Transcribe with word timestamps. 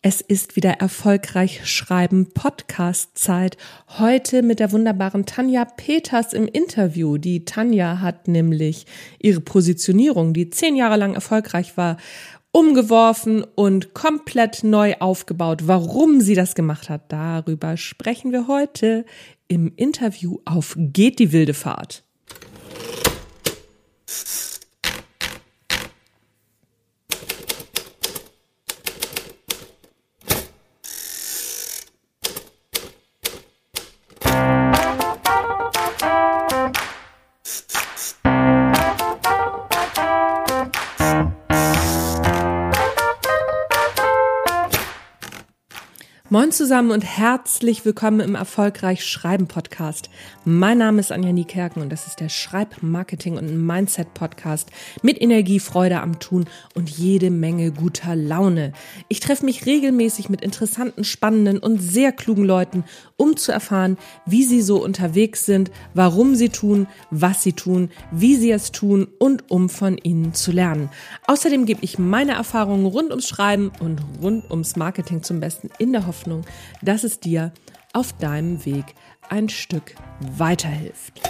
Es 0.00 0.20
ist 0.20 0.54
wieder 0.54 0.74
erfolgreich 0.74 1.68
schreiben 1.68 2.32
Podcast 2.32 3.18
Zeit. 3.18 3.56
Heute 3.98 4.42
mit 4.42 4.60
der 4.60 4.70
wunderbaren 4.70 5.26
Tanja 5.26 5.64
Peters 5.64 6.34
im 6.34 6.46
Interview. 6.46 7.18
Die 7.18 7.44
Tanja 7.44 8.00
hat 8.00 8.28
nämlich 8.28 8.86
ihre 9.18 9.40
Positionierung, 9.40 10.34
die 10.34 10.50
zehn 10.50 10.76
Jahre 10.76 10.96
lang 10.96 11.14
erfolgreich 11.14 11.76
war, 11.76 11.96
umgeworfen 12.52 13.42
und 13.56 13.92
komplett 13.92 14.62
neu 14.62 14.94
aufgebaut. 15.00 15.62
Warum 15.66 16.20
sie 16.20 16.36
das 16.36 16.54
gemacht 16.54 16.88
hat, 16.88 17.10
darüber 17.10 17.76
sprechen 17.76 18.30
wir 18.30 18.46
heute 18.46 19.04
im 19.48 19.72
Interview 19.74 20.38
auf 20.44 20.76
Geht 20.78 21.18
die 21.18 21.32
wilde 21.32 21.54
Fahrt. 21.54 22.04
Moin 46.38 46.52
zusammen 46.52 46.92
und 46.92 47.02
herzlich 47.02 47.84
willkommen 47.84 48.20
im 48.20 48.36
Erfolgreich 48.36 49.04
Schreiben 49.04 49.48
Podcast. 49.48 50.08
Mein 50.44 50.78
Name 50.78 51.00
ist 51.00 51.10
Anja 51.10 51.32
Niekerken 51.32 51.82
und 51.82 51.90
das 51.90 52.06
ist 52.06 52.20
der 52.20 52.28
Schreibmarketing 52.28 53.36
und 53.36 53.66
Mindset 53.66 54.14
Podcast 54.14 54.70
mit 55.02 55.20
Energie, 55.20 55.58
Freude 55.58 56.00
am 56.00 56.20
Tun 56.20 56.44
und 56.76 56.90
jede 56.90 57.32
Menge 57.32 57.72
guter 57.72 58.14
Laune. 58.14 58.72
Ich 59.08 59.18
treffe 59.18 59.44
mich 59.44 59.66
regelmäßig 59.66 60.28
mit 60.28 60.42
interessanten, 60.42 61.02
spannenden 61.02 61.58
und 61.58 61.82
sehr 61.82 62.12
klugen 62.12 62.44
Leuten, 62.44 62.84
um 63.16 63.36
zu 63.36 63.50
erfahren, 63.50 63.98
wie 64.24 64.44
sie 64.44 64.62
so 64.62 64.80
unterwegs 64.80 65.44
sind, 65.44 65.72
warum 65.92 66.36
sie 66.36 66.50
tun, 66.50 66.86
was 67.10 67.42
sie 67.42 67.54
tun, 67.54 67.90
wie 68.12 68.36
sie 68.36 68.52
es 68.52 68.70
tun 68.70 69.08
und 69.18 69.50
um 69.50 69.68
von 69.68 69.98
ihnen 69.98 70.34
zu 70.34 70.52
lernen. 70.52 70.88
Außerdem 71.26 71.66
gebe 71.66 71.82
ich 71.82 71.98
meine 71.98 72.34
Erfahrungen 72.34 72.86
rund 72.86 73.10
ums 73.10 73.26
Schreiben 73.26 73.72
und 73.80 74.00
rund 74.22 74.48
ums 74.52 74.76
Marketing 74.76 75.24
zum 75.24 75.40
Besten 75.40 75.68
in 75.78 75.90
der 75.90 76.06
Hoffnung, 76.06 76.27
Hoffnung, 76.28 76.44
dass 76.82 77.04
es 77.04 77.20
dir 77.20 77.52
auf 77.92 78.12
deinem 78.12 78.64
Weg 78.64 78.84
ein 79.28 79.48
Stück 79.48 79.94
weiterhilft. 80.20 81.20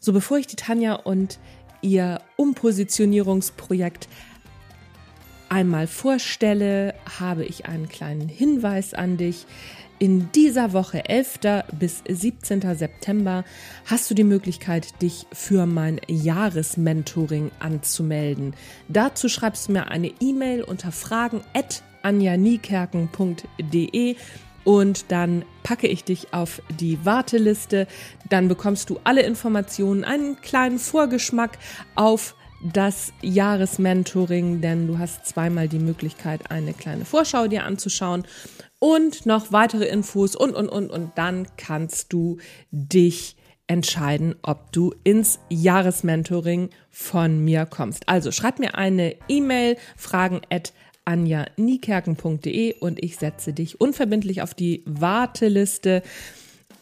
So, 0.00 0.12
bevor 0.12 0.36
ich 0.36 0.46
die 0.46 0.56
Tanja 0.56 0.94
und 0.94 1.38
ihr 1.80 2.20
Umpositionierungsprojekt 2.36 4.08
einmal 5.48 5.86
vorstelle, 5.86 6.94
habe 7.18 7.44
ich 7.46 7.64
einen 7.64 7.88
kleinen 7.88 8.28
Hinweis 8.28 8.92
an 8.92 9.16
dich. 9.16 9.46
In 10.00 10.32
dieser 10.32 10.72
Woche, 10.72 11.08
11. 11.08 11.38
bis 11.78 12.02
17. 12.08 12.62
September, 12.74 13.44
hast 13.86 14.10
du 14.10 14.14
die 14.14 14.24
Möglichkeit, 14.24 15.00
dich 15.00 15.28
für 15.32 15.66
mein 15.66 16.00
Jahresmentoring 16.08 17.52
anzumelden. 17.60 18.56
Dazu 18.88 19.28
schreibst 19.28 19.68
du 19.68 19.72
mir 19.72 19.86
eine 19.88 20.10
E-Mail 20.20 20.64
unter 20.64 20.90
fragen 20.90 21.42
at 21.54 21.84
anjaniekerken.de 22.02 24.16
und 24.64 25.12
dann 25.12 25.44
packe 25.62 25.86
ich 25.86 26.02
dich 26.02 26.34
auf 26.34 26.60
die 26.80 27.04
Warteliste. 27.04 27.86
Dann 28.28 28.48
bekommst 28.48 28.90
du 28.90 28.98
alle 29.04 29.22
Informationen, 29.22 30.02
einen 30.02 30.40
kleinen 30.40 30.80
Vorgeschmack 30.80 31.56
auf 31.94 32.34
das 32.72 33.12
Jahresmentoring, 33.20 34.60
denn 34.60 34.88
du 34.88 34.98
hast 34.98 35.24
zweimal 35.26 35.68
die 35.68 35.78
Möglichkeit, 35.78 36.50
eine 36.50 36.72
kleine 36.72 37.04
Vorschau 37.04 37.46
dir 37.46 37.62
anzuschauen 37.64 38.26
und 38.84 39.24
noch 39.24 39.50
weitere 39.50 39.86
Infos 39.86 40.36
und, 40.36 40.54
und, 40.54 40.68
und. 40.68 40.90
Und 40.90 41.12
dann 41.14 41.48
kannst 41.56 42.12
du 42.12 42.36
dich 42.70 43.34
entscheiden, 43.66 44.34
ob 44.42 44.72
du 44.72 44.92
ins 45.04 45.38
Jahresmentoring 45.48 46.68
von 46.90 47.42
mir 47.42 47.64
kommst. 47.64 48.06
Also 48.10 48.30
schreib 48.30 48.58
mir 48.58 48.74
eine 48.74 49.16
E-Mail, 49.26 49.78
fragen 49.96 50.42
at 50.50 50.74
anjaniekerken.de 51.06 52.74
und 52.80 53.02
ich 53.02 53.16
setze 53.16 53.54
dich 53.54 53.80
unverbindlich 53.80 54.42
auf 54.42 54.52
die 54.52 54.82
Warteliste. 54.84 56.02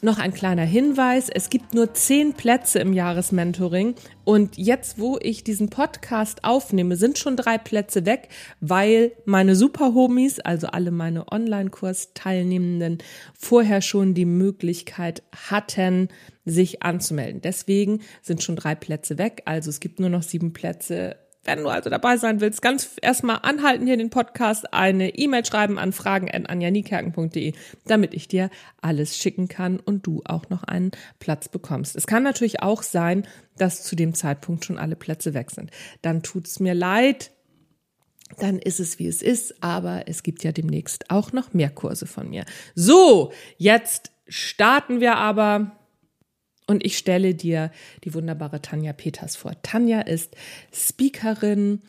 Noch 0.05 0.19
ein 0.19 0.35
kleiner 0.35 0.65
Hinweis, 0.65 1.29
es 1.29 1.49
gibt 1.49 1.75
nur 1.75 1.95
zehn 1.95 2.33
Plätze 2.33 2.81
im 2.81 2.93
Jahresmentoring. 2.93 3.95
Und 4.25 4.59
jetzt, 4.59 4.99
wo 4.99 5.17
ich 5.23 5.45
diesen 5.45 5.71
Podcast 5.71 6.43
aufnehme, 6.43 6.97
sind 6.97 7.19
schon 7.19 7.37
drei 7.37 7.57
Plätze 7.57 8.05
weg, 8.05 8.29
weil 8.59 9.13
meine 9.27 9.55
Superhomies, 9.55 10.41
also 10.41 10.67
alle 10.67 10.91
meine 10.91 11.31
Online-Kurs-Teilnehmenden, 11.31 12.99
vorher 13.33 13.81
schon 13.81 14.13
die 14.15 14.25
Möglichkeit 14.25 15.23
hatten, 15.49 16.09
sich 16.45 16.83
anzumelden. 16.83 17.41
Deswegen 17.41 18.01
sind 18.23 18.43
schon 18.43 18.57
drei 18.57 18.75
Plätze 18.75 19.19
weg, 19.19 19.43
also 19.45 19.71
es 19.71 19.79
gibt 19.79 20.01
nur 20.01 20.11
noch 20.11 20.25
sieben 20.25 20.53
Plätze 20.53 21.15
wenn 21.45 21.63
du 21.63 21.69
also 21.69 21.91
dabei 21.91 22.17
sein 22.17 22.41
willst, 22.41 22.63
ganz 22.63 22.91
erstmal 23.01 23.41
anhalten 23.43 23.87
hier 23.87 23.97
den 23.97 24.11
Podcast, 24.11 24.73
eine 24.73 25.17
E-Mail 25.17 25.45
schreiben 25.45 25.79
an 25.79 25.93
fragen.anjanikerken.de, 25.93 27.53
damit 27.85 28.15
ich 28.15 28.29
dir 28.29 28.51
alles 28.81 29.17
schicken 29.17 29.49
kann 29.49 29.81
und 29.81 30.07
du 30.07 30.23
auch 30.25 30.49
noch 30.51 30.63
einen 30.63 30.93
Platz 31.19 31.49
bekommst. 31.49 31.97
Es 31.97 32.07
kann 32.07 32.23
natürlich 32.23 32.63
auch 32.63 32.83
sein, 32.83 33.27
dass 33.57 33.83
zu 33.83 33.97
dem 33.97 34.15
Zeitpunkt 34.15 34.65
schon 34.65 34.79
alle 34.79 34.97
Plätze 34.97 35.35
weg 35.35 35.51
sind. 35.51 35.71
Dann 36.01 36.23
tut's 36.23 36.61
mir 36.61 36.75
leid, 36.75 37.33
dann 38.39 38.59
ist 38.59 38.81
es 38.81 38.99
wie 38.99 39.09
es 39.09 39.21
ist, 39.21 39.63
aber 39.63 40.05
es 40.07 40.23
gibt 40.23 40.45
ja 40.45 40.53
demnächst 40.53 41.11
auch 41.11 41.33
noch 41.33 41.53
mehr 41.53 41.71
Kurse 41.71 42.07
von 42.07 42.31
mir. 42.31 42.45
So, 42.75 43.33
jetzt 43.59 44.13
starten 44.29 45.01
wir 45.01 45.17
aber 45.17 45.73
und 46.67 46.85
ich 46.85 46.99
stelle 46.99 47.35
dir 47.35 47.71
die 48.05 48.15
wunderbare 48.15 48.63
Tanja 48.63 48.93
Peters 48.93 49.37
vor. 49.37 49.53
Tanja 49.63 50.01
ist 50.01 50.37
Speakerin, 50.73 51.83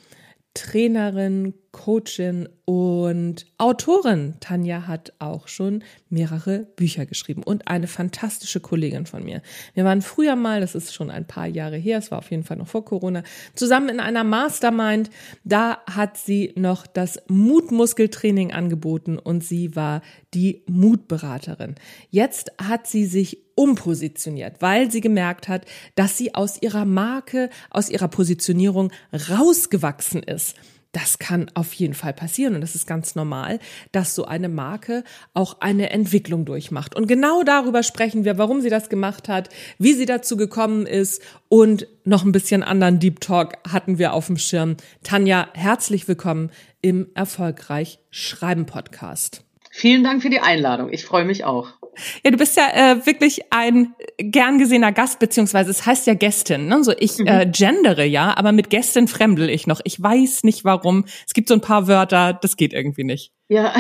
Trainerin, 0.54 1.56
Coachin 1.72 2.48
und 2.66 3.48
Autorin. 3.58 4.36
Tanja 4.40 4.86
hat 4.86 5.12
auch 5.18 5.48
schon 5.48 5.84
mehrere 6.10 6.60
Bücher 6.76 7.08
geschrieben 7.08 7.42
und 7.42 7.68
eine 7.68 7.88
fantastische 7.88 8.60
Kollegin 8.60 9.08
von 9.08 9.24
mir. 9.24 9.42
Wir 9.74 9.84
waren 9.84 10.04
früher 10.04 10.36
mal, 10.36 10.62
das 10.62 10.76
ist 10.76 10.94
schon 10.94 11.10
ein 11.10 11.26
paar 11.26 11.48
Jahre 11.48 11.78
her, 11.78 11.98
es 11.98 12.12
war 12.12 12.20
auf 12.20 12.30
jeden 12.30 12.44
Fall 12.44 12.58
noch 12.58 12.68
vor 12.68 12.86
Corona, 12.86 13.24
zusammen 13.56 13.90
in 13.90 14.00
einer 14.00 14.24
Mastermind. 14.24 15.10
Da 15.44 15.80
hat 15.90 16.18
sie 16.18 16.54
noch 16.56 16.86
das 16.86 17.20
Mutmuskeltraining 17.28 18.54
angeboten 18.54 19.18
und 19.18 19.44
sie 19.44 19.76
war 19.76 20.04
die 20.36 20.62
Mutberaterin. 20.68 21.76
Jetzt 22.12 22.52
hat 22.60 22.86
sie 22.86 23.06
sich 23.06 23.43
umpositioniert, 23.56 24.62
weil 24.62 24.92
sie 24.92 25.02
gemerkt 25.02 25.48
hat, 25.48 25.66
dass 25.96 26.18
sie 26.18 26.36
aus 26.36 26.62
ihrer 26.62 26.86
Marke, 26.86 27.50
aus 27.70 27.90
ihrer 27.90 28.08
Positionierung 28.08 28.92
rausgewachsen 29.30 30.24
ist. 30.24 30.56
Das 30.94 31.18
kann 31.18 31.50
auf 31.56 31.74
jeden 31.74 31.96
Fall 31.96 32.14
passieren 32.14 32.54
und 32.54 32.62
das 32.62 32.76
ist 32.76 32.86
ganz 32.86 33.16
normal, 33.16 33.58
dass 33.92 34.14
so 34.14 34.26
eine 34.26 34.48
Marke 34.48 35.04
auch 35.34 35.60
eine 35.60 35.90
Entwicklung 35.90 36.46
durchmacht. 36.46 36.96
Und 36.96 37.08
genau 37.08 37.42
darüber 37.42 37.82
sprechen 37.82 38.26
wir, 38.26 38.38
warum 38.38 38.62
sie 38.62 38.70
das 38.70 38.90
gemacht 38.90 39.28
hat, 39.28 39.50
wie 39.80 39.94
sie 39.94 40.06
dazu 40.06 40.38
gekommen 40.38 40.86
ist 40.86 41.24
und 41.50 41.88
noch 42.06 42.24
ein 42.24 42.32
bisschen 42.32 42.62
anderen 42.62 43.00
Deep 43.00 43.22
Talk 43.22 43.58
hatten 43.68 43.98
wir 43.98 44.14
auf 44.14 44.28
dem 44.28 44.38
Schirm. 44.38 44.78
Tanja, 45.02 45.50
herzlich 45.54 46.08
willkommen 46.08 46.52
im 46.82 47.08
Erfolgreich 47.16 47.98
Schreiben 48.12 48.68
Podcast. 48.68 49.44
Vielen 49.72 50.04
Dank 50.04 50.22
für 50.22 50.30
die 50.30 50.42
Einladung. 50.42 50.94
Ich 50.94 51.06
freue 51.06 51.26
mich 51.26 51.44
auch. 51.44 51.83
Ja, 52.24 52.32
du 52.32 52.38
bist 52.38 52.58
ja 52.58 52.68
äh, 52.74 53.06
wirklich 53.06 53.42
ein 53.52 53.94
gern 54.18 54.58
gesehener 54.58 54.92
Gast, 54.92 55.20
beziehungsweise 55.20 55.72
es 55.72 55.86
heißt 55.86 56.08
ja 56.08 56.14
Gästin. 56.14 56.68
Ne? 56.68 56.84
So 56.84 56.94
ich 56.98 57.18
mhm. 57.18 57.28
äh, 57.28 57.46
gendere 57.46 58.06
ja, 58.06 58.36
aber 58.38 58.52
mit 58.52 58.70
Gästin 58.70 59.08
fremdel 59.08 59.50
ich 59.50 59.68
noch. 59.68 59.82
Ich 59.84 60.02
weiß 60.02 60.44
nicht 60.44 60.66
warum. 60.66 61.06
Es 61.26 61.34
gibt 61.34 61.48
so 61.48 61.54
ein 61.54 61.62
paar 61.62 61.88
Wörter, 61.88 62.34
das 62.34 62.58
geht 62.58 62.74
irgendwie 62.74 63.04
nicht. 63.04 63.32
Ja, 63.50 63.74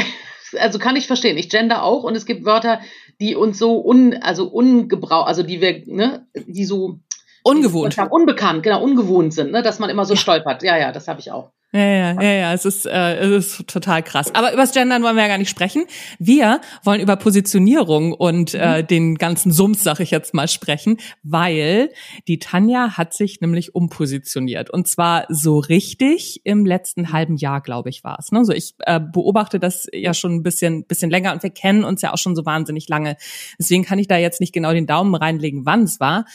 also 0.59 0.79
kann 0.79 0.95
ich 0.95 1.07
verstehen. 1.07 1.37
Ich 1.37 1.49
gender 1.49 1.83
auch 1.83 2.03
und 2.03 2.15
es 2.15 2.25
gibt 2.25 2.45
Wörter, 2.45 2.79
die 3.19 3.35
uns 3.35 3.57
so 3.57 3.83
un, 3.83 4.13
also 4.21 4.47
ungebrauch, 4.47 5.27
also 5.27 5.43
die 5.43 5.61
wir, 5.61 5.83
ne, 5.85 6.27
die 6.35 6.65
so 6.65 6.99
ungewohnt, 7.43 7.97
die 7.97 8.01
unbekannt, 8.01 8.63
genau, 8.63 8.81
ungewohnt 8.83 9.33
sind, 9.33 9.51
ne, 9.51 9.61
dass 9.61 9.79
man 9.79 9.89
immer 9.89 10.05
so 10.05 10.13
ja. 10.13 10.19
stolpert. 10.19 10.63
Ja, 10.63 10.77
ja, 10.77 10.91
das 10.91 11.07
habe 11.07 11.19
ich 11.19 11.31
auch. 11.31 11.51
Ja, 11.75 11.79
ja, 11.79 12.21
ja, 12.21 12.31
ja, 12.33 12.53
es 12.53 12.65
ist, 12.65 12.85
äh, 12.85 13.15
es 13.17 13.57
ist 13.59 13.67
total 13.67 14.03
krass. 14.03 14.33
Aber 14.35 14.53
übers 14.53 14.73
Gendern 14.73 15.01
wollen 15.01 15.15
wir 15.15 15.23
ja 15.23 15.27
gar 15.27 15.39
nicht 15.39 15.49
sprechen. 15.49 15.85
Wir 16.19 16.61
wollen 16.83 17.01
über 17.01 17.15
Positionierung 17.15 18.13
und 18.13 18.53
äh, 18.53 18.83
mhm. 18.83 18.87
den 18.87 19.15
ganzen 19.15 19.51
Sums, 19.51 19.83
sag 19.83 19.99
ich 19.99 20.11
jetzt 20.11 20.35
mal, 20.35 20.47
sprechen, 20.47 20.97
weil 21.23 21.89
die 22.27 22.37
Tanja 22.37 22.95
hat 22.95 23.15
sich 23.15 23.41
nämlich 23.41 23.73
umpositioniert. 23.73 24.69
Und 24.69 24.87
zwar 24.87 25.25
so 25.29 25.57
richtig 25.57 26.41
im 26.43 26.63
letzten 26.63 27.11
halben 27.11 27.37
Jahr, 27.37 27.59
glaube 27.59 27.89
ich, 27.89 28.03
war 28.03 28.19
es. 28.19 28.31
Ne? 28.31 28.45
So 28.45 28.53
ich 28.53 28.75
äh, 28.81 28.99
beobachte 28.99 29.59
das 29.59 29.87
ja 29.91 30.13
schon 30.13 30.35
ein 30.35 30.43
bisschen, 30.43 30.85
bisschen 30.85 31.09
länger 31.09 31.33
und 31.33 31.41
wir 31.41 31.49
kennen 31.49 31.83
uns 31.83 32.03
ja 32.03 32.13
auch 32.13 32.19
schon 32.19 32.35
so 32.35 32.45
wahnsinnig 32.45 32.87
lange. 32.87 33.17
Deswegen 33.57 33.83
kann 33.83 33.97
ich 33.97 34.07
da 34.07 34.17
jetzt 34.17 34.41
nicht 34.41 34.53
genau 34.53 34.73
den 34.73 34.85
Daumen 34.85 35.15
reinlegen, 35.15 35.65
wann 35.65 35.85
es 35.85 35.99
war. 35.99 36.25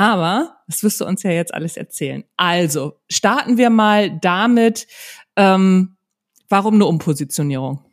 Aber 0.00 0.56
das 0.66 0.82
wirst 0.82 0.98
du 1.02 1.04
uns 1.04 1.22
ja 1.24 1.30
jetzt 1.30 1.52
alles 1.52 1.76
erzählen. 1.76 2.24
Also 2.38 3.02
starten 3.10 3.58
wir 3.58 3.68
mal 3.68 4.18
damit, 4.18 4.86
ähm, 5.36 5.98
warum 6.48 6.76
eine 6.76 6.86
Umpositionierung? 6.86 7.84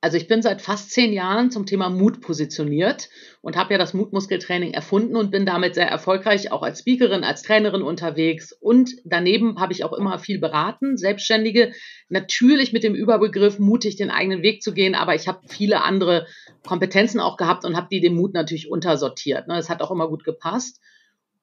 Also 0.00 0.16
ich 0.16 0.28
bin 0.28 0.42
seit 0.42 0.62
fast 0.62 0.92
zehn 0.92 1.12
Jahren 1.12 1.50
zum 1.50 1.66
Thema 1.66 1.90
Mut 1.90 2.20
positioniert 2.20 3.08
und 3.40 3.56
habe 3.56 3.72
ja 3.72 3.78
das 3.78 3.94
Mutmuskeltraining 3.94 4.72
erfunden 4.72 5.16
und 5.16 5.32
bin 5.32 5.44
damit 5.44 5.74
sehr 5.74 5.88
erfolgreich 5.88 6.52
auch 6.52 6.62
als 6.62 6.80
Speakerin, 6.80 7.24
als 7.24 7.42
Trainerin 7.42 7.82
unterwegs. 7.82 8.52
Und 8.52 8.92
daneben 9.04 9.58
habe 9.58 9.72
ich 9.72 9.82
auch 9.82 9.92
immer 9.92 10.20
viel 10.20 10.38
beraten, 10.38 10.96
Selbstständige, 10.96 11.72
natürlich 12.08 12.72
mit 12.72 12.84
dem 12.84 12.94
Überbegriff 12.94 13.58
mutig 13.58 13.96
den 13.96 14.10
eigenen 14.10 14.42
Weg 14.42 14.62
zu 14.62 14.72
gehen, 14.72 14.94
aber 14.94 15.16
ich 15.16 15.26
habe 15.26 15.40
viele 15.48 15.82
andere 15.82 16.28
Kompetenzen 16.64 17.18
auch 17.18 17.36
gehabt 17.36 17.64
und 17.64 17.76
habe 17.76 17.88
die 17.90 18.00
dem 18.00 18.14
Mut 18.14 18.34
natürlich 18.34 18.70
untersortiert. 18.70 19.46
Das 19.48 19.68
ne? 19.68 19.74
hat 19.74 19.82
auch 19.82 19.90
immer 19.90 20.08
gut 20.08 20.22
gepasst. 20.22 20.80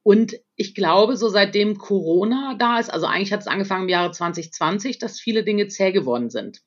Und 0.02 0.36
ich 0.56 0.76
glaube, 0.76 1.18
so 1.18 1.28
seitdem 1.28 1.78
Corona 1.78 2.56
da 2.58 2.80
ist, 2.80 2.94
also 2.94 3.06
eigentlich 3.06 3.34
hat 3.34 3.42
es 3.42 3.48
angefangen 3.48 3.84
im 3.84 3.90
Jahre 3.90 4.12
2020, 4.12 4.98
dass 4.98 5.20
viele 5.20 5.44
Dinge 5.44 5.68
zäh 5.68 5.92
geworden 5.92 6.30
sind. 6.30 6.62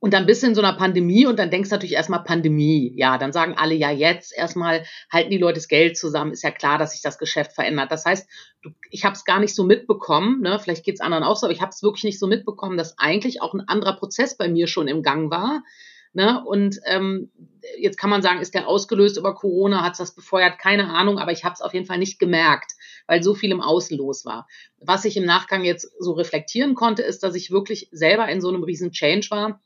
Und 0.00 0.14
dann 0.14 0.26
bist 0.26 0.42
du 0.42 0.46
in 0.46 0.54
so 0.54 0.60
einer 0.60 0.74
Pandemie 0.74 1.26
und 1.26 1.38
dann 1.38 1.50
denkst 1.50 1.70
du 1.70 1.74
natürlich 1.74 1.94
erstmal 1.94 2.22
Pandemie. 2.22 2.92
Ja, 2.96 3.18
dann 3.18 3.32
sagen 3.32 3.54
alle, 3.56 3.74
ja, 3.74 3.90
jetzt 3.90 4.36
erstmal 4.36 4.84
halten 5.12 5.30
die 5.30 5.38
Leute 5.38 5.56
das 5.56 5.66
Geld 5.66 5.96
zusammen. 5.96 6.32
Ist 6.32 6.44
ja 6.44 6.52
klar, 6.52 6.78
dass 6.78 6.92
sich 6.92 7.02
das 7.02 7.18
Geschäft 7.18 7.52
verändert. 7.52 7.90
Das 7.90 8.04
heißt, 8.04 8.28
du, 8.62 8.70
ich 8.90 9.04
habe 9.04 9.14
es 9.14 9.24
gar 9.24 9.40
nicht 9.40 9.56
so 9.56 9.64
mitbekommen, 9.64 10.40
ne? 10.40 10.58
vielleicht 10.60 10.84
geht's 10.84 11.00
anderen 11.00 11.24
auch 11.24 11.36
so, 11.36 11.46
aber 11.46 11.54
ich 11.54 11.60
habe 11.60 11.70
es 11.70 11.82
wirklich 11.82 12.04
nicht 12.04 12.20
so 12.20 12.28
mitbekommen, 12.28 12.76
dass 12.76 12.96
eigentlich 12.98 13.42
auch 13.42 13.54
ein 13.54 13.66
anderer 13.66 13.96
Prozess 13.96 14.36
bei 14.36 14.48
mir 14.48 14.68
schon 14.68 14.86
im 14.86 15.02
Gang 15.02 15.32
war. 15.32 15.64
Ne? 16.12 16.44
Und 16.44 16.78
ähm, 16.86 17.32
jetzt 17.76 17.98
kann 17.98 18.08
man 18.08 18.22
sagen, 18.22 18.40
ist 18.40 18.54
der 18.54 18.68
ausgelöst 18.68 19.18
über 19.18 19.34
Corona, 19.34 19.82
hat 19.82 19.92
es 19.92 19.98
das 19.98 20.14
befeuert? 20.14 20.60
Keine 20.60 20.90
Ahnung, 20.90 21.18
aber 21.18 21.32
ich 21.32 21.44
habe 21.44 21.54
es 21.54 21.60
auf 21.60 21.74
jeden 21.74 21.86
Fall 21.86 21.98
nicht 21.98 22.20
gemerkt, 22.20 22.72
weil 23.08 23.22
so 23.22 23.34
viel 23.34 23.50
im 23.50 23.60
Außen 23.60 23.98
los 23.98 24.24
war. 24.24 24.46
Was 24.78 25.04
ich 25.04 25.16
im 25.16 25.24
Nachgang 25.24 25.64
jetzt 25.64 25.90
so 25.98 26.12
reflektieren 26.12 26.76
konnte, 26.76 27.02
ist, 27.02 27.24
dass 27.24 27.34
ich 27.34 27.50
wirklich 27.50 27.88
selber 27.90 28.28
in 28.28 28.40
so 28.40 28.48
einem 28.48 28.62
riesen 28.62 28.92
Change 28.92 29.26
war 29.30 29.60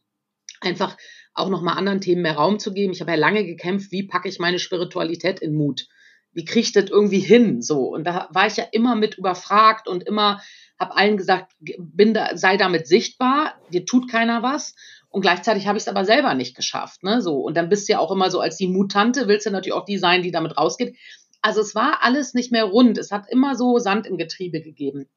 einfach 0.60 0.96
auch 1.34 1.48
nochmal 1.48 1.78
anderen 1.78 2.00
Themen 2.00 2.22
mehr 2.22 2.36
Raum 2.36 2.58
zu 2.58 2.72
geben. 2.72 2.92
Ich 2.92 3.00
habe 3.00 3.12
ja 3.12 3.16
lange 3.16 3.44
gekämpft, 3.44 3.90
wie 3.92 4.06
packe 4.06 4.28
ich 4.28 4.38
meine 4.38 4.58
Spiritualität 4.58 5.40
in 5.40 5.54
Mut? 5.54 5.86
Wie 6.32 6.44
kriege 6.44 6.60
ich 6.60 6.72
das 6.72 6.90
irgendwie 6.90 7.20
hin? 7.20 7.62
So. 7.62 7.88
Und 7.88 8.04
da 8.04 8.28
war 8.32 8.46
ich 8.46 8.56
ja 8.56 8.64
immer 8.72 8.94
mit 8.94 9.18
überfragt 9.18 9.88
und 9.88 10.02
immer 10.02 10.40
habe 10.78 10.96
allen 10.96 11.16
gesagt, 11.16 11.52
bin 11.58 12.14
da, 12.14 12.36
sei 12.36 12.56
damit 12.56 12.86
sichtbar, 12.86 13.54
dir 13.72 13.84
tut 13.84 14.10
keiner 14.10 14.42
was. 14.42 14.74
Und 15.08 15.20
gleichzeitig 15.20 15.66
habe 15.66 15.76
ich 15.76 15.84
es 15.84 15.88
aber 15.88 16.04
selber 16.04 16.34
nicht 16.34 16.56
geschafft. 16.56 17.02
Ne? 17.02 17.20
So. 17.20 17.36
Und 17.36 17.56
dann 17.56 17.68
bist 17.68 17.88
du 17.88 17.92
ja 17.92 17.98
auch 17.98 18.10
immer 18.10 18.30
so 18.30 18.40
als 18.40 18.56
die 18.56 18.68
Mutante, 18.68 19.28
willst 19.28 19.46
du 19.46 19.50
natürlich 19.50 19.74
auch 19.74 19.84
die 19.84 19.98
sein, 19.98 20.22
die 20.22 20.30
damit 20.30 20.56
rausgeht. 20.56 20.96
Also 21.42 21.60
es 21.60 21.74
war 21.74 22.02
alles 22.02 22.34
nicht 22.34 22.50
mehr 22.50 22.64
rund. 22.64 22.98
Es 22.98 23.10
hat 23.10 23.26
immer 23.30 23.54
so 23.54 23.78
Sand 23.78 24.06
im 24.06 24.16
Getriebe 24.16 24.62
gegeben. 24.62 25.08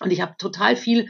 Und 0.00 0.12
ich 0.12 0.20
habe 0.20 0.34
total 0.38 0.76
viel 0.76 1.08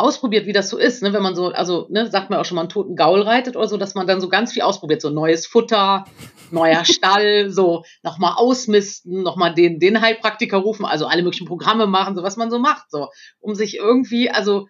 ausprobiert, 0.00 0.46
wie 0.46 0.52
das 0.52 0.68
so 0.68 0.78
ist, 0.78 1.02
ne? 1.02 1.12
wenn 1.12 1.22
man 1.22 1.34
so, 1.34 1.48
also 1.48 1.86
ne, 1.90 2.10
sagt 2.10 2.30
man 2.30 2.38
auch 2.38 2.44
schon 2.44 2.56
mal 2.56 2.62
einen 2.62 2.70
toten 2.70 2.96
Gaul 2.96 3.22
reitet 3.22 3.56
oder 3.56 3.68
so, 3.68 3.76
dass 3.76 3.94
man 3.94 4.06
dann 4.06 4.20
so 4.20 4.28
ganz 4.28 4.52
viel 4.52 4.62
ausprobiert, 4.62 5.00
so 5.00 5.10
neues 5.10 5.46
Futter, 5.46 6.04
neuer 6.50 6.84
Stall, 6.84 7.50
so 7.50 7.84
nochmal 8.02 8.34
ausmisten, 8.36 9.22
nochmal 9.22 9.54
den, 9.54 9.78
den 9.78 10.00
Heilpraktiker 10.00 10.58
rufen, 10.58 10.84
also 10.84 11.06
alle 11.06 11.22
möglichen 11.22 11.46
Programme 11.46 11.86
machen, 11.86 12.16
so 12.16 12.22
was 12.22 12.36
man 12.36 12.50
so 12.50 12.58
macht, 12.58 12.90
so, 12.90 13.08
um 13.40 13.54
sich 13.54 13.76
irgendwie, 13.76 14.30
also 14.30 14.66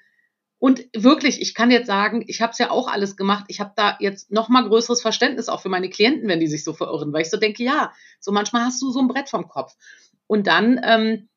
und 0.58 0.84
wirklich, 0.94 1.40
ich 1.40 1.54
kann 1.54 1.70
jetzt 1.70 1.86
sagen, 1.86 2.22
ich 2.26 2.42
habe 2.42 2.52
es 2.52 2.58
ja 2.58 2.70
auch 2.70 2.86
alles 2.86 3.16
gemacht. 3.16 3.46
Ich 3.48 3.60
habe 3.60 3.72
da 3.76 3.96
jetzt 3.98 4.30
noch 4.30 4.50
mal 4.50 4.68
größeres 4.68 5.00
Verständnis 5.00 5.48
auch 5.48 5.62
für 5.62 5.70
meine 5.70 5.88
Klienten, 5.88 6.28
wenn 6.28 6.38
die 6.38 6.48
sich 6.48 6.64
so 6.64 6.74
verirren, 6.74 7.14
weil 7.14 7.22
ich 7.22 7.30
so 7.30 7.38
denke, 7.38 7.62
ja, 7.64 7.94
so 8.20 8.30
manchmal 8.30 8.64
hast 8.64 8.82
du 8.82 8.90
so 8.90 9.00
ein 9.00 9.08
Brett 9.08 9.30
vom 9.30 9.48
Kopf. 9.48 9.72
Und 10.26 10.46
dann 10.46 10.78
ähm, 10.84 11.29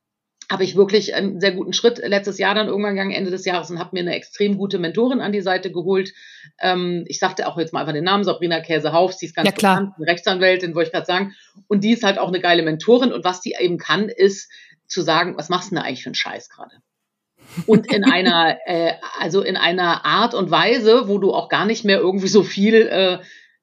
habe 0.54 0.64
ich 0.64 0.78
wirklich 0.78 1.16
einen 1.16 1.42
sehr 1.42 1.52
guten 1.52 1.74
Schritt 1.74 1.98
letztes 1.98 2.38
Jahr 2.38 2.54
dann 2.54 2.68
irgendwann 2.68 2.94
gegangen, 2.94 3.12
Ende 3.12 3.32
des 3.32 3.44
Jahres, 3.44 3.70
und 3.72 3.80
habe 3.80 3.90
mir 3.94 4.02
eine 4.02 4.16
extrem 4.16 4.58
gute 4.58 4.78
Mentorin 4.78 5.20
an 5.20 5.34
die 5.34 5.42
Seite 5.42 5.72
geholt. 5.72 6.14
Ähm, 6.62 7.04
ich 7.08 7.20
sagte 7.20 7.48
auch 7.48 7.58
jetzt 7.58 7.74
mal 7.74 7.82
einfach 7.82 7.94
den 7.94 8.04
Namen, 8.04 8.24
Sabrina 8.24 8.62
Käsehauf, 8.62 9.14
sie 9.14 9.26
ist 9.26 9.36
ganz 9.36 9.48
ja, 9.48 9.52
klar. 9.52 9.78
bekannt, 9.78 9.94
eine 9.98 10.08
Rechtsanwältin, 10.08 10.76
wollte 10.76 10.90
ich 10.90 10.94
gerade 10.94 11.08
sagen. 11.08 11.34
Und 11.68 11.84
die 11.84 11.92
ist 11.92 12.04
halt 12.04 12.20
auch 12.20 12.28
eine 12.28 12.40
geile 12.40 12.62
Mentorin. 12.62 13.12
Und 13.12 13.26
was 13.26 13.42
die 13.42 13.56
eben 13.60 13.78
kann, 13.78 14.08
ist 14.08 14.50
zu 14.88 15.02
sagen, 15.02 15.36
was 15.38 15.50
machst 15.50 15.72
du 15.72 15.76
denn 15.76 15.84
eigentlich 15.84 16.04
für 16.04 16.10
einen 16.10 16.16
Scheiß 16.16 16.50
gerade? 16.50 16.76
Und 17.66 17.92
in 17.92 18.04
einer, 18.12 18.58
äh, 18.66 18.94
also 19.20 19.42
in 19.42 19.58
einer 19.58 20.06
Art 20.06 20.36
und 20.36 20.52
Weise, 20.52 21.08
wo 21.08 21.18
du 21.18 21.34
auch 21.34 21.50
gar 21.50 21.66
nicht 21.66 21.84
mehr 21.84 21.98
irgendwie 21.98 22.28
so 22.28 22.44
viel 22.44 22.76
äh, 22.76 23.18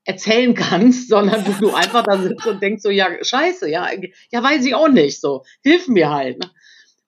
erzählen 0.04 0.54
kannst, 0.54 1.08
sondern 1.08 1.46
wo 1.46 1.52
du 1.52 1.74
einfach 1.74 2.02
da 2.02 2.18
sitzt 2.18 2.46
und 2.46 2.62
denkst 2.62 2.82
so, 2.82 2.90
ja, 2.90 3.08
scheiße, 3.22 3.70
ja, 3.70 3.88
ja, 4.30 4.42
weiß 4.42 4.64
ich 4.64 4.74
auch 4.74 4.88
nicht, 4.88 5.20
so, 5.20 5.44
hilf 5.62 5.88
mir 5.88 6.10
halt. 6.10 6.38
Ne? 6.40 6.50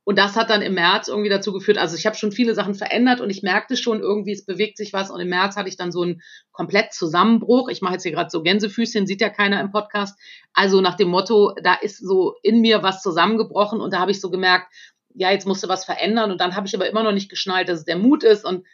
Und 0.04 0.18
das 0.18 0.34
hat 0.34 0.50
dann 0.50 0.62
im 0.62 0.74
März 0.74 1.06
irgendwie 1.06 1.28
dazu 1.28 1.52
geführt, 1.52 1.78
also 1.78 1.96
ich 1.96 2.06
habe 2.06 2.16
schon 2.16 2.32
viele 2.32 2.54
Sachen 2.54 2.74
verändert 2.74 3.20
und 3.20 3.30
ich 3.30 3.42
merkte 3.42 3.76
schon 3.76 4.00
irgendwie, 4.00 4.32
es 4.32 4.44
bewegt 4.44 4.76
sich 4.76 4.92
was. 4.92 5.10
Und 5.10 5.20
im 5.20 5.28
März 5.28 5.56
hatte 5.56 5.68
ich 5.68 5.76
dann 5.76 5.92
so 5.92 6.02
einen 6.02 6.22
komplett 6.50 6.92
Zusammenbruch. 6.92 7.68
Ich 7.68 7.82
mache 7.82 7.94
jetzt 7.94 8.02
hier 8.02 8.12
gerade 8.12 8.30
so 8.30 8.42
Gänsefüßchen, 8.42 9.06
sieht 9.06 9.20
ja 9.20 9.28
keiner 9.28 9.60
im 9.60 9.70
Podcast. 9.70 10.18
Also 10.52 10.80
nach 10.80 10.96
dem 10.96 11.08
Motto, 11.08 11.54
da 11.62 11.74
ist 11.74 11.98
so 11.98 12.34
in 12.42 12.60
mir 12.60 12.82
was 12.82 13.00
zusammengebrochen 13.00 13.80
und 13.80 13.92
da 13.92 14.00
habe 14.00 14.10
ich 14.10 14.20
so 14.20 14.28
gemerkt, 14.30 14.74
ja, 15.14 15.30
jetzt 15.30 15.46
musste 15.46 15.68
was 15.68 15.84
verändern. 15.84 16.32
Und 16.32 16.40
dann 16.40 16.56
habe 16.56 16.66
ich 16.66 16.74
aber 16.74 16.88
immer 16.88 17.04
noch 17.04 17.12
nicht 17.12 17.30
geschnallt, 17.30 17.68
dass 17.68 17.80
es 17.80 17.84
der 17.84 17.98
Mut 17.98 18.24
ist 18.24 18.44
und 18.44 18.66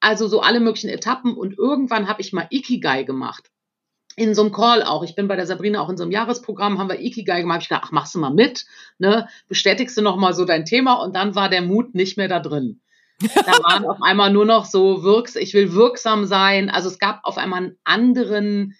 also 0.00 0.26
so 0.26 0.40
alle 0.40 0.58
möglichen 0.58 0.90
Etappen. 0.90 1.36
Und 1.36 1.56
irgendwann 1.58 2.08
habe 2.08 2.22
ich 2.22 2.32
mal 2.32 2.48
Ikigai 2.50 3.04
gemacht 3.04 3.51
in 4.16 4.34
so 4.34 4.42
einem 4.42 4.52
Call 4.52 4.82
auch. 4.82 5.02
Ich 5.02 5.14
bin 5.14 5.28
bei 5.28 5.36
der 5.36 5.46
Sabrina 5.46 5.80
auch 5.80 5.88
in 5.88 5.96
so 5.96 6.02
einem 6.02 6.12
Jahresprogramm, 6.12 6.78
haben 6.78 6.88
wir 6.88 7.00
Ikigai 7.00 7.40
gemacht. 7.40 7.62
Ich 7.62 7.68
gedacht, 7.68 7.84
ach, 7.86 7.92
machst 7.92 8.14
du 8.14 8.18
mal 8.18 8.32
mit, 8.32 8.66
ne? 8.98 9.28
Bestätigst 9.48 9.96
du 9.96 10.02
noch 10.02 10.16
mal 10.16 10.34
so 10.34 10.44
dein 10.44 10.64
Thema 10.64 10.94
und 10.94 11.16
dann 11.16 11.34
war 11.34 11.48
der 11.48 11.62
Mut 11.62 11.94
nicht 11.94 12.16
mehr 12.16 12.28
da 12.28 12.40
drin. 12.40 12.80
Da 13.20 13.52
waren 13.62 13.86
auf 13.86 14.02
einmal 14.02 14.32
nur 14.32 14.44
noch 14.44 14.64
so 14.64 15.02
wirks, 15.02 15.36
ich 15.36 15.54
will 15.54 15.72
wirksam 15.72 16.26
sein. 16.26 16.70
Also 16.70 16.88
es 16.88 16.98
gab 16.98 17.20
auf 17.24 17.38
einmal 17.38 17.62
einen 17.62 17.76
anderen 17.84 18.74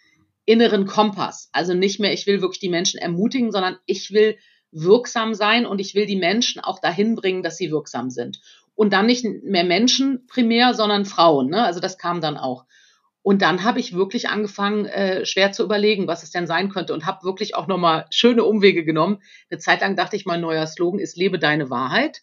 inneren 0.45 0.87
Kompass. 0.87 1.49
Also 1.53 1.75
nicht 1.75 2.01
mehr, 2.01 2.13
ich 2.13 2.27
will 2.27 2.43
wirklich 2.43 2.61
die 2.61 2.69
Menschen 2.69 2.99
ermutigen, 2.99 3.53
sondern 3.53 3.77
ich 3.87 4.13
will 4.13 4.37
wirksam 4.73 5.35
sein 5.35 5.67
und 5.67 5.81
ich 5.81 5.95
will 5.95 6.07
die 6.07 6.17
Menschen 6.17 6.61
auch 6.61 6.81
dahin 6.81 7.15
bringen, 7.15 7.43
dass 7.43 7.57
sie 7.57 7.71
wirksam 7.71 8.11
sind. 8.11 8.41
Und 8.75 8.93
dann 8.93 9.07
nicht 9.07 9.25
mehr 9.45 9.65
Menschen 9.65 10.27
primär, 10.27 10.75
sondern 10.75 11.05
Frauen. 11.05 11.51
Ne? 11.51 11.63
Also 11.63 11.79
das 11.79 11.99
kam 11.99 12.21
dann 12.21 12.37
auch. 12.37 12.65
Und 13.23 13.41
dann 13.41 13.63
habe 13.63 13.79
ich 13.79 13.95
wirklich 13.95 14.29
angefangen, 14.29 14.87
äh, 14.87 15.25
schwer 15.25 15.53
zu 15.53 15.63
überlegen, 15.63 16.09
was 16.09 16.25
es 16.25 16.31
denn 16.31 16.49
sein 16.49 16.69
könnte 16.71 16.93
und 16.93 17.07
habe 17.07 17.23
wirklich 17.25 17.55
auch 17.55 17.69
nochmal 17.69 18.07
schöne 18.11 18.45
Umwege 18.45 18.85
genommen. 18.85 19.23
Eine 19.49 19.61
Zeit 19.61 19.81
lang 19.81 19.95
dachte 19.95 20.17
ich, 20.17 20.27
mein 20.27 20.41
neuer 20.41 20.67
Slogan 20.67 20.99
ist 20.99 21.17
Lebe 21.17 21.39
deine 21.39 21.71
Wahrheit. 21.71 22.23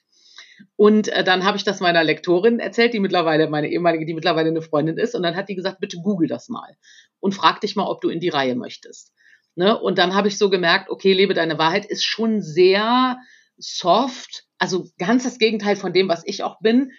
Und 0.76 1.08
äh, 1.08 1.24
dann 1.24 1.46
habe 1.46 1.56
ich 1.56 1.64
das 1.64 1.80
meiner 1.80 2.04
Lektorin 2.04 2.60
erzählt, 2.60 2.94
die 2.94 3.00
mittlerweile, 3.00 3.50
meine 3.50 3.70
ehemalige, 3.70 4.06
die 4.06 4.14
mittlerweile 4.14 4.50
eine 4.50 4.62
Freundin 4.62 4.98
ist. 4.98 5.16
Und 5.16 5.24
dann 5.24 5.38
hat 5.38 5.48
die 5.48 5.56
gesagt, 5.56 5.80
bitte 5.80 5.98
google 5.98 6.28
das 6.28 6.50
mal 6.50 6.76
und 7.22 7.34
frag 7.34 7.62
dich 7.62 7.78
mal, 7.78 7.88
ob 7.88 8.02
du 8.02 8.10
in 8.10 8.20
die 8.20 8.30
Reihe 8.30 8.56
möchtest. 8.56 9.14
Ne? 9.56 9.80
Und 9.80 9.98
dann 9.98 10.16
habe 10.16 10.28
ich 10.28 10.38
so 10.38 10.50
gemerkt, 10.50 10.90
okay, 10.90 11.14
Lebe 11.14 11.34
deine 11.34 11.58
Wahrheit 11.58 11.86
ist 11.86 12.04
schon 12.04 12.42
sehr 12.42 13.18
soft, 13.58 14.46
also 14.58 14.88
ganz 14.98 15.24
das 15.24 15.38
Gegenteil 15.38 15.76
von 15.76 15.94
dem, 15.94 16.10
was 16.10 16.24
ich 16.26 16.44
auch 16.44 16.60
bin. 16.60 16.92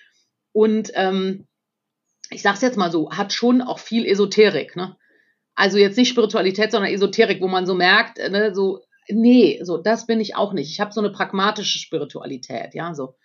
Und 0.53 0.91
ähm, 0.95 1.47
ich 2.31 2.43
sag's 2.43 2.63
jetzt 2.63 2.79
mal 2.79 2.91
so, 2.91 3.11
hat 3.11 3.33
schon 3.33 3.61
auch 3.61 3.79
viel 3.79 4.07
Esoterik, 4.07 4.77
ne? 4.77 4.97
Also 5.55 5.79
jetzt 5.79 5.99
nicht 5.99 6.09
Spiritualität, 6.09 6.71
sondern 6.71 6.93
Esoterik, 6.93 7.43
wo 7.43 7.49
man 7.49 7.67
so 7.67 7.75
merkt, 7.75 8.19
äh, 8.19 8.31
ne, 8.31 8.55
so, 8.55 8.81
nee, 9.09 9.61
so, 9.63 9.77
das 9.77 10.07
bin 10.07 10.21
ich 10.21 10.37
auch 10.37 10.53
nicht. 10.53 10.71
Ich 10.71 10.81
habe 10.81 10.93
so 10.93 11.01
eine 11.01 11.11
pragmatische 11.11 11.79
Spiritualität, 11.79 12.75
ja, 12.75 12.95
so. 12.95 13.17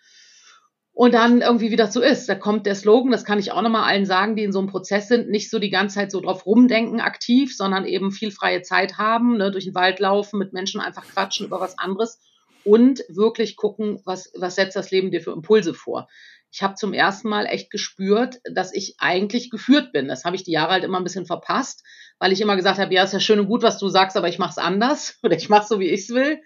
Und 0.92 1.12
dann 1.12 1.42
irgendwie, 1.42 1.70
wie 1.70 1.76
das 1.76 1.92
so 1.92 2.00
ist, 2.00 2.26
da 2.26 2.34
kommt 2.34 2.64
der 2.64 2.74
Slogan, 2.74 3.12
das 3.12 3.24
kann 3.24 3.38
ich 3.38 3.52
auch 3.52 3.60
nochmal 3.60 3.84
allen 3.84 4.06
sagen, 4.06 4.34
die 4.34 4.44
in 4.44 4.52
so 4.52 4.58
einem 4.58 4.68
Prozess 4.68 5.08
sind, 5.08 5.28
nicht 5.28 5.50
so 5.50 5.58
die 5.58 5.70
ganze 5.70 5.96
Zeit 5.96 6.10
so 6.10 6.20
drauf 6.20 6.46
rumdenken 6.46 7.00
aktiv, 7.00 7.54
sondern 7.54 7.84
eben 7.84 8.12
viel 8.12 8.30
freie 8.30 8.62
Zeit 8.62 8.96
haben, 8.96 9.36
ne, 9.36 9.50
durch 9.50 9.64
den 9.64 9.74
Wald 9.74 10.00
laufen, 10.00 10.38
mit 10.38 10.52
Menschen 10.52 10.80
einfach 10.80 11.04
quatschen 11.06 11.46
über 11.46 11.60
was 11.60 11.78
anderes 11.78 12.18
und 12.64 13.04
wirklich 13.08 13.56
gucken, 13.56 14.00
was, 14.04 14.32
was 14.34 14.56
setzt 14.56 14.74
das 14.74 14.90
Leben 14.90 15.10
dir 15.10 15.20
für 15.20 15.32
Impulse 15.32 15.74
vor 15.74 16.08
ich 16.56 16.62
habe 16.62 16.74
zum 16.74 16.94
ersten 16.94 17.28
Mal 17.28 17.44
echt 17.44 17.70
gespürt, 17.70 18.40
dass 18.50 18.72
ich 18.72 18.94
eigentlich 18.96 19.50
geführt 19.50 19.92
bin. 19.92 20.08
Das 20.08 20.24
habe 20.24 20.36
ich 20.36 20.42
die 20.42 20.52
Jahre 20.52 20.72
halt 20.72 20.84
immer 20.84 20.96
ein 20.96 21.04
bisschen 21.04 21.26
verpasst, 21.26 21.84
weil 22.18 22.32
ich 22.32 22.40
immer 22.40 22.56
gesagt 22.56 22.78
habe, 22.78 22.94
ja, 22.94 23.02
ist 23.02 23.12
ja 23.12 23.20
schön 23.20 23.40
und 23.40 23.48
gut, 23.48 23.62
was 23.62 23.76
du 23.76 23.88
sagst, 23.88 24.16
aber 24.16 24.28
ich 24.28 24.38
mache 24.38 24.52
es 24.52 24.58
anders 24.58 25.18
oder 25.22 25.36
ich 25.36 25.50
mache 25.50 25.66
so, 25.66 25.80
wie 25.80 25.90
ich 25.90 26.04
es 26.04 26.08
will. 26.14 26.40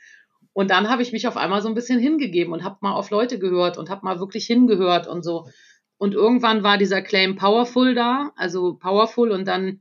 Und 0.52 0.73
dann 0.73 0.90
habe 0.90 1.02
ich 1.02 1.12
mich 1.12 1.29
auf 1.29 1.37
einmal 1.37 1.62
so 1.62 1.69
ein 1.69 1.76
bisschen 1.76 2.00
hingegeben 2.00 2.52
und 2.52 2.64
habe 2.64 2.79
mal 2.81 2.95
auf 2.95 3.11
Leute 3.11 3.38
gehört 3.38 3.79
und 3.79 3.88
habe 3.88 4.05
mal 4.05 4.19
wirklich 4.19 4.47
hingehört 4.47 5.07
und 5.07 5.23
so. 5.23 5.49
und 5.97 6.14
irgendwann 6.14 6.64
war 6.64 6.76
dieser 6.76 7.02
Claim 7.02 7.37
Powerful 7.37 7.95
da, 7.95 8.33
also 8.35 8.75
Powerful 8.75 9.31
und 9.31 9.47
dann, 9.47 9.81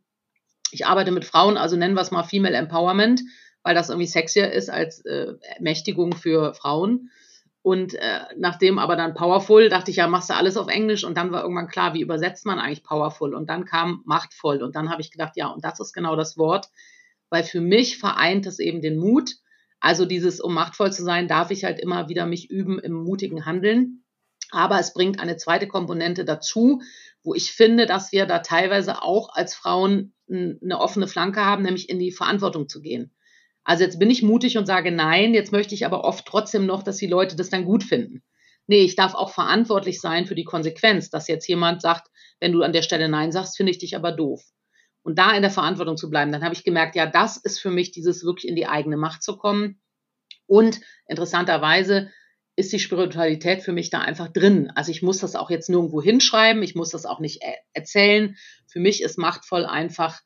ich 0.69 0.85
arbeite 0.85 1.09
mit 1.09 1.25
Frauen, 1.25 1.57
also 1.57 1.75
nennen 1.75 1.95
wir 1.95 2.01
es 2.01 2.11
mal 2.11 2.21
Female 2.21 2.55
Empowerment, 2.55 3.21
weil 3.63 3.73
das 3.73 3.89
irgendwie 3.89 4.05
sexier 4.05 4.51
ist 4.51 4.69
als 4.69 5.03
äh, 5.05 5.33
Ermächtigung 5.55 6.13
für 6.13 6.53
Frauen. 6.53 7.09
Und 7.61 7.93
äh, 7.93 8.21
nachdem 8.37 8.79
aber 8.79 8.95
dann 8.95 9.13
Powerful, 9.13 9.69
dachte 9.69 9.91
ich, 9.91 9.97
ja, 9.97 10.07
machst 10.07 10.29
du 10.29 10.35
alles 10.35 10.55
auf 10.55 10.69
Englisch. 10.69 11.03
Und 11.03 11.17
dann 11.17 11.31
war 11.31 11.41
irgendwann 11.41 11.67
klar, 11.67 11.93
wie 11.93 12.01
übersetzt 12.01 12.45
man 12.45 12.57
eigentlich 12.59 12.83
Powerful? 12.83 13.33
Und 13.33 13.49
dann 13.49 13.65
kam 13.65 14.01
Machtvoll. 14.05 14.63
Und 14.63 14.75
dann 14.75 14.89
habe 14.89 15.01
ich 15.01 15.11
gedacht, 15.11 15.33
ja, 15.35 15.47
und 15.47 15.63
das 15.65 15.79
ist 15.79 15.93
genau 15.93 16.15
das 16.15 16.37
Wort, 16.37 16.69
weil 17.29 17.43
für 17.43 17.61
mich 17.61 17.97
vereint 17.97 18.45
es 18.45 18.59
eben 18.59 18.81
den 18.81 18.97
Mut. 18.97 19.35
Also 19.81 20.05
dieses, 20.05 20.39
um 20.39 20.53
machtvoll 20.53 20.91
zu 20.91 21.03
sein, 21.03 21.27
darf 21.27 21.51
ich 21.51 21.63
halt 21.63 21.79
immer 21.79 22.09
wieder 22.09 22.25
mich 22.25 22.49
üben 22.49 22.79
im 22.79 22.93
mutigen 22.93 23.45
Handeln. 23.45 24.03
Aber 24.51 24.79
es 24.79 24.93
bringt 24.93 25.19
eine 25.19 25.37
zweite 25.37 25.67
Komponente 25.67 26.25
dazu, 26.25 26.81
wo 27.23 27.35
ich 27.35 27.51
finde, 27.51 27.85
dass 27.85 28.11
wir 28.11 28.25
da 28.25 28.39
teilweise 28.39 29.03
auch 29.03 29.29
als 29.33 29.53
Frauen 29.53 30.13
eine 30.29 30.79
offene 30.79 31.07
Flanke 31.07 31.45
haben, 31.45 31.63
nämlich 31.63 31.89
in 31.89 31.99
die 31.99 32.11
Verantwortung 32.11 32.67
zu 32.67 32.81
gehen. 32.81 33.11
Also 33.63 33.83
jetzt 33.83 33.99
bin 33.99 34.09
ich 34.09 34.23
mutig 34.23 34.57
und 34.57 34.65
sage 34.65 34.91
nein, 34.91 35.33
jetzt 35.33 35.51
möchte 35.51 35.75
ich 35.75 35.85
aber 35.85 36.03
oft 36.03 36.25
trotzdem 36.25 36.65
noch, 36.65 36.83
dass 36.83 36.97
die 36.97 37.07
Leute 37.07 37.35
das 37.35 37.49
dann 37.49 37.65
gut 37.65 37.83
finden. 37.83 38.23
Nee, 38.67 38.83
ich 38.83 38.95
darf 38.95 39.15
auch 39.15 39.31
verantwortlich 39.31 39.99
sein 39.99 40.25
für 40.25 40.35
die 40.35 40.43
Konsequenz, 40.43 41.09
dass 41.09 41.27
jetzt 41.27 41.47
jemand 41.47 41.81
sagt, 41.81 42.07
wenn 42.39 42.51
du 42.51 42.61
an 42.61 42.73
der 42.73 42.83
Stelle 42.83 43.09
nein 43.09 43.31
sagst, 43.31 43.57
finde 43.57 43.71
ich 43.71 43.79
dich 43.79 43.95
aber 43.95 44.11
doof. 44.11 44.43
Und 45.01 45.17
da 45.17 45.31
in 45.33 45.41
der 45.41 45.51
Verantwortung 45.51 45.97
zu 45.97 46.09
bleiben, 46.09 46.31
dann 46.31 46.43
habe 46.43 46.53
ich 46.53 46.63
gemerkt, 46.63 46.95
ja, 46.95 47.05
das 47.05 47.37
ist 47.37 47.59
für 47.59 47.71
mich 47.71 47.91
dieses 47.91 48.23
wirklich 48.23 48.47
in 48.47 48.55
die 48.55 48.67
eigene 48.67 48.97
Macht 48.97 49.23
zu 49.23 49.37
kommen. 49.37 49.81
Und 50.45 50.81
interessanterweise 51.07 52.11
ist 52.55 52.73
die 52.73 52.79
Spiritualität 52.79 53.61
für 53.63 53.71
mich 53.71 53.89
da 53.89 54.01
einfach 54.01 54.27
drin. 54.27 54.71
Also 54.75 54.91
ich 54.91 55.01
muss 55.01 55.19
das 55.19 55.35
auch 55.35 55.49
jetzt 55.49 55.69
nirgendwo 55.69 56.01
hinschreiben, 56.01 56.61
ich 56.61 56.75
muss 56.75 56.89
das 56.89 57.05
auch 57.05 57.19
nicht 57.19 57.41
e-, 57.41 57.55
erzählen. 57.73 58.35
Für 58.67 58.79
mich 58.79 59.01
ist 59.01 59.17
machtvoll 59.17 59.65
einfach 59.65 60.19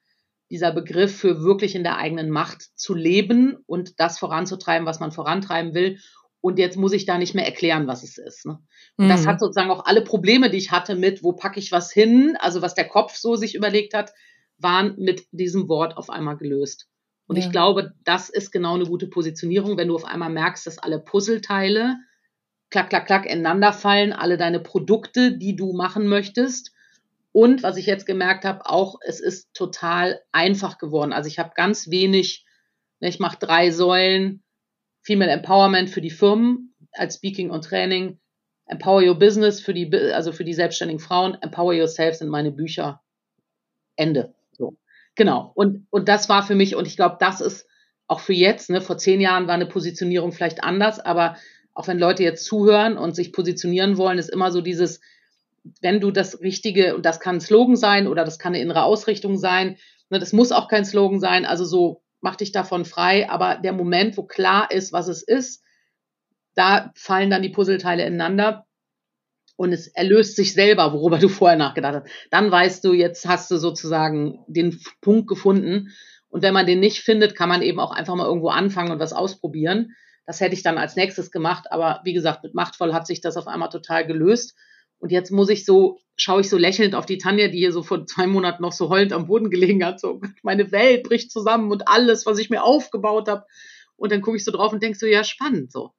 dieser 0.49 0.71
Begriff 0.71 1.15
für 1.17 1.41
wirklich 1.41 1.75
in 1.75 1.83
der 1.83 1.97
eigenen 1.97 2.29
Macht 2.29 2.61
zu 2.75 2.93
leben 2.93 3.57
und 3.65 3.99
das 3.99 4.19
voranzutreiben, 4.19 4.85
was 4.85 4.99
man 4.99 5.11
vorantreiben 5.11 5.73
will. 5.73 5.99
Und 6.41 6.59
jetzt 6.59 6.77
muss 6.77 6.91
ich 6.93 7.05
da 7.05 7.17
nicht 7.17 7.35
mehr 7.35 7.45
erklären, 7.45 7.87
was 7.87 8.03
es 8.03 8.17
ist. 8.17 8.45
Ne? 8.45 8.59
Und 8.97 9.05
mhm. 9.05 9.09
das 9.09 9.25
hat 9.25 9.39
sozusagen 9.39 9.71
auch 9.71 9.85
alle 9.85 10.01
Probleme, 10.01 10.49
die 10.49 10.57
ich 10.57 10.71
hatte 10.71 10.95
mit, 10.95 11.23
wo 11.23 11.33
packe 11.33 11.59
ich 11.59 11.71
was 11.71 11.91
hin, 11.91 12.35
also 12.39 12.61
was 12.61 12.75
der 12.75 12.87
Kopf 12.87 13.15
so 13.15 13.35
sich 13.35 13.55
überlegt 13.55 13.93
hat, 13.93 14.11
waren 14.57 14.95
mit 14.97 15.25
diesem 15.31 15.69
Wort 15.69 15.97
auf 15.97 16.09
einmal 16.09 16.37
gelöst. 16.37 16.87
Und 17.27 17.37
ja. 17.37 17.45
ich 17.45 17.51
glaube, 17.51 17.93
das 18.03 18.29
ist 18.29 18.51
genau 18.51 18.75
eine 18.75 18.85
gute 18.85 19.07
Positionierung, 19.07 19.77
wenn 19.77 19.87
du 19.87 19.95
auf 19.95 20.05
einmal 20.05 20.29
merkst, 20.29 20.67
dass 20.67 20.77
alle 20.77 20.99
Puzzleteile 20.99 21.95
klack, 22.69 22.89
klack, 22.89 23.05
klack 23.05 23.25
ineinander 23.25 23.71
fallen, 23.71 24.13
alle 24.13 24.35
deine 24.35 24.59
Produkte, 24.59 25.37
die 25.37 25.55
du 25.55 25.73
machen 25.73 26.07
möchtest, 26.07 26.73
und 27.33 27.63
was 27.63 27.77
ich 27.77 27.87
jetzt 27.87 28.05
gemerkt 28.05 28.45
habe, 28.45 28.65
auch 28.67 28.99
es 29.01 29.19
ist 29.19 29.53
total 29.53 30.21
einfach 30.31 30.77
geworden. 30.77 31.11
Also 31.11 31.27
ich 31.27 31.39
habe 31.39 31.51
ganz 31.55 31.89
wenig, 31.89 32.45
ne, 32.99 33.09
ich 33.09 33.19
mache 33.19 33.37
drei 33.39 33.71
Säulen, 33.71 34.43
Female 35.01 35.31
Empowerment 35.31 35.89
für 35.89 35.99
die 35.99 36.11
Firmen 36.11 36.75
als 36.93 37.15
Speaking 37.15 37.49
und 37.49 37.65
Training, 37.65 38.19
Empower 38.67 39.03
Your 39.03 39.17
Business 39.17 39.59
für 39.59 39.73
die, 39.73 39.93
also 40.13 40.31
für 40.31 40.45
die 40.45 40.53
selbstständigen 40.53 40.99
Frauen, 40.99 41.35
Empower 41.41 41.73
Yourself 41.73 42.15
sind 42.15 42.29
meine 42.29 42.51
Bücher. 42.51 43.01
Ende. 43.95 44.33
So. 44.51 44.77
Genau. 45.15 45.51
Und, 45.55 45.87
und 45.89 46.07
das 46.07 46.29
war 46.29 46.43
für 46.43 46.55
mich, 46.55 46.75
und 46.75 46.87
ich 46.87 46.95
glaube, 46.95 47.17
das 47.19 47.41
ist 47.41 47.67
auch 48.07 48.19
für 48.19 48.33
jetzt, 48.33 48.69
ne, 48.69 48.79
vor 48.79 48.97
zehn 48.99 49.19
Jahren 49.19 49.47
war 49.47 49.55
eine 49.55 49.65
Positionierung 49.65 50.33
vielleicht 50.33 50.63
anders, 50.63 50.99
aber 50.99 51.35
auch 51.73 51.87
wenn 51.87 51.97
Leute 51.97 52.21
jetzt 52.21 52.45
zuhören 52.45 52.97
und 52.97 53.15
sich 53.15 53.33
positionieren 53.33 53.97
wollen, 53.97 54.19
ist 54.19 54.29
immer 54.29 54.51
so 54.51 54.61
dieses, 54.61 55.01
wenn 55.81 55.99
du 55.99 56.11
das 56.11 56.41
Richtige, 56.41 56.95
und 56.95 57.05
das 57.05 57.19
kann 57.19 57.37
ein 57.37 57.41
Slogan 57.41 57.75
sein 57.75 58.07
oder 58.07 58.25
das 58.25 58.39
kann 58.39 58.53
eine 58.53 58.61
innere 58.61 58.83
Ausrichtung 58.83 59.37
sein, 59.37 59.77
ne, 60.09 60.19
das 60.19 60.33
muss 60.33 60.51
auch 60.51 60.67
kein 60.67 60.85
Slogan 60.85 61.19
sein, 61.19 61.45
also 61.45 61.65
so 61.65 62.03
mach 62.21 62.35
dich 62.35 62.51
davon 62.51 62.85
frei, 62.85 63.29
aber 63.29 63.57
der 63.57 63.73
Moment, 63.73 64.17
wo 64.17 64.23
klar 64.23 64.71
ist, 64.71 64.93
was 64.93 65.07
es 65.07 65.23
ist, 65.23 65.63
da 66.55 66.91
fallen 66.95 67.29
dann 67.29 67.41
die 67.41 67.49
Puzzleteile 67.49 68.05
ineinander 68.05 68.65
und 69.55 69.71
es 69.71 69.87
erlöst 69.87 70.35
sich 70.35 70.53
selber, 70.53 70.93
worüber 70.93 71.19
du 71.19 71.29
vorher 71.29 71.57
nachgedacht 71.57 71.95
hast. 71.95 72.11
Dann 72.31 72.51
weißt 72.51 72.83
du, 72.83 72.93
jetzt 72.93 73.27
hast 73.27 73.51
du 73.51 73.57
sozusagen 73.57 74.39
den 74.47 74.79
Punkt 75.01 75.27
gefunden. 75.27 75.89
Und 76.29 76.41
wenn 76.41 76.53
man 76.53 76.65
den 76.65 76.79
nicht 76.79 76.99
findet, 76.99 77.35
kann 77.35 77.49
man 77.49 77.61
eben 77.61 77.79
auch 77.79 77.91
einfach 77.91 78.15
mal 78.15 78.25
irgendwo 78.25 78.49
anfangen 78.49 78.91
und 78.91 78.99
was 78.99 79.13
ausprobieren. 79.13 79.91
Das 80.25 80.39
hätte 80.39 80.55
ich 80.55 80.63
dann 80.63 80.77
als 80.77 80.95
nächstes 80.95 81.29
gemacht. 81.29 81.71
Aber 81.71 82.01
wie 82.03 82.13
gesagt, 82.13 82.43
mit 82.43 82.55
Machtvoll 82.55 82.93
hat 82.93 83.05
sich 83.05 83.21
das 83.21 83.37
auf 83.37 83.47
einmal 83.47 83.69
total 83.69 84.07
gelöst. 84.07 84.55
Und 85.03 85.11
jetzt 85.11 85.31
muss 85.31 85.49
ich 85.49 85.65
so, 85.65 85.99
schaue 86.15 86.39
ich 86.39 86.49
so 86.49 86.57
lächelnd 86.57 86.95
auf 86.95 87.05
die 87.05 87.17
Tanja, 87.17 87.49
die 87.49 87.57
hier 87.57 87.73
so 87.73 87.83
vor 87.83 88.05
zwei 88.05 88.25
Monaten 88.25 88.61
noch 88.61 88.71
so 88.71 88.87
heulend 88.87 89.11
am 89.11 89.27
Boden 89.27 89.49
gelegen 89.49 89.83
hat. 89.83 89.99
So, 89.99 90.21
meine 90.43 90.71
Welt 90.71 91.03
bricht 91.03 91.29
zusammen 91.29 91.69
und 91.73 91.89
alles, 91.89 92.25
was 92.25 92.39
ich 92.39 92.49
mir 92.49 92.63
aufgebaut 92.63 93.27
habe. 93.27 93.45
Und 93.97 94.13
dann 94.13 94.21
gucke 94.21 94.37
ich 94.37 94.45
so 94.45 94.51
drauf 94.53 94.71
und 94.71 94.81
denke 94.81 94.97
so, 94.97 95.05
ja, 95.05 95.25
spannend 95.25 95.73
so. 95.73 95.91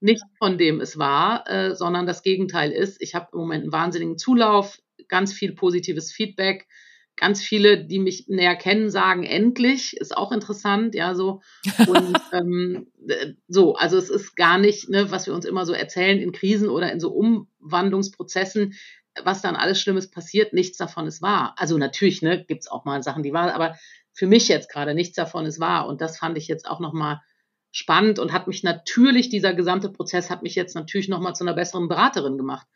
Nicht 0.00 0.22
von 0.36 0.58
dem 0.58 0.82
es 0.82 0.98
war, 0.98 1.48
äh, 1.48 1.74
sondern 1.74 2.04
das 2.04 2.22
Gegenteil 2.22 2.70
ist. 2.70 3.00
Ich 3.00 3.14
habe 3.14 3.28
im 3.32 3.38
Moment 3.38 3.62
einen 3.62 3.72
wahnsinnigen 3.72 4.18
Zulauf, 4.18 4.78
ganz 5.08 5.32
viel 5.32 5.54
positives 5.54 6.12
Feedback 6.12 6.68
ganz 7.18 7.42
viele, 7.42 7.84
die 7.84 7.98
mich 7.98 8.28
näher 8.28 8.56
kennen, 8.56 8.90
sagen 8.90 9.24
endlich, 9.24 9.96
ist 9.96 10.16
auch 10.16 10.32
interessant, 10.32 10.94
ja, 10.94 11.14
so. 11.14 11.42
Und 11.88 12.18
ähm, 12.32 12.86
so, 13.48 13.74
also 13.74 13.98
es 13.98 14.10
ist 14.10 14.36
gar 14.36 14.58
nicht, 14.58 14.88
ne, 14.88 15.10
was 15.10 15.26
wir 15.26 15.34
uns 15.34 15.44
immer 15.44 15.66
so 15.66 15.72
erzählen 15.72 16.18
in 16.18 16.32
Krisen 16.32 16.68
oder 16.68 16.92
in 16.92 17.00
so 17.00 17.10
Umwandlungsprozessen, 17.10 18.74
was 19.24 19.42
dann 19.42 19.56
alles 19.56 19.80
Schlimmes 19.80 20.10
passiert, 20.10 20.52
nichts 20.52 20.78
davon 20.78 21.06
ist 21.06 21.22
wahr. 21.22 21.54
Also 21.58 21.76
natürlich, 21.76 22.22
ne, 22.22 22.44
gibt's 22.44 22.70
auch 22.70 22.84
mal 22.84 23.02
Sachen, 23.02 23.22
die 23.22 23.32
wahr, 23.32 23.54
aber 23.54 23.76
für 24.12 24.26
mich 24.26 24.48
jetzt 24.48 24.70
gerade 24.70 24.94
nichts 24.94 25.16
davon 25.16 25.46
ist 25.46 25.60
wahr. 25.60 25.86
Und 25.86 26.00
das 26.00 26.18
fand 26.18 26.38
ich 26.38 26.48
jetzt 26.48 26.68
auch 26.68 26.80
nochmal 26.80 27.20
spannend 27.70 28.18
und 28.18 28.32
hat 28.32 28.48
mich 28.48 28.62
natürlich, 28.62 29.28
dieser 29.28 29.54
gesamte 29.54 29.90
Prozess 29.90 30.30
hat 30.30 30.42
mich 30.42 30.54
jetzt 30.54 30.74
natürlich 30.74 31.08
nochmal 31.08 31.34
zu 31.34 31.44
einer 31.44 31.54
besseren 31.54 31.88
Beraterin 31.88 32.36
gemacht. 32.36 32.66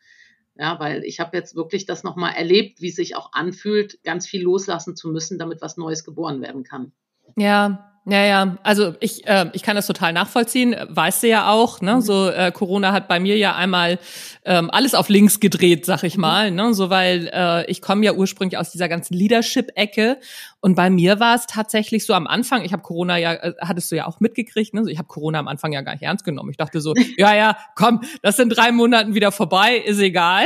Ja, 0.55 0.79
weil 0.79 1.03
ich 1.03 1.19
habe 1.19 1.35
jetzt 1.35 1.55
wirklich 1.55 1.85
das 1.85 2.03
nochmal 2.03 2.33
erlebt, 2.35 2.81
wie 2.81 2.89
es 2.89 2.95
sich 2.95 3.15
auch 3.15 3.33
anfühlt, 3.33 4.03
ganz 4.03 4.27
viel 4.27 4.43
loslassen 4.43 4.95
zu 4.95 5.09
müssen, 5.09 5.39
damit 5.39 5.61
was 5.61 5.77
Neues 5.77 6.03
geboren 6.03 6.41
werden 6.41 6.63
kann. 6.63 6.91
Ja, 7.35 7.92
ja, 8.05 8.25
ja, 8.25 8.57
also 8.63 8.95
ich, 8.99 9.25
äh, 9.27 9.45
ich 9.53 9.63
kann 9.63 9.77
das 9.77 9.87
total 9.87 10.11
nachvollziehen, 10.11 10.75
weißt 10.89 11.23
du 11.23 11.29
ja 11.29 11.49
auch, 11.49 11.79
ne? 11.79 11.95
Mhm. 11.95 12.01
So 12.01 12.27
äh, 12.27 12.51
Corona 12.51 12.91
hat 12.91 13.07
bei 13.07 13.21
mir 13.21 13.37
ja 13.37 13.55
einmal 13.55 13.97
ähm, 14.43 14.69
alles 14.71 14.93
auf 14.93 15.07
links 15.07 15.39
gedreht, 15.39 15.85
sag 15.85 16.03
ich 16.03 16.17
mhm. 16.17 16.21
mal, 16.21 16.51
ne? 16.51 16.73
So 16.73 16.89
weil 16.89 17.29
äh, 17.33 17.65
ich 17.71 17.81
komme 17.81 18.03
ja 18.03 18.11
ursprünglich 18.11 18.57
aus 18.57 18.71
dieser 18.71 18.89
ganzen 18.89 19.13
Leadership-Ecke 19.13 20.17
und 20.59 20.75
bei 20.75 20.89
mir 20.89 21.21
war 21.21 21.35
es 21.35 21.45
tatsächlich 21.47 22.05
so 22.05 22.13
am 22.13 22.27
Anfang, 22.27 22.65
ich 22.65 22.73
habe 22.73 22.83
Corona 22.83 23.15
ja, 23.17 23.35
äh, 23.35 23.53
hattest 23.61 23.89
du 23.89 23.95
ja 23.95 24.05
auch 24.05 24.19
mitgekriegt, 24.19 24.73
ne? 24.73 24.83
So, 24.83 24.89
ich 24.89 24.97
habe 24.97 25.07
Corona 25.07 25.39
am 25.39 25.47
Anfang 25.47 25.71
ja 25.71 25.79
gar 25.79 25.93
nicht 25.93 26.03
ernst 26.03 26.25
genommen. 26.25 26.49
Ich 26.49 26.57
dachte 26.57 26.81
so, 26.81 26.93
ja, 27.17 27.33
ja, 27.33 27.57
komm, 27.75 28.01
das 28.21 28.35
sind 28.35 28.49
drei 28.49 28.73
Monaten 28.73 29.15
wieder 29.15 29.31
vorbei, 29.31 29.77
ist 29.77 29.99
egal. 29.99 30.45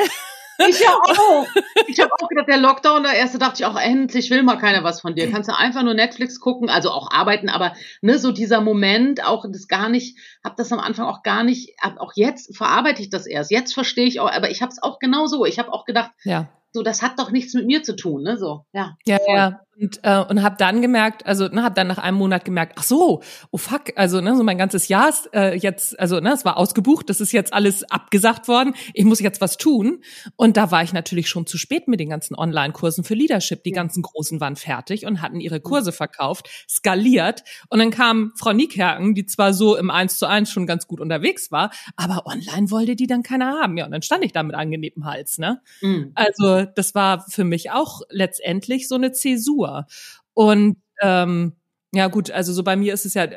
Ich 0.60 0.80
ja 0.80 0.90
auch. 0.90 1.46
Ich 1.88 2.00
habe 2.00 2.12
auch 2.14 2.28
gedacht, 2.28 2.48
der 2.48 2.58
Lockdown, 2.58 3.04
der 3.04 3.14
erste 3.14 3.38
dachte 3.38 3.62
ich 3.62 3.66
auch, 3.66 3.80
endlich 3.80 4.30
will 4.30 4.44
mal 4.44 4.58
keiner 4.58 4.84
was 4.84 5.02
von 5.02 5.16
dir. 5.16 5.32
Kannst 5.32 5.50
du 5.50 5.56
einfach 5.56 5.84
nur 5.84 5.94
Netflix 5.94 6.40
gucken, 6.40 6.70
also 6.70 6.90
auch 6.90 7.12
arbeiten, 7.12 7.50
aber 7.50 7.74
ne, 8.02 8.18
so 8.18 8.32
dieser 8.32 8.62
Moment, 8.62 9.24
auch 9.26 9.46
das 9.50 9.68
gar 9.68 9.90
nicht, 9.90 10.18
habe 10.44 10.56
das 10.58 10.72
am 10.72 10.80
Anfang 10.80 11.06
auch 11.06 11.24
gar 11.24 11.44
nicht, 11.44 11.76
auch 11.98 12.14
jetzt 12.16 12.56
verarbeite 12.56 13.02
ich 13.02 13.10
das 13.10 13.28
erst. 13.28 13.52
Jetzt 13.52 13.74
verstehe 13.74 14.06
ich 14.06 14.20
auch, 14.20 14.32
aber 14.32 14.50
ich 14.50 14.62
habe 14.62 14.72
es 14.72 14.82
auch 14.82 15.00
genauso. 15.00 15.46
Ich 15.46 15.60
habe 15.60 15.72
auch 15.72 15.86
gedacht, 15.86 16.12
ja. 16.24 16.50
so 16.72 16.82
das 16.82 17.02
hat 17.02 17.20
doch 17.20 17.32
nichts 17.32 17.54
mit 17.54 17.68
mir 17.68 17.84
zu 17.84 17.96
tun, 17.96 18.24
ne? 18.24 18.38
So, 18.38 18.66
ja. 18.74 18.98
Ja, 19.06 19.20
ja 19.28 19.60
und, 19.80 20.00
äh, 20.04 20.24
und 20.28 20.42
habe 20.42 20.56
dann 20.58 20.82
gemerkt, 20.82 21.26
also 21.26 21.48
ne, 21.48 21.64
habe 21.64 21.76
dann 21.76 21.88
nach 21.88 21.98
einem 21.98 22.18
Monat 22.18 22.46
gemerkt, 22.46 22.74
ach 22.78 22.84
so, 22.84 23.22
oh 23.52 23.58
fuck, 23.58 23.94
also 23.96 24.22
ne, 24.22 24.36
so 24.36 24.44
mein 24.44 24.58
ganzes 24.58 24.88
Jahr 24.88 25.10
ist 25.10 25.30
äh, 25.34 25.54
jetzt, 25.54 26.00
also 26.00 26.20
ne, 26.20 26.34
es 26.34 26.46
war 26.46 26.58
ausgebucht, 26.58 27.10
das 27.10 27.22
ist 27.22 27.32
jetzt 27.32 27.54
alles 27.54 27.84
abgesagt 27.90 28.48
worden, 28.48 28.74
ich 28.94 29.06
muss 29.06 29.20
jetzt 29.20 29.40
was 29.42 29.58
tun. 29.58 30.02
Und 30.36 30.58
da 30.58 30.72
war 30.72 30.84
ich 30.84 30.94
natürlich 30.94 31.30
schon 31.30 31.46
zu 31.46 31.58
spät 31.58 31.88
mit 31.88 32.00
den 32.00 32.10
ganzen 32.10 32.36
Online-Kursen 32.36 33.04
für 33.04 33.14
Leadership. 33.14 33.64
Die 33.64 33.72
ja. 33.72 33.76
ganzen 33.76 34.02
Großen 34.02 34.40
waren 34.40 34.56
fertig 34.56 35.06
und 35.06 35.22
hatten 35.22 35.40
ihre 35.40 35.60
Kurse 35.60 35.92
verkauft, 35.92 36.50
skaliert. 36.68 37.44
Und 37.70 37.80
dann 37.80 37.92
kam 37.92 38.32
Frau 38.36 38.54
Niekerken, 38.54 39.14
die 39.14 39.26
zwar 39.26 39.54
so 39.54 39.76
im 39.76 39.92
Eins 39.92 40.18
zu 40.18 40.26
eins 40.26 40.52
schon 40.52 40.66
ganz 40.66 40.88
gut 40.88 41.00
unterwegs 41.00 41.52
war, 41.52 41.72
aber 41.96 42.26
online 42.26 42.72
wollte 42.72 42.96
die 42.96 43.08
dann 43.08 43.24
keiner 43.24 43.60
haben. 43.62 43.78
Ja, 43.78 43.86
und 43.86 43.92
dann 43.92 44.02
stand 44.02 44.26
ich 44.26 44.32
da 44.32 44.44
mit 44.44 44.56
angenehmtem 44.56 45.06
Hals, 45.06 45.38
ne? 45.38 45.62
Mhm. 45.82 46.12
Also 46.16 46.64
das 46.64 46.96
war 46.96 47.26
für 47.30 47.44
mich 47.44 47.72
auch 47.72 48.02
letztendlich 48.10 48.88
so 48.88 48.96
eine 48.96 49.12
Zäsur. 49.12 49.67
Natur. 49.68 49.88
Und 50.34 50.78
ähm, 51.02 51.54
ja 51.94 52.08
gut, 52.08 52.32
also 52.32 52.54
so 52.54 52.64
bei 52.64 52.76
mir 52.76 52.94
ist 52.94 53.06
es 53.06 53.14
ja, 53.14 53.28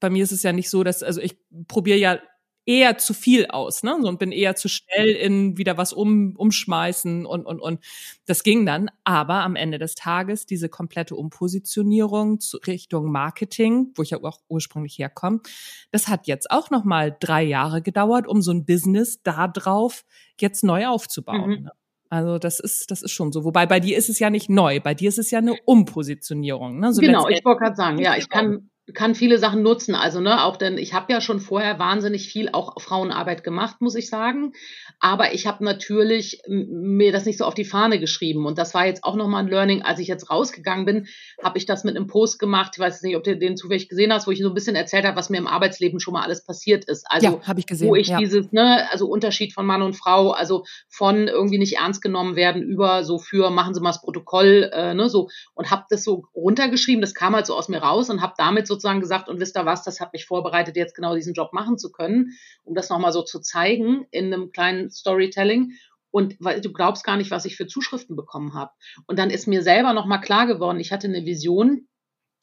bei 0.00 0.10
mir 0.10 0.22
ist 0.22 0.32
es 0.32 0.42
ja 0.42 0.52
nicht 0.52 0.70
so, 0.70 0.84
dass, 0.84 1.02
also 1.02 1.20
ich 1.20 1.36
probiere 1.66 1.98
ja 1.98 2.18
eher 2.68 2.98
zu 2.98 3.14
viel 3.14 3.46
aus, 3.46 3.82
ne? 3.82 3.96
Und 3.96 4.18
bin 4.18 4.30
eher 4.30 4.54
zu 4.54 4.68
schnell 4.68 5.08
in 5.08 5.56
wieder 5.56 5.78
was 5.78 5.94
um, 5.94 6.36
umschmeißen 6.36 7.24
und, 7.24 7.46
und, 7.46 7.60
und 7.60 7.82
das 8.26 8.42
ging 8.42 8.66
dann. 8.66 8.90
Aber 9.04 9.42
am 9.42 9.56
Ende 9.56 9.78
des 9.78 9.94
Tages 9.94 10.44
diese 10.44 10.68
komplette 10.68 11.16
Umpositionierung 11.16 12.40
zu 12.40 12.58
Richtung 12.58 13.10
Marketing, 13.10 13.92
wo 13.94 14.02
ich 14.02 14.10
ja 14.10 14.22
auch 14.22 14.40
ursprünglich 14.48 14.98
herkomme, 14.98 15.40
das 15.92 16.08
hat 16.08 16.26
jetzt 16.26 16.50
auch 16.50 16.68
nochmal 16.68 17.16
drei 17.18 17.42
Jahre 17.42 17.80
gedauert, 17.80 18.26
um 18.26 18.42
so 18.42 18.50
ein 18.52 18.66
Business 18.66 19.22
da 19.22 19.48
drauf 19.48 20.04
jetzt 20.38 20.62
neu 20.62 20.88
aufzubauen. 20.88 21.50
Mhm. 21.50 21.62
Ne? 21.64 21.72
Also 22.10 22.38
das 22.38 22.58
ist, 22.60 22.90
das 22.90 23.02
ist 23.02 23.12
schon 23.12 23.32
so. 23.32 23.44
Wobei 23.44 23.66
bei 23.66 23.80
dir 23.80 23.96
ist 23.96 24.08
es 24.08 24.18
ja 24.18 24.30
nicht 24.30 24.48
neu, 24.48 24.80
bei 24.80 24.94
dir 24.94 25.08
ist 25.08 25.18
es 25.18 25.30
ja 25.30 25.38
eine 25.38 25.54
Umpositionierung. 25.64 26.80
Ne? 26.80 26.92
So 26.92 27.00
genau, 27.00 27.28
ich 27.28 27.44
wollte 27.44 27.60
gerade 27.60 27.76
sagen, 27.76 27.98
ja, 27.98 28.16
ich 28.16 28.28
kann, 28.28 28.70
kann 28.94 29.14
viele 29.14 29.38
Sachen 29.38 29.62
nutzen. 29.62 29.94
Also, 29.94 30.20
ne, 30.20 30.44
auch 30.44 30.56
denn 30.56 30.78
ich 30.78 30.94
habe 30.94 31.12
ja 31.12 31.20
schon 31.20 31.40
vorher 31.40 31.78
wahnsinnig 31.78 32.28
viel 32.28 32.48
auch 32.52 32.80
Frauenarbeit 32.80 33.44
gemacht, 33.44 33.80
muss 33.80 33.94
ich 33.94 34.08
sagen. 34.08 34.52
Aber 35.00 35.34
ich 35.34 35.46
habe 35.46 35.64
natürlich 35.64 36.42
mir 36.48 37.12
das 37.12 37.24
nicht 37.24 37.38
so 37.38 37.44
auf 37.44 37.54
die 37.54 37.64
Fahne 37.64 37.98
geschrieben. 37.98 38.46
Und 38.46 38.58
das 38.58 38.74
war 38.74 38.86
jetzt 38.86 39.04
auch 39.04 39.14
nochmal 39.14 39.44
ein 39.44 39.50
Learning. 39.50 39.82
Als 39.82 40.00
ich 40.00 40.08
jetzt 40.08 40.30
rausgegangen 40.30 40.86
bin, 40.86 41.06
habe 41.42 41.58
ich 41.58 41.66
das 41.66 41.84
mit 41.84 41.96
einem 41.96 42.06
Post 42.06 42.38
gemacht. 42.38 42.72
Ich 42.74 42.80
weiß 42.80 43.02
nicht, 43.02 43.16
ob 43.16 43.24
du 43.24 43.36
den 43.36 43.56
zufällig 43.56 43.88
gesehen 43.88 44.12
hast, 44.12 44.26
wo 44.26 44.30
ich 44.30 44.40
so 44.40 44.48
ein 44.48 44.54
bisschen 44.54 44.76
erzählt 44.76 45.04
habe, 45.04 45.16
was 45.16 45.30
mir 45.30 45.38
im 45.38 45.46
Arbeitsleben 45.46 46.00
schon 46.00 46.14
mal 46.14 46.22
alles 46.22 46.44
passiert 46.44 46.84
ist. 46.86 47.04
Also, 47.08 47.26
ja, 47.26 47.46
habe 47.46 47.60
ich 47.60 47.66
gesehen. 47.66 47.88
Wo 47.88 47.94
ich 47.94 48.08
ja. 48.08 48.18
dieses, 48.18 48.50
ne, 48.52 48.90
also 48.90 49.06
Unterschied 49.06 49.52
von 49.52 49.66
Mann 49.66 49.82
und 49.82 49.94
Frau, 49.94 50.30
also 50.30 50.64
von 50.88 51.28
irgendwie 51.28 51.58
nicht 51.58 51.76
ernst 51.76 52.00
genommen 52.00 52.36
werden 52.36 52.62
über 52.62 53.04
so 53.04 53.18
für, 53.18 53.50
machen 53.50 53.74
Sie 53.74 53.80
mal 53.80 53.90
das 53.90 54.00
Protokoll, 54.00 54.70
äh, 54.72 54.94
ne, 54.94 55.08
so. 55.08 55.28
Und 55.54 55.70
habe 55.70 55.84
das 55.90 56.04
so 56.04 56.24
runtergeschrieben. 56.34 57.00
Das 57.00 57.14
kam 57.14 57.34
halt 57.34 57.46
so 57.46 57.54
aus 57.54 57.68
mir 57.68 57.78
raus 57.78 58.10
und 58.10 58.22
habe 58.22 58.32
damit 58.36 58.66
so 58.66 58.77
sozusagen 58.78 59.00
gesagt, 59.00 59.28
und 59.28 59.40
wisst 59.40 59.56
ihr 59.56 59.66
was, 59.66 59.82
das 59.82 60.00
hat 60.00 60.12
mich 60.12 60.24
vorbereitet, 60.24 60.76
jetzt 60.76 60.94
genau 60.94 61.14
diesen 61.14 61.34
Job 61.34 61.52
machen 61.52 61.78
zu 61.78 61.90
können, 61.90 62.32
um 62.64 62.74
das 62.74 62.88
nochmal 62.88 63.12
so 63.12 63.22
zu 63.22 63.40
zeigen 63.40 64.06
in 64.10 64.32
einem 64.32 64.52
kleinen 64.52 64.90
Storytelling. 64.90 65.72
Und 66.10 66.36
weil 66.40 66.60
du 66.60 66.72
glaubst 66.72 67.04
gar 67.04 67.16
nicht, 67.16 67.30
was 67.30 67.44
ich 67.44 67.56
für 67.56 67.66
Zuschriften 67.66 68.16
bekommen 68.16 68.54
habe. 68.54 68.70
Und 69.06 69.18
dann 69.18 69.30
ist 69.30 69.46
mir 69.46 69.62
selber 69.62 69.92
nochmal 69.92 70.20
klar 70.20 70.46
geworden, 70.46 70.80
ich 70.80 70.92
hatte 70.92 71.06
eine 71.06 71.26
Vision, 71.26 71.88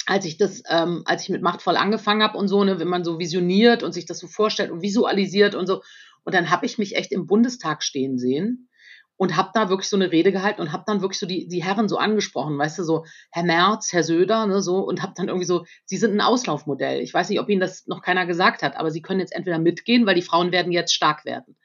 als 0.06 0.26
ich 0.26 0.38
das, 0.38 0.62
ähm, 0.70 1.02
als 1.06 1.24
ich 1.24 1.30
mit 1.30 1.42
Machtvoll 1.42 1.78
angefangen 1.78 2.22
habe 2.22 2.38
und 2.38 2.48
so, 2.48 2.64
ne, 2.64 2.80
wenn 2.80 2.88
man 2.88 3.04
so 3.04 3.18
visioniert 3.18 3.82
und 3.82 3.94
sich 3.94 4.06
das 4.06 4.20
so 4.20 4.28
vorstellt 4.28 4.70
und 4.70 4.82
visualisiert 4.82 5.56
und 5.56 5.66
so. 5.66 5.82
Und 6.24 6.36
dann 6.36 6.52
habe 6.52 6.66
ich 6.66 6.78
mich 6.78 6.96
echt 6.96 7.12
im 7.12 7.26
Bundestag 7.26 7.82
stehen 7.82 8.20
sehen 8.20 8.70
und 9.18 9.38
habe 9.38 9.52
da 9.54 9.70
wirklich 9.70 9.90
so 9.90 9.96
eine 9.96 10.12
Rede 10.12 10.32
gehalten 10.32 10.62
und 10.62 10.72
habe 10.72 10.84
dann 10.86 11.02
wirklich 11.02 11.20
so 11.20 11.26
die, 11.26 11.48
die 11.48 11.64
Herren 11.64 11.88
so 11.88 11.98
angesprochen, 11.98 12.58
weißt 12.58 12.80
du, 12.80 12.84
so 12.84 13.06
Herr 13.32 13.44
Merz, 13.44 13.94
Herr 13.94 14.04
Söder, 14.04 14.46
ne, 14.46 14.62
so 14.62 14.80
und 14.80 15.02
habe 15.02 15.14
dann 15.16 15.28
irgendwie 15.28 15.46
so, 15.46 15.66
sie 15.86 15.98
sind 15.98 16.14
ein 16.14 16.22
Auslaufmodell. 16.22 17.02
Ich 17.02 17.14
weiß 17.14 17.30
nicht, 17.30 17.40
ob 17.40 17.50
Ihnen 17.50 17.62
das 17.62 17.88
noch 17.88 18.02
keiner 18.02 18.26
gesagt 18.26 18.62
hat, 18.62 18.76
aber 18.76 18.92
Sie 18.92 19.02
können 19.02 19.20
jetzt 19.20 19.34
entweder 19.34 19.60
mitgehen, 19.60 20.06
weil 20.06 20.16
die 20.16 20.22
Frauen 20.22 20.52
werden 20.52 20.72
jetzt 20.72 20.94
stark 20.94 21.26
werden. 21.26 21.56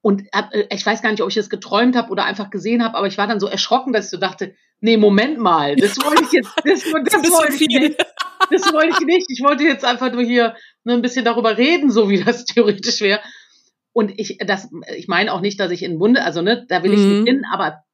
Und 0.00 0.22
hab, 0.32 0.54
äh, 0.54 0.66
ich 0.70 0.84
weiß 0.86 1.02
gar 1.02 1.10
nicht, 1.10 1.22
ob 1.22 1.28
ich 1.28 1.34
das 1.34 1.50
geträumt 1.50 1.96
habe 1.96 2.10
oder 2.10 2.24
einfach 2.24 2.50
gesehen 2.50 2.84
habe, 2.84 2.96
aber 2.96 3.06
ich 3.06 3.18
war 3.18 3.26
dann 3.26 3.40
so 3.40 3.46
erschrocken, 3.46 3.92
dass 3.92 4.06
ich 4.06 4.10
so 4.10 4.18
dachte, 4.18 4.54
nee, 4.80 4.96
Moment 4.96 5.38
mal, 5.38 5.76
das 5.76 5.96
wollte 5.98 6.24
ich 6.24 6.32
jetzt, 6.32 6.50
das, 6.64 6.82
das, 7.12 7.22
das 7.22 7.32
wollte 7.32 7.54
ich 7.54 7.68
nicht. 7.68 8.04
Das 8.50 8.72
wollte 8.72 8.96
ich 9.00 9.06
nicht. 9.06 9.26
Ich 9.30 9.42
wollte 9.42 9.64
jetzt 9.64 9.84
einfach 9.84 10.12
nur 10.12 10.22
hier 10.22 10.54
ne, 10.84 10.94
ein 10.94 11.02
bisschen 11.02 11.24
darüber 11.24 11.56
reden, 11.56 11.90
so 11.90 12.08
wie 12.08 12.22
das 12.22 12.44
theoretisch 12.44 13.00
wäre. 13.00 13.20
Und 13.94 14.18
ich, 14.18 14.38
das, 14.44 14.68
ich 14.94 15.08
meine 15.08 15.32
auch 15.32 15.40
nicht, 15.40 15.58
dass 15.60 15.70
ich 15.70 15.82
in 15.82 15.98
Bunde, 15.98 16.22
also 16.22 16.42
ne, 16.42 16.66
da 16.68 16.82
will 16.82 16.92
ich 16.92 17.00
mhm. 17.00 17.22
nicht 17.22 17.28
hin, 17.28 17.44
aber 17.50 17.84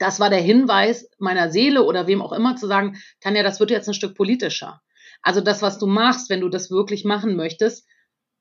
das 0.00 0.18
war 0.18 0.28
der 0.28 0.40
Hinweis 0.40 1.08
meiner 1.18 1.48
Seele 1.48 1.84
oder 1.84 2.08
wem 2.08 2.20
auch 2.20 2.32
immer 2.32 2.56
zu 2.56 2.66
sagen, 2.66 2.98
Tanja, 3.20 3.44
das 3.44 3.60
wird 3.60 3.70
jetzt 3.70 3.88
ein 3.88 3.94
Stück 3.94 4.16
politischer. 4.16 4.82
Also 5.22 5.40
das, 5.40 5.62
was 5.62 5.78
du 5.78 5.86
machst, 5.86 6.28
wenn 6.28 6.40
du 6.40 6.48
das 6.48 6.72
wirklich 6.72 7.04
machen 7.04 7.36
möchtest, 7.36 7.86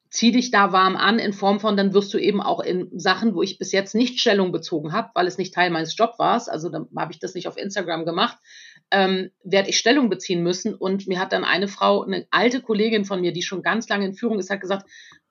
zieh 0.10 0.32
dich 0.32 0.50
da 0.50 0.72
warm 0.72 0.96
an 0.96 1.20
in 1.20 1.34
Form 1.34 1.60
von, 1.60 1.77
dann 1.77 1.93
wirst 1.93 2.13
du 2.13 2.17
eben 2.17 2.41
auch 2.41 2.60
in 2.60 2.89
Sachen, 3.00 3.36
wo 3.36 3.43
ich 3.43 3.60
bis 3.60 3.72
jetzt 3.72 3.93
nicht 3.93 4.20
Stellung 4.20 4.51
bezogen 4.51 4.91
habe, 4.91 5.10
weil 5.13 5.27
es 5.27 5.38
nicht 5.38 5.53
Teil 5.53 5.70
meines 5.70 5.96
Jobs 5.96 6.20
war, 6.20 6.41
also 6.48 6.70
dann 6.70 6.88
habe 6.96 7.12
ich 7.12 7.20
das 7.20 7.36
nicht 7.36 7.48
auf 7.48 7.58
Instagram 7.58 8.05
gemacht, 8.05 8.38
ähm, 8.91 9.29
werde 9.43 9.70
ich 9.70 9.77
Stellung 9.77 10.10
beziehen 10.10 10.43
müssen. 10.43 10.75
Und 10.75 11.08
mir 11.08 11.20
hat 11.20 11.34
dann 11.34 11.43
eine 11.43 11.67
Frau, 11.67 12.03
eine 12.03 12.27
alte 12.32 12.62
Kollegin 12.62 13.05
von 13.05 13.22
mir, 13.22 13.34
die 13.34 13.41
schon 13.41 13.63
ganz 13.63 13.88
lange 13.89 14.05
in 14.05 14.13
Führung 14.13 14.39
ist, 14.39 14.50
hat 14.50 14.62
gesagt, 14.62 14.88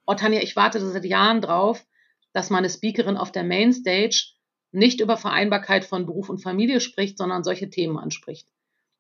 oh 0.06 0.14
Tanja, 0.14 0.40
ich 0.40 0.56
warte 0.56 0.80
seit 0.80 1.04
Jahren 1.04 1.40
drauf, 1.40 1.84
dass 2.32 2.50
meine 2.50 2.70
Speakerin 2.70 3.16
auf 3.16 3.32
der 3.32 3.44
Mainstage 3.44 4.32
nicht 4.72 5.00
über 5.00 5.16
Vereinbarkeit 5.16 5.84
von 5.84 6.06
Beruf 6.06 6.28
und 6.28 6.42
Familie 6.42 6.80
spricht, 6.80 7.18
sondern 7.18 7.44
solche 7.44 7.68
Themen 7.68 7.98
anspricht. 7.98 8.48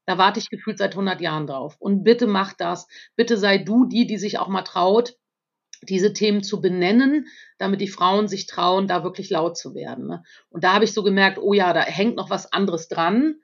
Da 0.06 0.18
warte 0.18 0.40
ich 0.40 0.50
gefühlt 0.50 0.78
seit 0.78 0.92
100 0.92 1.20
Jahren 1.20 1.46
drauf. 1.46 1.76
Und 1.78 2.02
bitte 2.04 2.26
mach 2.26 2.52
das. 2.52 2.88
Bitte 3.16 3.38
sei 3.38 3.58
du 3.58 3.86
die, 3.86 4.06
die 4.06 4.18
sich 4.18 4.38
auch 4.38 4.48
mal 4.48 4.62
traut, 4.62 5.16
diese 5.82 6.12
Themen 6.12 6.42
zu 6.42 6.60
benennen, 6.60 7.26
damit 7.58 7.80
die 7.80 7.88
Frauen 7.88 8.28
sich 8.28 8.46
trauen, 8.46 8.86
da 8.86 9.04
wirklich 9.04 9.30
laut 9.30 9.56
zu 9.56 9.74
werden. 9.74 10.06
Ne? 10.06 10.22
Und 10.50 10.64
da 10.64 10.74
habe 10.74 10.84
ich 10.84 10.92
so 10.92 11.02
gemerkt, 11.02 11.38
oh 11.38 11.52
ja, 11.52 11.72
da 11.72 11.82
hängt 11.82 12.16
noch 12.16 12.30
was 12.30 12.52
anderes 12.52 12.88
dran. 12.88 13.36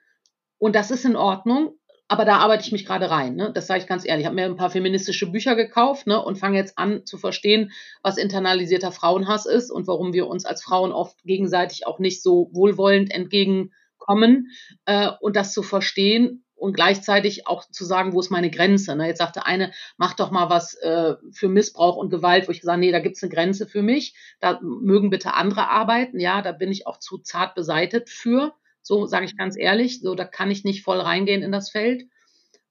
Und 0.59 0.75
das 0.75 0.91
ist 0.91 1.05
in 1.05 1.17
Ordnung 1.17 1.79
aber 2.09 2.25
da 2.25 2.38
arbeite 2.38 2.65
ich 2.65 2.73
mich 2.73 2.87
gerade 2.87 3.11
rein. 3.11 3.37
Ne? 3.37 3.53
Das 3.53 3.67
sage 3.67 3.81
ich 3.81 3.87
ganz 3.87 4.07
ehrlich. 4.07 4.23
Ich 4.23 4.27
habe 4.27 4.35
mir 4.35 4.47
ein 4.47 4.57
paar 4.57 4.71
feministische 4.71 5.31
Bücher 5.31 5.55
gekauft 5.55 6.07
ne? 6.07 6.23
und 6.23 6.37
fange 6.37 6.57
jetzt 6.57 6.79
an 6.79 7.05
zu 7.05 7.19
verstehen, 7.19 7.71
was 8.03 8.17
internalisierter 8.17 8.93
Frauenhass 8.93 9.45
ist 9.45 9.71
und 9.71 9.87
warum 9.87 10.15
wir 10.15 10.26
uns 10.26 10.47
als 10.47 10.63
Frauen 10.63 10.93
oft 10.93 11.23
gegenseitig 11.25 11.87
auch 11.87 11.99
nicht 11.99 12.23
so 12.23 12.49
wohlwollend 12.52 13.13
entgegenkommen 13.13 14.49
äh, 14.87 15.11
und 15.21 15.37
das 15.37 15.52
zu 15.52 15.63
verstehen 15.63 16.45
und 16.59 16.73
gleichzeitig 16.73 17.47
auch 17.47 17.69
zu 17.71 17.85
sagen, 17.85 18.15
wo 18.15 18.21
ist 18.21 18.30
meine 18.30 18.50
Grenze. 18.50 18.97
Ne? 18.97 19.06
Jetzt 19.06 19.19
sagte 19.19 19.45
eine, 19.45 19.71
mach 19.99 20.15
doch 20.15 20.30
mal 20.30 20.49
was 20.49 20.75
äh, 20.75 21.15
für 21.30 21.49
Missbrauch 21.49 21.97
und 21.97 22.09
Gewalt, 22.09 22.49
wo 22.49 22.52
ich 22.52 22.61
gesagt 22.61 22.80
nee, 22.80 22.91
da 22.91 23.00
gibt's 23.00 23.23
eine 23.23 23.32
Grenze 23.32 23.67
für 23.67 23.82
mich. 23.82 24.15
Da 24.41 24.59
mögen 24.63 25.11
bitte 25.11 25.35
andere 25.35 25.69
arbeiten. 25.69 26.19
Ja, 26.19 26.41
da 26.41 26.52
bin 26.52 26.73
ich 26.73 26.87
auch 26.87 26.99
zu 26.99 27.19
zart 27.19 27.54
beseitet 27.54 28.09
für. 28.09 28.54
So 28.89 29.05
sage 29.05 29.27
ich 29.27 29.37
ganz 29.37 29.55
ehrlich, 29.55 30.01
so 30.01 30.15
da 30.15 30.25
kann 30.25 30.51
ich 30.51 30.65
nicht 30.65 30.83
voll 30.83 30.99
reingehen 30.99 31.43
in 31.43 31.53
das 31.53 31.71
Feld. 31.71 32.05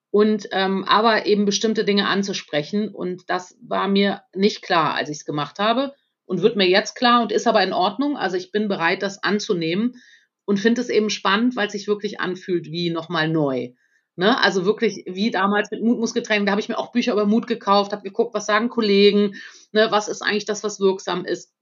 Und 0.09 0.47
ähm, 0.51 0.83
aber 0.85 1.27
eben 1.27 1.45
bestimmte 1.45 1.85
Dinge 1.85 2.07
anzusprechen. 2.07 2.89
Und 2.89 3.29
das 3.29 3.55
war 3.61 3.87
mir 3.87 4.23
nicht 4.33 4.63
klar, 4.63 4.95
als 4.95 5.09
ich 5.09 5.17
es 5.17 5.25
gemacht 5.25 5.59
habe. 5.59 5.93
Und 6.25 6.41
wird 6.41 6.55
mir 6.55 6.67
jetzt 6.67 6.95
klar 6.95 7.21
und 7.21 7.31
ist 7.31 7.45
aber 7.45 7.61
in 7.61 7.71
Ordnung. 7.71 8.17
Also 8.17 8.35
ich 8.35 8.51
bin 8.51 8.67
bereit, 8.67 9.03
das 9.03 9.21
anzunehmen 9.21 10.01
und 10.43 10.59
finde 10.59 10.81
es 10.81 10.89
eben 10.89 11.11
spannend, 11.11 11.55
weil 11.55 11.67
es 11.67 11.73
sich 11.73 11.87
wirklich 11.87 12.19
anfühlt 12.19 12.65
wie 12.65 12.89
nochmal 12.89 13.29
neu. 13.29 13.73
Ne? 14.15 14.41
Also 14.41 14.65
wirklich 14.65 15.03
wie 15.05 15.29
damals 15.29 15.69
mit 15.69 15.83
Mutmuskeltraining, 15.83 16.47
da 16.47 16.51
habe 16.51 16.61
ich 16.61 16.67
mir 16.69 16.79
auch 16.79 16.91
Bücher 16.91 17.13
über 17.13 17.27
Mut 17.27 17.45
gekauft, 17.45 17.91
habe 17.91 18.01
geguckt, 18.01 18.33
was 18.33 18.47
sagen 18.47 18.69
Kollegen, 18.69 19.35
ne? 19.71 19.89
was 19.91 20.07
ist 20.07 20.23
eigentlich 20.23 20.45
das, 20.45 20.63
was 20.63 20.79
wirksam 20.79 21.25
ist 21.25 21.53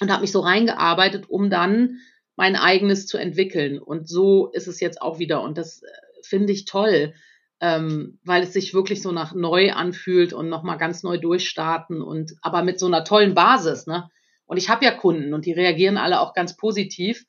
und 0.00 0.10
habe 0.10 0.22
mich 0.22 0.32
so 0.32 0.40
reingearbeitet, 0.40 1.30
um 1.30 1.48
dann 1.48 2.00
mein 2.40 2.56
eigenes 2.56 3.06
zu 3.06 3.18
entwickeln. 3.18 3.78
Und 3.78 4.08
so 4.08 4.48
ist 4.48 4.66
es 4.66 4.80
jetzt 4.80 5.02
auch 5.02 5.18
wieder. 5.18 5.42
Und 5.42 5.58
das 5.58 5.82
äh, 5.82 5.86
finde 6.22 6.54
ich 6.54 6.64
toll, 6.64 7.12
ähm, 7.60 8.18
weil 8.24 8.44
es 8.44 8.54
sich 8.54 8.72
wirklich 8.72 9.02
so 9.02 9.12
nach 9.12 9.34
neu 9.34 9.72
anfühlt 9.72 10.32
und 10.32 10.48
nochmal 10.48 10.78
ganz 10.78 11.02
neu 11.02 11.18
durchstarten 11.18 12.00
und 12.00 12.32
aber 12.40 12.62
mit 12.62 12.78
so 12.80 12.86
einer 12.86 13.04
tollen 13.04 13.34
Basis. 13.34 13.86
Ne? 13.86 14.08
Und 14.46 14.56
ich 14.56 14.70
habe 14.70 14.86
ja 14.86 14.90
Kunden 14.90 15.34
und 15.34 15.44
die 15.44 15.52
reagieren 15.52 15.98
alle 15.98 16.18
auch 16.18 16.32
ganz 16.32 16.56
positiv. 16.56 17.26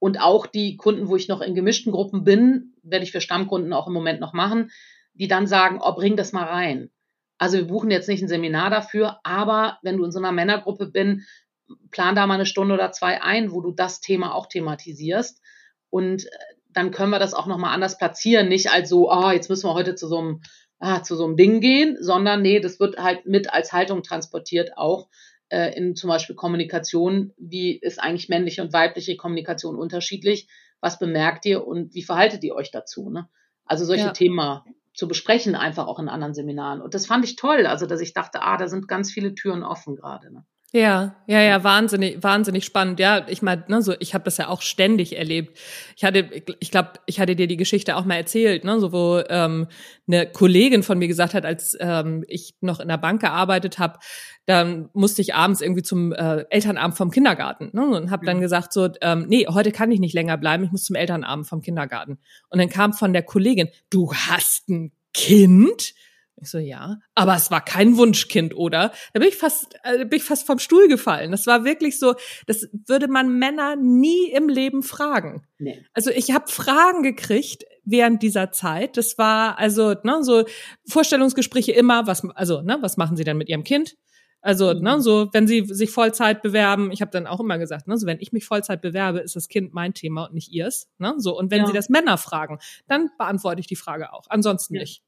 Und 0.00 0.20
auch 0.20 0.44
die 0.44 0.76
Kunden, 0.76 1.06
wo 1.06 1.14
ich 1.14 1.28
noch 1.28 1.40
in 1.40 1.54
gemischten 1.54 1.92
Gruppen 1.92 2.24
bin, 2.24 2.74
werde 2.82 3.04
ich 3.04 3.12
für 3.12 3.20
Stammkunden 3.20 3.72
auch 3.72 3.86
im 3.86 3.92
Moment 3.92 4.18
noch 4.18 4.32
machen, 4.32 4.72
die 5.14 5.28
dann 5.28 5.46
sagen, 5.46 5.78
oh, 5.80 5.94
bring 5.94 6.16
das 6.16 6.32
mal 6.32 6.46
rein. 6.46 6.90
Also 7.38 7.58
wir 7.58 7.68
buchen 7.68 7.92
jetzt 7.92 8.08
nicht 8.08 8.22
ein 8.22 8.28
Seminar 8.28 8.70
dafür, 8.70 9.20
aber 9.22 9.78
wenn 9.82 9.98
du 9.98 10.04
in 10.04 10.10
so 10.10 10.18
einer 10.18 10.32
Männergruppe 10.32 10.86
bin, 10.86 11.26
plan 11.90 12.14
da 12.14 12.26
mal 12.26 12.34
eine 12.34 12.46
Stunde 12.46 12.74
oder 12.74 12.92
zwei 12.92 13.22
ein, 13.22 13.52
wo 13.52 13.60
du 13.60 13.72
das 13.72 14.00
Thema 14.00 14.34
auch 14.34 14.46
thematisierst. 14.46 15.40
Und 15.90 16.26
äh, 16.26 16.28
dann 16.70 16.90
können 16.90 17.10
wir 17.10 17.18
das 17.18 17.34
auch 17.34 17.46
nochmal 17.46 17.74
anders 17.74 17.98
platzieren. 17.98 18.48
Nicht 18.48 18.70
als 18.70 18.88
so, 18.88 19.10
ah, 19.10 19.28
oh, 19.28 19.30
jetzt 19.32 19.48
müssen 19.48 19.68
wir 19.68 19.74
heute 19.74 19.94
zu 19.94 20.06
so 20.06 20.18
einem, 20.18 20.42
ah, 20.78 21.02
zu 21.02 21.16
so 21.16 21.24
einem 21.24 21.36
Ding 21.36 21.60
gehen, 21.60 21.96
sondern 22.00 22.42
nee, 22.42 22.60
das 22.60 22.78
wird 22.78 22.98
halt 22.98 23.26
mit 23.26 23.52
als 23.52 23.72
Haltung 23.72 24.02
transportiert 24.02 24.76
auch 24.76 25.08
äh, 25.48 25.76
in 25.76 25.96
zum 25.96 26.08
Beispiel 26.08 26.36
Kommunikation. 26.36 27.32
Wie 27.36 27.72
ist 27.78 28.00
eigentlich 28.00 28.28
männliche 28.28 28.62
und 28.62 28.72
weibliche 28.72 29.16
Kommunikation 29.16 29.76
unterschiedlich? 29.76 30.48
Was 30.80 30.98
bemerkt 30.98 31.44
ihr 31.46 31.66
und 31.66 31.94
wie 31.94 32.02
verhaltet 32.02 32.44
ihr 32.44 32.54
euch 32.54 32.70
dazu? 32.70 33.10
Ne? 33.10 33.28
Also 33.64 33.84
solche 33.84 34.06
ja. 34.06 34.12
Themen 34.12 34.60
zu 34.94 35.08
besprechen, 35.08 35.54
einfach 35.54 35.86
auch 35.86 35.98
in 35.98 36.08
anderen 36.08 36.34
Seminaren. 36.34 36.80
Und 36.80 36.94
das 36.94 37.06
fand 37.06 37.24
ich 37.24 37.36
toll, 37.36 37.66
also 37.66 37.86
dass 37.86 38.00
ich 38.00 38.14
dachte, 38.14 38.42
ah, 38.42 38.56
da 38.56 38.68
sind 38.68 38.88
ganz 38.88 39.12
viele 39.12 39.34
Türen 39.34 39.62
offen 39.62 39.96
gerade. 39.96 40.32
Ne? 40.32 40.44
Ja, 40.74 41.16
ja, 41.26 41.40
ja, 41.40 41.64
wahnsinnig, 41.64 42.22
wahnsinnig 42.22 42.66
spannend. 42.66 43.00
Ja, 43.00 43.26
ich 43.26 43.40
meine, 43.40 43.64
ne, 43.68 43.80
so 43.80 43.94
ich 44.00 44.12
habe 44.12 44.24
das 44.24 44.36
ja 44.36 44.48
auch 44.48 44.60
ständig 44.60 45.16
erlebt. 45.16 45.58
Ich 45.96 46.04
hatte, 46.04 46.28
ich 46.60 46.70
glaube, 46.70 46.90
ich 47.06 47.20
hatte 47.20 47.34
dir 47.34 47.46
die 47.46 47.56
Geschichte 47.56 47.96
auch 47.96 48.04
mal 48.04 48.16
erzählt, 48.16 48.64
ne, 48.64 48.78
so 48.78 48.92
wo 48.92 49.22
ähm, 49.30 49.68
eine 50.06 50.30
Kollegin 50.30 50.82
von 50.82 50.98
mir 50.98 51.08
gesagt 51.08 51.32
hat, 51.32 51.46
als 51.46 51.74
ähm, 51.80 52.22
ich 52.28 52.54
noch 52.60 52.80
in 52.80 52.88
der 52.88 52.98
Bank 52.98 53.22
gearbeitet 53.22 53.78
habe, 53.78 53.98
dann 54.44 54.90
musste 54.92 55.22
ich 55.22 55.34
abends 55.34 55.62
irgendwie 55.62 55.82
zum 55.82 56.12
äh, 56.12 56.44
Elternabend 56.50 56.98
vom 56.98 57.10
Kindergarten 57.10 57.70
ne, 57.72 57.86
und 57.86 58.10
habe 58.10 58.26
dann 58.26 58.36
mhm. 58.36 58.42
gesagt 58.42 58.74
so, 58.74 58.90
ähm, 59.00 59.24
nee, 59.26 59.46
heute 59.48 59.72
kann 59.72 59.90
ich 59.90 60.00
nicht 60.00 60.14
länger 60.14 60.36
bleiben, 60.36 60.64
ich 60.64 60.70
muss 60.70 60.84
zum 60.84 60.96
Elternabend 60.96 61.46
vom 61.46 61.62
Kindergarten. 61.62 62.18
Und 62.50 62.58
dann 62.58 62.68
kam 62.68 62.92
von 62.92 63.14
der 63.14 63.22
Kollegin, 63.22 63.68
du 63.88 64.12
hast 64.12 64.68
ein 64.68 64.92
Kind? 65.14 65.94
Ich 66.40 66.50
so, 66.50 66.58
ja. 66.58 66.98
Aber 67.14 67.34
es 67.34 67.50
war 67.50 67.64
kein 67.64 67.96
Wunschkind, 67.96 68.56
oder? 68.56 68.92
Da 69.12 69.20
bin 69.20 69.28
ich 69.28 69.36
fast, 69.36 69.74
äh, 69.82 70.04
bin 70.04 70.18
ich 70.18 70.24
fast 70.24 70.46
vom 70.46 70.58
Stuhl 70.58 70.88
gefallen. 70.88 71.30
Das 71.30 71.46
war 71.46 71.64
wirklich 71.64 71.98
so, 71.98 72.14
das 72.46 72.68
würde 72.86 73.08
man 73.08 73.38
Männer 73.38 73.76
nie 73.76 74.30
im 74.30 74.48
Leben 74.48 74.82
fragen. 74.82 75.46
Nee. 75.58 75.84
Also 75.94 76.10
ich 76.10 76.30
habe 76.32 76.50
Fragen 76.50 77.02
gekriegt 77.02 77.64
während 77.84 78.22
dieser 78.22 78.52
Zeit. 78.52 78.96
Das 78.96 79.18
war 79.18 79.58
also, 79.58 79.94
ne, 80.02 80.22
so 80.22 80.44
Vorstellungsgespräche 80.86 81.72
immer, 81.72 82.06
was, 82.06 82.28
also, 82.30 82.62
ne, 82.62 82.78
was 82.80 82.96
machen 82.96 83.16
sie 83.16 83.24
denn 83.24 83.38
mit 83.38 83.48
ihrem 83.48 83.64
Kind? 83.64 83.96
Also, 84.40 84.72
mhm. 84.72 84.82
ne, 84.82 85.00
so, 85.00 85.28
wenn 85.32 85.48
sie 85.48 85.64
sich 85.66 85.90
Vollzeit 85.90 86.42
bewerben, 86.42 86.92
ich 86.92 87.00
habe 87.00 87.10
dann 87.10 87.26
auch 87.26 87.40
immer 87.40 87.58
gesagt, 87.58 87.88
ne, 87.88 87.96
so, 87.96 88.06
wenn 88.06 88.20
ich 88.20 88.32
mich 88.32 88.44
Vollzeit 88.44 88.80
bewerbe, 88.80 89.18
ist 89.18 89.34
das 89.34 89.48
Kind 89.48 89.74
mein 89.74 89.94
Thema 89.94 90.26
und 90.26 90.34
nicht 90.34 90.52
ihrs. 90.52 90.88
Ne, 90.98 91.14
so, 91.18 91.36
und 91.36 91.50
wenn 91.50 91.60
ja. 91.62 91.66
sie 91.66 91.72
das 91.72 91.88
Männer 91.88 92.18
fragen, 92.18 92.58
dann 92.86 93.10
beantworte 93.18 93.60
ich 93.60 93.66
die 93.66 93.76
Frage 93.76 94.12
auch. 94.12 94.26
Ansonsten 94.28 94.74
ja. 94.74 94.82
nicht. 94.82 95.02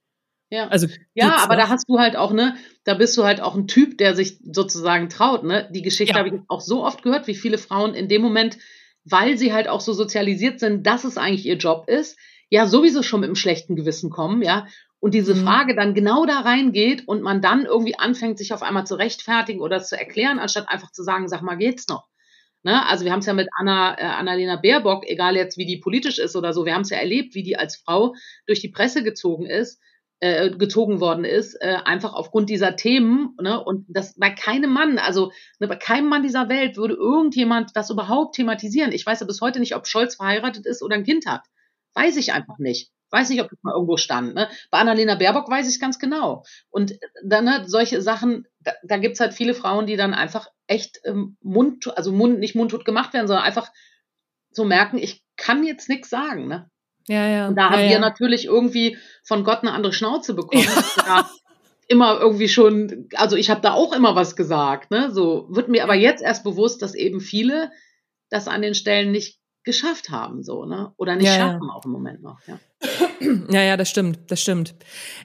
Ja, 0.50 0.66
also 0.66 0.88
ja, 1.14 1.36
aber 1.36 1.56
da 1.56 1.68
hast 1.68 1.88
du 1.88 1.98
halt 1.98 2.16
auch, 2.16 2.32
ne, 2.32 2.56
da 2.84 2.94
bist 2.94 3.16
du 3.16 3.24
halt 3.24 3.40
auch 3.40 3.54
ein 3.54 3.68
Typ, 3.68 3.98
der 3.98 4.16
sich 4.16 4.38
sozusagen 4.42 5.08
traut, 5.08 5.44
ne? 5.44 5.68
Die 5.72 5.82
Geschichte 5.82 6.14
ja. 6.14 6.18
habe 6.18 6.28
ich 6.28 6.42
auch 6.48 6.60
so 6.60 6.84
oft 6.84 7.02
gehört, 7.02 7.28
wie 7.28 7.36
viele 7.36 7.56
Frauen 7.56 7.94
in 7.94 8.08
dem 8.08 8.20
Moment, 8.20 8.58
weil 9.04 9.38
sie 9.38 9.52
halt 9.52 9.68
auch 9.68 9.80
so 9.80 9.92
sozialisiert 9.92 10.58
sind, 10.58 10.86
dass 10.86 11.04
es 11.04 11.18
eigentlich 11.18 11.46
ihr 11.46 11.56
Job 11.56 11.88
ist, 11.88 12.18
ja 12.48 12.66
sowieso 12.66 13.04
schon 13.04 13.20
mit 13.20 13.28
einem 13.28 13.36
schlechten 13.36 13.76
Gewissen 13.76 14.10
kommen, 14.10 14.42
ja, 14.42 14.66
und 15.00 15.14
diese 15.14 15.34
mhm. 15.34 15.44
Frage 15.44 15.74
dann 15.74 15.94
genau 15.94 16.26
da 16.26 16.40
reingeht 16.40 17.08
und 17.08 17.22
man 17.22 17.40
dann 17.40 17.64
irgendwie 17.64 17.98
anfängt, 17.98 18.36
sich 18.36 18.52
auf 18.52 18.62
einmal 18.62 18.86
zu 18.86 18.96
rechtfertigen 18.96 19.60
oder 19.60 19.82
zu 19.82 19.98
erklären, 19.98 20.38
anstatt 20.38 20.68
einfach 20.68 20.92
zu 20.92 21.02
sagen, 21.02 21.26
sag 21.28 21.42
mal, 21.42 21.56
geht's 21.56 21.88
noch? 21.88 22.06
Ne? 22.62 22.86
Also 22.86 23.06
wir 23.06 23.12
haben 23.12 23.20
es 23.20 23.26
ja 23.26 23.32
mit 23.32 23.48
Anna, 23.56 23.98
äh, 23.98 24.02
Annalena 24.02 24.56
Baerbock, 24.56 25.08
egal 25.08 25.36
jetzt 25.36 25.56
wie 25.56 25.64
die 25.64 25.78
politisch 25.78 26.18
ist 26.18 26.36
oder 26.36 26.52
so, 26.52 26.66
wir 26.66 26.74
haben 26.74 26.82
es 26.82 26.90
ja 26.90 26.98
erlebt, 26.98 27.34
wie 27.34 27.42
die 27.42 27.56
als 27.56 27.76
Frau 27.76 28.14
durch 28.46 28.60
die 28.60 28.68
Presse 28.68 29.02
gezogen 29.02 29.46
ist, 29.46 29.80
äh, 30.20 30.50
gezogen 30.50 31.00
worden 31.00 31.24
ist, 31.24 31.54
äh, 31.54 31.78
einfach 31.84 32.12
aufgrund 32.12 32.50
dieser 32.50 32.76
Themen. 32.76 33.36
Ne? 33.40 33.62
Und 33.62 33.86
das 33.88 34.14
bei 34.16 34.30
keinem 34.30 34.70
Mann, 34.70 34.98
also 34.98 35.32
ne, 35.58 35.66
bei 35.66 35.76
keinem 35.76 36.08
Mann 36.08 36.22
dieser 36.22 36.48
Welt 36.48 36.76
würde 36.76 36.94
irgendjemand 36.94 37.70
das 37.74 37.90
überhaupt 37.90 38.34
thematisieren. 38.36 38.92
Ich 38.92 39.06
weiß 39.06 39.20
ja 39.20 39.26
bis 39.26 39.40
heute 39.40 39.60
nicht, 39.60 39.74
ob 39.74 39.86
Scholz 39.86 40.16
verheiratet 40.16 40.66
ist 40.66 40.82
oder 40.82 40.96
ein 40.96 41.04
Kind 41.04 41.26
hat. 41.26 41.42
Weiß 41.94 42.16
ich 42.16 42.32
einfach 42.32 42.58
nicht. 42.58 42.90
Weiß 43.10 43.30
nicht, 43.30 43.40
ob 43.40 43.48
das 43.48 43.58
mal 43.62 43.72
irgendwo 43.72 43.96
stand. 43.96 44.34
Ne? 44.34 44.48
Bei 44.70 44.78
Annalena 44.78 45.16
Baerbock 45.16 45.48
weiß 45.48 45.66
ich 45.66 45.74
es 45.74 45.80
ganz 45.80 45.98
genau. 45.98 46.44
Und 46.68 46.98
dann 47.24 47.46
ne, 47.46 47.64
solche 47.66 48.02
Sachen, 48.02 48.46
da, 48.60 48.72
da 48.84 48.98
gibt 48.98 49.14
es 49.14 49.20
halt 49.20 49.34
viele 49.34 49.54
Frauen, 49.54 49.86
die 49.86 49.96
dann 49.96 50.14
einfach 50.14 50.48
echt 50.66 51.00
ähm, 51.04 51.36
Mund, 51.40 51.96
also 51.96 52.12
Mund, 52.12 52.38
nicht 52.38 52.54
mundtot 52.54 52.84
gemacht 52.84 53.14
werden, 53.14 53.26
sondern 53.26 53.44
einfach 53.44 53.72
so 54.50 54.64
merken, 54.64 54.98
ich 54.98 55.24
kann 55.36 55.64
jetzt 55.64 55.88
nichts 55.88 56.10
sagen. 56.10 56.46
Ne? 56.46 56.70
Ja, 57.08 57.28
ja. 57.28 57.48
Und 57.48 57.56
da 57.56 57.62
ja, 57.62 57.70
haben 57.70 57.84
ja. 57.84 57.90
wir 57.90 57.98
natürlich 57.98 58.46
irgendwie 58.46 58.96
von 59.24 59.44
Gott 59.44 59.60
eine 59.62 59.72
andere 59.72 59.92
Schnauze 59.92 60.34
bekommen. 60.34 60.66
Ja. 61.06 61.28
immer 61.88 62.20
irgendwie 62.20 62.48
schon, 62.48 63.08
also 63.16 63.34
ich 63.34 63.50
habe 63.50 63.62
da 63.62 63.72
auch 63.72 63.92
immer 63.92 64.14
was 64.14 64.36
gesagt, 64.36 64.92
ne? 64.92 65.10
So 65.10 65.48
wird 65.50 65.68
mir 65.68 65.82
aber 65.82 65.94
jetzt 65.94 66.22
erst 66.22 66.44
bewusst, 66.44 66.82
dass 66.82 66.94
eben 66.94 67.20
viele 67.20 67.72
das 68.28 68.46
an 68.46 68.62
den 68.62 68.74
Stellen 68.74 69.10
nicht 69.10 69.40
geschafft 69.64 70.08
haben, 70.10 70.42
so, 70.42 70.64
ne? 70.64 70.92
Oder 70.96 71.16
nicht 71.16 71.26
ja, 71.26 71.34
schaffen 71.34 71.68
ja. 71.68 71.74
auch 71.74 71.84
im 71.84 71.90
Moment 71.90 72.22
noch, 72.22 72.38
ja. 72.46 72.58
Ja, 73.50 73.62
ja, 73.62 73.76
das 73.76 73.90
stimmt, 73.90 74.30
das 74.30 74.40
stimmt. 74.40 74.74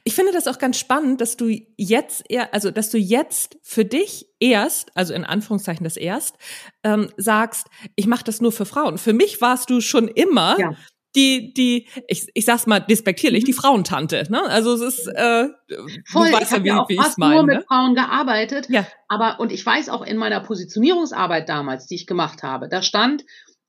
Ich 0.03 0.13
finde 0.13 0.33
das 0.33 0.47
auch 0.47 0.59
ganz 0.59 0.77
spannend, 0.77 1.21
dass 1.21 1.37
du 1.37 1.49
jetzt 1.77 2.23
eher, 2.29 2.53
also 2.53 2.69
dass 2.69 2.89
du 2.89 2.97
jetzt 2.97 3.57
für 3.63 3.85
dich 3.85 4.27
erst, 4.39 4.95
also 4.97 5.13
in 5.13 5.23
Anführungszeichen 5.23 5.85
das 5.85 5.95
erst, 5.95 6.35
ähm, 6.83 7.09
sagst, 7.15 7.67
ich 7.95 8.07
mache 8.07 8.25
das 8.25 8.41
nur 8.41 8.51
für 8.51 8.65
Frauen. 8.65 8.97
Für 8.97 9.13
mich 9.13 9.39
warst 9.39 9.69
du 9.69 9.79
schon 9.79 10.09
immer 10.09 10.59
ja. 10.59 10.75
Die, 11.15 11.53
die, 11.53 11.87
ich, 12.07 12.27
ich 12.33 12.45
sag's 12.45 12.67
mal 12.67 12.79
despektierlich, 12.79 13.43
mhm. 13.43 13.47
die 13.47 13.53
Frauentante. 13.53 14.23
Ne? 14.29 14.43
Also 14.43 14.73
es 14.73 14.81
ist, 14.81 15.07
äh, 15.07 15.49
Voll, 16.05 16.29
du 16.29 16.33
weißt 16.33 16.51
ich 16.51 16.57
ja, 16.57 16.63
wie, 16.63 16.67
ja 16.67 16.81
auch 16.81 16.91
fast 16.91 17.17
meine, 17.17 17.35
nur 17.35 17.43
mit 17.43 17.57
ne? 17.57 17.65
Frauen 17.67 17.95
gearbeitet. 17.95 18.67
Ja. 18.69 18.85
Aber 19.07 19.39
und 19.39 19.51
ich 19.51 19.65
weiß 19.65 19.89
auch 19.89 20.05
in 20.05 20.17
meiner 20.17 20.41
Positionierungsarbeit 20.41 21.49
damals, 21.49 21.87
die 21.87 21.95
ich 21.95 22.07
gemacht 22.07 22.43
habe, 22.43 22.69
da 22.69 22.81
stand 22.81 23.23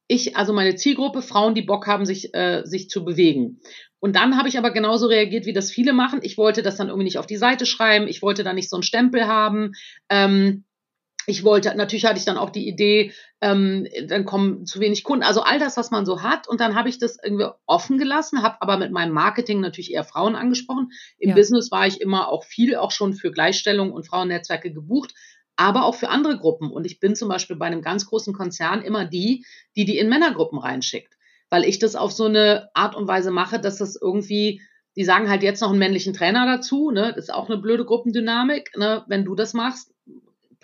ich, 0.08 0.36
also 0.36 0.52
meine 0.52 0.76
Zielgruppe, 0.76 1.22
Frauen, 1.22 1.54
die 1.54 1.62
Bock 1.62 1.86
haben, 1.86 2.06
sich, 2.06 2.32
äh, 2.34 2.62
sich 2.64 2.88
zu 2.88 3.04
bewegen. 3.04 3.60
Und 3.98 4.14
dann 4.14 4.36
habe 4.36 4.48
ich 4.48 4.58
aber 4.58 4.70
genauso 4.70 5.06
reagiert, 5.06 5.46
wie 5.46 5.52
das 5.52 5.70
viele 5.70 5.92
machen. 5.92 6.20
Ich 6.22 6.38
wollte 6.38 6.62
das 6.62 6.76
dann 6.76 6.88
irgendwie 6.88 7.04
nicht 7.04 7.18
auf 7.18 7.26
die 7.26 7.36
Seite 7.36 7.66
schreiben. 7.66 8.06
Ich 8.06 8.22
wollte 8.22 8.44
da 8.44 8.52
nicht 8.52 8.70
so 8.70 8.76
einen 8.76 8.82
Stempel 8.82 9.26
haben. 9.26 9.72
Ähm, 10.08 10.64
ich 11.26 11.42
wollte, 11.42 11.74
natürlich 11.76 12.04
hatte 12.04 12.18
ich 12.18 12.24
dann 12.24 12.38
auch 12.38 12.50
die 12.50 12.68
Idee, 12.68 13.12
ähm, 13.40 13.86
dann 14.06 14.24
kommen 14.24 14.64
zu 14.64 14.80
wenig 14.80 15.02
Kunden. 15.02 15.24
Also 15.24 15.42
all 15.42 15.58
das, 15.58 15.76
was 15.76 15.90
man 15.90 16.06
so 16.06 16.22
hat. 16.22 16.48
Und 16.48 16.60
dann 16.60 16.74
habe 16.76 16.88
ich 16.88 16.98
das 16.98 17.18
irgendwie 17.22 17.48
offen 17.66 17.98
gelassen, 17.98 18.42
habe 18.42 18.62
aber 18.62 18.78
mit 18.78 18.92
meinem 18.92 19.12
Marketing 19.12 19.60
natürlich 19.60 19.92
eher 19.92 20.04
Frauen 20.04 20.36
angesprochen. 20.36 20.90
Im 21.18 21.30
ja. 21.30 21.34
Business 21.34 21.70
war 21.70 21.86
ich 21.86 22.00
immer 22.00 22.28
auch 22.28 22.44
viel 22.44 22.76
auch 22.76 22.92
schon 22.92 23.12
für 23.12 23.32
Gleichstellung 23.32 23.92
und 23.92 24.06
Frauennetzwerke 24.06 24.72
gebucht 24.72 25.14
aber 25.56 25.84
auch 25.84 25.94
für 25.94 26.10
andere 26.10 26.38
Gruppen. 26.38 26.70
Und 26.70 26.84
ich 26.84 27.00
bin 27.00 27.16
zum 27.16 27.28
Beispiel 27.28 27.56
bei 27.56 27.66
einem 27.66 27.82
ganz 27.82 28.06
großen 28.06 28.34
Konzern 28.34 28.82
immer 28.82 29.06
die, 29.06 29.44
die 29.74 29.84
die 29.84 29.98
in 29.98 30.08
Männergruppen 30.08 30.58
reinschickt, 30.58 31.14
weil 31.50 31.64
ich 31.64 31.78
das 31.78 31.96
auf 31.96 32.12
so 32.12 32.26
eine 32.26 32.68
Art 32.74 32.94
und 32.94 33.08
Weise 33.08 33.30
mache, 33.30 33.58
dass 33.58 33.78
das 33.78 33.96
irgendwie, 34.00 34.60
die 34.96 35.04
sagen 35.04 35.28
halt 35.28 35.42
jetzt 35.42 35.62
noch 35.62 35.70
einen 35.70 35.78
männlichen 35.78 36.12
Trainer 36.12 36.46
dazu, 36.46 36.90
ne? 36.90 37.12
Das 37.14 37.24
ist 37.24 37.34
auch 37.34 37.48
eine 37.48 37.58
blöde 37.58 37.84
Gruppendynamik, 37.84 38.76
ne? 38.76 39.04
Wenn 39.08 39.24
du 39.24 39.34
das 39.34 39.54
machst, 39.54 39.94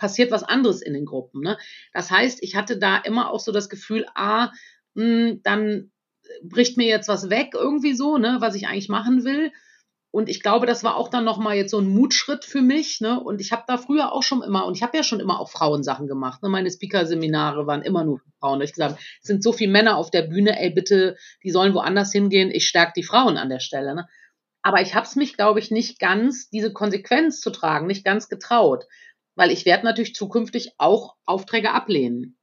passiert 0.03 0.31
was 0.31 0.43
anderes 0.43 0.81
in 0.81 0.93
den 0.93 1.05
Gruppen, 1.05 1.39
ne? 1.39 1.57
Das 1.93 2.11
heißt, 2.11 2.43
ich 2.43 2.57
hatte 2.57 2.77
da 2.77 2.97
immer 2.97 3.31
auch 3.31 3.39
so 3.39 3.53
das 3.53 3.69
Gefühl, 3.69 4.05
ah, 4.15 4.51
mh, 4.95 5.03
hm, 5.03 5.39
dann 5.43 5.91
bricht 6.43 6.75
mir 6.75 6.87
jetzt 6.87 7.07
was 7.07 7.29
weg 7.29 7.51
irgendwie 7.53 7.93
so, 7.93 8.17
ne, 8.17 8.35
was 8.41 8.55
ich 8.55 8.67
eigentlich 8.67 8.89
machen 8.89 9.23
will. 9.23 9.53
Und 10.11 10.27
ich 10.27 10.43
glaube, 10.43 10.65
das 10.65 10.83
war 10.83 10.97
auch 10.97 11.07
dann 11.07 11.23
nochmal 11.23 11.55
jetzt 11.55 11.71
so 11.71 11.79
ein 11.79 11.87
Mutschritt 11.87 12.43
für 12.43 12.61
mich. 12.61 12.99
Ne? 12.99 13.17
Und 13.17 13.39
ich 13.39 13.53
habe 13.53 13.63
da 13.65 13.77
früher 13.77 14.11
auch 14.11 14.23
schon 14.23 14.43
immer, 14.43 14.65
und 14.65 14.75
ich 14.75 14.83
habe 14.83 14.95
ja 14.97 15.03
schon 15.03 15.21
immer 15.21 15.39
auch 15.39 15.49
Frauensachen 15.49 16.05
gemacht. 16.05 16.43
Ne? 16.43 16.49
Meine 16.49 16.69
Speaker-Seminare 16.69 17.65
waren 17.65 17.81
immer 17.81 18.03
nur 18.03 18.19
Frauen. 18.39 18.59
Da 18.59 18.65
ich 18.65 18.73
gesagt, 18.73 18.99
es 19.21 19.27
sind 19.27 19.41
so 19.41 19.53
viele 19.53 19.71
Männer 19.71 19.97
auf 19.97 20.11
der 20.11 20.23
Bühne, 20.23 20.59
ey, 20.59 20.69
bitte, 20.69 21.15
die 21.43 21.49
sollen 21.49 21.73
woanders 21.73 22.11
hingehen. 22.11 22.51
Ich 22.51 22.67
stärke 22.67 22.91
die 22.95 23.03
Frauen 23.03 23.37
an 23.37 23.49
der 23.49 23.59
Stelle. 23.59 23.95
Ne? 23.95 24.07
Aber 24.61 24.81
ich 24.81 24.95
habe 24.95 25.05
es 25.05 25.15
mich, 25.15 25.35
glaube 25.35 25.59
ich, 25.59 25.71
nicht 25.71 25.99
ganz, 25.99 26.49
diese 26.49 26.71
Konsequenz 26.71 27.41
zu 27.41 27.49
tragen, 27.49 27.85
nicht 27.85 28.05
ganz 28.05 28.29
getraut. 28.29 28.85
Weil 29.35 29.51
ich 29.51 29.65
werde 29.65 29.85
natürlich 29.85 30.15
zukünftig 30.15 30.73
auch 30.77 31.15
Aufträge 31.25 31.71
ablehnen. 31.71 32.37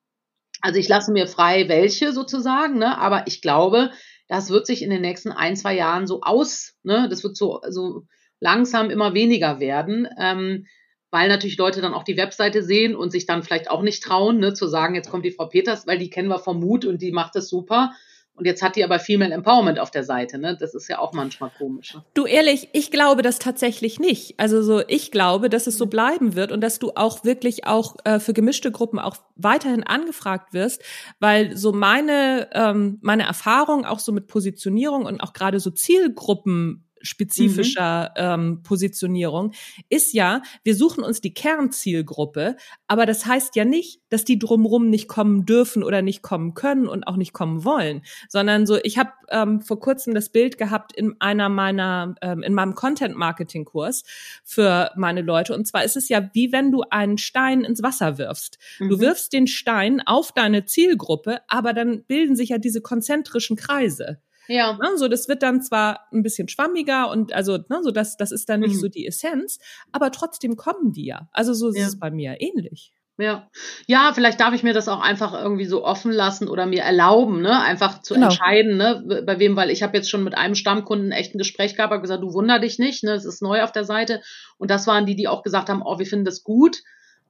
Also 0.61 0.79
ich 0.79 0.89
lasse 0.89 1.13
mir 1.13 1.27
frei, 1.27 1.69
welche 1.69 2.13
sozusagen, 2.13 2.79
ne? 2.79 2.99
aber 2.99 3.27
ich 3.27 3.41
glaube, 3.41 3.91
das 4.31 4.51
wird 4.51 4.67
sich 4.67 4.83
in 4.83 4.91
den 4.91 5.03
nächsten 5.03 5.33
ein, 5.33 5.57
zwei 5.57 5.75
Jahren 5.75 6.07
so 6.07 6.21
aus, 6.23 6.75
ne, 6.85 7.09
das 7.09 7.25
wird 7.25 7.37
so, 7.37 7.61
so 7.69 8.07
langsam 8.39 8.89
immer 8.89 9.13
weniger 9.13 9.59
werden, 9.59 10.07
ähm, 10.19 10.67
weil 11.11 11.29
natürlich 11.29 11.59
Leute 11.59 11.81
dann 11.81 11.95
auch 11.95 12.05
die 12.05 12.17
Webseite 12.17 12.63
sehen 12.63 12.95
und 12.95 13.11
sich 13.11 13.27
dann 13.27 13.43
vielleicht 13.43 13.69
auch 13.69 13.83
nicht 13.83 14.05
trauen, 14.05 14.39
ne, 14.39 14.55
zu 14.55 14.69
sagen, 14.69 14.95
jetzt 14.95 15.11
kommt 15.11 15.25
die 15.25 15.33
Frau 15.33 15.47
Peters, 15.47 15.89
weil 15.89 15.99
die 15.99 16.11
kennen 16.11 16.29
wir 16.29 16.39
vom 16.39 16.61
Mut 16.61 16.85
und 16.85 17.03
die 17.03 17.11
macht 17.11 17.35
das 17.35 17.49
super. 17.49 17.93
Und 18.35 18.47
jetzt 18.47 18.63
hat 18.63 18.77
die 18.77 18.85
aber 18.85 18.99
Female 18.99 19.35
Empowerment 19.35 19.79
auf 19.79 19.91
der 19.91 20.03
Seite, 20.03 20.39
ne? 20.39 20.57
Das 20.59 20.75
ist 20.75 20.89
ja 20.89 20.99
auch 20.99 21.13
manchmal 21.13 21.51
komisch. 21.51 21.95
Ne? 21.95 22.03
Du 22.15 22.25
ehrlich, 22.25 22.71
ich 22.73 22.91
glaube 22.91 23.21
das 23.21 23.39
tatsächlich 23.39 24.01
nicht. 24.01 24.41
Also 24.41 24.63
so, 24.63 24.83
ich 24.89 25.11
glaube, 25.11 25.51
dass 25.51 25.67
es 25.67 25.77
so 25.77 25.87
bleiben 25.87 26.35
wird 26.35 26.51
und 26.51 26.63
dass 26.63 26.79
du 26.79 26.93
auch 26.95 27.23
wirklich 27.23 27.67
auch 27.67 27.97
äh, 28.05 28.19
für 28.19 28.33
gemischte 28.33 28.73
Gruppen 28.73 28.99
auch 28.99 29.17
weiterhin 29.37 29.85
angefragt 29.85 30.55
wirst, 30.55 30.83
weil 31.19 31.57
so 31.57 31.73
meine 31.73 32.49
ähm, 32.53 32.99
meine 33.03 33.25
Erfahrung 33.25 33.85
auch 33.85 33.99
so 33.99 34.11
mit 34.11 34.27
Positionierung 34.27 35.05
und 35.05 35.21
auch 35.21 35.35
gerade 35.35 35.61
so 35.61 35.71
Zielgruppen 35.71 36.90
spezifischer 37.03 38.11
mhm. 38.11 38.15
ähm, 38.17 38.63
Positionierung, 38.63 39.53
ist 39.89 40.13
ja, 40.13 40.43
wir 40.65 40.75
suchen 40.75 41.05
uns 41.05 41.21
die 41.21 41.35
Kernzielgruppe, 41.35 42.57
aber 42.87 43.07
das 43.07 43.27
heißt 43.27 43.57
ja 43.57 43.65
nicht, 43.65 44.01
dass 44.09 44.25
die 44.25 44.39
drumrum 44.39 44.91
nicht 44.91 45.09
kommen 45.09 45.47
dürfen 45.47 45.83
oder 45.83 46.03
nicht 46.03 46.23
kommen 46.23 46.55
können 46.55 46.87
und 46.87 47.07
auch 47.07 47.17
nicht 47.17 47.33
kommen 47.33 47.65
wollen, 47.65 48.03
sondern 48.29 48.67
so, 48.67 48.79
ich 48.83 48.99
habe 48.99 49.11
ähm, 49.31 49.61
vor 49.61 49.81
kurzem 49.81 50.15
das 50.15 50.29
Bild 50.29 50.59
gehabt 50.59 50.93
in 50.93 51.15
einer 51.21 51.49
meiner, 51.49 52.15
ähm, 52.21 52.43
in 52.43 52.55
meinem 52.55 52.75
Content-Marketing-Kurs 52.75 54.03
für 54.45 54.91
meine 54.97 55.23
Leute. 55.23 55.55
Und 55.55 55.67
zwar 55.67 55.85
ist 55.85 55.97
es 55.97 56.09
ja 56.09 56.31
wie 56.33 56.53
wenn 56.53 56.71
du 56.71 56.83
einen 56.91 57.19
Stein 57.19 57.63
ins 57.63 57.83
Wasser 57.83 58.19
wirfst. 58.19 58.59
Mhm. 58.79 58.89
Du 58.89 59.01
wirfst 59.01 59.33
den 59.33 59.47
Stein 59.47 60.03
auf 60.05 60.33
deine 60.33 60.65
Zielgruppe, 60.65 61.39
aber 61.49 61.73
dann 61.73 62.05
bilden 62.05 62.37
sich 62.37 62.51
ja 62.51 62.59
diese 62.59 62.81
konzentrischen 62.81 63.57
Kreise. 63.57 64.21
Ja. 64.51 64.73
Ne, 64.73 64.97
so, 64.97 65.07
das 65.07 65.29
wird 65.29 65.45
dann 65.45 65.63
zwar 65.63 66.09
ein 66.13 66.25
bisschen 66.25 66.49
schwammiger 66.49 67.09
und 67.09 67.33
also, 67.33 67.59
ne, 67.69 67.81
so 67.83 67.93
das, 67.93 68.17
das 68.17 68.33
ist 68.33 68.49
dann 68.49 68.61
nicht 68.61 68.75
mhm. 68.75 68.81
so 68.81 68.89
die 68.89 69.07
Essenz, 69.07 69.61
aber 69.93 70.11
trotzdem 70.11 70.57
kommen 70.57 70.93
die 70.93 71.07
ja. 71.07 71.29
Also 71.33 71.55
so 71.55 71.69
ist 71.69 71.79
ja. 71.79 71.87
es 71.87 72.01
bei 72.01 72.11
mir 72.11 72.41
ähnlich. 72.41 72.93
Ja. 73.17 73.49
Ja, 73.87 74.13
vielleicht 74.13 74.41
darf 74.41 74.53
ich 74.53 74.65
mir 74.65 74.73
das 74.73 74.89
auch 74.89 75.01
einfach 75.01 75.35
irgendwie 75.41 75.67
so 75.67 75.85
offen 75.85 76.11
lassen 76.11 76.49
oder 76.49 76.67
mir 76.67 76.83
erlauben, 76.83 77.43
ne, 77.43 77.61
einfach 77.61 78.03
zu 78.03 78.15
genau. 78.15 78.27
entscheiden, 78.27 78.77
ne, 78.77 79.23
bei 79.25 79.39
wem, 79.39 79.55
weil 79.55 79.71
ich 79.71 79.85
habe 79.85 79.97
jetzt 79.97 80.11
schon 80.11 80.25
mit 80.25 80.37
einem 80.37 80.57
Stammkunden 80.57 81.13
echt 81.13 81.35
ein 81.35 81.39
Gespräch 81.39 81.77
gehabt, 81.77 81.93
habe 81.93 82.03
gesagt, 82.03 82.23
du 82.23 82.33
wunder 82.33 82.59
dich 82.59 82.81
nicht, 82.81 83.05
ne, 83.05 83.13
es 83.13 83.25
ist 83.25 83.43
neu 83.43 83.63
auf 83.63 83.71
der 83.71 83.85
Seite 83.85 84.21
und 84.59 84.69
das 84.69 84.89
waren 84.89 85.07
die, 85.07 85.15
die 85.15 85.29
auch 85.29 85.45
gesagt 85.45 85.69
haben, 85.69 85.83
oh, 85.85 86.01
wir 86.01 86.07
finden 86.07 86.25
das 86.25 86.43
gut 86.43 86.79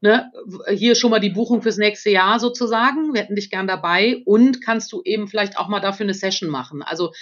ne, 0.01 0.31
hier 0.69 0.95
schon 0.95 1.11
mal 1.11 1.21
die 1.21 1.31
Buchung 1.31 1.63
fürs 1.63 1.77
nächste 1.77 2.11
Jahr 2.11 2.41
sozusagen, 2.41 3.13
wir 3.15 3.23
hätten 3.23 3.37
dich 3.37 3.51
gern 3.51 3.67
dabei 3.67 4.23
und 4.25 4.65
kannst 4.65 4.93
du 4.93 5.03
eben 5.05 5.29
vielleicht 5.29 5.59
auch 5.59 5.69
mal 5.69 5.81
dafür 5.81 6.05
eine 6.05 6.15
Session 6.15 6.51
machen. 6.51 6.83
Also 6.83 7.13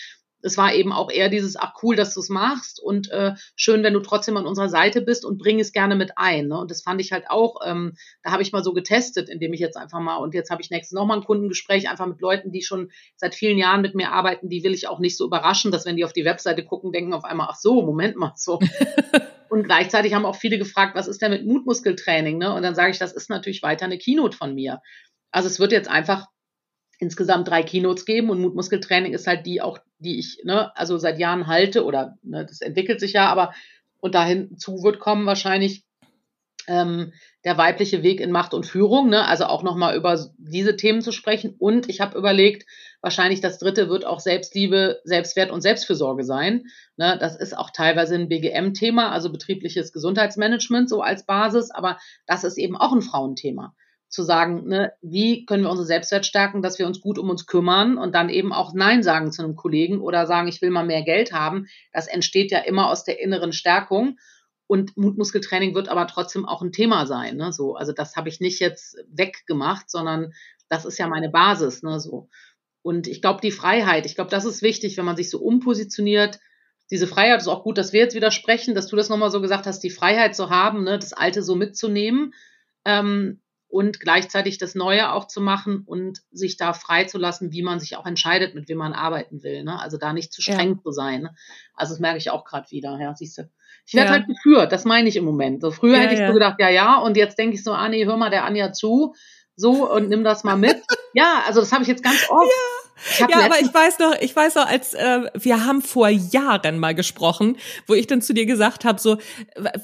es 0.40 0.56
war 0.56 0.72
eben 0.72 0.92
auch 0.92 1.10
eher 1.10 1.28
dieses, 1.28 1.56
ach 1.56 1.74
cool, 1.82 1.96
dass 1.96 2.14
du 2.14 2.20
es 2.20 2.28
machst 2.28 2.80
und 2.80 3.10
äh, 3.10 3.34
schön, 3.56 3.82
wenn 3.82 3.94
du 3.94 4.00
trotzdem 4.00 4.36
an 4.36 4.46
unserer 4.46 4.68
Seite 4.68 5.00
bist 5.00 5.24
und 5.24 5.38
bring 5.38 5.58
es 5.58 5.72
gerne 5.72 5.96
mit 5.96 6.12
ein. 6.16 6.48
Ne? 6.48 6.58
Und 6.58 6.70
das 6.70 6.82
fand 6.82 7.00
ich 7.00 7.12
halt 7.12 7.24
auch, 7.28 7.56
ähm, 7.66 7.96
da 8.22 8.30
habe 8.30 8.42
ich 8.42 8.52
mal 8.52 8.62
so 8.62 8.72
getestet, 8.72 9.28
indem 9.28 9.52
ich 9.52 9.60
jetzt 9.60 9.76
einfach 9.76 10.00
mal, 10.00 10.16
und 10.16 10.34
jetzt 10.34 10.50
habe 10.50 10.62
ich 10.62 10.70
nächstes 10.70 10.94
nochmal 10.94 11.18
ein 11.18 11.24
Kundengespräch 11.24 11.90
einfach 11.90 12.06
mit 12.06 12.20
Leuten, 12.20 12.52
die 12.52 12.62
schon 12.62 12.92
seit 13.16 13.34
vielen 13.34 13.58
Jahren 13.58 13.82
mit 13.82 13.94
mir 13.94 14.12
arbeiten, 14.12 14.48
die 14.48 14.62
will 14.62 14.74
ich 14.74 14.88
auch 14.88 15.00
nicht 15.00 15.16
so 15.16 15.26
überraschen, 15.26 15.72
dass 15.72 15.86
wenn 15.86 15.96
die 15.96 16.04
auf 16.04 16.12
die 16.12 16.24
Webseite 16.24 16.64
gucken, 16.64 16.92
denken 16.92 17.14
auf 17.14 17.24
einmal, 17.24 17.48
ach 17.50 17.56
so, 17.56 17.82
Moment 17.82 18.16
mal, 18.16 18.32
so. 18.36 18.60
Und 19.48 19.64
gleichzeitig 19.64 20.14
haben 20.14 20.26
auch 20.26 20.36
viele 20.36 20.58
gefragt, 20.58 20.94
was 20.94 21.08
ist 21.08 21.22
denn 21.22 21.30
mit 21.30 21.46
Mutmuskeltraining? 21.46 22.38
Ne? 22.38 22.52
Und 22.52 22.62
dann 22.62 22.74
sage 22.74 22.90
ich, 22.90 22.98
das 22.98 23.12
ist 23.12 23.30
natürlich 23.30 23.62
weiter 23.62 23.84
eine 23.84 23.98
Keynote 23.98 24.36
von 24.36 24.54
mir. 24.54 24.80
Also 25.30 25.48
es 25.48 25.58
wird 25.58 25.72
jetzt 25.72 25.88
einfach 25.88 26.26
insgesamt 26.98 27.48
drei 27.48 27.62
Keynotes 27.62 28.04
geben 28.04 28.30
und 28.30 28.40
Mutmuskeltraining 28.40 29.14
ist 29.14 29.26
halt 29.26 29.46
die 29.46 29.62
auch, 29.62 29.78
die 29.98 30.18
ich, 30.18 30.42
ne, 30.44 30.76
also 30.76 30.98
seit 30.98 31.18
Jahren 31.18 31.46
halte 31.46 31.84
oder 31.84 32.16
ne, 32.22 32.44
das 32.44 32.60
entwickelt 32.60 33.00
sich 33.00 33.12
ja, 33.12 33.28
aber 33.28 33.54
und 34.00 34.14
dahin 34.14 34.56
zu 34.58 34.82
wird 34.82 34.98
kommen 34.98 35.26
wahrscheinlich 35.26 35.84
ähm, 36.68 37.12
der 37.44 37.58
weibliche 37.58 38.02
Weg 38.02 38.20
in 38.20 38.30
Macht 38.30 38.54
und 38.54 38.66
Führung, 38.66 39.08
ne? 39.08 39.26
also 39.26 39.46
auch 39.46 39.62
nochmal 39.62 39.96
über 39.96 40.18
diese 40.36 40.76
Themen 40.76 41.00
zu 41.00 41.12
sprechen. 41.12 41.56
Und 41.58 41.88
ich 41.88 42.00
habe 42.00 42.16
überlegt, 42.16 42.66
wahrscheinlich 43.00 43.40
das 43.40 43.58
dritte 43.58 43.88
wird 43.88 44.04
auch 44.04 44.20
Selbstliebe, 44.20 45.00
Selbstwert 45.04 45.50
und 45.50 45.62
Selbstfürsorge 45.62 46.24
sein. 46.24 46.64
Ne? 46.96 47.16
Das 47.18 47.36
ist 47.36 47.56
auch 47.56 47.70
teilweise 47.70 48.14
ein 48.14 48.28
BGM-Thema, 48.28 49.10
also 49.10 49.32
betriebliches 49.32 49.92
Gesundheitsmanagement 49.92 50.88
so 50.88 51.00
als 51.00 51.26
Basis, 51.26 51.70
aber 51.70 51.98
das 52.26 52.44
ist 52.44 52.58
eben 52.58 52.76
auch 52.76 52.92
ein 52.92 53.02
Frauenthema 53.02 53.74
zu 54.08 54.22
sagen, 54.22 54.66
ne, 54.66 54.92
wie 55.02 55.44
können 55.44 55.64
wir 55.64 55.70
unsere 55.70 55.86
Selbstwert 55.86 56.24
stärken, 56.24 56.62
dass 56.62 56.78
wir 56.78 56.86
uns 56.86 57.00
gut 57.00 57.18
um 57.18 57.28
uns 57.28 57.46
kümmern 57.46 57.98
und 57.98 58.14
dann 58.14 58.30
eben 58.30 58.52
auch 58.52 58.72
Nein 58.72 59.02
sagen 59.02 59.32
zu 59.32 59.42
einem 59.42 59.54
Kollegen 59.54 60.00
oder 60.00 60.26
sagen, 60.26 60.48
ich 60.48 60.62
will 60.62 60.70
mal 60.70 60.86
mehr 60.86 61.02
Geld 61.02 61.32
haben. 61.32 61.66
Das 61.92 62.06
entsteht 62.06 62.50
ja 62.50 62.60
immer 62.60 62.88
aus 62.88 63.04
der 63.04 63.20
inneren 63.20 63.52
Stärkung. 63.52 64.16
Und 64.68 64.96
Mutmuskeltraining 64.98 65.74
wird 65.74 65.88
aber 65.88 66.06
trotzdem 66.06 66.44
auch 66.44 66.62
ein 66.62 66.72
Thema 66.72 67.06
sein. 67.06 67.36
Ne? 67.36 67.52
So, 67.52 67.74
also 67.74 67.92
das 67.92 68.16
habe 68.16 68.28
ich 68.28 68.38
nicht 68.38 68.60
jetzt 68.60 68.98
weggemacht, 69.08 69.90
sondern 69.90 70.34
das 70.68 70.84
ist 70.84 70.98
ja 70.98 71.08
meine 71.08 71.30
Basis. 71.30 71.82
Ne? 71.82 71.98
So. 71.98 72.28
Und 72.82 73.06
ich 73.08 73.22
glaube, 73.22 73.40
die 73.40 73.50
Freiheit, 73.50 74.04
ich 74.04 74.14
glaube, 74.14 74.30
das 74.30 74.44
ist 74.44 74.62
wichtig, 74.62 74.96
wenn 74.98 75.06
man 75.06 75.16
sich 75.16 75.30
so 75.30 75.40
umpositioniert. 75.40 76.38
Diese 76.90 77.06
Freiheit 77.06 77.40
ist 77.40 77.48
auch 77.48 77.64
gut, 77.64 77.78
dass 77.78 77.94
wir 77.94 78.00
jetzt 78.00 78.14
widersprechen, 78.14 78.74
dass 78.74 78.88
du 78.88 78.96
das 78.96 79.08
nochmal 79.08 79.30
so 79.30 79.40
gesagt 79.40 79.66
hast, 79.66 79.80
die 79.80 79.90
Freiheit 79.90 80.36
zu 80.36 80.50
haben, 80.50 80.84
ne, 80.84 80.98
das 80.98 81.14
Alte 81.14 81.42
so 81.42 81.54
mitzunehmen. 81.54 82.34
Ähm, 82.84 83.40
und 83.68 84.00
gleichzeitig 84.00 84.58
das 84.58 84.74
Neue 84.74 85.12
auch 85.12 85.26
zu 85.26 85.40
machen 85.40 85.82
und 85.84 86.22
sich 86.30 86.56
da 86.56 86.72
frei 86.72 87.04
zu 87.04 87.18
lassen, 87.18 87.52
wie 87.52 87.62
man 87.62 87.80
sich 87.80 87.96
auch 87.96 88.06
entscheidet, 88.06 88.54
mit 88.54 88.68
wem 88.68 88.78
man 88.78 88.94
arbeiten 88.94 89.42
will. 89.42 89.62
Ne? 89.62 89.78
Also 89.78 89.98
da 89.98 90.14
nicht 90.14 90.32
zu 90.32 90.40
streng 90.40 90.76
ja. 90.76 90.82
zu 90.82 90.90
sein. 90.90 91.22
Ne? 91.22 91.34
Also 91.74 91.92
das 91.92 92.00
merke 92.00 92.18
ich 92.18 92.30
auch 92.30 92.44
gerade 92.44 92.70
wieder. 92.70 92.98
Ja, 92.98 93.14
siehst 93.14 93.38
du. 93.38 93.50
Ich 93.88 93.94
werde 93.94 94.08
ja. 94.08 94.16
halt 94.16 94.26
geführt, 94.26 94.70
das 94.70 94.84
meine 94.84 95.08
ich 95.08 95.16
im 95.16 95.24
Moment. 95.24 95.62
So 95.62 95.70
früher 95.70 95.96
ja, 95.96 96.00
hätte 96.00 96.14
ich 96.20 96.26
so 96.26 96.34
gedacht, 96.34 96.56
ja, 96.58 96.68
ja, 96.68 96.96
und 96.98 97.16
jetzt 97.16 97.38
denke 97.38 97.54
ich 97.54 97.64
so, 97.64 97.72
ah 97.72 97.88
nee, 97.88 98.04
hör 98.04 98.18
mal 98.18 98.28
der 98.28 98.44
Anja 98.44 98.70
zu, 98.74 99.14
so 99.56 99.90
und 99.90 100.10
nimm 100.10 100.24
das 100.24 100.44
mal 100.44 100.56
mit. 100.56 100.76
ja, 101.14 101.42
also 101.46 101.60
das 101.60 101.72
habe 101.72 101.82
ich 101.82 101.88
jetzt 101.88 102.04
ganz 102.04 102.28
oft. 102.28 102.46
Ja. 102.46 103.26
Ja, 103.28 103.44
aber 103.44 103.60
ich 103.60 103.72
weiß 103.72 104.00
noch, 104.00 104.16
ich 104.20 104.34
weiß 104.34 104.56
noch, 104.56 104.66
als 104.66 104.92
äh, 104.92 105.30
wir 105.32 105.64
haben 105.64 105.82
vor 105.82 106.08
Jahren 106.08 106.80
mal 106.80 106.96
gesprochen, 106.96 107.56
wo 107.86 107.94
ich 107.94 108.08
dann 108.08 108.20
zu 108.20 108.34
dir 108.34 108.44
gesagt 108.44 108.84
habe, 108.84 108.98
so 108.98 109.18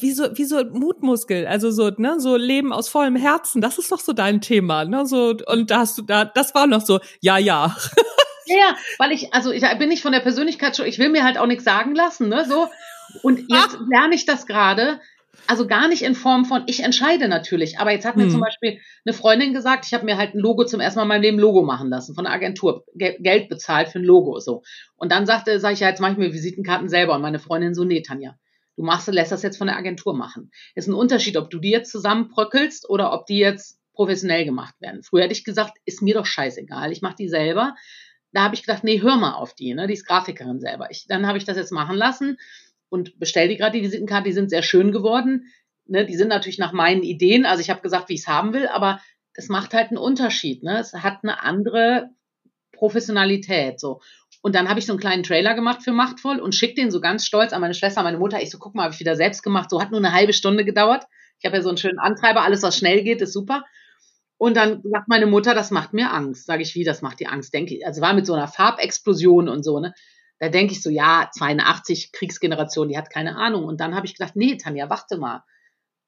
wie 0.01 0.11
so 0.11 0.37
wie 0.37 0.45
so 0.45 0.65
Mutmuskel, 0.65 1.47
also 1.47 1.71
so 1.71 1.91
ne, 1.97 2.19
so 2.19 2.37
Leben 2.37 2.73
aus 2.73 2.89
vollem 2.89 3.15
Herzen, 3.15 3.61
das 3.61 3.79
ist 3.79 3.93
doch 3.93 4.01
so 4.01 4.13
dein 4.13 4.41
Thema, 4.41 4.85
ne, 4.85 5.07
so 5.07 5.37
und 5.47 5.71
da 5.71 5.79
hast 5.79 5.97
du 5.97 6.03
da, 6.03 6.25
das 6.25 6.57
war 6.57 6.67
noch 6.67 6.85
so, 6.85 6.99
ja 7.21 7.39
ja. 7.39 7.77
Ja, 8.47 8.57
ja, 8.57 8.77
weil 8.99 9.13
ich 9.13 9.33
also 9.33 9.53
ich 9.53 9.63
bin 9.79 9.89
nicht 9.89 10.03
von 10.03 10.13
der 10.13 10.21
Persönlichkeit 10.21 10.77
schon, 10.77 10.87
ich 10.87 10.99
will 10.99 11.09
mir 11.09 11.23
halt 11.23 11.39
auch 11.39 11.47
nichts 11.47 11.63
sagen 11.63 11.95
lassen, 11.95 12.29
ne, 12.29 12.45
so 12.49 12.69
und 13.23 13.39
jetzt 13.49 13.77
ah. 13.77 13.87
lerne 13.91 14.15
ich 14.15 14.27
das 14.27 14.47
gerade, 14.47 15.01
also 15.47 15.67
gar 15.67 15.89
nicht 15.89 16.03
in 16.03 16.15
Form 16.15 16.45
von, 16.45 16.65
ich 16.67 16.83
entscheide 16.83 17.29
natürlich. 17.29 17.79
Aber 17.79 17.93
jetzt 17.93 18.05
hat 18.05 18.17
mir 18.17 18.25
hm. 18.25 18.31
zum 18.31 18.41
Beispiel 18.41 18.81
eine 19.05 19.15
Freundin 19.15 19.53
gesagt, 19.53 19.87
ich 19.87 19.95
habe 19.95 20.05
mir 20.05 20.17
halt 20.17 20.35
ein 20.35 20.39
Logo 20.39 20.65
zum 20.65 20.81
ersten 20.81 20.99
Mal 20.99 21.05
in 21.05 21.09
meinem 21.09 21.23
Leben 21.23 21.39
Logo 21.39 21.63
machen 21.63 21.91
lassen, 21.91 22.15
von 22.15 22.25
der 22.25 22.33
Agentur, 22.33 22.85
Geld 22.95 23.49
bezahlt 23.49 23.89
für 23.89 23.99
ein 23.99 24.05
Logo. 24.05 24.39
so. 24.41 24.63
Und 24.97 25.13
dann 25.13 25.27
sagte, 25.27 25.61
sage 25.61 25.75
ich 25.75 25.81
ja, 25.81 25.89
jetzt 25.89 26.01
mache 26.01 26.13
ich 26.13 26.19
mir 26.19 26.33
Visitenkarten 26.33 26.89
selber. 26.89 27.15
Und 27.15 27.23
meine 27.23 27.39
Freundin 27.39 27.75
so, 27.75 27.85
nee, 27.85 28.03
Tanja, 28.03 28.37
du 28.77 28.83
machst, 28.83 29.09
lässt 29.09 29.33
das 29.33 29.43
jetzt 29.43 29.59
von 29.59 29.67
der 29.67 29.77
Agentur 29.77 30.15
machen. 30.17 30.51
Ist 30.75 30.89
ein 30.89 30.95
Unterschied, 30.95 31.37
ob 31.37 31.51
du 31.51 31.59
die 31.59 31.71
jetzt 31.71 31.91
zusammenbröckelst 31.91 32.89
oder 32.89 33.13
ob 33.13 33.27
die 33.27 33.39
jetzt 33.39 33.79
professionell 33.93 34.45
gemacht 34.45 34.75
werden. 34.81 35.03
Früher 35.03 35.25
hätte 35.25 35.35
ich 35.35 35.45
gesagt, 35.45 35.75
ist 35.85 36.03
mir 36.03 36.15
doch 36.15 36.27
scheißegal, 36.27 36.91
ich 36.91 37.01
mache 37.01 37.17
die 37.17 37.29
selber. 37.29 37.75
Da 38.33 38.43
habe 38.43 38.57
ich 38.57 38.63
gedacht, 38.63 38.83
nee, 38.83 39.01
hör 39.01 39.17
mal 39.17 39.35
auf 39.35 39.55
die, 39.55 39.75
ne? 39.75 39.87
Die 39.87 39.93
ist 39.93 40.07
Grafikerin 40.07 40.59
selber. 40.59 40.89
Ich, 40.91 41.07
dann 41.07 41.29
habe 41.29 41.39
ich 41.39 41.45
das 41.45 41.57
jetzt 41.57 41.71
machen 41.71 41.97
lassen 41.97 42.37
und 42.89 43.19
bestell 43.19 43.49
die 43.49 43.57
gerade 43.57 43.77
die 43.79 43.85
Visitenkarte, 43.85 44.29
die 44.29 44.33
sind 44.33 44.51
sehr 44.51 44.63
schön 44.63 44.93
geworden. 44.93 45.47
Ne, 45.87 46.07
die 46.07 46.17
sind 46.17 46.29
natürlich 46.29 46.59
nach 46.59 46.73
meinen 46.73 47.03
Ideen, 47.03 47.45
also 47.45 47.61
ich 47.61 47.71
habe 47.71 47.83
gesagt, 47.83 48.09
wie 48.09 48.15
ich 48.15 48.21
es 48.21 48.29
haben 48.29 48.55
will, 48.55 48.67
aber 48.69 49.01
es 49.35 49.49
macht 49.49 49.75
halt 49.75 49.89
einen 49.89 49.99
Unterschied. 49.99 50.63
Ne? 50.63 50.79
Es 50.79 50.95
hat 50.95 51.19
eine 51.23 51.43
andere 51.43 52.11
Professionalität. 52.73 53.81
So. 53.81 54.01
Und 54.43 54.55
dann 54.55 54.69
habe 54.69 54.79
ich 54.79 54.87
so 54.87 54.93
einen 54.93 55.01
kleinen 55.01 55.23
Trailer 55.23 55.55
gemacht 55.55 55.83
für 55.83 55.93
Machtvoll 55.93 56.39
und 56.39 56.55
schicke 56.55 56.75
den 56.75 56.91
so 56.91 57.01
ganz 57.01 57.27
stolz 57.27 57.53
an 57.53 57.61
meine 57.61 57.75
Schwester, 57.75 58.03
meine 58.03 58.19
Mutter. 58.19 58.43
Ich 58.43 58.51
so, 58.51 58.59
guck 58.59 58.75
mal, 58.75 58.85
habe 58.85 58.95
ich 58.95 59.01
wieder 59.01 59.17
selbst 59.17 59.43
gemacht. 59.43 59.71
So 59.71 59.81
hat 59.81 59.91
nur 59.91 60.01
eine 60.01 60.13
halbe 60.13 60.33
Stunde 60.33 60.65
gedauert. 60.65 61.05
Ich 61.39 61.47
habe 61.47 61.57
ja 61.57 61.63
so 61.63 61.69
einen 61.69 61.79
schönen 61.79 61.99
Antreiber, 61.99 62.43
alles, 62.43 62.63
was 62.63 62.77
schnell 62.77 63.03
geht, 63.03 63.21
ist 63.21 63.33
super. 63.33 63.65
Und 64.37 64.57
dann 64.57 64.83
sagt 64.83 65.09
meine 65.09 65.27
Mutter, 65.27 65.55
das 65.55 65.71
macht 65.71 65.93
mir 65.93 66.13
Angst. 66.13 66.47
Sage 66.47 66.63
ich, 66.63 66.75
wie, 66.75 66.85
das 66.85 67.03
macht 67.03 67.21
dir 67.21 67.33
Angst? 67.33 67.55
Denke 67.55 67.77
ich. 67.77 67.87
Also 67.87 68.01
war 68.01 68.15
mit 68.15 68.27
so 68.27 68.35
einer 68.35 68.49
Farbexplosion 68.49 69.49
und 69.49 69.63
so, 69.63 69.81
ne? 69.81 69.95
Da 70.45 70.51
denke 70.51 70.75
ich 70.75 70.83
so, 70.83 70.91
ja, 70.91 71.31
82 71.33 72.13
Kriegsgeneration, 72.13 72.91
die 72.91 72.99
hat 72.99 73.09
keine 73.09 73.37
Ahnung. 73.37 73.65
Und 73.65 73.81
dann 73.81 73.95
habe 73.95 74.05
ich 74.05 74.15
gedacht, 74.15 74.37
nee, 74.37 74.59
Tanja, 74.59 74.91
warte 74.91 75.17
mal. 75.17 75.43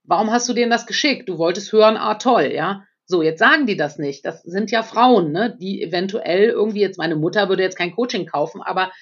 Warum 0.05 0.31
hast 0.31 0.47
du 0.47 0.53
denen 0.53 0.71
das 0.71 0.87
geschickt? 0.87 1.27
Du 1.27 1.39
wolltest 1.39 1.73
hören, 1.73 1.97
ah, 1.97 2.17
toll, 2.17 2.53
ja. 2.53 2.85
So, 3.07 3.23
jetzt 3.23 3.39
sagen 3.39 3.65
die 3.67 3.79
das 3.79 3.97
nicht. 3.97 4.27
Das 4.27 4.43
sind 4.43 4.71
ja 4.71 4.83
Frauen, 4.83 5.33
ne, 5.33 5.57
die 5.59 5.83
eventuell 5.83 6.51
irgendwie 6.51 6.81
jetzt, 6.81 6.99
meine 6.99 7.17
Mutter 7.17 7.49
würde 7.49 7.63
jetzt 7.63 7.79
kein 7.79 7.95
Coaching 7.95 8.27
kaufen, 8.27 8.61
aber 8.61 8.93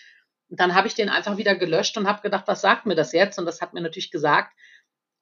dann 0.48 0.76
habe 0.76 0.86
ich 0.86 0.94
den 0.94 1.08
einfach 1.08 1.36
wieder 1.36 1.56
gelöscht 1.56 1.96
und 1.96 2.06
habe 2.06 2.22
gedacht, 2.22 2.44
was 2.46 2.60
sagt 2.60 2.86
mir 2.86 2.94
das 2.94 3.12
jetzt? 3.12 3.36
Und 3.40 3.46
das 3.46 3.60
hat 3.60 3.74
mir 3.74 3.80
natürlich 3.80 4.12
gesagt, 4.12 4.52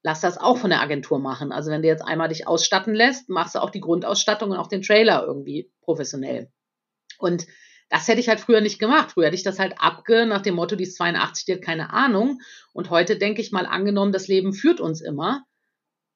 lass 0.03 0.21
das 0.21 0.37
auch 0.37 0.59
von 0.59 0.69
der 0.69 0.83
Agentur 0.83 1.21
machen. 1.21 1.53
Also 1.53 1.71
wenn 1.71 1.81
du 1.81 1.89
jetzt 1.89 2.03
einmal 2.03 2.29
dich 2.29 2.47
ausstatten 2.47 2.93
lässt, 2.93 3.31
machst 3.31 3.55
du 3.55 3.61
auch 3.61 3.71
die 3.71 3.81
Grundausstattung 3.81 4.51
und 4.51 4.59
auch 4.59 4.69
den 4.69 4.83
Trailer 4.83 5.25
irgendwie 5.25 5.73
professionell. 5.81 6.51
Und 7.19 7.47
das 7.93 8.09
hätte 8.09 8.21
ich 8.21 8.29
halt 8.31 8.41
früher 8.41 8.63
nicht 8.63 8.79
gemacht. 8.79 9.13
Früher 9.13 9.27
hätte 9.27 9.37
ich 9.37 9.43
das 9.43 9.59
halt 9.59 9.75
abge 9.77 10.25
nach 10.25 10.41
dem 10.41 10.55
Motto, 10.55 10.77
die 10.77 10.85
ist 10.85 10.97
82, 10.97 11.45
die 11.45 11.53
hat 11.53 11.63
keine 11.63 11.93
Ahnung. 11.93 12.41
Und 12.73 12.89
heute 12.89 13.19
denke 13.19 13.43
ich 13.43 13.53
mal, 13.53 13.67
angenommen, 13.67 14.13
das 14.13 14.29
Leben 14.29 14.55
führt 14.55 14.81
uns 14.81 15.03
immer, 15.03 15.45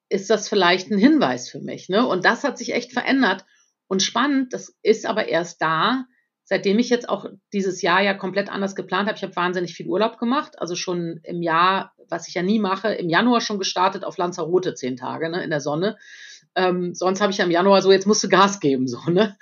ist 0.09 0.31
das 0.31 0.49
vielleicht 0.49 0.89
ein 0.89 0.97
Hinweis 0.97 1.49
für 1.49 1.59
mich. 1.59 1.87
Ne? 1.87 2.03
Und 2.07 2.25
das 2.25 2.43
hat 2.43 2.57
sich 2.57 2.73
echt 2.73 2.93
verändert. 2.93 3.45
Und 3.85 4.01
spannend, 4.01 4.53
das 4.53 4.75
ist 4.81 5.05
aber 5.05 5.27
erst 5.27 5.61
da, 5.61 6.05
seitdem 6.45 6.79
ich 6.79 6.89
jetzt 6.89 7.09
auch 7.09 7.27
dieses 7.53 7.83
Jahr 7.83 8.01
ja 8.01 8.15
komplett 8.15 8.49
anders 8.49 8.73
geplant 8.73 9.07
habe. 9.07 9.17
Ich 9.17 9.23
habe 9.23 9.35
wahnsinnig 9.35 9.75
viel 9.75 9.85
Urlaub 9.85 10.17
gemacht. 10.17 10.53
Also 10.57 10.75
schon 10.75 11.19
im 11.21 11.43
Jahr, 11.43 11.93
was 12.09 12.27
ich 12.27 12.33
ja 12.33 12.41
nie 12.41 12.57
mache, 12.57 12.91
im 12.95 13.07
Januar 13.07 13.39
schon 13.39 13.59
gestartet 13.59 14.03
auf 14.03 14.17
Lanzarote 14.17 14.73
zehn 14.73 14.97
Tage 14.97 15.29
ne, 15.29 15.43
in 15.43 15.51
der 15.51 15.61
Sonne. 15.61 15.95
Ähm, 16.55 16.95
sonst 16.95 17.21
habe 17.21 17.31
ich 17.31 17.37
ja 17.37 17.45
im 17.45 17.51
Januar 17.51 17.83
so, 17.83 17.91
jetzt 17.91 18.07
musst 18.07 18.23
du 18.23 18.29
Gas 18.29 18.59
geben, 18.59 18.87
so, 18.87 18.99
ne? 19.11 19.37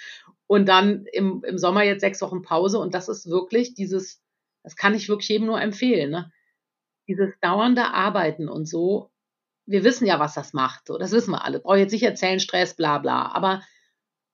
Und 0.47 0.67
dann 0.67 1.05
im, 1.11 1.43
im 1.45 1.57
Sommer 1.57 1.83
jetzt 1.83 2.01
sechs 2.01 2.21
Wochen 2.21 2.41
Pause. 2.41 2.79
Und 2.79 2.93
das 2.93 3.09
ist 3.09 3.29
wirklich 3.29 3.73
dieses, 3.73 4.21
das 4.63 4.75
kann 4.75 4.93
ich 4.93 5.09
wirklich 5.09 5.29
jedem 5.29 5.47
nur 5.47 5.61
empfehlen, 5.61 6.11
ne? 6.11 6.31
Dieses 7.07 7.33
dauernde 7.41 7.93
Arbeiten 7.93 8.49
und 8.49 8.67
so. 8.67 9.11
Wir 9.67 9.83
wissen 9.83 10.05
ja, 10.05 10.19
was 10.19 10.33
das 10.35 10.53
macht. 10.53 10.87
So, 10.87 10.97
das 10.97 11.11
wissen 11.11 11.31
wir 11.31 11.43
alle. 11.45 11.59
Brauche 11.59 11.77
jetzt 11.77 11.91
nicht 11.91 12.03
erzählen, 12.03 12.39
Stress, 12.39 12.75
bla, 12.75 12.97
bla. 12.99 13.31
Aber 13.31 13.61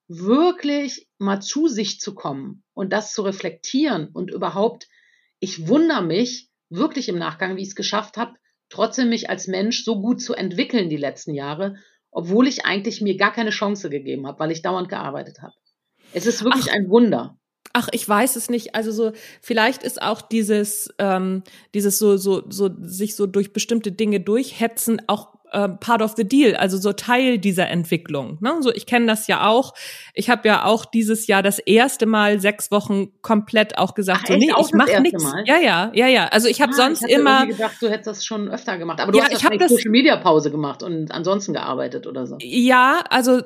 wirklich 0.07 1.07
mal 1.17 1.41
zu 1.41 1.67
sich 1.67 1.99
zu 1.99 2.13
kommen 2.13 2.63
und 2.73 2.91
das 2.91 3.13
zu 3.13 3.21
reflektieren 3.21 4.09
und 4.09 4.29
überhaupt, 4.29 4.87
ich 5.39 5.67
wundere 5.67 6.01
mich 6.01 6.49
wirklich 6.69 7.07
im 7.07 7.17
Nachgang, 7.17 7.55
wie 7.55 7.61
ich 7.61 7.69
es 7.69 7.75
geschafft 7.75 8.17
habe, 8.17 8.35
trotzdem 8.69 9.09
mich 9.09 9.29
als 9.29 9.47
Mensch 9.47 9.83
so 9.83 10.01
gut 10.01 10.21
zu 10.21 10.33
entwickeln 10.33 10.89
die 10.89 10.97
letzten 10.97 11.33
Jahre, 11.33 11.77
obwohl 12.09 12.47
ich 12.47 12.65
eigentlich 12.65 13.01
mir 13.01 13.15
gar 13.15 13.31
keine 13.31 13.51
Chance 13.51 13.89
gegeben 13.89 14.27
habe, 14.27 14.39
weil 14.39 14.51
ich 14.51 14.61
dauernd 14.61 14.89
gearbeitet 14.89 15.41
habe. 15.41 15.53
Es 16.13 16.25
ist 16.25 16.43
wirklich 16.43 16.67
Ach. 16.69 16.75
ein 16.75 16.89
Wunder. 16.89 17.37
Ach, 17.73 17.87
ich 17.91 18.07
weiß 18.07 18.35
es 18.35 18.49
nicht. 18.49 18.75
Also 18.75 18.91
so, 18.91 19.11
vielleicht 19.41 19.83
ist 19.83 20.01
auch 20.01 20.21
dieses, 20.21 20.93
ähm, 20.97 21.43
dieses 21.73 21.99
so, 21.99 22.17
so, 22.17 22.43
so, 22.49 22.69
sich 22.81 23.15
so 23.15 23.27
durch 23.27 23.53
bestimmte 23.53 23.91
Dinge 23.91 24.19
durchhetzen 24.19 25.01
auch 25.07 25.35
äh, 25.51 25.69
part 25.69 26.01
of 26.01 26.13
the 26.15 26.27
deal, 26.27 26.55
also 26.55 26.77
so 26.77 26.93
Teil 26.93 27.37
dieser 27.37 27.67
Entwicklung. 27.67 28.37
Ne? 28.41 28.57
So, 28.61 28.73
ich 28.73 28.85
kenne 28.85 29.05
das 29.05 29.27
ja 29.27 29.47
auch. 29.47 29.73
Ich 30.13 30.29
habe 30.29 30.47
ja 30.47 30.65
auch 30.65 30.85
dieses 30.85 31.27
Jahr 31.27 31.43
das 31.43 31.59
erste 31.59 32.05
Mal 32.05 32.39
sechs 32.39 32.71
Wochen 32.71 33.11
komplett 33.21 33.77
auch 33.77 33.93
gesagt, 33.93 34.21
Ach, 34.23 34.27
so, 34.27 34.35
nee, 34.35 34.51
ich 34.57 34.73
mache 34.73 35.01
nichts. 35.01 35.23
Ja, 35.45 35.57
ja, 35.57 35.91
ja, 35.93 36.07
ja. 36.07 36.27
Also 36.27 36.47
ich 36.47 36.61
habe 36.61 36.71
ah, 36.73 36.75
sonst 36.75 37.03
ich 37.03 37.11
immer 37.11 37.45
gedacht, 37.47 37.75
du 37.81 37.89
hättest 37.89 38.07
das 38.07 38.25
schon 38.25 38.49
öfter 38.49 38.77
gemacht, 38.77 39.01
aber 39.01 39.11
du 39.11 39.17
ja, 39.17 39.25
hast 39.25 39.33
ich 39.33 39.43
habe 39.43 39.57
Social 39.67 39.91
Media 39.91 40.17
Pause 40.17 40.51
gemacht 40.51 40.83
und 40.83 41.11
ansonsten 41.11 41.53
gearbeitet 41.53 42.07
oder 42.07 42.25
so. 42.27 42.37
Ja, 42.39 43.03
also 43.09 43.41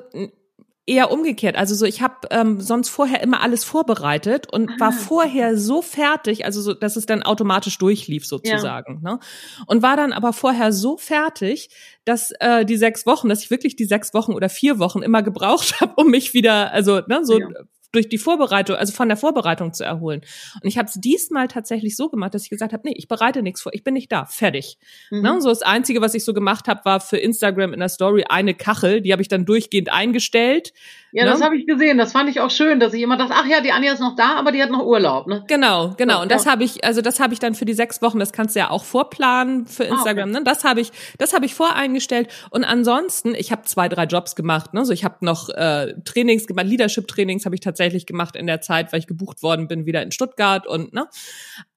eher 0.86 1.10
umgekehrt. 1.10 1.56
Also 1.56 1.74
so, 1.74 1.84
ich 1.84 2.00
habe 2.00 2.14
ähm, 2.30 2.60
sonst 2.60 2.88
vorher 2.88 3.20
immer 3.22 3.42
alles 3.42 3.64
vorbereitet 3.64 4.46
und 4.52 4.70
ah. 4.70 4.74
war 4.78 4.92
vorher 4.92 5.58
so 5.58 5.82
fertig, 5.82 6.44
also 6.44 6.62
so, 6.62 6.74
dass 6.74 6.96
es 6.96 7.06
dann 7.06 7.24
automatisch 7.24 7.76
durchlief 7.78 8.24
sozusagen. 8.24 9.00
Ja. 9.04 9.14
Ne? 9.14 9.20
Und 9.66 9.82
war 9.82 9.96
dann 9.96 10.12
aber 10.12 10.32
vorher 10.32 10.72
so 10.72 10.96
fertig, 10.96 11.70
dass 12.04 12.30
äh, 12.38 12.64
die 12.64 12.76
sechs 12.76 13.04
Wochen, 13.04 13.28
dass 13.28 13.42
ich 13.42 13.50
wirklich 13.50 13.74
die 13.74 13.84
sechs 13.84 14.14
Wochen 14.14 14.32
oder 14.32 14.48
vier 14.48 14.78
Wochen 14.78 15.02
immer 15.02 15.22
gebraucht 15.22 15.74
habe, 15.80 15.94
um 15.96 16.08
mich 16.10 16.34
wieder, 16.34 16.72
also 16.72 17.00
ne, 17.08 17.24
so 17.24 17.40
ja 17.40 17.48
durch 17.96 18.08
die 18.08 18.18
Vorbereitung, 18.18 18.76
also 18.76 18.92
von 18.92 19.08
der 19.08 19.16
Vorbereitung 19.16 19.72
zu 19.72 19.84
erholen. 19.84 20.20
Und 20.62 20.68
ich 20.68 20.78
habe 20.78 20.88
es 20.88 20.94
diesmal 20.94 21.48
tatsächlich 21.48 21.96
so 21.96 22.08
gemacht, 22.08 22.34
dass 22.34 22.44
ich 22.44 22.50
gesagt 22.50 22.72
habe, 22.72 22.82
nee, 22.86 22.94
ich 22.96 23.08
bereite 23.08 23.42
nichts 23.42 23.62
vor, 23.62 23.74
ich 23.74 23.82
bin 23.82 23.94
nicht 23.94 24.12
da, 24.12 24.26
fertig. 24.26 24.78
Mhm. 25.10 25.22
Ne? 25.22 25.40
So 25.40 25.48
das 25.48 25.62
Einzige, 25.62 26.00
was 26.00 26.14
ich 26.14 26.24
so 26.24 26.34
gemacht 26.34 26.68
habe, 26.68 26.84
war 26.84 27.00
für 27.00 27.16
Instagram 27.16 27.72
in 27.72 27.80
der 27.80 27.88
Story 27.88 28.24
eine 28.28 28.54
Kachel, 28.54 29.00
die 29.00 29.12
habe 29.12 29.22
ich 29.22 29.28
dann 29.28 29.44
durchgehend 29.44 29.90
eingestellt. 29.90 30.72
Ja, 31.12 31.24
ne? 31.24 31.30
das 31.30 31.42
habe 31.42 31.56
ich 31.56 31.66
gesehen. 31.66 31.98
Das 31.98 32.12
fand 32.12 32.28
ich 32.28 32.40
auch 32.40 32.50
schön, 32.50 32.80
dass 32.80 32.92
ich 32.92 33.02
immer 33.02 33.16
dachte, 33.16 33.32
ach 33.34 33.46
ja, 33.46 33.60
die 33.60 33.72
Anja 33.72 33.92
ist 33.92 34.00
noch 34.00 34.16
da, 34.16 34.36
aber 34.36 34.52
die 34.52 34.62
hat 34.62 34.70
noch 34.70 34.84
Urlaub. 34.84 35.26
Ne? 35.26 35.44
Genau, 35.48 35.94
genau. 35.96 36.22
Und 36.22 36.30
das 36.30 36.46
habe 36.46 36.64
ich, 36.64 36.84
also 36.84 37.00
das 37.00 37.20
habe 37.20 37.32
ich 37.32 37.38
dann 37.38 37.54
für 37.54 37.64
die 37.64 37.74
sechs 37.74 38.02
Wochen. 38.02 38.18
Das 38.18 38.32
kannst 38.32 38.54
du 38.54 38.60
ja 38.60 38.70
auch 38.70 38.84
vorplanen 38.84 39.66
für 39.66 39.84
Instagram. 39.84 40.28
Ah, 40.28 40.32
okay. 40.32 40.38
Ne? 40.40 40.44
Das 40.44 40.64
habe 40.64 40.80
ich, 40.80 40.92
das 41.18 41.32
habe 41.32 41.46
ich 41.46 41.54
voreingestellt. 41.54 42.28
Und 42.50 42.64
ansonsten, 42.64 43.34
ich 43.34 43.52
habe 43.52 43.62
zwei, 43.62 43.88
drei 43.88 44.04
Jobs 44.04 44.36
gemacht. 44.36 44.74
Ne? 44.74 44.84
So, 44.84 44.92
ich 44.92 45.04
habe 45.04 45.16
noch 45.20 45.48
äh, 45.48 45.94
Trainings 46.04 46.46
gemacht, 46.46 46.66
Leadership-Trainings 46.66 47.44
habe 47.44 47.54
ich 47.54 47.60
tatsächlich 47.60 48.06
gemacht 48.06 48.36
in 48.36 48.46
der 48.46 48.60
Zeit, 48.60 48.92
weil 48.92 49.00
ich 49.00 49.06
gebucht 49.06 49.42
worden 49.42 49.68
bin 49.68 49.86
wieder 49.86 50.02
in 50.02 50.12
Stuttgart 50.12 50.66
und 50.66 50.92
ne. 50.92 51.06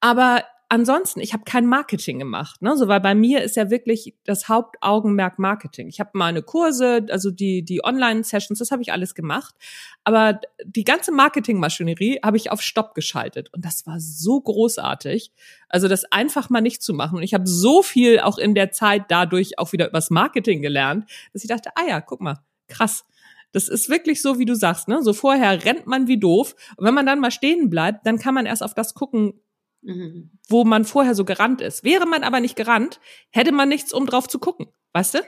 Aber 0.00 0.42
ansonsten, 0.70 1.20
ich 1.20 1.34
habe 1.34 1.42
kein 1.44 1.66
Marketing 1.66 2.18
gemacht, 2.18 2.62
ne? 2.62 2.76
So, 2.76 2.88
weil 2.88 3.00
bei 3.00 3.14
mir 3.14 3.42
ist 3.42 3.56
ja 3.56 3.70
wirklich 3.70 4.14
das 4.24 4.48
Hauptaugenmerk 4.48 5.38
Marketing. 5.38 5.88
Ich 5.88 6.00
habe 6.00 6.10
meine 6.14 6.42
Kurse, 6.42 7.04
also 7.10 7.30
die 7.30 7.64
die 7.64 7.84
Online-Sessions, 7.84 8.58
das 8.58 8.70
habe 8.70 8.80
ich 8.80 8.92
alles 8.92 9.14
gemacht, 9.14 9.54
aber 10.04 10.40
die 10.64 10.84
ganze 10.84 11.12
Marketingmaschinerie 11.12 12.20
habe 12.24 12.36
ich 12.36 12.50
auf 12.50 12.62
Stopp 12.62 12.94
geschaltet 12.94 13.52
und 13.52 13.64
das 13.64 13.86
war 13.86 13.96
so 13.98 14.40
großartig. 14.40 15.32
Also 15.68 15.88
das 15.88 16.04
einfach 16.10 16.48
mal 16.48 16.60
nicht 16.60 16.82
zu 16.82 16.94
machen 16.94 17.18
und 17.18 17.24
ich 17.24 17.34
habe 17.34 17.46
so 17.46 17.82
viel 17.82 18.20
auch 18.20 18.38
in 18.38 18.54
der 18.54 18.70
Zeit 18.70 19.06
dadurch 19.08 19.58
auch 19.58 19.72
wieder 19.72 19.88
übers 19.88 20.10
Marketing 20.10 20.62
gelernt, 20.62 21.10
dass 21.32 21.42
ich 21.42 21.48
dachte, 21.48 21.70
ah 21.74 21.86
ja, 21.86 22.00
guck 22.00 22.20
mal, 22.20 22.38
krass. 22.68 23.04
Das 23.52 23.68
ist 23.68 23.88
wirklich 23.88 24.22
so, 24.22 24.38
wie 24.38 24.44
du 24.44 24.54
sagst, 24.54 24.86
ne? 24.86 25.02
So 25.02 25.12
vorher 25.12 25.64
rennt 25.64 25.88
man 25.88 26.06
wie 26.06 26.20
doof. 26.20 26.54
Und 26.76 26.86
wenn 26.86 26.94
man 26.94 27.06
dann 27.06 27.18
mal 27.18 27.32
stehen 27.32 27.68
bleibt, 27.68 28.06
dann 28.06 28.20
kann 28.20 28.34
man 28.34 28.46
erst 28.46 28.62
auf 28.62 28.74
das 28.74 28.94
gucken, 28.94 29.34
Mhm. 29.82 30.30
wo 30.48 30.64
man 30.64 30.84
vorher 30.84 31.14
so 31.14 31.24
gerannt 31.24 31.60
ist. 31.60 31.84
Wäre 31.84 32.06
man 32.06 32.22
aber 32.22 32.40
nicht 32.40 32.56
gerannt, 32.56 33.00
hätte 33.30 33.52
man 33.52 33.68
nichts, 33.68 33.92
um 33.92 34.06
drauf 34.06 34.28
zu 34.28 34.38
gucken. 34.38 34.66
Weißt 34.92 35.14
du? 35.14 35.18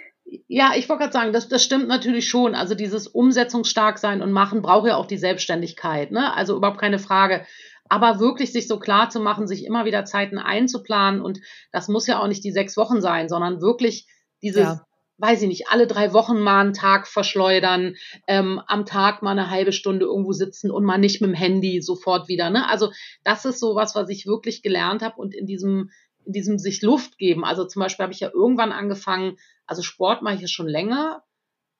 Ja, 0.46 0.72
ich 0.76 0.88
wollte 0.88 1.02
gerade 1.02 1.12
sagen, 1.12 1.32
das, 1.32 1.48
das 1.48 1.64
stimmt 1.64 1.88
natürlich 1.88 2.28
schon. 2.28 2.54
Also 2.54 2.74
dieses 2.74 3.06
umsetzungsstark 3.06 3.98
sein 3.98 4.20
und 4.22 4.32
machen 4.32 4.62
braucht 4.62 4.88
ja 4.88 4.96
auch 4.96 5.06
die 5.06 5.18
Selbstständigkeit. 5.18 6.10
Ne? 6.10 6.34
Also 6.34 6.56
überhaupt 6.56 6.80
keine 6.80 6.98
Frage. 6.98 7.46
Aber 7.88 8.20
wirklich 8.20 8.52
sich 8.52 8.68
so 8.68 8.78
klar 8.78 9.10
zu 9.10 9.20
machen, 9.20 9.46
sich 9.46 9.64
immer 9.64 9.84
wieder 9.84 10.04
Zeiten 10.04 10.38
einzuplanen 10.38 11.20
und 11.20 11.40
das 11.72 11.88
muss 11.88 12.06
ja 12.06 12.20
auch 12.20 12.28
nicht 12.28 12.44
die 12.44 12.52
sechs 12.52 12.76
Wochen 12.76 13.00
sein, 13.00 13.28
sondern 13.28 13.60
wirklich 13.60 14.06
dieses 14.42 14.62
ja 14.62 14.86
weiß 15.22 15.42
ich 15.42 15.48
nicht, 15.48 15.68
alle 15.68 15.86
drei 15.86 16.12
Wochen 16.12 16.40
mal 16.40 16.60
einen 16.60 16.72
Tag 16.72 17.06
verschleudern, 17.06 17.94
ähm, 18.26 18.60
am 18.66 18.84
Tag 18.84 19.22
mal 19.22 19.30
eine 19.30 19.50
halbe 19.50 19.72
Stunde 19.72 20.04
irgendwo 20.04 20.32
sitzen 20.32 20.72
und 20.72 20.84
mal 20.84 20.98
nicht 20.98 21.20
mit 21.20 21.30
dem 21.30 21.34
Handy 21.34 21.80
sofort 21.80 22.26
wieder. 22.26 22.50
Ne? 22.50 22.68
Also 22.68 22.90
das 23.22 23.44
ist 23.44 23.60
so 23.60 23.76
was, 23.76 23.94
was 23.94 24.08
ich 24.08 24.26
wirklich 24.26 24.62
gelernt 24.62 25.00
habe 25.00 25.16
und 25.16 25.32
in 25.32 25.46
diesem 25.46 25.90
in 26.24 26.32
diesem 26.32 26.58
sich 26.58 26.82
Luft 26.82 27.18
geben. 27.18 27.44
Also 27.44 27.64
zum 27.64 27.80
Beispiel 27.80 28.02
habe 28.04 28.12
ich 28.12 28.20
ja 28.20 28.30
irgendwann 28.32 28.72
angefangen, 28.72 29.38
also 29.66 29.82
Sport 29.82 30.22
mache 30.22 30.36
ich 30.36 30.40
ja 30.40 30.48
schon 30.48 30.68
länger, 30.68 31.22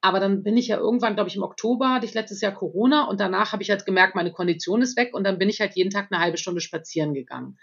aber 0.00 0.18
dann 0.18 0.42
bin 0.42 0.57
ich 0.57 0.68
ja 0.68 0.78
irgendwann, 0.78 1.14
glaube 1.14 1.28
ich, 1.28 1.37
im 1.37 1.44
Oktober 1.44 1.90
hatte 1.90 2.07
ich 2.07 2.14
letztes 2.14 2.40
Jahr 2.40 2.52
Corona 2.52 3.05
und 3.05 3.20
danach 3.20 3.52
habe 3.52 3.62
ich 3.62 3.70
halt 3.70 3.87
gemerkt, 3.87 4.16
meine 4.16 4.33
Kondition 4.33 4.83
ist 4.83 4.96
weg 4.96 5.14
und 5.14 5.24
dann 5.24 5.38
bin 5.38 5.48
ich 5.48 5.61
halt 5.61 5.76
jeden 5.76 5.90
Tag 5.90 6.09
eine 6.11 6.20
halbe 6.20 6.38
Stunde 6.38 6.61
spazieren 6.61 7.14
gegangen. 7.14 7.59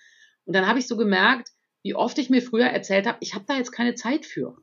Und 0.46 0.56
dann 0.56 0.68
habe 0.68 0.80
ich 0.80 0.88
so 0.88 0.96
gemerkt, 0.96 1.50
wie 1.84 1.96
oft 1.96 2.18
ich 2.18 2.30
mir 2.30 2.42
früher 2.42 2.68
erzählt 2.68 3.08
habe, 3.08 3.18
ich 3.22 3.36
habe 3.36 3.46
da 3.48 3.56
jetzt 3.56 3.72
keine 3.72 3.96
Zeit 3.96 4.26
für. 4.26 4.58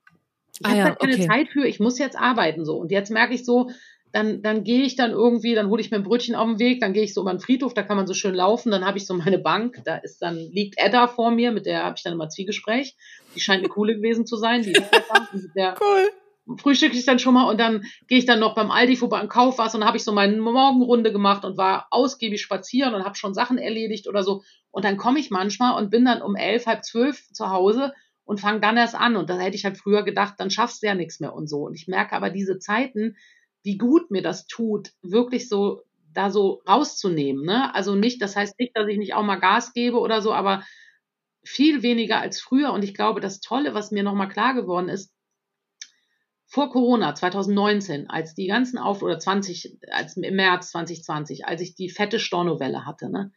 Ich 0.61 0.67
ah, 0.67 0.71
habe 0.71 0.79
ja, 0.79 0.95
keine 0.95 1.15
okay. 1.15 1.27
Zeit 1.27 1.49
für, 1.49 1.67
ich 1.67 1.81
muss 1.81 1.99
jetzt 1.99 2.17
arbeiten 2.17 2.65
so. 2.65 2.77
Und 2.77 2.91
jetzt 2.91 3.11
merke 3.11 3.35
ich 3.35 3.45
so, 3.45 3.71
dann, 4.17 4.41
dann 4.41 4.65
gehe 4.65 4.83
ich 4.83 4.97
dann 4.97 5.11
irgendwie, 5.11 5.55
dann 5.55 5.69
hole 5.69 5.81
ich 5.81 5.91
mir 5.91 5.99
ein 5.99 6.03
Brötchen 6.03 6.35
auf 6.35 6.49
den 6.49 6.59
Weg, 6.59 6.81
dann 6.81 6.95
gehe 6.95 7.03
ich 7.03 7.13
so 7.13 7.21
über 7.21 7.35
den 7.35 7.41
Friedhof, 7.41 7.75
da 7.75 7.83
kann 7.83 7.99
man 7.99 8.07
so 8.07 8.15
schön 8.15 8.35
laufen, 8.35 8.71
dann 8.71 8.87
habe 8.87 8.97
ich 8.97 9.07
so 9.07 9.13
meine 9.13 9.39
Bank, 9.39 9.83
da 9.85 9.97
ist 9.97 10.23
dann 10.23 10.37
liegt 10.37 10.79
Edda 10.79 11.07
vor 11.07 11.31
mir, 11.31 11.53
mit 11.53 11.67
der 11.67 11.85
habe 11.85 11.97
ich 11.99 12.03
dann 12.03 12.15
immer 12.15 12.31
Zwiegespräch. 12.31 12.97
Die 13.35 13.41
scheint 13.41 13.59
eine 13.59 13.69
coole 13.69 13.95
gewesen 13.95 14.25
zu 14.25 14.37
sein, 14.37 14.63
die 14.63 14.73
ist 14.73 14.91
der 15.55 15.75
cool. 15.81 16.57
frühstücke 16.57 16.97
ich 16.97 17.05
dann 17.05 17.19
schon 17.19 17.35
mal 17.35 17.51
und 17.51 17.61
dann 17.61 17.85
gehe 18.09 18.19
ich 18.19 18.25
dann 18.25 18.41
noch 18.41 18.55
beim 18.55 18.71
Aldi 18.71 18.97
vorbei 18.97 19.21
und 19.21 19.29
kaufe 19.29 19.59
was 19.59 19.75
und 19.75 19.81
dann 19.81 19.89
habe 19.89 19.99
ich 19.99 20.05
so 20.05 20.13
meine 20.13 20.41
Morgenrunde 20.41 21.13
gemacht 21.13 21.45
und 21.45 21.59
war 21.59 21.87
ausgiebig 21.91 22.41
spazieren 22.41 22.95
und 22.95 23.05
habe 23.05 23.17
schon 23.17 23.35
Sachen 23.35 23.59
erledigt 23.59 24.09
oder 24.09 24.23
so 24.23 24.43
und 24.71 24.87
dann 24.87 24.97
komme 24.97 25.19
ich 25.19 25.31
manchmal 25.31 25.77
und 25.77 25.91
bin 25.91 26.07
dann 26.07 26.23
um 26.23 26.37
elf, 26.37 26.65
halb 26.65 26.85
zwölf 26.85 27.31
zu 27.33 27.51
Hause 27.51 27.93
und 28.27 28.41
fang 28.41 28.61
dann 28.61 28.77
erst 28.77 28.95
an. 28.95 29.17
Und 29.17 29.31
da 29.31 29.39
hätte 29.39 29.57
ich 29.57 29.65
halt 29.65 29.79
früher 29.79 30.03
gedacht, 30.03 30.35
dann 30.39 30.51
schaffst 30.51 30.83
du 30.83 30.89
ja 30.89 30.95
nichts 30.95 31.21
mehr 31.21 31.33
und 31.33 31.49
so. 31.49 31.63
Und 31.63 31.75
ich 31.75 31.89
merke 31.89 32.15
aber 32.15 32.29
diese 32.29 32.59
Zeiten, 32.59 33.17
wie 33.63 33.79
gut 33.79 34.11
mir 34.11 34.21
das 34.21 34.47
tut, 34.47 34.93
wirklich 35.01 35.49
so 35.49 35.83
da 36.13 36.31
so 36.31 36.63
rauszunehmen. 36.69 37.45
Ne? 37.45 37.75
Also 37.75 37.95
nicht, 37.95 38.21
das 38.21 38.37
heißt 38.37 38.59
nicht, 38.59 38.77
dass 38.77 38.89
ich 38.89 38.99
nicht 38.99 39.15
auch 39.15 39.23
mal 39.23 39.37
Gas 39.37 39.73
gebe 39.73 39.99
oder 39.99 40.21
so, 40.23 40.33
aber 40.33 40.65
viel 41.45 41.83
weniger 41.83 42.21
als 42.21 42.41
früher. 42.41 42.73
Und 42.73 42.83
ich 42.83 42.95
glaube, 42.95 43.21
das 43.21 43.41
Tolle, 43.41 43.75
was 43.75 43.93
mir 43.93 44.03
nochmal 44.03 44.29
klar 44.29 44.55
geworden 44.55 44.89
ist, 44.89 45.13
vor 46.49 46.71
Corona 46.71 47.15
2019, 47.15 48.09
als 48.09 48.35
die 48.35 48.47
ganzen 48.47 48.79
Auf 48.79 49.03
oder 49.03 49.19
20, 49.19 49.79
als 49.91 50.17
im 50.17 50.37
März 50.37 50.71
2020, 50.71 51.47
als 51.47 51.61
ich 51.61 51.75
die 51.75 51.91
fette 51.91 52.19
Stornovelle 52.19 52.87
hatte, 52.87 53.11
ne, 53.11 53.33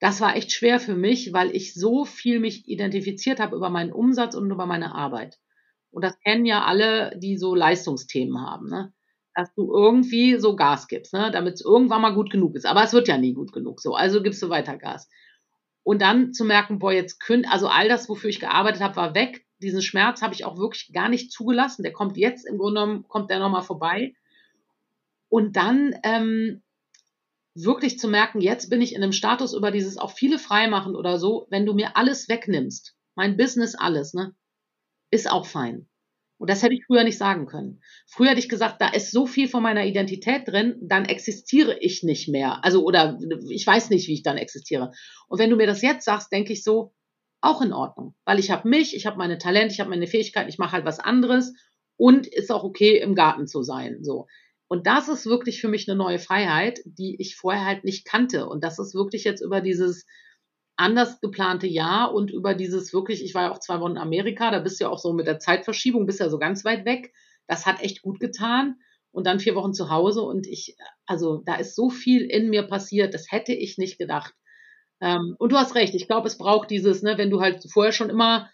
das 0.00 0.20
war 0.20 0.34
echt 0.34 0.50
schwer 0.50 0.80
für 0.80 0.96
mich, 0.96 1.32
weil 1.32 1.54
ich 1.54 1.74
so 1.74 2.04
viel 2.04 2.40
mich 2.40 2.66
identifiziert 2.66 3.38
habe 3.38 3.54
über 3.54 3.68
meinen 3.68 3.92
Umsatz 3.92 4.34
und 4.34 4.50
über 4.50 4.66
meine 4.66 4.94
Arbeit. 4.94 5.38
Und 5.90 6.02
das 6.02 6.18
kennen 6.20 6.46
ja 6.46 6.64
alle, 6.64 7.16
die 7.18 7.36
so 7.36 7.54
Leistungsthemen 7.54 8.40
haben, 8.40 8.68
ne? 8.68 8.92
dass 9.34 9.52
du 9.54 9.72
irgendwie 9.72 10.36
so 10.38 10.56
Gas 10.56 10.88
gibst, 10.88 11.12
ne? 11.12 11.30
damit 11.30 11.54
es 11.54 11.64
irgendwann 11.64 12.02
mal 12.02 12.14
gut 12.14 12.30
genug 12.30 12.56
ist. 12.56 12.66
Aber 12.66 12.82
es 12.82 12.92
wird 12.94 13.08
ja 13.08 13.18
nie 13.18 13.34
gut 13.34 13.52
genug 13.52 13.80
so. 13.80 13.94
Also 13.94 14.22
gibst 14.22 14.42
du 14.42 14.48
weiter 14.48 14.76
Gas. 14.76 15.08
Und 15.82 16.02
dann 16.02 16.32
zu 16.32 16.44
merken, 16.44 16.78
boah, 16.78 16.92
jetzt 16.92 17.20
könnt, 17.20 17.50
also 17.50 17.68
all 17.68 17.88
das, 17.88 18.08
wofür 18.08 18.30
ich 18.30 18.40
gearbeitet 18.40 18.82
habe, 18.82 18.96
war 18.96 19.14
weg. 19.14 19.44
Diesen 19.62 19.82
Schmerz 19.82 20.22
habe 20.22 20.34
ich 20.34 20.44
auch 20.44 20.56
wirklich 20.56 20.92
gar 20.92 21.10
nicht 21.10 21.30
zugelassen. 21.30 21.82
Der 21.82 21.92
kommt 21.92 22.16
jetzt 22.16 22.46
im 22.46 22.56
Grunde 22.56 22.80
genommen, 22.80 23.04
kommt 23.08 23.30
der 23.30 23.38
nochmal 23.38 23.62
vorbei. 23.62 24.14
Und 25.28 25.56
dann 25.56 25.94
ähm, 26.02 26.62
wirklich 27.54 27.98
zu 27.98 28.08
merken, 28.08 28.40
jetzt 28.40 28.70
bin 28.70 28.80
ich 28.80 28.94
in 28.94 29.02
einem 29.02 29.12
Status 29.12 29.54
über 29.54 29.70
dieses 29.70 29.96
auch 29.96 30.12
viele 30.12 30.38
freimachen 30.38 30.94
oder 30.94 31.18
so, 31.18 31.46
wenn 31.50 31.66
du 31.66 31.74
mir 31.74 31.96
alles 31.96 32.28
wegnimmst, 32.28 32.94
mein 33.14 33.36
Business 33.36 33.74
alles, 33.74 34.14
ne, 34.14 34.34
ist 35.10 35.30
auch 35.30 35.46
fein. 35.46 35.88
Und 36.38 36.48
das 36.48 36.62
hätte 36.62 36.74
ich 36.74 36.86
früher 36.86 37.04
nicht 37.04 37.18
sagen 37.18 37.44
können. 37.44 37.82
Früher 38.06 38.30
hätte 38.30 38.40
ich 38.40 38.48
gesagt, 38.48 38.80
da 38.80 38.88
ist 38.88 39.10
so 39.10 39.26
viel 39.26 39.46
von 39.46 39.62
meiner 39.62 39.84
Identität 39.84 40.48
drin, 40.48 40.78
dann 40.80 41.04
existiere 41.04 41.78
ich 41.80 42.02
nicht 42.02 42.28
mehr. 42.28 42.64
Also, 42.64 42.82
oder 42.82 43.18
ich 43.50 43.66
weiß 43.66 43.90
nicht, 43.90 44.08
wie 44.08 44.14
ich 44.14 44.22
dann 44.22 44.38
existiere. 44.38 44.90
Und 45.28 45.38
wenn 45.38 45.50
du 45.50 45.56
mir 45.56 45.66
das 45.66 45.82
jetzt 45.82 46.06
sagst, 46.06 46.32
denke 46.32 46.54
ich 46.54 46.64
so, 46.64 46.94
auch 47.42 47.60
in 47.60 47.74
Ordnung. 47.74 48.14
Weil 48.24 48.38
ich 48.38 48.50
habe 48.50 48.66
mich, 48.66 48.96
ich 48.96 49.04
habe 49.04 49.18
meine 49.18 49.36
Talente, 49.36 49.74
ich 49.74 49.80
habe 49.80 49.90
meine 49.90 50.06
Fähigkeiten, 50.06 50.48
ich 50.48 50.58
mache 50.58 50.72
halt 50.72 50.86
was 50.86 50.98
anderes 50.98 51.52
und 51.96 52.26
ist 52.26 52.50
auch 52.50 52.64
okay, 52.64 52.98
im 52.98 53.14
Garten 53.14 53.46
zu 53.46 53.62
sein. 53.62 53.98
So. 54.02 54.26
Und 54.70 54.86
das 54.86 55.08
ist 55.08 55.26
wirklich 55.26 55.60
für 55.60 55.66
mich 55.66 55.90
eine 55.90 55.98
neue 55.98 56.20
Freiheit, 56.20 56.80
die 56.84 57.16
ich 57.18 57.34
vorher 57.34 57.64
halt 57.64 57.82
nicht 57.82 58.04
kannte. 58.04 58.46
Und 58.48 58.62
das 58.62 58.78
ist 58.78 58.94
wirklich 58.94 59.24
jetzt 59.24 59.40
über 59.40 59.60
dieses 59.60 60.06
anders 60.76 61.20
geplante 61.20 61.66
Jahr 61.66 62.14
und 62.14 62.30
über 62.30 62.54
dieses 62.54 62.92
wirklich, 62.92 63.24
ich 63.24 63.34
war 63.34 63.42
ja 63.42 63.50
auch 63.50 63.58
zwei 63.58 63.80
Wochen 63.80 63.92
in 63.92 63.98
Amerika, 63.98 64.52
da 64.52 64.60
bist 64.60 64.78
du 64.78 64.84
ja 64.84 64.90
auch 64.90 65.00
so 65.00 65.12
mit 65.12 65.26
der 65.26 65.40
Zeitverschiebung, 65.40 66.06
bist 66.06 66.20
ja 66.20 66.30
so 66.30 66.38
ganz 66.38 66.64
weit 66.64 66.84
weg. 66.84 67.12
Das 67.48 67.66
hat 67.66 67.82
echt 67.82 68.02
gut 68.02 68.20
getan. 68.20 68.76
Und 69.10 69.26
dann 69.26 69.40
vier 69.40 69.56
Wochen 69.56 69.74
zu 69.74 69.90
Hause 69.90 70.22
und 70.22 70.46
ich, 70.46 70.76
also 71.04 71.42
da 71.44 71.56
ist 71.56 71.74
so 71.74 71.90
viel 71.90 72.22
in 72.22 72.48
mir 72.48 72.62
passiert, 72.62 73.12
das 73.12 73.32
hätte 73.32 73.52
ich 73.52 73.76
nicht 73.76 73.98
gedacht. 73.98 74.34
Ähm, 75.00 75.34
und 75.40 75.50
du 75.50 75.56
hast 75.56 75.74
recht, 75.74 75.96
ich 75.96 76.06
glaube, 76.06 76.28
es 76.28 76.38
braucht 76.38 76.70
dieses, 76.70 77.02
ne, 77.02 77.18
wenn 77.18 77.30
du 77.30 77.40
halt 77.40 77.64
vorher 77.72 77.90
schon 77.90 78.08
immer 78.08 78.48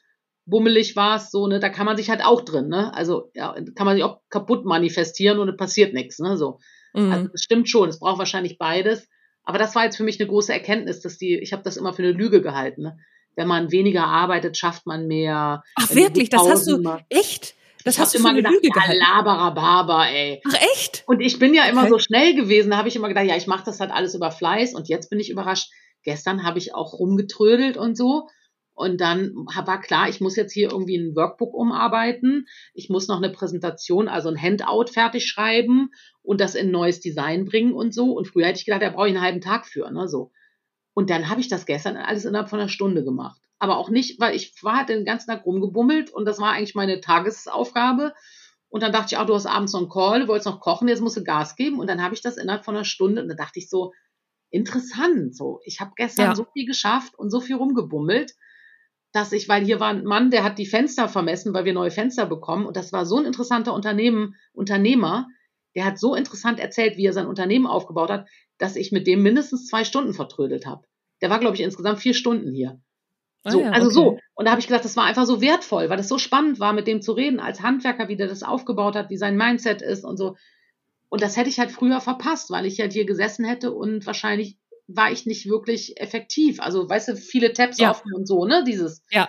bummelig 0.46 0.96
warst, 0.96 1.32
so, 1.32 1.46
ne, 1.46 1.60
da 1.60 1.68
kann 1.68 1.86
man 1.86 1.96
sich 1.96 2.08
halt 2.08 2.24
auch 2.24 2.40
drin, 2.40 2.68
ne? 2.68 2.94
Also 2.94 3.30
ja, 3.34 3.54
kann 3.74 3.84
man 3.84 3.96
sich 3.96 4.04
auch 4.04 4.20
kaputt 4.30 4.64
manifestieren 4.64 5.38
und 5.40 5.48
es 5.48 5.56
passiert 5.56 5.92
nichts, 5.92 6.18
ne? 6.20 6.36
So. 6.36 6.60
Mhm. 6.94 7.12
Also 7.12 7.28
das 7.28 7.42
stimmt 7.42 7.68
schon, 7.68 7.88
es 7.88 7.98
braucht 7.98 8.18
wahrscheinlich 8.18 8.56
beides. 8.56 9.08
Aber 9.42 9.58
das 9.58 9.74
war 9.74 9.84
jetzt 9.84 9.96
für 9.96 10.04
mich 10.04 10.18
eine 10.20 10.28
große 10.28 10.52
Erkenntnis, 10.52 11.00
dass 11.00 11.18
die, 11.18 11.38
ich 11.38 11.52
habe 11.52 11.62
das 11.62 11.76
immer 11.76 11.92
für 11.92 12.02
eine 12.02 12.12
Lüge 12.12 12.42
gehalten. 12.42 12.82
Ne? 12.82 12.98
Wenn 13.36 13.46
man 13.46 13.70
weniger 13.70 14.04
arbeitet, 14.04 14.56
schafft 14.56 14.86
man 14.86 15.06
mehr. 15.06 15.62
Ach 15.76 15.94
wirklich, 15.94 16.30
das 16.30 16.48
hast 16.48 16.66
du 16.66 16.82
echt? 17.08 17.54
Das 17.84 17.94
ich 17.94 18.00
hast 18.00 18.14
du 18.14 18.18
immer 18.18 18.34
gedacht, 18.34 18.54
Lüge 18.54 18.68
ja, 18.74 18.92
laberer 18.92 19.54
Barber, 19.54 20.08
ey. 20.08 20.42
Ach 20.48 20.54
echt? 20.74 21.04
Und 21.06 21.20
ich 21.20 21.38
bin 21.38 21.54
ja 21.54 21.66
immer 21.66 21.82
okay. 21.82 21.90
so 21.90 21.98
schnell 22.00 22.34
gewesen, 22.34 22.70
da 22.70 22.78
habe 22.78 22.88
ich 22.88 22.96
immer 22.96 23.06
gedacht, 23.06 23.26
ja, 23.26 23.36
ich 23.36 23.46
mache 23.46 23.64
das 23.64 23.78
halt 23.78 23.92
alles 23.92 24.16
über 24.16 24.32
Fleiß 24.32 24.74
und 24.74 24.88
jetzt 24.88 25.10
bin 25.10 25.20
ich 25.20 25.30
überrascht. 25.30 25.70
Gestern 26.02 26.42
habe 26.42 26.58
ich 26.58 26.74
auch 26.74 26.94
rumgetrödelt 26.94 27.76
und 27.76 27.96
so 27.96 28.28
und 28.76 29.00
dann 29.00 29.34
war 29.34 29.80
klar, 29.80 30.06
ich 30.10 30.20
muss 30.20 30.36
jetzt 30.36 30.52
hier 30.52 30.70
irgendwie 30.70 30.98
ein 30.98 31.16
Workbook 31.16 31.54
umarbeiten. 31.54 32.46
Ich 32.74 32.90
muss 32.90 33.08
noch 33.08 33.16
eine 33.16 33.30
Präsentation, 33.30 34.06
also 34.06 34.28
ein 34.28 34.40
Handout 34.40 34.92
fertig 34.92 35.26
schreiben 35.26 35.92
und 36.22 36.42
das 36.42 36.54
in 36.54 36.68
ein 36.68 36.72
neues 36.72 37.00
Design 37.00 37.46
bringen 37.46 37.72
und 37.72 37.94
so. 37.94 38.12
Und 38.12 38.28
früher 38.28 38.44
hätte 38.44 38.58
ich 38.58 38.66
gedacht, 38.66 38.82
da 38.82 38.90
brauche 38.90 39.08
ich 39.08 39.14
einen 39.14 39.24
halben 39.24 39.40
Tag 39.40 39.66
für, 39.66 39.90
ne, 39.90 40.06
so. 40.08 40.30
Und 40.92 41.08
dann 41.08 41.30
habe 41.30 41.40
ich 41.40 41.48
das 41.48 41.64
gestern 41.64 41.96
alles 41.96 42.26
innerhalb 42.26 42.50
von 42.50 42.60
einer 42.60 42.68
Stunde 42.68 43.02
gemacht. 43.02 43.40
Aber 43.58 43.78
auch 43.78 43.88
nicht, 43.88 44.20
weil 44.20 44.36
ich 44.36 44.52
war 44.62 44.76
halt 44.76 44.90
den 44.90 45.06
ganzen 45.06 45.30
Tag 45.30 45.46
rumgebummelt 45.46 46.10
und 46.10 46.26
das 46.26 46.38
war 46.38 46.52
eigentlich 46.52 46.74
meine 46.74 47.00
Tagesaufgabe. 47.00 48.12
Und 48.68 48.82
dann 48.82 48.92
dachte 48.92 49.14
ich, 49.14 49.16
auch, 49.16 49.24
du 49.24 49.34
hast 49.34 49.46
abends 49.46 49.72
noch 49.72 49.80
einen 49.80 49.88
Call, 49.88 50.20
du 50.20 50.28
wolltest 50.28 50.48
noch 50.48 50.60
kochen, 50.60 50.88
jetzt 50.88 51.00
musst 51.00 51.16
du 51.16 51.24
Gas 51.24 51.56
geben. 51.56 51.78
Und 51.78 51.88
dann 51.88 52.02
habe 52.02 52.14
ich 52.14 52.20
das 52.20 52.36
innerhalb 52.36 52.66
von 52.66 52.76
einer 52.76 52.84
Stunde 52.84 53.22
und 53.22 53.28
da 53.28 53.34
dachte 53.34 53.58
ich 53.58 53.70
so, 53.70 53.94
interessant. 54.50 55.34
So, 55.34 55.60
ich 55.64 55.80
habe 55.80 55.92
gestern 55.96 56.26
ja. 56.26 56.34
so 56.34 56.44
viel 56.52 56.66
geschafft 56.66 57.18
und 57.18 57.30
so 57.30 57.40
viel 57.40 57.56
rumgebummelt, 57.56 58.34
dass 59.12 59.32
ich, 59.32 59.48
weil 59.48 59.64
hier 59.64 59.80
war 59.80 59.88
ein 59.88 60.04
Mann, 60.04 60.30
der 60.30 60.44
hat 60.44 60.58
die 60.58 60.66
Fenster 60.66 61.08
vermessen, 61.08 61.54
weil 61.54 61.64
wir 61.64 61.72
neue 61.72 61.90
Fenster 61.90 62.26
bekommen. 62.26 62.66
Und 62.66 62.76
das 62.76 62.92
war 62.92 63.06
so 63.06 63.18
ein 63.18 63.24
interessanter 63.24 63.72
Unternehmen, 63.72 64.34
Unternehmer, 64.52 65.28
der 65.76 65.84
hat 65.84 65.98
so 65.98 66.14
interessant 66.14 66.58
erzählt, 66.58 66.96
wie 66.96 67.04
er 67.04 67.12
sein 67.12 67.26
Unternehmen 67.26 67.66
aufgebaut 67.66 68.10
hat, 68.10 68.26
dass 68.58 68.76
ich 68.76 68.92
mit 68.92 69.06
dem 69.06 69.22
mindestens 69.22 69.66
zwei 69.66 69.84
Stunden 69.84 70.14
vertrödelt 70.14 70.66
habe. 70.66 70.86
Der 71.20 71.30
war, 71.30 71.38
glaube 71.38 71.54
ich, 71.54 71.62
insgesamt 71.62 72.00
vier 72.00 72.14
Stunden 72.14 72.52
hier. 72.52 72.80
Ah 73.44 73.50
so, 73.52 73.58
ah 73.58 73.62
ja, 73.62 73.70
also 73.70 73.86
okay. 73.86 73.94
so. 73.94 74.18
Und 74.34 74.46
da 74.46 74.50
habe 74.50 74.60
ich 74.60 74.66
gesagt, 74.66 74.86
das 74.86 74.96
war 74.96 75.04
einfach 75.04 75.26
so 75.26 75.40
wertvoll, 75.40 75.88
weil 75.90 75.98
das 75.98 76.08
so 76.08 76.18
spannend 76.18 76.60
war, 76.60 76.72
mit 76.72 76.86
dem 76.86 77.02
zu 77.02 77.12
reden, 77.12 77.40
als 77.40 77.62
Handwerker, 77.62 78.08
wie 78.08 78.16
der 78.16 78.26
das 78.26 78.42
aufgebaut 78.42 78.96
hat, 78.96 79.10
wie 79.10 79.18
sein 79.18 79.36
Mindset 79.36 79.82
ist 79.82 80.04
und 80.04 80.16
so. 80.16 80.36
Und 81.08 81.22
das 81.22 81.36
hätte 81.36 81.50
ich 81.50 81.58
halt 81.58 81.70
früher 81.70 82.00
verpasst, 82.00 82.50
weil 82.50 82.66
ich 82.66 82.80
halt 82.80 82.92
hier 82.92 83.04
gesessen 83.04 83.44
hätte 83.44 83.72
und 83.72 84.06
wahrscheinlich 84.06 84.58
war 84.88 85.10
ich 85.10 85.26
nicht 85.26 85.48
wirklich 85.48 86.00
effektiv. 86.00 86.60
Also, 86.60 86.88
weißt 86.88 87.08
du, 87.08 87.16
viele 87.16 87.52
Tabs 87.52 87.78
ja. 87.78 87.90
offen 87.90 88.12
und 88.14 88.26
so, 88.26 88.44
ne? 88.44 88.64
Dieses. 88.64 89.04
Ja. 89.10 89.28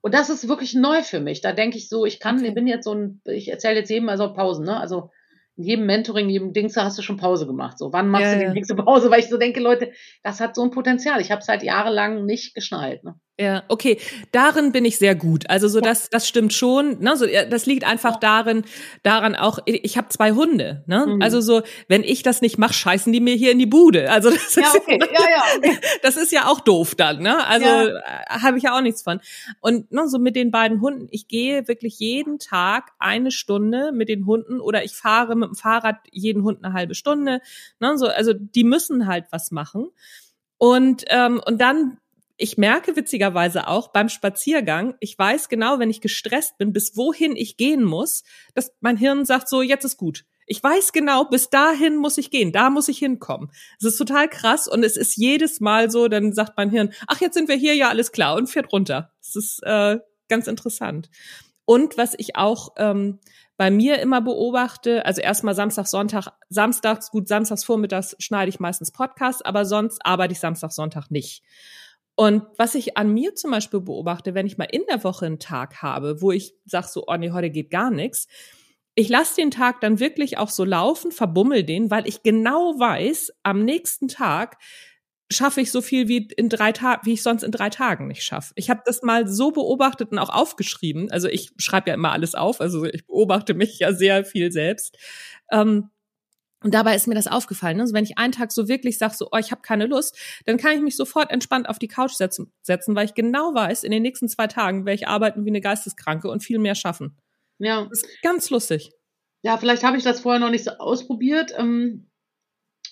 Und 0.00 0.14
das 0.14 0.30
ist 0.30 0.48
wirklich 0.48 0.74
neu 0.74 1.02
für 1.02 1.20
mich. 1.20 1.40
Da 1.40 1.52
denke 1.52 1.76
ich 1.76 1.88
so, 1.88 2.06
ich 2.06 2.20
kann, 2.20 2.42
ich 2.44 2.54
bin 2.54 2.66
jetzt 2.66 2.84
so 2.84 2.94
ein, 2.94 3.20
ich 3.24 3.48
erzähle 3.48 3.76
jetzt 3.76 3.90
jedem 3.90 4.06
mal 4.06 4.16
so 4.16 4.32
Pausen, 4.32 4.64
ne? 4.64 4.78
Also 4.78 5.10
in 5.56 5.64
jedem 5.64 5.86
Mentoring, 5.86 6.28
jedem 6.28 6.52
Dings, 6.52 6.74
da 6.74 6.84
hast 6.84 6.96
du 6.98 7.02
schon 7.02 7.16
Pause 7.16 7.46
gemacht. 7.46 7.78
So, 7.78 7.92
wann 7.92 8.08
machst 8.08 8.26
ja, 8.26 8.32
du 8.34 8.38
die 8.38 8.44
ja. 8.44 8.52
nächste 8.52 8.76
Pause? 8.76 9.10
Weil 9.10 9.20
ich 9.20 9.28
so 9.28 9.38
denke, 9.38 9.60
Leute, 9.60 9.92
das 10.22 10.40
hat 10.40 10.54
so 10.54 10.62
ein 10.62 10.70
Potenzial. 10.70 11.20
Ich 11.20 11.32
habe 11.32 11.40
es 11.40 11.48
halt 11.48 11.64
jahrelang 11.64 12.24
nicht 12.24 12.54
geschnallt. 12.54 13.02
Ne? 13.02 13.16
Ja, 13.40 13.62
okay. 13.68 13.98
Darin 14.32 14.72
bin 14.72 14.84
ich 14.84 14.98
sehr 14.98 15.14
gut. 15.14 15.48
Also 15.48 15.68
so 15.68 15.78
ja. 15.78 15.84
das, 15.84 16.10
das 16.10 16.26
stimmt 16.26 16.52
schon. 16.52 16.98
Ne? 16.98 17.16
So, 17.16 17.24
das 17.48 17.66
liegt 17.66 17.84
einfach 17.84 18.14
ja. 18.14 18.18
darin, 18.20 18.64
daran 19.04 19.36
auch. 19.36 19.60
Ich 19.64 19.96
habe 19.96 20.08
zwei 20.08 20.32
Hunde. 20.32 20.82
Ne? 20.86 21.06
Mhm. 21.06 21.22
Also 21.22 21.40
so, 21.40 21.62
wenn 21.86 22.02
ich 22.02 22.24
das 22.24 22.42
nicht 22.42 22.58
mache, 22.58 22.74
scheißen 22.74 23.12
die 23.12 23.20
mir 23.20 23.36
hier 23.36 23.52
in 23.52 23.60
die 23.60 23.66
Bude. 23.66 24.10
Also 24.10 24.30
das 24.30 24.56
ja, 24.56 24.62
ist 24.62 24.74
okay. 24.74 24.98
ja, 25.12 25.20
ja, 25.20 25.42
okay. 25.56 25.78
das 26.02 26.16
ist 26.16 26.32
ja 26.32 26.46
auch 26.46 26.58
doof 26.58 26.96
dann. 26.96 27.22
Ne? 27.22 27.46
Also 27.46 27.66
ja. 27.66 27.86
Äh, 27.86 28.00
habe 28.28 28.58
ich 28.58 28.64
ja 28.64 28.76
auch 28.76 28.80
nichts 28.80 29.02
von. 29.02 29.20
Und 29.60 29.92
ne, 29.92 30.08
so 30.08 30.18
mit 30.18 30.34
den 30.34 30.50
beiden 30.50 30.80
Hunden. 30.80 31.06
Ich 31.12 31.28
gehe 31.28 31.68
wirklich 31.68 32.00
jeden 32.00 32.40
Tag 32.40 32.90
eine 32.98 33.30
Stunde 33.30 33.92
mit 33.92 34.08
den 34.08 34.26
Hunden 34.26 34.60
oder 34.60 34.82
ich 34.82 34.96
fahre 34.96 35.36
mit 35.36 35.50
dem 35.50 35.54
Fahrrad 35.54 35.98
jeden 36.10 36.42
Hund 36.42 36.64
eine 36.64 36.74
halbe 36.74 36.96
Stunde. 36.96 37.40
Ne? 37.78 37.98
So, 37.98 38.08
also 38.08 38.32
die 38.34 38.64
müssen 38.64 39.06
halt 39.06 39.26
was 39.30 39.52
machen. 39.52 39.90
Und 40.56 41.04
ähm, 41.08 41.40
und 41.46 41.60
dann 41.60 41.98
ich 42.38 42.56
merke 42.56 42.94
witzigerweise 42.94 43.66
auch 43.66 43.88
beim 43.88 44.08
Spaziergang, 44.08 44.94
ich 45.00 45.18
weiß 45.18 45.48
genau, 45.48 45.80
wenn 45.80 45.90
ich 45.90 46.00
gestresst 46.00 46.56
bin, 46.56 46.72
bis 46.72 46.96
wohin 46.96 47.34
ich 47.36 47.56
gehen 47.56 47.84
muss, 47.84 48.22
dass 48.54 48.72
mein 48.80 48.96
Hirn 48.96 49.24
sagt 49.24 49.48
so, 49.48 49.60
jetzt 49.60 49.84
ist 49.84 49.96
gut. 49.96 50.24
Ich 50.46 50.62
weiß 50.62 50.92
genau, 50.92 51.24
bis 51.24 51.50
dahin 51.50 51.96
muss 51.96 52.16
ich 52.16 52.30
gehen, 52.30 52.52
da 52.52 52.70
muss 52.70 52.88
ich 52.88 52.98
hinkommen. 52.98 53.50
Es 53.78 53.84
ist 53.84 53.98
total 53.98 54.28
krass 54.28 54.66
und 54.66 54.82
es 54.82 54.96
ist 54.96 55.16
jedes 55.16 55.60
Mal 55.60 55.90
so, 55.90 56.08
dann 56.08 56.32
sagt 56.32 56.56
mein 56.56 56.70
Hirn, 56.70 56.94
ach, 57.08 57.20
jetzt 57.20 57.34
sind 57.34 57.48
wir 57.48 57.56
hier, 57.56 57.74
ja, 57.74 57.88
alles 57.88 58.12
klar 58.12 58.36
und 58.36 58.48
fährt 58.48 58.72
runter. 58.72 59.12
Es 59.20 59.36
ist 59.36 59.60
äh, 59.64 59.98
ganz 60.28 60.46
interessant. 60.46 61.10
Und 61.66 61.98
was 61.98 62.14
ich 62.16 62.36
auch 62.36 62.70
ähm, 62.78 63.18
bei 63.58 63.70
mir 63.70 63.98
immer 63.98 64.22
beobachte, 64.22 65.04
also 65.04 65.20
erstmal 65.20 65.54
Samstag, 65.54 65.86
Sonntag, 65.88 66.28
samstags, 66.48 67.10
gut, 67.10 67.28
samstags 67.28 67.64
vormittags 67.64 68.16
schneide 68.20 68.48
ich 68.48 68.60
meistens 68.60 68.92
Podcasts, 68.92 69.42
aber 69.42 69.66
sonst 69.66 69.98
arbeite 70.06 70.32
ich 70.32 70.40
Samstag, 70.40 70.72
Sonntag 70.72 71.10
nicht. 71.10 71.42
Und 72.20 72.42
was 72.56 72.74
ich 72.74 72.96
an 72.96 73.14
mir 73.14 73.36
zum 73.36 73.52
Beispiel 73.52 73.78
beobachte, 73.78 74.34
wenn 74.34 74.44
ich 74.44 74.58
mal 74.58 74.64
in 74.64 74.82
der 74.90 75.04
Woche 75.04 75.26
einen 75.26 75.38
Tag 75.38 75.82
habe, 75.82 76.20
wo 76.20 76.32
ich 76.32 76.52
sage 76.64 76.88
so, 76.88 77.04
oh 77.06 77.16
nee, 77.16 77.30
heute 77.30 77.48
geht 77.48 77.70
gar 77.70 77.92
nichts, 77.92 78.26
ich 78.96 79.08
lasse 79.08 79.36
den 79.36 79.52
Tag 79.52 79.80
dann 79.80 80.00
wirklich 80.00 80.36
auch 80.36 80.48
so 80.48 80.64
laufen, 80.64 81.12
verbummel 81.12 81.62
den, 81.62 81.92
weil 81.92 82.08
ich 82.08 82.24
genau 82.24 82.74
weiß, 82.76 83.34
am 83.44 83.64
nächsten 83.64 84.08
Tag 84.08 84.56
schaffe 85.30 85.60
ich 85.60 85.70
so 85.70 85.80
viel 85.80 86.08
wie 86.08 86.28
in 86.36 86.48
drei 86.48 86.72
Tagen, 86.72 87.02
wie 87.04 87.12
ich 87.12 87.22
sonst 87.22 87.44
in 87.44 87.52
drei 87.52 87.70
Tagen 87.70 88.08
nicht 88.08 88.24
schaffe. 88.24 88.52
Ich 88.56 88.68
habe 88.68 88.82
das 88.84 89.02
mal 89.02 89.28
so 89.28 89.52
beobachtet 89.52 90.10
und 90.10 90.18
auch 90.18 90.30
aufgeschrieben. 90.30 91.12
Also 91.12 91.28
ich 91.28 91.52
schreibe 91.58 91.90
ja 91.90 91.94
immer 91.94 92.10
alles 92.10 92.34
auf, 92.34 92.60
also 92.60 92.84
ich 92.84 93.06
beobachte 93.06 93.54
mich 93.54 93.78
ja 93.78 93.92
sehr 93.92 94.24
viel 94.24 94.50
selbst. 94.50 94.98
Ähm, 95.52 95.90
und 96.62 96.74
dabei 96.74 96.96
ist 96.96 97.06
mir 97.06 97.14
das 97.14 97.28
aufgefallen. 97.28 97.76
Ne? 97.76 97.82
Also 97.82 97.94
wenn 97.94 98.04
ich 98.04 98.18
einen 98.18 98.32
Tag 98.32 98.50
so 98.50 98.68
wirklich 98.68 98.98
sage, 98.98 99.14
so, 99.14 99.28
oh, 99.30 99.36
ich 99.38 99.52
habe 99.52 99.62
keine 99.62 99.86
Lust, 99.86 100.18
dann 100.44 100.56
kann 100.56 100.72
ich 100.72 100.80
mich 100.80 100.96
sofort 100.96 101.30
entspannt 101.30 101.68
auf 101.68 101.78
die 101.78 101.88
Couch 101.88 102.12
setzen, 102.12 102.52
setzen, 102.62 102.96
weil 102.96 103.06
ich 103.06 103.14
genau 103.14 103.54
weiß, 103.54 103.84
in 103.84 103.92
den 103.92 104.02
nächsten 104.02 104.28
zwei 104.28 104.48
Tagen 104.48 104.84
werde 104.84 104.96
ich 104.96 105.08
arbeiten 105.08 105.44
wie 105.44 105.50
eine 105.50 105.60
Geisteskranke 105.60 106.28
und 106.28 106.42
viel 106.42 106.58
mehr 106.58 106.74
schaffen. 106.74 107.16
Ja. 107.58 107.86
Das 107.88 108.02
ist 108.02 108.22
ganz 108.22 108.50
lustig. 108.50 108.90
Ja, 109.42 109.56
vielleicht 109.56 109.84
habe 109.84 109.96
ich 109.96 110.04
das 110.04 110.20
vorher 110.20 110.40
noch 110.40 110.50
nicht 110.50 110.64
so 110.64 110.72
ausprobiert. 110.72 111.52
Ähm, 111.56 112.10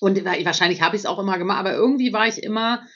und 0.00 0.24
wahrscheinlich 0.24 0.82
habe 0.82 0.94
ich 0.94 1.02
es 1.02 1.06
auch 1.06 1.18
immer 1.18 1.38
gemacht, 1.38 1.58
aber 1.58 1.74
irgendwie 1.74 2.12
war 2.12 2.28
ich 2.28 2.42
immer 2.42 2.86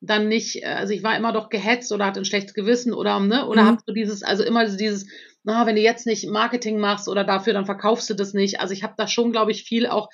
dann 0.00 0.28
nicht, 0.28 0.64
also 0.64 0.92
ich 0.92 1.02
war 1.02 1.16
immer 1.16 1.32
doch 1.32 1.48
gehetzt 1.48 1.92
oder 1.92 2.06
hatte 2.06 2.20
ein 2.20 2.24
schlechtes 2.24 2.54
Gewissen 2.54 2.92
oder, 2.92 3.20
ne, 3.20 3.46
oder 3.46 3.62
mhm. 3.62 3.66
habe 3.66 3.82
so 3.86 3.92
dieses, 3.92 4.22
also 4.22 4.42
immer 4.42 4.66
dieses, 4.66 5.06
na, 5.44 5.66
wenn 5.66 5.76
du 5.76 5.82
jetzt 5.82 6.06
nicht 6.06 6.28
Marketing 6.28 6.78
machst 6.78 7.08
oder 7.08 7.24
dafür, 7.24 7.52
dann 7.52 7.66
verkaufst 7.66 8.08
du 8.08 8.14
das 8.14 8.32
nicht. 8.32 8.60
Also 8.60 8.74
ich 8.74 8.82
habe 8.82 8.94
da 8.96 9.08
schon, 9.08 9.32
glaube 9.32 9.50
ich, 9.50 9.64
viel 9.64 9.86
auch, 9.86 10.08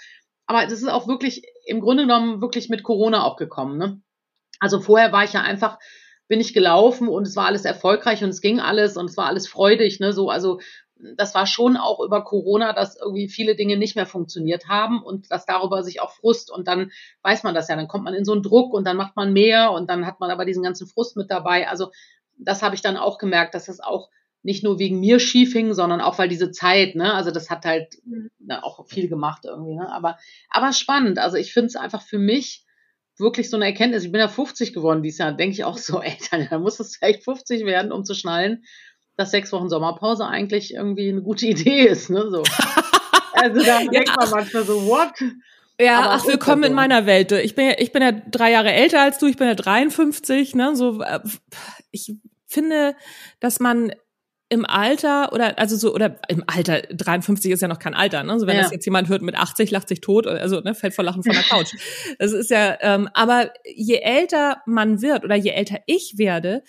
aber 0.47 0.65
das 0.65 0.73
ist 0.73 0.89
auch 0.89 1.07
wirklich 1.07 1.43
im 1.67 1.81
Grunde 1.81 2.05
genommen 2.05 2.41
wirklich 2.41 2.69
mit 2.69 2.83
Corona 2.83 3.25
auch 3.25 3.37
gekommen. 3.37 3.77
Ne? 3.79 4.01
Also 4.61 4.81
vorher 4.81 5.13
war 5.13 5.25
ich 5.25 5.35
ja 5.35 5.43
einfach, 5.43 5.79
bin 6.29 6.41
ich 6.41 6.55
gelaufen 6.55 7.09
und 7.09 7.27
es 7.27 7.37
war 7.37 7.47
alles 7.47 7.65
erfolgreich 7.65 8.25
und 8.25 8.31
es 8.31 8.41
ging 8.41 8.61
alles 8.61 8.97
und 8.97 9.11
es 9.11 9.17
war 9.17 9.27
alles 9.27 9.47
freudig. 9.47 10.01
Ne? 10.01 10.13
So, 10.13 10.31
also 10.31 10.61
das 11.17 11.35
war 11.35 11.47
schon 11.47 11.77
auch 11.77 12.01
über 12.01 12.25
Corona, 12.25 12.73
dass 12.73 12.97
irgendwie 12.97 13.29
viele 13.29 13.55
Dinge 13.55 13.77
nicht 13.77 13.95
mehr 13.95 14.07
funktioniert 14.07 14.69
haben 14.69 15.03
und 15.03 15.31
dass 15.31 15.47
darüber 15.47 15.83
sich 15.83 16.01
auch 16.01 16.13
Frust 16.13 16.51
und 16.51 16.67
dann 16.67 16.91
weiß 17.23 17.45
man 17.45 17.55
das 17.55 17.69
ja, 17.69 17.77
dann 17.77 17.87
kommt 17.87 18.05
man 18.05 18.15
in 18.15 18.25
so 18.25 18.33
einen 18.33 18.43
Druck 18.43 18.73
und 18.73 18.85
dann 18.85 18.97
macht 18.97 19.15
man 19.15 19.33
mehr 19.33 19.71
und 19.73 19.89
dann 19.91 20.07
hat 20.07 20.21
man 20.21 20.31
aber 20.31 20.45
diesen 20.45 20.63
ganzen 20.63 20.89
Frust 20.89 21.17
mit 21.17 21.31
dabei. 21.31 21.69
Also 21.69 21.93
das 22.37 22.63
habe 22.63 22.75
ich 22.75 22.83
dann 22.83 22.97
auch 22.97 23.19
gemerkt, 23.19 23.55
dass 23.55 23.67
das 23.67 23.81
auch 23.81 24.09
nicht 24.43 24.63
nur 24.63 24.79
wegen 24.79 25.01
mir 25.01 25.19
schief 25.19 25.53
hing, 25.53 25.75
sondern 25.75 26.01
auch 26.01 26.19
weil 26.19 26.29
diese 26.29 26.51
Zeit, 26.51 26.95
ne, 26.95 27.13
also 27.15 27.31
das 27.31 27.51
hat 27.51 27.65
halt 27.65 27.99
mhm. 28.05 28.31
na, 28.39 28.63
auch 28.63 28.87
viel 28.87 29.09
gemacht 29.09 29.45
irgendwie, 29.45 29.75
ne, 29.75 29.91
aber, 29.93 30.19
aber 30.51 30.73
spannend. 30.73 31.19
Also 31.19 31.37
ich 31.37 31.53
finde 31.53 31.67
es 31.67 31.77
einfach 31.77 32.03
für 32.03 32.19
mich 32.19 32.65
wirklich 33.19 33.51
so 33.51 33.57
eine 33.57 33.67
Erkenntnis. 33.67 34.05
Ich 34.05 34.13
bin 34.13 34.21
ja 34.21 34.29
50 34.29 34.73
geworden 34.73 35.03
dieses 35.03 35.19
Jahr, 35.19 35.33
denke 35.33 35.55
ich 35.55 35.65
auch 35.65 35.77
so, 35.77 36.01
ey, 36.03 36.17
dann 36.31 36.63
muss 36.63 36.81
es 36.81 36.97
vielleicht 36.97 37.25
50 37.25 37.65
werden, 37.65 37.93
um 37.93 38.05
zu 38.05 38.15
schnallen, 38.15 38.65
dass 39.17 39.33
sechs 39.33 39.53
Wochen 39.53 39.69
Sommerpause 39.69 40.25
eigentlich 40.25 40.75
irgendwie 40.75 41.09
eine 41.09 41.23
gute 41.23 41.47
Idee 41.47 41.87
ist, 41.87 42.11
ne, 42.11 42.31
so. 42.31 42.43
Also 43.41 43.63
da 43.63 43.81
ja. 43.83 43.89
denkt 43.89 44.17
man 44.17 44.31
manchmal 44.31 44.65
so, 44.65 44.85
what? 44.87 45.13
Ja, 45.81 46.01
Aber 46.01 46.11
ach, 46.15 46.27
willkommen 46.27 46.65
in 46.65 46.73
meiner 46.73 47.07
Welt. 47.07 47.31
Ich 47.31 47.55
bin 47.55 47.67
ja, 47.67 47.75
ich 47.79 47.93
bin 47.93 48.03
ja 48.03 48.11
drei 48.11 48.51
Jahre 48.51 48.73
älter 48.73 49.01
als 49.01 49.19
du, 49.19 49.27
ich 49.27 49.37
bin 49.37 49.47
ja 49.47 49.55
53, 49.55 50.57
ne, 50.57 50.75
so, 50.75 51.01
äh, 51.03 51.21
ich 51.93 52.17
finde, 52.49 52.97
dass 53.39 53.61
man 53.61 53.93
im 54.51 54.65
Alter 54.65 55.33
oder 55.33 55.59
also 55.59 55.77
so 55.77 55.95
oder 55.95 56.19
im 56.29 56.43
Alter 56.47 56.81
53 56.81 57.53
ist 57.53 57.61
ja 57.61 57.69
noch 57.69 57.79
kein 57.79 57.95
Alter, 57.95 58.23
ne? 58.23 58.39
So 58.39 58.47
wenn 58.47 58.57
ja. 58.57 58.63
das 58.63 58.73
jetzt 58.73 58.87
jemand 58.87 59.09
hört 59.09 59.21
mit 59.23 59.37
80 59.37 59.71
lacht 59.71 59.89
sich 59.89 60.01
tot, 60.01 60.27
also 60.27 60.61
ne, 60.61 60.75
fällt 60.75 60.95
vor 60.95 61.05
Lachen 61.05 61.23
von 61.23 61.33
der 61.33 61.43
Couch. 61.43 61.75
das 62.19 62.33
ist 62.33 62.51
ja, 62.51 62.79
ähm, 62.81 63.09
aber 63.13 63.53
je 63.65 63.99
älter 63.99 64.63
man 64.65 65.03
wird 65.03 65.25
oder 65.25 65.37
je 65.37 65.51
älter 65.51 65.81
ich 65.87 66.15
werde, 66.17 66.63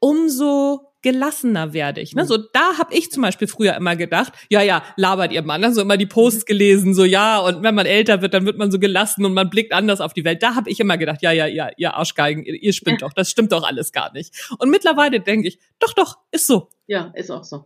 umso 0.00 0.87
gelassener 1.02 1.72
werde 1.72 2.00
ich. 2.00 2.14
Ne? 2.14 2.24
So 2.24 2.36
da 2.36 2.78
habe 2.78 2.94
ich 2.94 3.10
zum 3.10 3.22
Beispiel 3.22 3.46
früher 3.46 3.74
immer 3.74 3.96
gedacht, 3.96 4.32
ja, 4.48 4.62
ja, 4.62 4.82
labert 4.96 5.32
ihr 5.32 5.42
Mann, 5.42 5.60
ne? 5.60 5.72
so 5.72 5.80
immer 5.80 5.96
die 5.96 6.06
Posts 6.06 6.44
gelesen, 6.44 6.94
so 6.94 7.04
ja, 7.04 7.38
und 7.38 7.62
wenn 7.62 7.74
man 7.74 7.86
älter 7.86 8.20
wird, 8.20 8.34
dann 8.34 8.46
wird 8.46 8.58
man 8.58 8.70
so 8.70 8.78
gelassen 8.78 9.24
und 9.24 9.34
man 9.34 9.50
blickt 9.50 9.72
anders 9.72 10.00
auf 10.00 10.12
die 10.12 10.24
Welt. 10.24 10.42
Da 10.42 10.54
habe 10.54 10.70
ich 10.70 10.80
immer 10.80 10.98
gedacht, 10.98 11.22
ja, 11.22 11.32
ja, 11.32 11.46
ja, 11.46 11.70
ihr 11.76 11.94
Arschgeigen, 11.94 12.44
ihr, 12.44 12.54
ihr 12.54 12.72
spinnt 12.72 13.02
doch, 13.02 13.12
das 13.12 13.30
stimmt 13.30 13.52
doch 13.52 13.62
alles 13.62 13.92
gar 13.92 14.12
nicht. 14.12 14.34
Und 14.58 14.70
mittlerweile 14.70 15.20
denke 15.20 15.48
ich, 15.48 15.58
doch, 15.78 15.92
doch, 15.94 16.18
ist 16.30 16.46
so. 16.46 16.68
Ja, 16.86 17.12
ist 17.14 17.30
auch 17.30 17.44
so. 17.44 17.64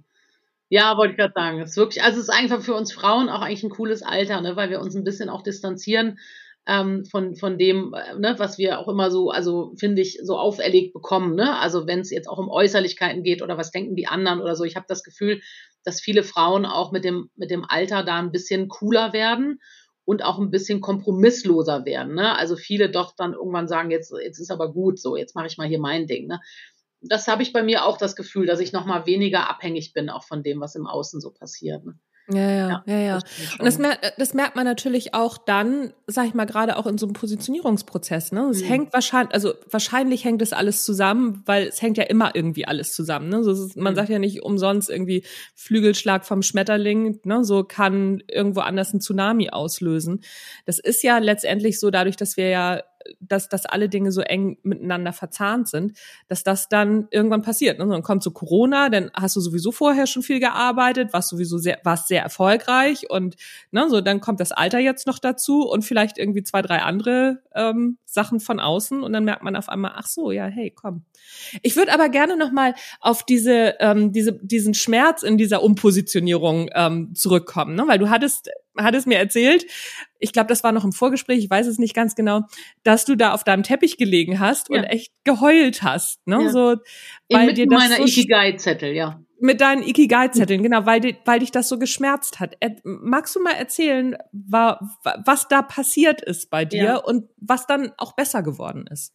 Ja, 0.68 0.96
wollte 0.96 1.12
ich 1.12 1.18
gerade 1.18 1.34
sagen. 1.34 1.60
Es 1.60 1.70
ist 1.70 1.76
wirklich, 1.76 2.02
also 2.02 2.18
es 2.18 2.28
ist 2.28 2.34
einfach 2.34 2.62
für 2.62 2.74
uns 2.74 2.92
Frauen 2.92 3.28
auch 3.28 3.42
eigentlich 3.42 3.62
ein 3.62 3.70
cooles 3.70 4.02
Alter, 4.02 4.40
ne, 4.40 4.56
weil 4.56 4.70
wir 4.70 4.80
uns 4.80 4.94
ein 4.94 5.04
bisschen 5.04 5.28
auch 5.28 5.42
distanzieren 5.42 6.18
ähm, 6.66 7.04
von, 7.04 7.34
von 7.34 7.58
dem, 7.58 7.94
äh, 7.94 8.18
ne, 8.18 8.34
was 8.38 8.58
wir 8.58 8.78
auch 8.78 8.88
immer 8.88 9.10
so, 9.10 9.30
also 9.30 9.74
finde 9.78 10.02
ich, 10.02 10.20
so 10.22 10.38
auferlegt 10.38 10.92
bekommen. 10.92 11.34
Ne? 11.34 11.58
Also 11.58 11.86
wenn 11.86 12.00
es 12.00 12.10
jetzt 12.10 12.28
auch 12.28 12.38
um 12.38 12.48
Äußerlichkeiten 12.48 13.22
geht 13.22 13.42
oder 13.42 13.58
was 13.58 13.70
denken 13.70 13.96
die 13.96 14.06
anderen 14.06 14.40
oder 14.40 14.54
so. 14.54 14.64
Ich 14.64 14.76
habe 14.76 14.86
das 14.88 15.02
Gefühl, 15.02 15.40
dass 15.84 16.00
viele 16.00 16.22
Frauen 16.22 16.64
auch 16.64 16.92
mit 16.92 17.04
dem, 17.04 17.30
mit 17.36 17.50
dem 17.50 17.64
Alter 17.68 18.04
da 18.04 18.18
ein 18.18 18.30
bisschen 18.30 18.68
cooler 18.68 19.12
werden 19.12 19.60
und 20.04 20.24
auch 20.24 20.38
ein 20.38 20.50
bisschen 20.50 20.80
kompromissloser 20.80 21.84
werden. 21.84 22.14
Ne? 22.14 22.36
Also 22.36 22.56
viele 22.56 22.90
doch 22.90 23.14
dann 23.16 23.34
irgendwann 23.34 23.66
sagen, 23.66 23.90
jetzt, 23.90 24.12
jetzt 24.22 24.38
ist 24.38 24.50
aber 24.50 24.72
gut 24.72 25.00
so, 25.00 25.16
jetzt 25.16 25.34
mache 25.34 25.46
ich 25.48 25.58
mal 25.58 25.68
hier 25.68 25.80
mein 25.80 26.06
Ding. 26.06 26.28
Ne? 26.28 26.40
Das 27.00 27.26
habe 27.26 27.42
ich 27.42 27.52
bei 27.52 27.64
mir 27.64 27.84
auch 27.84 27.98
das 27.98 28.14
Gefühl, 28.14 28.46
dass 28.46 28.60
ich 28.60 28.72
noch 28.72 28.86
mal 28.86 29.06
weniger 29.06 29.50
abhängig 29.50 29.92
bin, 29.92 30.10
auch 30.10 30.24
von 30.24 30.44
dem, 30.44 30.60
was 30.60 30.76
im 30.76 30.86
Außen 30.86 31.20
so 31.20 31.32
passiert. 31.32 31.84
Ne? 31.84 31.98
Ja, 32.28 32.50
ja, 32.50 32.82
ja, 32.86 32.98
ja. 32.98 33.14
Und 33.58 33.64
das, 33.64 33.78
mer 33.78 33.98
das 34.16 34.32
merkt 34.32 34.54
man 34.54 34.64
natürlich 34.64 35.12
auch 35.12 35.38
dann, 35.38 35.92
sag 36.06 36.26
ich 36.26 36.34
mal, 36.34 36.44
gerade 36.44 36.76
auch 36.76 36.86
in 36.86 36.96
so 36.96 37.06
einem 37.06 37.14
Positionierungsprozess. 37.14 38.30
Ne? 38.30 38.48
Es 38.50 38.62
mhm. 38.62 38.66
hängt 38.66 38.92
wahrscheinlich, 38.92 39.34
also 39.34 39.54
wahrscheinlich 39.70 40.24
hängt 40.24 40.40
das 40.40 40.52
alles 40.52 40.84
zusammen, 40.84 41.42
weil 41.46 41.66
es 41.66 41.82
hängt 41.82 41.98
ja 41.98 42.04
immer 42.04 42.34
irgendwie 42.34 42.64
alles 42.64 42.92
zusammen. 42.92 43.28
Ne? 43.28 43.42
So 43.42 43.50
ist, 43.50 43.76
man 43.76 43.94
mhm. 43.94 43.96
sagt 43.96 44.08
ja 44.08 44.18
nicht 44.20 44.42
umsonst 44.42 44.88
irgendwie 44.88 45.24
Flügelschlag 45.54 46.24
vom 46.24 46.42
Schmetterling, 46.42 47.20
ne? 47.24 47.44
so 47.44 47.64
kann 47.64 48.22
irgendwo 48.28 48.60
anders 48.60 48.92
ein 48.92 49.00
Tsunami 49.00 49.50
auslösen. 49.50 50.22
Das 50.64 50.78
ist 50.78 51.02
ja 51.02 51.18
letztendlich 51.18 51.80
so, 51.80 51.90
dadurch, 51.90 52.16
dass 52.16 52.36
wir 52.36 52.48
ja 52.48 52.82
dass, 53.20 53.48
dass 53.48 53.66
alle 53.66 53.88
Dinge 53.88 54.12
so 54.12 54.20
eng 54.20 54.58
miteinander 54.62 55.12
verzahnt 55.12 55.68
sind, 55.68 55.96
dass 56.28 56.42
das 56.44 56.68
dann 56.68 57.08
irgendwann 57.10 57.42
passiert. 57.42 57.78
Ne? 57.78 57.86
Dann 57.86 58.02
kommt 58.02 58.22
so 58.22 58.30
Corona, 58.30 58.88
dann 58.88 59.10
hast 59.14 59.36
du 59.36 59.40
sowieso 59.40 59.72
vorher 59.72 60.06
schon 60.06 60.22
viel 60.22 60.40
gearbeitet, 60.40 61.12
warst 61.12 61.30
sowieso 61.30 61.58
sehr, 61.58 61.78
warst 61.84 62.08
sehr 62.08 62.22
erfolgreich 62.22 63.10
und 63.10 63.36
ne, 63.70 63.88
so 63.88 64.00
dann 64.00 64.20
kommt 64.20 64.40
das 64.40 64.52
Alter 64.52 64.78
jetzt 64.78 65.06
noch 65.06 65.18
dazu 65.18 65.68
und 65.68 65.82
vielleicht 65.84 66.18
irgendwie 66.18 66.42
zwei, 66.42 66.62
drei 66.62 66.82
andere 66.82 67.42
ähm, 67.54 67.98
Sachen 68.04 68.40
von 68.40 68.60
außen 68.60 69.02
und 69.02 69.12
dann 69.12 69.24
merkt 69.24 69.42
man 69.42 69.56
auf 69.56 69.68
einmal, 69.68 69.92
ach 69.96 70.06
so, 70.06 70.30
ja, 70.30 70.46
hey, 70.46 70.70
komm. 70.70 71.04
Ich 71.62 71.76
würde 71.76 71.92
aber 71.92 72.08
gerne 72.08 72.36
noch 72.36 72.52
mal 72.52 72.74
auf 73.00 73.24
diese, 73.24 73.76
ähm, 73.80 74.12
diese, 74.12 74.32
diesen 74.32 74.74
Schmerz 74.74 75.22
in 75.22 75.38
dieser 75.38 75.62
Umpositionierung 75.62 76.70
ähm, 76.74 77.14
zurückkommen, 77.14 77.74
ne? 77.74 77.84
weil 77.86 77.98
du 77.98 78.10
hattest 78.10 78.50
hat 78.78 78.94
es 78.94 79.06
mir 79.06 79.18
erzählt, 79.18 79.66
ich 80.18 80.32
glaube, 80.32 80.48
das 80.48 80.62
war 80.62 80.72
noch 80.72 80.84
im 80.84 80.92
Vorgespräch, 80.92 81.38
ich 81.38 81.50
weiß 81.50 81.66
es 81.66 81.78
nicht 81.78 81.94
ganz 81.94 82.14
genau, 82.14 82.42
dass 82.84 83.04
du 83.04 83.16
da 83.16 83.32
auf 83.32 83.44
deinem 83.44 83.62
Teppich 83.62 83.96
gelegen 83.96 84.40
hast 84.40 84.70
ja. 84.70 84.78
und 84.78 84.84
echt 84.84 85.12
geheult 85.24 85.82
hast, 85.82 86.26
ne? 86.26 86.42
Ja. 86.44 86.50
So, 86.50 86.76
weil 87.30 87.46
mit 87.46 87.58
dir 87.58 87.66
das 87.66 87.78
meiner 87.78 87.96
so 87.96 88.04
Ikigai-Zettel, 88.04 88.92
ja. 88.92 89.20
Mit 89.40 89.60
deinen 89.60 89.82
Ikigai-Zetteln, 89.82 90.62
genau, 90.62 90.86
weil, 90.86 91.16
weil 91.24 91.40
dich 91.40 91.50
das 91.50 91.68
so 91.68 91.78
geschmerzt 91.78 92.38
hat. 92.38 92.54
Magst 92.84 93.34
du 93.34 93.42
mal 93.42 93.54
erzählen, 93.54 94.16
war, 94.30 94.96
was 95.24 95.48
da 95.48 95.62
passiert 95.62 96.22
ist 96.22 96.48
bei 96.48 96.64
dir 96.64 96.84
ja. 96.84 96.96
und 96.96 97.28
was 97.38 97.66
dann 97.66 97.92
auch 97.98 98.14
besser 98.14 98.44
geworden 98.44 98.84
ist? 98.88 99.12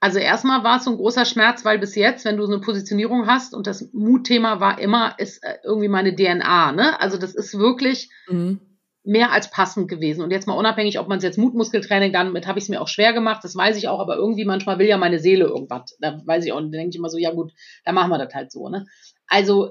Also 0.00 0.18
erstmal 0.18 0.62
war 0.62 0.76
es 0.76 0.84
so 0.84 0.90
ein 0.90 0.96
großer 0.96 1.24
Schmerz, 1.24 1.64
weil 1.64 1.78
bis 1.78 1.96
jetzt, 1.96 2.24
wenn 2.24 2.36
du 2.36 2.44
so 2.44 2.52
eine 2.52 2.60
Positionierung 2.60 3.26
hast 3.26 3.54
und 3.54 3.66
das 3.66 3.88
Mutthema 3.92 4.60
war 4.60 4.78
immer, 4.78 5.18
ist 5.18 5.42
äh, 5.42 5.56
irgendwie 5.64 5.88
meine 5.88 6.14
DNA, 6.14 6.72
ne? 6.72 7.00
Also 7.00 7.16
das 7.18 7.34
ist 7.34 7.58
wirklich, 7.58 8.10
mhm 8.28 8.60
mehr 9.08 9.32
als 9.32 9.50
passend 9.50 9.88
gewesen. 9.88 10.22
Und 10.22 10.30
jetzt 10.30 10.46
mal 10.46 10.52
unabhängig, 10.52 10.98
ob 10.98 11.08
man 11.08 11.16
es 11.16 11.24
jetzt 11.24 11.38
Mutmuskeltraining, 11.38 12.12
damit 12.12 12.46
habe 12.46 12.58
ich 12.58 12.66
es 12.66 12.68
mir 12.68 12.82
auch 12.82 12.88
schwer 12.88 13.14
gemacht, 13.14 13.42
das 13.42 13.56
weiß 13.56 13.78
ich 13.78 13.88
auch, 13.88 14.00
aber 14.00 14.16
irgendwie 14.16 14.44
manchmal 14.44 14.78
will 14.78 14.86
ja 14.86 14.98
meine 14.98 15.18
Seele 15.18 15.46
irgendwas. 15.46 15.96
Da 15.98 16.20
weiß 16.26 16.44
ich 16.44 16.52
auch, 16.52 16.58
und 16.58 16.72
denke 16.72 16.90
ich 16.90 16.96
immer 16.96 17.08
so, 17.08 17.16
ja 17.16 17.32
gut, 17.32 17.52
dann 17.86 17.94
machen 17.94 18.10
wir 18.10 18.18
das 18.18 18.34
halt 18.34 18.52
so. 18.52 18.68
Ne? 18.68 18.84
Also 19.26 19.70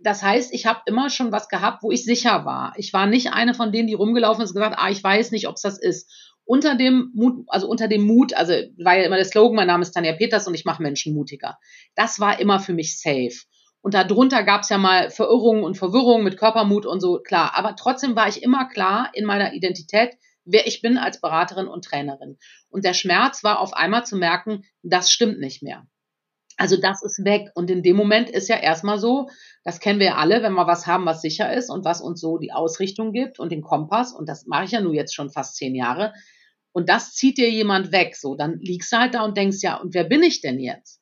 das 0.00 0.22
heißt, 0.22 0.54
ich 0.54 0.64
habe 0.64 0.80
immer 0.86 1.10
schon 1.10 1.32
was 1.32 1.48
gehabt, 1.48 1.82
wo 1.82 1.90
ich 1.90 2.04
sicher 2.04 2.46
war. 2.46 2.72
Ich 2.76 2.94
war 2.94 3.06
nicht 3.06 3.32
eine 3.34 3.52
von 3.52 3.72
denen, 3.72 3.88
die 3.88 3.94
rumgelaufen 3.94 4.42
ist 4.42 4.50
und 4.50 4.56
gesagt, 4.56 4.76
ah, 4.78 4.90
ich 4.90 5.04
weiß 5.04 5.32
nicht, 5.32 5.48
ob 5.48 5.56
es 5.56 5.62
das 5.62 5.78
ist. 5.78 6.10
Unter 6.44 6.74
dem 6.74 7.12
Mut, 7.14 7.44
also 7.48 7.68
unter 7.68 7.88
dem 7.88 8.02
Mut, 8.02 8.34
also 8.34 8.54
war 8.82 8.96
ja 8.96 9.04
immer 9.04 9.16
der 9.16 9.26
Slogan, 9.26 9.54
mein 9.54 9.66
Name 9.66 9.82
ist 9.82 9.92
Tanja 9.92 10.14
Peters 10.14 10.48
und 10.48 10.54
ich 10.54 10.64
mache 10.64 10.82
Menschen 10.82 11.14
mutiger. 11.14 11.58
Das 11.94 12.20
war 12.20 12.40
immer 12.40 12.58
für 12.58 12.72
mich 12.72 12.98
safe. 12.98 13.36
Und 13.82 13.94
darunter 13.94 14.44
gab 14.44 14.62
es 14.62 14.68
ja 14.68 14.78
mal 14.78 15.10
Verirrungen 15.10 15.64
und 15.64 15.76
Verwirrungen 15.76 16.24
mit 16.24 16.38
Körpermut 16.38 16.86
und 16.86 17.00
so, 17.00 17.18
klar. 17.18 17.52
Aber 17.56 17.74
trotzdem 17.74 18.14
war 18.14 18.28
ich 18.28 18.42
immer 18.42 18.68
klar 18.68 19.10
in 19.12 19.24
meiner 19.24 19.54
Identität, 19.54 20.16
wer 20.44 20.66
ich 20.66 20.82
bin 20.82 20.98
als 20.98 21.20
Beraterin 21.20 21.66
und 21.66 21.84
Trainerin. 21.84 22.38
Und 22.70 22.84
der 22.84 22.94
Schmerz 22.94 23.42
war 23.42 23.58
auf 23.58 23.74
einmal 23.74 24.06
zu 24.06 24.16
merken, 24.16 24.64
das 24.82 25.10
stimmt 25.10 25.40
nicht 25.40 25.62
mehr. 25.62 25.86
Also 26.56 26.76
das 26.76 27.02
ist 27.02 27.24
weg. 27.24 27.50
Und 27.54 27.70
in 27.70 27.82
dem 27.82 27.96
Moment 27.96 28.30
ist 28.30 28.48
ja 28.48 28.56
erstmal 28.56 28.98
so, 28.98 29.28
das 29.64 29.80
kennen 29.80 29.98
wir 29.98 30.06
ja 30.06 30.16
alle, 30.16 30.42
wenn 30.42 30.52
wir 30.52 30.66
was 30.68 30.86
haben, 30.86 31.06
was 31.06 31.20
sicher 31.20 31.52
ist 31.52 31.68
und 31.68 31.84
was 31.84 32.00
uns 32.00 32.20
so 32.20 32.38
die 32.38 32.52
Ausrichtung 32.52 33.12
gibt 33.12 33.40
und 33.40 33.50
den 33.50 33.62
Kompass. 33.62 34.12
Und 34.12 34.28
das 34.28 34.46
mache 34.46 34.64
ich 34.64 34.70
ja 34.70 34.80
nur 34.80 34.94
jetzt 34.94 35.14
schon 35.14 35.30
fast 35.30 35.56
zehn 35.56 35.74
Jahre. 35.74 36.12
Und 36.70 36.88
das 36.88 37.14
zieht 37.14 37.36
dir 37.36 37.50
jemand 37.50 37.90
weg. 37.90 38.14
So, 38.14 38.36
dann 38.36 38.58
liegst 38.60 38.92
du 38.92 38.96
halt 38.98 39.14
da 39.14 39.24
und 39.24 39.36
denkst, 39.36 39.58
ja, 39.62 39.76
und 39.76 39.92
wer 39.92 40.04
bin 40.04 40.22
ich 40.22 40.40
denn 40.40 40.60
jetzt? 40.60 41.01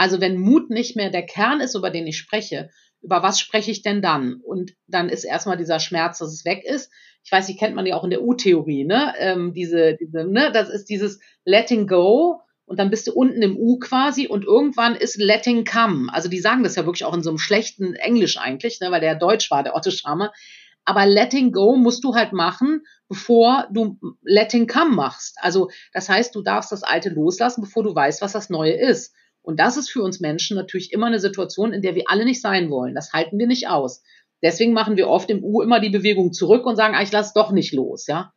Also 0.00 0.18
wenn 0.22 0.38
Mut 0.38 0.70
nicht 0.70 0.96
mehr 0.96 1.10
der 1.10 1.26
Kern 1.26 1.60
ist, 1.60 1.74
über 1.74 1.90
den 1.90 2.06
ich 2.06 2.16
spreche, 2.16 2.70
über 3.02 3.22
was 3.22 3.38
spreche 3.38 3.70
ich 3.70 3.82
denn 3.82 4.00
dann? 4.00 4.40
Und 4.42 4.72
dann 4.86 5.10
ist 5.10 5.24
erstmal 5.24 5.58
dieser 5.58 5.78
Schmerz, 5.78 6.20
dass 6.20 6.32
es 6.32 6.46
weg 6.46 6.64
ist. 6.64 6.90
Ich 7.22 7.30
weiß, 7.30 7.46
die 7.46 7.56
kennt 7.56 7.76
man 7.76 7.84
ja 7.84 7.96
auch 7.96 8.04
in 8.04 8.08
der 8.08 8.22
U-Theorie, 8.22 8.86
ne? 8.86 9.12
Ähm, 9.18 9.52
diese, 9.52 9.98
diese, 10.00 10.24
ne? 10.24 10.52
Das 10.54 10.70
ist 10.70 10.86
dieses 10.86 11.20
Letting 11.44 11.86
Go 11.86 12.40
und 12.64 12.78
dann 12.78 12.88
bist 12.88 13.08
du 13.08 13.12
unten 13.12 13.42
im 13.42 13.58
U 13.58 13.78
quasi 13.78 14.26
und 14.26 14.46
irgendwann 14.46 14.96
ist 14.96 15.18
Letting 15.18 15.66
Come. 15.66 16.10
Also 16.10 16.30
die 16.30 16.40
sagen 16.40 16.62
das 16.62 16.76
ja 16.76 16.86
wirklich 16.86 17.04
auch 17.04 17.12
in 17.12 17.22
so 17.22 17.28
einem 17.28 17.38
schlechten 17.38 17.92
Englisch 17.92 18.38
eigentlich, 18.38 18.80
ne? 18.80 18.90
weil 18.90 19.02
der 19.02 19.16
Deutsch 19.16 19.50
war, 19.50 19.62
der 19.62 19.76
Otto 19.76 19.90
Schramer. 19.90 20.32
Aber 20.86 21.04
Letting 21.04 21.52
Go 21.52 21.76
musst 21.76 22.04
du 22.04 22.14
halt 22.14 22.32
machen, 22.32 22.84
bevor 23.06 23.68
du 23.70 23.98
Letting 24.22 24.66
Come 24.66 24.94
machst. 24.94 25.36
Also 25.42 25.68
das 25.92 26.08
heißt, 26.08 26.34
du 26.34 26.40
darfst 26.40 26.72
das 26.72 26.84
Alte 26.84 27.10
loslassen, 27.10 27.60
bevor 27.60 27.82
du 27.82 27.94
weißt, 27.94 28.22
was 28.22 28.32
das 28.32 28.48
Neue 28.48 28.72
ist. 28.72 29.14
Und 29.42 29.58
das 29.58 29.76
ist 29.76 29.90
für 29.90 30.02
uns 30.02 30.20
Menschen 30.20 30.56
natürlich 30.56 30.92
immer 30.92 31.06
eine 31.06 31.20
Situation, 31.20 31.72
in 31.72 31.82
der 31.82 31.94
wir 31.94 32.04
alle 32.06 32.24
nicht 32.24 32.42
sein 32.42 32.70
wollen. 32.70 32.94
Das 32.94 33.12
halten 33.12 33.38
wir 33.38 33.46
nicht 33.46 33.68
aus. 33.68 34.02
Deswegen 34.42 34.72
machen 34.72 34.96
wir 34.96 35.08
oft 35.08 35.30
im 35.30 35.44
U 35.44 35.62
immer 35.62 35.80
die 35.80 35.90
Bewegung 35.90 36.32
zurück 36.32 36.66
und 36.66 36.76
sagen, 36.76 36.94
ah, 36.94 37.02
ich 37.02 37.12
lasse 37.12 37.32
doch 37.34 37.52
nicht 37.52 37.72
los, 37.72 38.06
ja. 38.06 38.32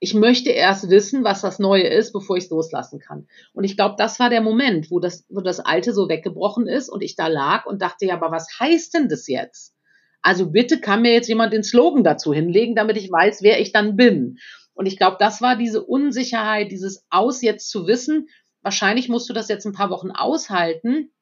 Ich 0.00 0.14
möchte 0.14 0.50
erst 0.50 0.90
wissen, 0.90 1.24
was 1.24 1.40
das 1.40 1.58
Neue 1.58 1.88
ist, 1.88 2.12
bevor 2.12 2.36
ich 2.36 2.44
es 2.44 2.50
loslassen 2.50 3.00
kann. 3.00 3.26
Und 3.52 3.64
ich 3.64 3.76
glaube, 3.76 3.96
das 3.98 4.20
war 4.20 4.30
der 4.30 4.40
Moment, 4.40 4.92
wo 4.92 5.00
das, 5.00 5.26
wo 5.28 5.40
das 5.40 5.58
Alte 5.58 5.92
so 5.92 6.08
weggebrochen 6.08 6.68
ist 6.68 6.88
und 6.88 7.02
ich 7.02 7.16
da 7.16 7.26
lag 7.26 7.66
und 7.66 7.82
dachte, 7.82 8.06
ja, 8.06 8.14
aber 8.14 8.30
was 8.30 8.46
heißt 8.60 8.94
denn 8.94 9.08
das 9.08 9.26
jetzt? 9.26 9.74
Also 10.22 10.50
bitte 10.50 10.80
kann 10.80 11.02
mir 11.02 11.12
jetzt 11.12 11.28
jemand 11.28 11.52
den 11.52 11.64
Slogan 11.64 12.04
dazu 12.04 12.32
hinlegen, 12.32 12.76
damit 12.76 12.96
ich 12.96 13.10
weiß, 13.10 13.42
wer 13.42 13.60
ich 13.60 13.72
dann 13.72 13.96
bin. 13.96 14.38
Und 14.74 14.86
ich 14.86 14.96
glaube, 14.96 15.16
das 15.18 15.42
war 15.42 15.56
diese 15.56 15.84
Unsicherheit, 15.84 16.70
dieses 16.70 17.04
Aus 17.10 17.42
jetzt 17.42 17.68
zu 17.68 17.88
wissen, 17.88 18.28
wahrscheinlich 18.62 19.08
musst 19.08 19.28
du 19.28 19.32
das 19.32 19.48
jetzt 19.48 19.66
ein 19.66 19.72
paar 19.72 19.90
Wochen 19.90 20.10
aushalten, 20.10 21.12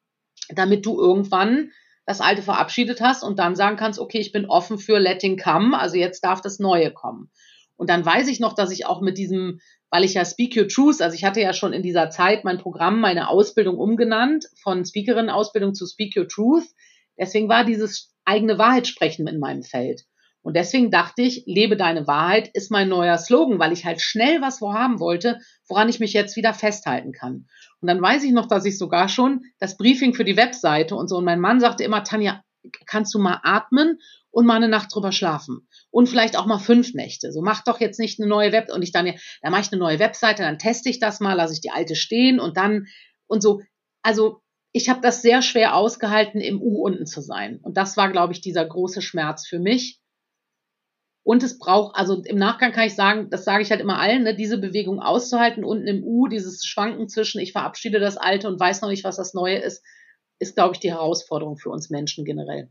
damit 0.49 0.87
du 0.87 0.99
irgendwann 1.01 1.71
das 2.07 2.21
Alte 2.21 2.43
verabschiedet 2.43 3.01
hast 3.01 3.25
und 3.25 3.39
dann 3.39 3.57
sagen 3.57 3.77
kannst, 3.77 3.99
okay, 3.99 4.19
ich 4.19 4.33
bin 4.33 4.47
offen 4.47 4.79
für 4.79 4.99
Letting 4.99 5.37
Come, 5.39 5.79
also 5.79 5.97
jetzt 5.97 6.23
darf 6.23 6.41
das 6.41 6.59
Neue 6.59 6.93
kommen. 6.93 7.31
Und 7.77 7.91
dann 7.91 8.07
weiß 8.07 8.29
ich 8.29 8.41
noch, 8.41 8.55
dass 8.55 8.71
ich 8.71 8.87
auch 8.87 9.01
mit 9.01 9.19
diesem, 9.19 9.61
weil 9.91 10.05
ich 10.05 10.15
ja 10.15 10.25
Speak 10.25 10.57
Your 10.57 10.69
Truth, 10.69 11.03
also 11.03 11.15
ich 11.15 11.25
hatte 11.25 11.41
ja 11.41 11.53
schon 11.53 11.73
in 11.73 11.83
dieser 11.83 12.09
Zeit 12.11 12.45
mein 12.45 12.59
Programm, 12.59 13.01
meine 13.01 13.29
Ausbildung 13.29 13.77
umgenannt, 13.77 14.47
von 14.63 14.85
Speakerin-Ausbildung 14.85 15.75
zu 15.75 15.87
Speak 15.87 16.17
Your 16.17 16.29
Truth. 16.29 16.65
Deswegen 17.19 17.49
war 17.49 17.65
dieses 17.65 18.15
eigene 18.25 18.57
Wahrheit 18.57 18.87
sprechen 18.87 19.27
in 19.27 19.39
meinem 19.39 19.63
Feld. 19.63 20.05
Und 20.47 20.55
deswegen 20.55 20.93
dachte 20.93 21.23
ich, 21.23 21.43
lebe 21.47 21.77
deine 21.77 22.07
Wahrheit 22.07 22.49
ist 22.55 22.71
mein 22.71 22.89
neuer 22.89 23.19
Slogan, 23.19 23.59
weil 23.59 23.73
ich 23.73 23.85
halt 23.85 24.01
schnell 24.01 24.41
was 24.41 24.61
vorhaben 24.61 25.01
wollte, 25.01 25.41
woran 25.67 25.89
ich 25.89 25.99
mich 25.99 26.13
jetzt 26.13 26.37
wieder 26.37 26.55
festhalten 26.55 27.11
kann. 27.11 27.49
Und 27.81 27.89
dann 27.89 28.01
weiß 28.01 28.23
ich 28.23 28.31
noch, 28.31 28.47
dass 28.47 28.65
ich 28.65 28.79
sogar 28.79 29.09
schon 29.09 29.43
das 29.59 29.77
Briefing 29.77 30.15
für 30.15 30.23
die 30.23 30.37
Webseite 30.37 30.95
und 30.95 31.09
so, 31.09 31.17
und 31.17 31.25
mein 31.25 31.41
Mann 31.41 31.59
sagte 31.59 31.83
immer, 31.83 32.05
Tanja, 32.05 32.45
kannst 32.87 33.13
du 33.13 33.19
mal 33.19 33.41
atmen 33.43 33.99
und 34.31 34.47
mal 34.47 34.55
eine 34.55 34.69
Nacht 34.69 34.95
drüber 34.95 35.11
schlafen? 35.11 35.67
Und 35.91 36.09
vielleicht 36.09 36.39
auch 36.39 36.47
mal 36.47 36.61
fünf 36.61 36.95
Nächte. 36.95 37.33
So, 37.33 37.43
mach 37.43 37.65
doch 37.65 37.81
jetzt 37.81 37.99
nicht 37.99 38.21
eine 38.21 38.29
neue 38.29 38.53
Web, 38.53 38.69
und 38.73 38.83
ich 38.83 38.93
dann, 38.93 39.09
ja, 39.09 39.15
dann 39.43 39.51
mache 39.51 39.63
ich 39.63 39.73
eine 39.73 39.81
neue 39.81 39.99
Webseite, 39.99 40.45
dann 40.45 40.61
teste 40.61 40.89
ich 40.89 41.01
das 41.01 41.19
mal, 41.19 41.35
lasse 41.35 41.55
ich 41.55 41.61
die 41.61 41.73
alte 41.73 41.97
stehen 41.97 42.39
und 42.39 42.57
dann, 42.57 42.87
und 43.27 43.43
so. 43.43 43.63
Also, 44.01 44.43
ich 44.71 44.91
habe 44.91 45.01
das 45.01 45.23
sehr 45.23 45.43
schwer 45.43 45.75
ausgehalten, 45.75 46.41
im 46.41 46.63
U 46.63 46.85
unten 46.85 47.05
zu 47.05 47.21
sein. 47.21 47.59
Und 47.63 47.77
das 47.77 47.97
war, 47.97 48.13
glaube 48.13 48.33
ich, 48.33 48.41
dieser 48.43 48.65
große 48.65 49.03
Schmerz 49.03 49.45
für 49.45 49.59
mich 49.59 49.99
und 51.27 51.43
es 51.43 51.59
braucht, 51.59 51.97
also 51.97 52.23
im 52.23 52.39
Nachgang 52.39 52.71
kann 52.71 52.87
ich 52.87 52.95
sagen, 52.95 53.31
das 53.31 53.45
sage 53.45 53.61
ich 53.61 53.73
halt 53.73 53.81
immer 53.81 53.99
allen, 53.99 54.23
ne, 54.23 54.37
diese 54.37 54.59
Bewegung 54.59 55.01
auszuhalten, 55.01 55.65
unten 55.65 55.89
im 55.89 56.05
U, 56.05 56.29
dieses 56.29 56.65
Schwanken 56.65 57.09
zwischen, 57.09 57.41
ich 57.41 57.51
verabschiede 57.51 57.99
das 57.99 58.17
Alte 58.17 58.47
und 58.47 58.61
weiß 58.61 58.81
noch 58.81 58.91
nicht, 58.91 59.03
was 59.03 59.17
das 59.17 59.35
Neue 59.35 59.59
ist, 59.59 59.83
ist, 60.39 60.55
glaube 60.55 60.75
ich, 60.75 60.81
die 60.81 60.93
Herausforderung 60.93 61.57
für 61.57 61.71
uns 61.71 61.91
Menschen 61.91 62.25
generell. 62.25 62.71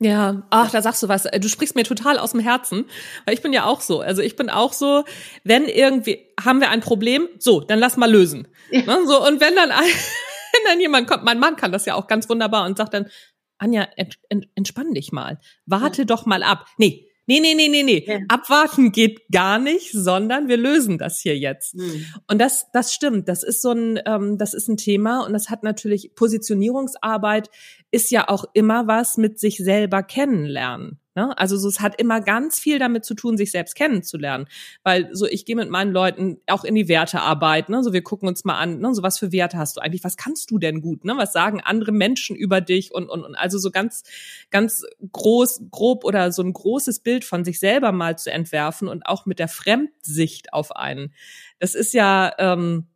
Ja, 0.00 0.46
ach, 0.50 0.70
da 0.70 0.82
sagst 0.82 1.02
du 1.02 1.08
was. 1.08 1.22
Du 1.22 1.48
sprichst 1.48 1.76
mir 1.76 1.84
total 1.84 2.18
aus 2.18 2.32
dem 2.32 2.40
Herzen, 2.40 2.84
weil 3.24 3.32
ich 3.32 3.40
bin 3.40 3.54
ja 3.54 3.64
auch 3.64 3.80
so. 3.80 4.00
Also 4.00 4.20
ich 4.20 4.36
bin 4.36 4.50
auch 4.50 4.74
so, 4.74 5.04
wenn 5.42 5.64
irgendwie 5.64 6.26
haben 6.38 6.60
wir 6.60 6.68
ein 6.68 6.80
Problem, 6.80 7.26
so, 7.38 7.60
dann 7.60 7.78
lass 7.78 7.96
mal 7.96 8.10
lösen. 8.10 8.48
Ja. 8.70 8.82
Ne, 8.82 8.98
so 9.06 9.26
und 9.26 9.40
wenn 9.40 9.56
dann 9.56 9.70
ein, 9.70 9.82
wenn 10.52 10.62
dann 10.66 10.78
jemand 10.78 11.08
kommt, 11.08 11.24
mein 11.24 11.38
Mann 11.38 11.56
kann 11.56 11.72
das 11.72 11.86
ja 11.86 11.94
auch 11.94 12.06
ganz 12.06 12.28
wunderbar 12.28 12.66
und 12.66 12.76
sagt 12.76 12.92
dann, 12.92 13.08
Anja, 13.56 13.88
ent, 13.96 14.18
ent, 14.28 14.46
entspann 14.56 14.92
dich 14.92 15.10
mal, 15.10 15.40
warte 15.64 16.02
ja. 16.02 16.04
doch 16.04 16.26
mal 16.26 16.42
ab. 16.42 16.66
Nee, 16.76 17.08
Nee, 17.26 17.40
nee, 17.40 17.54
nee, 17.54 17.68
nee, 17.68 17.82
nee. 17.82 18.04
Ja. 18.06 18.18
Abwarten 18.28 18.92
geht 18.92 19.22
gar 19.30 19.58
nicht, 19.58 19.92
sondern 19.92 20.48
wir 20.48 20.56
lösen 20.56 20.98
das 20.98 21.20
hier 21.20 21.38
jetzt. 21.38 21.74
Mhm. 21.74 22.06
Und 22.28 22.38
das, 22.38 22.66
das 22.72 22.92
stimmt. 22.92 23.28
Das 23.28 23.42
ist 23.42 23.62
so 23.62 23.70
ein, 23.70 24.00
ähm, 24.06 24.36
das 24.36 24.52
ist 24.52 24.68
ein 24.68 24.76
Thema 24.76 25.24
und 25.24 25.32
das 25.32 25.48
hat 25.48 25.62
natürlich 25.62 26.14
Positionierungsarbeit 26.14 27.50
ist 27.90 28.10
ja 28.10 28.28
auch 28.28 28.44
immer 28.52 28.86
was 28.86 29.16
mit 29.16 29.38
sich 29.38 29.56
selber 29.56 30.02
kennenlernen. 30.02 31.00
Ne? 31.14 31.36
Also 31.38 31.56
so, 31.56 31.68
es 31.68 31.80
hat 31.80 32.00
immer 32.00 32.20
ganz 32.20 32.58
viel 32.58 32.78
damit 32.78 33.04
zu 33.04 33.14
tun, 33.14 33.36
sich 33.36 33.50
selbst 33.50 33.74
kennenzulernen. 33.74 34.46
Weil 34.82 35.08
so, 35.12 35.26
ich 35.26 35.44
gehe 35.44 35.56
mit 35.56 35.70
meinen 35.70 35.92
Leuten 35.92 36.38
auch 36.48 36.64
in 36.64 36.74
die 36.74 36.88
Wertearbeit, 36.88 37.68
ne? 37.68 37.82
So, 37.82 37.92
wir 37.92 38.02
gucken 38.02 38.28
uns 38.28 38.44
mal 38.44 38.58
an, 38.58 38.80
ne? 38.80 38.94
So, 38.94 39.02
was 39.02 39.18
für 39.18 39.32
Werte 39.32 39.58
hast 39.58 39.76
du 39.76 39.80
eigentlich? 39.80 40.04
Was 40.04 40.16
kannst 40.16 40.50
du 40.50 40.58
denn 40.58 40.80
gut? 40.80 41.04
Ne? 41.04 41.14
Was 41.16 41.32
sagen 41.32 41.60
andere 41.60 41.92
Menschen 41.92 42.36
über 42.36 42.60
dich? 42.60 42.92
Und, 42.92 43.08
und, 43.08 43.22
und 43.22 43.34
also 43.36 43.58
so 43.58 43.70
ganz, 43.70 44.02
ganz 44.50 44.82
groß, 45.12 45.62
grob 45.70 46.04
oder 46.04 46.32
so 46.32 46.42
ein 46.42 46.52
großes 46.52 47.00
Bild 47.00 47.24
von 47.24 47.44
sich 47.44 47.60
selber 47.60 47.92
mal 47.92 48.18
zu 48.18 48.32
entwerfen 48.32 48.88
und 48.88 49.06
auch 49.06 49.26
mit 49.26 49.38
der 49.38 49.48
Fremdsicht 49.48 50.52
auf 50.52 50.74
einen. 50.74 51.14
Das 51.58 51.74
ist 51.74 51.94
ja, 51.94 52.32
ähm, 52.38 52.88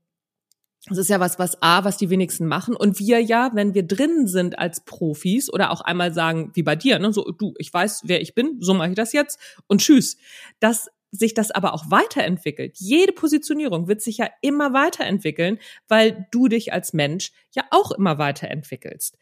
das 0.88 0.98
ist 0.98 1.08
ja 1.08 1.20
was, 1.20 1.38
was 1.38 1.62
A, 1.62 1.84
was 1.84 1.96
die 1.96 2.10
wenigsten 2.10 2.46
machen. 2.46 2.74
Und 2.74 2.98
wir 2.98 3.20
ja, 3.20 3.50
wenn 3.54 3.74
wir 3.74 3.86
drin 3.86 4.26
sind 4.26 4.58
als 4.58 4.84
Profis 4.84 5.52
oder 5.52 5.70
auch 5.70 5.80
einmal 5.80 6.12
sagen, 6.12 6.50
wie 6.54 6.62
bei 6.62 6.76
dir, 6.76 6.98
ne, 6.98 7.12
so, 7.12 7.30
du, 7.30 7.54
ich 7.58 7.72
weiß, 7.72 8.02
wer 8.04 8.20
ich 8.20 8.34
bin, 8.34 8.58
so 8.60 8.74
mache 8.74 8.90
ich 8.90 8.94
das 8.94 9.12
jetzt 9.12 9.38
und 9.66 9.80
tschüss. 9.80 10.16
Dass 10.60 10.88
sich 11.10 11.34
das 11.34 11.50
aber 11.50 11.72
auch 11.72 11.90
weiterentwickelt. 11.90 12.76
Jede 12.78 13.12
Positionierung 13.12 13.88
wird 13.88 14.02
sich 14.02 14.18
ja 14.18 14.28
immer 14.42 14.72
weiterentwickeln, 14.74 15.58
weil 15.88 16.26
du 16.30 16.48
dich 16.48 16.72
als 16.72 16.92
Mensch 16.92 17.32
ja 17.54 17.64
auch 17.70 17.92
immer 17.92 18.18
weiterentwickelst. 18.18 19.16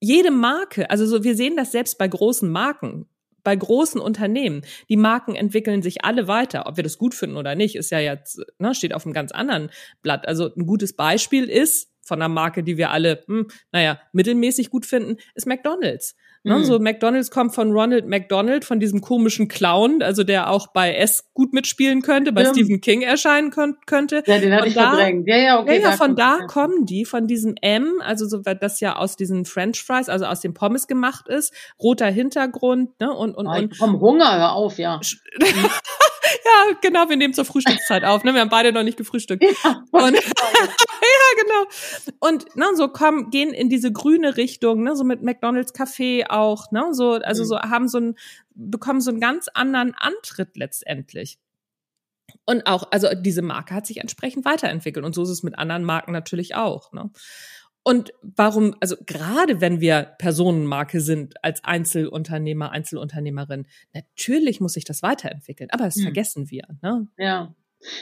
Jede 0.00 0.30
Marke, 0.30 0.88
also 0.90 1.06
so, 1.06 1.24
wir 1.24 1.34
sehen 1.34 1.56
das 1.56 1.72
selbst 1.72 1.98
bei 1.98 2.06
großen 2.06 2.48
Marken 2.48 3.08
bei 3.46 3.54
großen 3.54 4.00
Unternehmen. 4.00 4.62
Die 4.88 4.96
Marken 4.96 5.36
entwickeln 5.36 5.80
sich 5.80 6.04
alle 6.04 6.26
weiter. 6.26 6.66
Ob 6.66 6.76
wir 6.76 6.82
das 6.82 6.98
gut 6.98 7.14
finden 7.14 7.36
oder 7.36 7.54
nicht, 7.54 7.76
ist 7.76 7.92
ja 7.92 8.00
jetzt, 8.00 8.40
ne, 8.58 8.74
steht 8.74 8.92
auf 8.92 9.06
einem 9.06 9.14
ganz 9.14 9.30
anderen 9.30 9.70
Blatt. 10.02 10.26
Also 10.26 10.52
ein 10.52 10.66
gutes 10.66 10.96
Beispiel 10.96 11.44
ist 11.44 11.88
von 12.06 12.20
einer 12.20 12.32
Marke, 12.32 12.62
die 12.62 12.76
wir 12.76 12.90
alle, 12.90 13.24
hm, 13.26 13.48
naja, 13.72 14.00
mittelmäßig 14.12 14.70
gut 14.70 14.86
finden, 14.86 15.16
ist 15.34 15.46
McDonald's. 15.46 16.14
Ne? 16.46 16.58
Mhm. 16.58 16.64
So 16.64 16.78
McDonald's 16.78 17.32
kommt 17.32 17.56
von 17.56 17.72
Ronald 17.72 18.06
McDonald, 18.06 18.64
von 18.64 18.78
diesem 18.78 19.00
komischen 19.00 19.48
Clown, 19.48 20.00
also 20.00 20.22
der 20.22 20.48
auch 20.48 20.68
bei 20.68 20.94
S 20.94 21.28
gut 21.34 21.52
mitspielen 21.52 22.02
könnte, 22.02 22.30
bei 22.30 22.44
ja. 22.44 22.50
Stephen 22.50 22.80
King 22.80 23.02
erscheinen 23.02 23.50
könnte. 23.50 24.22
Ja, 24.26 24.38
den 24.38 24.54
hatte 24.54 24.68
ich 24.68 24.74
da, 24.74 24.90
verdrängt. 24.90 25.26
Ja, 25.26 25.36
ja, 25.36 25.60
okay. 25.60 25.80
Ja, 25.80 25.90
ja 25.90 25.96
von 25.96 26.14
da 26.14 26.38
ja. 26.38 26.46
kommen 26.46 26.86
die, 26.86 27.04
von 27.04 27.26
diesem 27.26 27.56
M, 27.60 28.00
also 28.00 28.28
so, 28.28 28.42
das 28.42 28.78
ja 28.78 28.94
aus 28.94 29.16
diesen 29.16 29.44
French 29.44 29.82
Fries, 29.82 30.08
also 30.08 30.26
aus 30.26 30.40
dem 30.40 30.54
Pommes 30.54 30.86
gemacht 30.86 31.26
ist, 31.26 31.52
roter 31.82 32.06
Hintergrund, 32.06 33.00
ne, 33.00 33.12
und, 33.12 33.34
und, 33.34 33.48
oh, 33.48 33.50
und. 33.50 33.76
Vom 33.76 34.00
Hunger, 34.00 34.38
hör 34.38 34.52
auf, 34.52 34.78
ja. 34.78 35.00
ja, 36.44 36.78
genau, 36.80 37.08
wir 37.08 37.16
nehmen 37.16 37.34
zur 37.34 37.44
Frühstückszeit 37.44 38.04
auf, 38.04 38.24
ne, 38.24 38.34
wir 38.34 38.40
haben 38.40 38.48
beide 38.48 38.72
noch 38.72 38.82
nicht 38.82 38.96
gefrühstückt. 38.96 39.42
Ja, 39.42 39.84
und, 39.90 40.14
ja 40.14 40.20
genau. 41.42 42.16
Und, 42.20 42.56
ne, 42.56 42.66
so 42.74 42.88
kommen, 42.88 43.30
gehen 43.30 43.52
in 43.52 43.68
diese 43.68 43.92
grüne 43.92 44.36
Richtung, 44.36 44.82
ne, 44.82 44.96
so 44.96 45.04
mit 45.04 45.22
McDonald's 45.22 45.72
Kaffee 45.72 46.26
auch, 46.28 46.70
ne, 46.70 46.88
so, 46.92 47.12
also 47.12 47.42
mhm. 47.42 47.46
so 47.46 47.58
haben 47.60 47.88
so 47.88 47.98
ein, 47.98 48.14
bekommen 48.54 49.00
so 49.00 49.10
einen 49.10 49.20
ganz 49.20 49.48
anderen 49.48 49.94
Antritt 49.94 50.56
letztendlich. 50.56 51.38
Und 52.44 52.66
auch, 52.66 52.88
also 52.90 53.08
diese 53.14 53.42
Marke 53.42 53.74
hat 53.74 53.86
sich 53.86 53.98
entsprechend 53.98 54.44
weiterentwickelt 54.44 55.04
und 55.04 55.14
so 55.14 55.22
ist 55.22 55.30
es 55.30 55.42
mit 55.42 55.58
anderen 55.58 55.84
Marken 55.84 56.12
natürlich 56.12 56.54
auch. 56.54 56.92
Ne? 56.92 57.10
Und 57.86 58.12
warum, 58.20 58.74
also 58.80 58.96
gerade 59.06 59.60
wenn 59.60 59.80
wir 59.80 60.02
Personenmarke 60.18 61.00
sind 61.00 61.34
als 61.44 61.62
Einzelunternehmer, 61.62 62.72
Einzelunternehmerin, 62.72 63.68
natürlich 63.94 64.60
muss 64.60 64.72
sich 64.72 64.84
das 64.84 65.04
weiterentwickeln, 65.04 65.70
aber 65.70 65.84
das 65.84 65.94
hm. 65.94 66.02
vergessen 66.02 66.50
wir. 66.50 66.64
Ne? 66.82 67.06
Ja. 67.16 67.54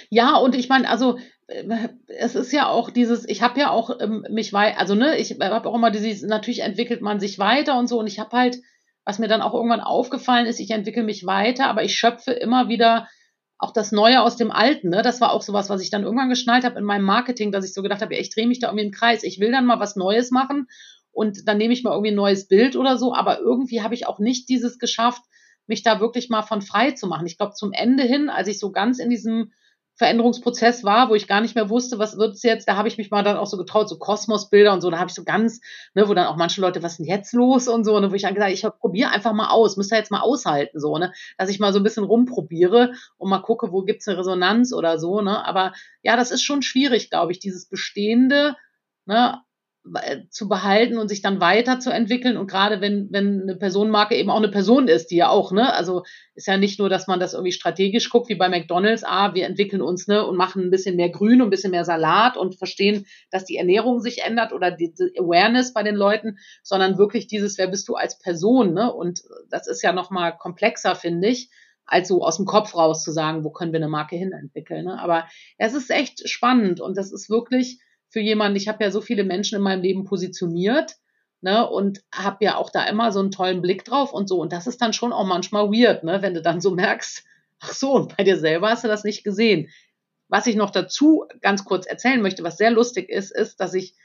Ja, 0.08 0.36
und 0.36 0.54
ich 0.54 0.70
meine, 0.70 0.88
also 0.88 1.18
äh, 1.48 1.88
es 2.06 2.34
ist 2.34 2.50
ja 2.50 2.68
auch 2.68 2.88
dieses, 2.88 3.28
ich 3.28 3.42
habe 3.42 3.60
ja 3.60 3.68
auch 3.68 4.00
ähm, 4.00 4.24
mich 4.30 4.54
weit, 4.54 4.78
also 4.78 4.94
ne, 4.94 5.18
ich 5.18 5.38
habe 5.38 5.68
auch 5.68 5.74
immer 5.74 5.90
dieses, 5.90 6.22
natürlich 6.22 6.60
entwickelt 6.60 7.02
man 7.02 7.20
sich 7.20 7.38
weiter 7.38 7.78
und 7.78 7.86
so 7.86 7.98
und 7.98 8.06
ich 8.06 8.18
habe 8.18 8.34
halt, 8.34 8.62
was 9.04 9.18
mir 9.18 9.28
dann 9.28 9.42
auch 9.42 9.52
irgendwann 9.52 9.82
aufgefallen 9.82 10.46
ist, 10.46 10.60
ich 10.60 10.70
entwickle 10.70 11.02
mich 11.02 11.26
weiter, 11.26 11.66
aber 11.66 11.84
ich 11.84 11.94
schöpfe 11.94 12.32
immer 12.32 12.70
wieder 12.70 13.06
auch 13.58 13.72
das 13.72 13.92
Neue 13.92 14.22
aus 14.22 14.36
dem 14.36 14.50
Alten. 14.50 14.90
Ne? 14.90 15.02
Das 15.02 15.20
war 15.20 15.32
auch 15.32 15.42
sowas, 15.42 15.70
was 15.70 15.80
ich 15.80 15.90
dann 15.90 16.02
irgendwann 16.02 16.28
geschnallt 16.28 16.64
habe 16.64 16.78
in 16.78 16.84
meinem 16.84 17.04
Marketing, 17.04 17.52
dass 17.52 17.64
ich 17.64 17.72
so 17.72 17.82
gedacht 17.82 18.02
habe, 18.02 18.14
ja, 18.14 18.20
ich 18.20 18.30
drehe 18.30 18.46
mich 18.46 18.58
da 18.58 18.68
irgendwie 18.68 18.86
im 18.86 18.92
Kreis. 18.92 19.22
Ich 19.22 19.40
will 19.40 19.52
dann 19.52 19.66
mal 19.66 19.80
was 19.80 19.96
Neues 19.96 20.30
machen 20.30 20.66
und 21.12 21.46
dann 21.48 21.58
nehme 21.58 21.72
ich 21.72 21.84
mal 21.84 21.92
irgendwie 21.92 22.10
ein 22.10 22.16
neues 22.16 22.48
Bild 22.48 22.76
oder 22.76 22.98
so, 22.98 23.14
aber 23.14 23.38
irgendwie 23.38 23.82
habe 23.82 23.94
ich 23.94 24.06
auch 24.06 24.18
nicht 24.18 24.48
dieses 24.48 24.78
geschafft, 24.78 25.22
mich 25.66 25.82
da 25.82 26.00
wirklich 26.00 26.28
mal 26.28 26.42
von 26.42 26.60
frei 26.60 26.90
zu 26.90 27.06
machen. 27.06 27.26
Ich 27.26 27.38
glaube, 27.38 27.54
zum 27.54 27.72
Ende 27.72 28.02
hin, 28.02 28.28
als 28.28 28.48
ich 28.48 28.58
so 28.58 28.70
ganz 28.70 28.98
in 28.98 29.10
diesem 29.10 29.52
Veränderungsprozess 29.96 30.82
war, 30.82 31.08
wo 31.08 31.14
ich 31.14 31.28
gar 31.28 31.40
nicht 31.40 31.54
mehr 31.54 31.70
wusste, 31.70 31.98
was 31.98 32.18
wird's 32.18 32.42
jetzt, 32.42 32.66
da 32.66 32.76
habe 32.76 32.88
ich 32.88 32.98
mich 32.98 33.10
mal 33.10 33.22
dann 33.22 33.36
auch 33.36 33.46
so 33.46 33.56
getraut, 33.56 33.88
so 33.88 33.96
Kosmosbilder 33.96 34.72
und 34.72 34.80
so, 34.80 34.90
da 34.90 34.98
habe 34.98 35.08
ich 35.08 35.14
so 35.14 35.24
ganz, 35.24 35.60
ne, 35.94 36.08
wo 36.08 36.14
dann 36.14 36.26
auch 36.26 36.36
manche 36.36 36.60
Leute, 36.60 36.82
was 36.82 36.92
ist 36.92 36.98
denn 36.98 37.06
jetzt 37.06 37.32
los? 37.32 37.68
und 37.68 37.84
so, 37.84 37.98
ne, 38.00 38.10
wo 38.10 38.14
ich 38.14 38.22
dann 38.22 38.34
gesagt 38.34 38.52
ich 38.52 38.66
probiere 38.80 39.10
einfach 39.10 39.32
mal 39.32 39.50
aus, 39.50 39.76
müsst 39.76 39.92
ihr 39.92 39.98
jetzt 39.98 40.10
mal 40.10 40.20
aushalten, 40.20 40.80
so, 40.80 40.98
ne, 40.98 41.12
dass 41.38 41.48
ich 41.48 41.60
mal 41.60 41.72
so 41.72 41.78
ein 41.78 41.84
bisschen 41.84 42.04
rumprobiere 42.04 42.92
und 43.18 43.30
mal 43.30 43.38
gucke, 43.38 43.70
wo 43.72 43.82
gibt's 43.82 44.08
eine 44.08 44.18
Resonanz 44.18 44.72
oder 44.72 44.98
so, 44.98 45.20
ne, 45.20 45.46
aber 45.46 45.72
ja, 46.02 46.16
das 46.16 46.32
ist 46.32 46.42
schon 46.42 46.62
schwierig, 46.62 47.10
glaube 47.10 47.32
ich, 47.32 47.38
dieses 47.38 47.68
Bestehende, 47.68 48.56
ne, 49.06 49.42
zu 50.30 50.48
behalten 50.48 50.96
und 50.96 51.08
sich 51.08 51.20
dann 51.20 51.40
weiterzuentwickeln. 51.40 52.38
Und 52.38 52.50
gerade 52.50 52.80
wenn, 52.80 53.08
wenn 53.10 53.42
eine 53.42 53.54
Personenmarke 53.54 54.16
eben 54.16 54.30
auch 54.30 54.38
eine 54.38 54.50
Person 54.50 54.88
ist, 54.88 55.10
die 55.10 55.16
ja 55.16 55.28
auch, 55.28 55.52
ne, 55.52 55.74
also 55.74 56.04
ist 56.34 56.46
ja 56.46 56.56
nicht 56.56 56.78
nur, 56.78 56.88
dass 56.88 57.06
man 57.06 57.20
das 57.20 57.34
irgendwie 57.34 57.52
strategisch 57.52 58.08
guckt, 58.08 58.30
wie 58.30 58.34
bei 58.34 58.48
McDonalds, 58.48 59.04
ah, 59.04 59.34
wir 59.34 59.44
entwickeln 59.46 59.82
uns, 59.82 60.08
ne, 60.08 60.26
und 60.26 60.36
machen 60.36 60.62
ein 60.62 60.70
bisschen 60.70 60.96
mehr 60.96 61.10
Grün 61.10 61.42
und 61.42 61.48
ein 61.48 61.50
bisschen 61.50 61.70
mehr 61.70 61.84
Salat 61.84 62.38
und 62.38 62.56
verstehen, 62.56 63.04
dass 63.30 63.44
die 63.44 63.56
Ernährung 63.56 64.00
sich 64.00 64.22
ändert 64.22 64.54
oder 64.54 64.70
die, 64.70 64.94
die 64.94 65.18
Awareness 65.18 65.74
bei 65.74 65.82
den 65.82 65.96
Leuten, 65.96 66.38
sondern 66.62 66.96
wirklich 66.96 67.26
dieses, 67.26 67.58
wer 67.58 67.68
bist 67.68 67.86
du 67.88 67.94
als 67.94 68.18
Person, 68.18 68.72
ne? 68.72 68.90
Und 68.90 69.20
das 69.50 69.66
ist 69.66 69.82
ja 69.82 69.92
nochmal 69.92 70.36
komplexer, 70.36 70.94
finde 70.94 71.28
ich 71.28 71.50
als 71.86 72.08
so 72.08 72.22
aus 72.22 72.38
dem 72.38 72.46
Kopf 72.46 72.74
raus 72.74 73.04
zu 73.04 73.12
sagen, 73.12 73.44
wo 73.44 73.50
können 73.50 73.72
wir 73.72 73.78
eine 73.78 73.88
Marke 73.88 74.16
hin 74.16 74.32
entwickeln. 74.32 74.86
Ne? 74.86 74.98
Aber 74.98 75.26
es 75.58 75.74
ist 75.74 75.90
echt 75.90 76.26
spannend 76.26 76.80
und 76.80 76.96
das 76.96 77.12
ist 77.12 77.28
wirklich, 77.28 77.78
für 78.14 78.20
jemanden, 78.20 78.56
ich 78.56 78.68
habe 78.68 78.84
ja 78.84 78.92
so 78.92 79.00
viele 79.00 79.24
Menschen 79.24 79.56
in 79.56 79.62
meinem 79.62 79.82
Leben 79.82 80.04
positioniert, 80.04 80.94
ne, 81.40 81.68
und 81.68 82.00
habe 82.14 82.44
ja 82.44 82.56
auch 82.56 82.70
da 82.70 82.84
immer 82.84 83.10
so 83.10 83.18
einen 83.18 83.32
tollen 83.32 83.60
Blick 83.60 83.84
drauf 83.84 84.12
und 84.12 84.28
so. 84.28 84.40
Und 84.40 84.52
das 84.52 84.68
ist 84.68 84.80
dann 84.80 84.92
schon 84.92 85.12
auch 85.12 85.26
manchmal 85.26 85.64
weird, 85.72 86.04
ne, 86.04 86.22
wenn 86.22 86.32
du 86.32 86.40
dann 86.40 86.60
so 86.60 86.70
merkst, 86.76 87.24
ach 87.58 87.72
so, 87.72 87.92
und 87.92 88.16
bei 88.16 88.22
dir 88.22 88.38
selber 88.38 88.70
hast 88.70 88.84
du 88.84 88.88
das 88.88 89.02
nicht 89.02 89.24
gesehen. 89.24 89.68
Was 90.28 90.46
ich 90.46 90.54
noch 90.54 90.70
dazu 90.70 91.24
ganz 91.40 91.64
kurz 91.64 91.86
erzählen 91.86 92.22
möchte, 92.22 92.44
was 92.44 92.56
sehr 92.56 92.70
lustig 92.70 93.08
ist, 93.08 93.34
ist, 93.34 93.58
dass 93.58 93.74
ich 93.74 93.96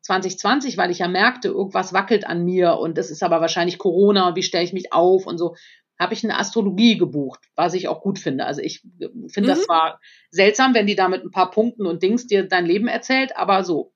2020, 0.00 0.76
weil 0.76 0.90
ich 0.90 0.98
ja 0.98 1.06
merkte, 1.06 1.48
irgendwas 1.48 1.92
wackelt 1.92 2.26
an 2.26 2.44
mir 2.44 2.78
und 2.78 2.98
das 2.98 3.10
ist 3.10 3.22
aber 3.22 3.40
wahrscheinlich 3.40 3.78
Corona 3.78 4.26
und 4.26 4.36
wie 4.36 4.42
stelle 4.42 4.64
ich 4.64 4.72
mich 4.72 4.92
auf 4.92 5.24
und 5.24 5.38
so, 5.38 5.54
habe 5.98 6.14
ich 6.14 6.24
eine 6.24 6.38
Astrologie 6.38 6.98
gebucht, 6.98 7.40
was 7.54 7.74
ich 7.74 7.88
auch 7.88 8.00
gut 8.02 8.18
finde. 8.18 8.46
Also 8.46 8.60
ich 8.60 8.80
finde 8.80 9.42
mhm. 9.42 9.46
das 9.46 9.62
zwar 9.64 10.00
seltsam, 10.30 10.74
wenn 10.74 10.86
die 10.86 10.96
da 10.96 11.08
mit 11.08 11.24
ein 11.24 11.30
paar 11.30 11.50
Punkten 11.50 11.86
und 11.86 12.02
Dings 12.02 12.26
dir 12.26 12.48
dein 12.48 12.66
Leben 12.66 12.88
erzählt, 12.88 13.36
aber 13.36 13.64
so. 13.64 13.92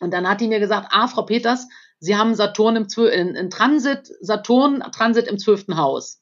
Und 0.00 0.12
dann 0.12 0.28
hat 0.28 0.40
die 0.40 0.48
mir 0.48 0.60
gesagt, 0.60 0.88
ah, 0.90 1.08
Frau 1.08 1.22
Peters, 1.22 1.68
Sie 2.02 2.16
haben 2.16 2.34
Saturn 2.34 2.74
im 2.74 2.88
Zw 2.88 3.06
in, 3.06 3.36
in 3.36 3.48
Transit, 3.48 4.10
Saturn 4.20 4.82
Transit 4.92 5.28
im 5.28 5.38
zwölften 5.38 5.76
Haus. 5.76 6.20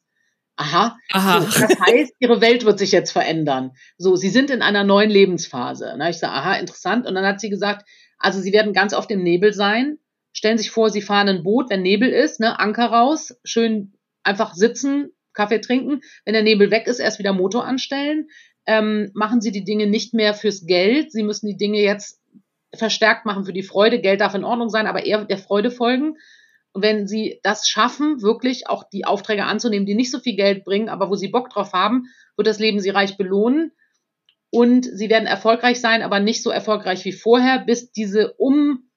Aha. 0.55 0.95
Aha. 1.11 1.41
So, 1.41 1.59
das 1.59 1.79
heißt, 1.79 2.13
ihre 2.19 2.39
Welt 2.39 2.65
wird 2.65 2.77
sich 2.77 2.91
jetzt 2.91 3.11
verändern. 3.11 3.71
So, 3.97 4.15
sie 4.15 4.29
sind 4.29 4.51
in 4.51 4.61
einer 4.61 4.83
neuen 4.83 5.09
Lebensphase. 5.09 5.95
Na, 5.97 6.11
ich 6.11 6.19
sage, 6.19 6.33
aha, 6.33 6.53
interessant. 6.57 7.07
Und 7.07 7.15
dann 7.15 7.25
hat 7.25 7.39
sie 7.39 7.49
gesagt, 7.49 7.87
also 8.19 8.39
sie 8.39 8.53
werden 8.53 8.73
ganz 8.73 8.93
auf 8.93 9.07
dem 9.07 9.23
Nebel 9.23 9.53
sein. 9.53 9.97
Stellen 10.33 10.59
sich 10.59 10.69
vor, 10.69 10.91
sie 10.91 11.01
fahren 11.01 11.29
ein 11.29 11.41
Boot, 11.41 11.71
wenn 11.71 11.81
Nebel 11.81 12.09
ist, 12.09 12.39
ne, 12.39 12.59
Anker 12.59 12.85
raus, 12.85 13.35
schön 13.43 13.93
einfach 14.23 14.53
sitzen, 14.53 15.11
Kaffee 15.33 15.61
trinken. 15.61 16.01
Wenn 16.25 16.33
der 16.33 16.43
Nebel 16.43 16.71
weg 16.71 16.87
ist, 16.87 16.99
erst 16.99 17.19
wieder 17.19 17.33
Motor 17.33 17.65
anstellen. 17.65 18.29
Ähm, 18.65 19.11
machen 19.13 19.41
Sie 19.41 19.51
die 19.51 19.63
Dinge 19.63 19.87
nicht 19.87 20.13
mehr 20.13 20.33
fürs 20.33 20.65
Geld. 20.65 21.11
Sie 21.11 21.23
müssen 21.23 21.47
die 21.47 21.57
Dinge 21.57 21.79
jetzt 21.79 22.19
verstärkt 22.73 23.25
machen 23.25 23.45
für 23.45 23.53
die 23.53 23.63
Freude. 23.63 23.99
Geld 23.99 24.21
darf 24.21 24.35
in 24.35 24.43
Ordnung 24.43 24.69
sein, 24.69 24.87
aber 24.87 25.05
eher 25.05 25.25
der 25.25 25.37
Freude 25.37 25.71
folgen. 25.71 26.17
Und 26.73 26.83
wenn 26.83 27.07
Sie 27.07 27.39
das 27.43 27.67
schaffen, 27.67 28.21
wirklich 28.21 28.67
auch 28.67 28.83
die 28.89 29.05
Aufträge 29.05 29.43
anzunehmen, 29.43 29.85
die 29.85 29.95
nicht 29.95 30.11
so 30.11 30.19
viel 30.19 30.35
Geld 30.35 30.63
bringen, 30.63 30.89
aber 30.89 31.09
wo 31.09 31.15
Sie 31.15 31.27
Bock 31.27 31.49
drauf 31.49 31.73
haben, 31.73 32.05
wird 32.37 32.47
das 32.47 32.59
Leben 32.59 32.79
Sie 32.79 32.89
reich 32.89 33.17
belohnen. 33.17 33.71
Und 34.51 34.85
Sie 34.85 35.09
werden 35.09 35.27
erfolgreich 35.27 35.81
sein, 35.81 36.01
aber 36.01 36.19
nicht 36.19 36.43
so 36.43 36.49
erfolgreich 36.49 37.03
wie 37.05 37.13
vorher, 37.13 37.59
bis 37.59 37.91
diese 37.91 38.33
um 38.33 38.89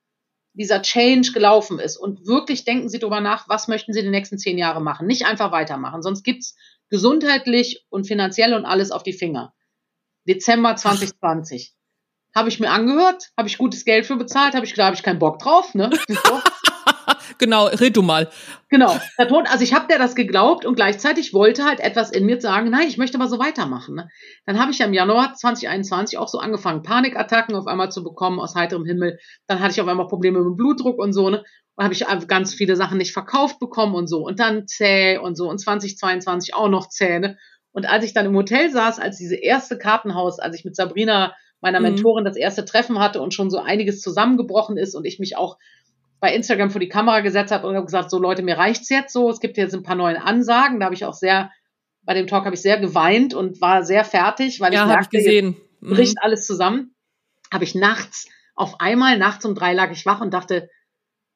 dieser 0.55 0.83
Change 0.83 1.33
gelaufen 1.33 1.79
ist. 1.79 1.97
Und 1.97 2.27
wirklich 2.27 2.65
denken 2.65 2.89
Sie 2.89 2.99
darüber 2.99 3.21
nach, 3.21 3.49
was 3.49 3.69
möchten 3.69 3.93
Sie 3.93 4.03
die 4.03 4.11
nächsten 4.11 4.39
zehn 4.39 4.57
Jahre 4.57 4.81
machen. 4.81 5.07
Nicht 5.07 5.27
einfach 5.27 5.53
weitermachen, 5.53 6.03
sonst 6.03 6.23
gibt's 6.23 6.57
gesundheitlich 6.89 7.85
und 7.91 8.07
finanziell 8.07 8.55
und 8.55 8.65
alles 8.65 8.91
auf 8.91 9.03
die 9.03 9.13
Finger. 9.13 9.53
Dezember 10.27 10.77
2020. 10.77 11.75
Habe 12.35 12.49
ich 12.49 12.59
mir 12.59 12.71
angehört, 12.71 13.31
habe 13.37 13.49
ich 13.49 13.59
gutes 13.59 13.85
Geld 13.85 14.07
für 14.07 14.17
bezahlt, 14.17 14.55
habe 14.55 14.67
ich 14.67 14.77
habe 14.79 14.97
ich 14.97 15.03
keinen 15.03 15.19
Bock 15.19 15.39
drauf. 15.39 15.75
Ne? 15.75 15.91
genau, 17.39 17.67
red 17.67 17.97
du 17.97 18.03
mal. 18.03 18.29
Genau. 18.71 18.99
Also 19.17 19.63
ich 19.65 19.75
habe 19.75 19.87
der 19.89 19.99
das 19.99 20.15
geglaubt 20.15 20.65
und 20.65 20.75
gleichzeitig 20.75 21.33
wollte 21.33 21.65
halt 21.65 21.81
etwas 21.81 22.11
in 22.11 22.27
mir 22.27 22.41
sagen, 22.41 22.71
nein, 22.71 22.89
ich 22.89 22.99
möchte 22.99 23.19
aber 23.19 23.29
so 23.29 23.39
weitermachen. 23.39 23.95
Ne? 23.95 24.09
Dann 24.47 24.59
habe 24.59 24.73
ich 24.73 24.79
ja 24.79 24.87
im 24.87 24.93
Januar 24.93 25.35
2021 25.35 26.19
auch 26.19 26.29
so 26.29 26.39
angefangen, 26.39 26.83
Panikattacken 26.83 27.55
auf 27.55 27.67
einmal 27.67 27.93
zu 27.93 28.03
bekommen 28.03 28.41
aus 28.41 28.55
heiterem 28.55 28.85
Himmel. 28.85 29.19
Dann 29.47 29.61
hatte 29.61 29.73
ich 29.73 29.81
auf 29.81 29.89
einmal 29.89 30.09
Probleme 30.09 30.39
mit 30.39 30.47
dem 30.47 30.57
Blutdruck 30.57 30.99
und 30.99 31.13
so. 31.13 31.31
Ne? 31.31 31.45
habe 31.77 31.93
ich 31.93 32.07
ganz 32.29 32.55
viele 32.55 32.77
Sachen 32.77 32.99
nicht 32.99 33.13
verkauft 33.13 33.59
bekommen 33.59 33.97
und 33.97 34.07
so 34.07 34.25
und 34.25 34.39
dann 34.39 34.69
zäh 34.69 35.19
und 35.19 35.37
so 35.37 35.51
und 35.51 35.59
2022 35.59 36.55
auch 36.55 36.69
noch 36.69 36.89
Zähne. 36.89 37.37
Und 37.73 37.87
als 37.87 38.05
ich 38.05 38.15
dann 38.15 38.27
im 38.27 38.37
Hotel 38.37 38.71
saß, 38.71 39.01
als 39.01 39.19
diese 39.19 39.35
erste 39.35 39.77
Kartenhaus, 39.77 40.39
als 40.39 40.57
ich 40.57 40.65
mit 40.65 40.77
Sabrina, 40.77 41.35
meiner 41.61 41.81
mhm. 41.81 41.87
Mentorin, 41.87 42.25
das 42.25 42.37
erste 42.37 42.65
Treffen 42.65 43.01
hatte 43.01 43.21
und 43.21 43.35
schon 43.35 43.51
so 43.51 43.59
einiges 43.59 44.01
zusammengebrochen 44.01 44.77
ist 44.77 44.95
und 44.95 45.05
ich 45.05 45.19
mich 45.19 45.37
auch 45.37 45.59
bei 46.21 46.35
Instagram 46.35 46.71
vor 46.71 46.81
die 46.81 46.89
Kamera 46.89 47.21
gesetzt 47.21 47.53
habe 47.53 47.67
und 47.67 47.75
habe 47.75 47.85
gesagt, 47.85 48.11
so 48.11 48.19
Leute, 48.19 48.43
mir 48.43 48.57
reicht's 48.57 48.89
jetzt 48.89 49.13
so. 49.13 49.29
Es 49.31 49.41
gibt 49.41 49.57
jetzt 49.57 49.75
ein 49.75 49.83
paar 49.83 49.97
neue 49.97 50.23
Ansagen. 50.23 50.81
Da 50.81 50.87
habe 50.87 50.95
ich 50.95 51.05
auch 51.05 51.15
sehr, 51.15 51.51
bei 52.03 52.15
dem 52.15 52.27
Talk 52.27 52.45
habe 52.45 52.55
ich 52.55 52.63
sehr 52.63 52.79
geweint 52.79 53.35
und 53.35 53.61
war 53.61 53.85
sehr 53.85 54.05
fertig, 54.05 54.61
weil 54.61 54.73
ja, 54.73 54.83
ich 54.83 54.89
merkte, 54.89 55.19
ich 55.19 55.25
gesehen. 55.25 55.57
Mhm. 55.81 55.91
bricht 55.91 56.17
alles 56.21 56.47
zusammen. 56.47 56.95
Habe 57.53 57.65
ich 57.65 57.75
nachts, 57.75 58.27
auf 58.55 58.81
einmal 58.81 59.19
nachts 59.19 59.45
um 59.45 59.55
drei 59.55 59.75
lag 59.75 59.91
ich 59.91 60.07
wach 60.07 60.21
und 60.21 60.33
dachte, 60.33 60.69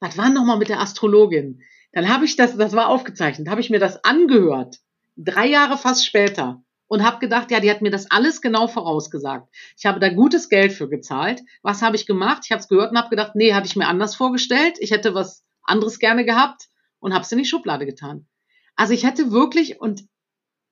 was 0.00 0.16
war 0.16 0.30
noch 0.30 0.44
mal 0.44 0.58
mit 0.58 0.68
der 0.68 0.80
Astrologin? 0.80 1.60
Dann 1.92 2.08
habe 2.08 2.24
ich 2.24 2.36
das, 2.36 2.56
das 2.56 2.74
war 2.74 2.88
aufgezeichnet, 2.88 3.48
habe 3.48 3.60
ich 3.60 3.70
mir 3.70 3.80
das 3.80 4.04
angehört, 4.04 4.76
drei 5.16 5.46
Jahre 5.46 5.76
fast 5.76 6.06
später 6.06 6.62
und 6.88 7.04
habe 7.04 7.18
gedacht, 7.18 7.50
ja, 7.50 7.60
die 7.60 7.70
hat 7.70 7.82
mir 7.82 7.90
das 7.90 8.10
alles 8.10 8.40
genau 8.40 8.66
vorausgesagt. 8.66 9.48
Ich 9.76 9.86
habe 9.86 10.00
da 10.00 10.08
gutes 10.08 10.48
Geld 10.48 10.72
für 10.72 10.88
gezahlt. 10.88 11.42
Was 11.62 11.82
habe 11.82 11.96
ich 11.96 12.06
gemacht? 12.06 12.42
Ich 12.44 12.50
habe 12.50 12.60
es 12.60 12.68
gehört 12.68 12.90
und 12.90 12.98
habe 12.98 13.10
gedacht, 13.10 13.32
nee, 13.34 13.52
habe 13.52 13.66
ich 13.66 13.76
mir 13.76 13.86
anders 13.86 14.16
vorgestellt. 14.16 14.76
Ich 14.80 14.90
hätte 14.90 15.14
was 15.14 15.44
anderes 15.62 15.98
gerne 15.98 16.24
gehabt 16.24 16.68
und 16.98 17.14
habe 17.14 17.22
es 17.22 17.32
in 17.32 17.38
die 17.38 17.44
Schublade 17.44 17.86
getan. 17.86 18.26
Also 18.74 18.94
ich 18.94 19.04
hätte 19.04 19.30
wirklich 19.30 19.80
und 19.80 20.02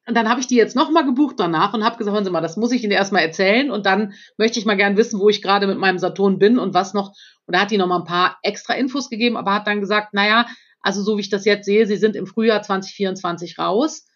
und 0.08 0.14
dann 0.14 0.28
habe 0.28 0.38
ich 0.38 0.46
die 0.46 0.54
jetzt 0.54 0.76
nochmal 0.76 1.04
gebucht 1.04 1.34
danach 1.38 1.74
und 1.74 1.84
habe 1.84 1.96
gesagt, 1.96 2.14
hören 2.14 2.24
Sie 2.24 2.30
mal, 2.30 2.40
das 2.40 2.56
muss 2.56 2.70
ich 2.70 2.84
Ihnen 2.84 2.92
erstmal 2.92 3.22
erzählen 3.22 3.72
und 3.72 3.86
dann 3.86 4.14
möchte 4.38 4.60
ich 4.60 4.64
mal 4.64 4.76
gern 4.76 4.96
wissen, 4.96 5.18
wo 5.18 5.28
ich 5.28 5.42
gerade 5.42 5.66
mit 5.66 5.78
meinem 5.78 5.98
Saturn 5.98 6.38
bin 6.38 6.60
und 6.60 6.74
was 6.74 6.94
noch. 6.94 7.12
Und 7.44 7.56
da 7.56 7.62
hat 7.62 7.72
die 7.72 7.76
nochmal 7.76 7.98
ein 7.98 8.06
paar 8.06 8.38
extra 8.44 8.74
Infos 8.74 9.10
gegeben, 9.10 9.36
aber 9.36 9.52
hat 9.52 9.66
dann 9.66 9.80
gesagt, 9.80 10.14
naja, 10.14 10.46
also 10.80 11.02
so 11.02 11.16
wie 11.16 11.22
ich 11.22 11.28
das 11.28 11.44
jetzt 11.44 11.64
sehe, 11.66 11.88
Sie 11.88 11.96
sind 11.96 12.14
im 12.14 12.28
Frühjahr 12.28 12.62
2024 12.62 13.58
raus. 13.58 14.06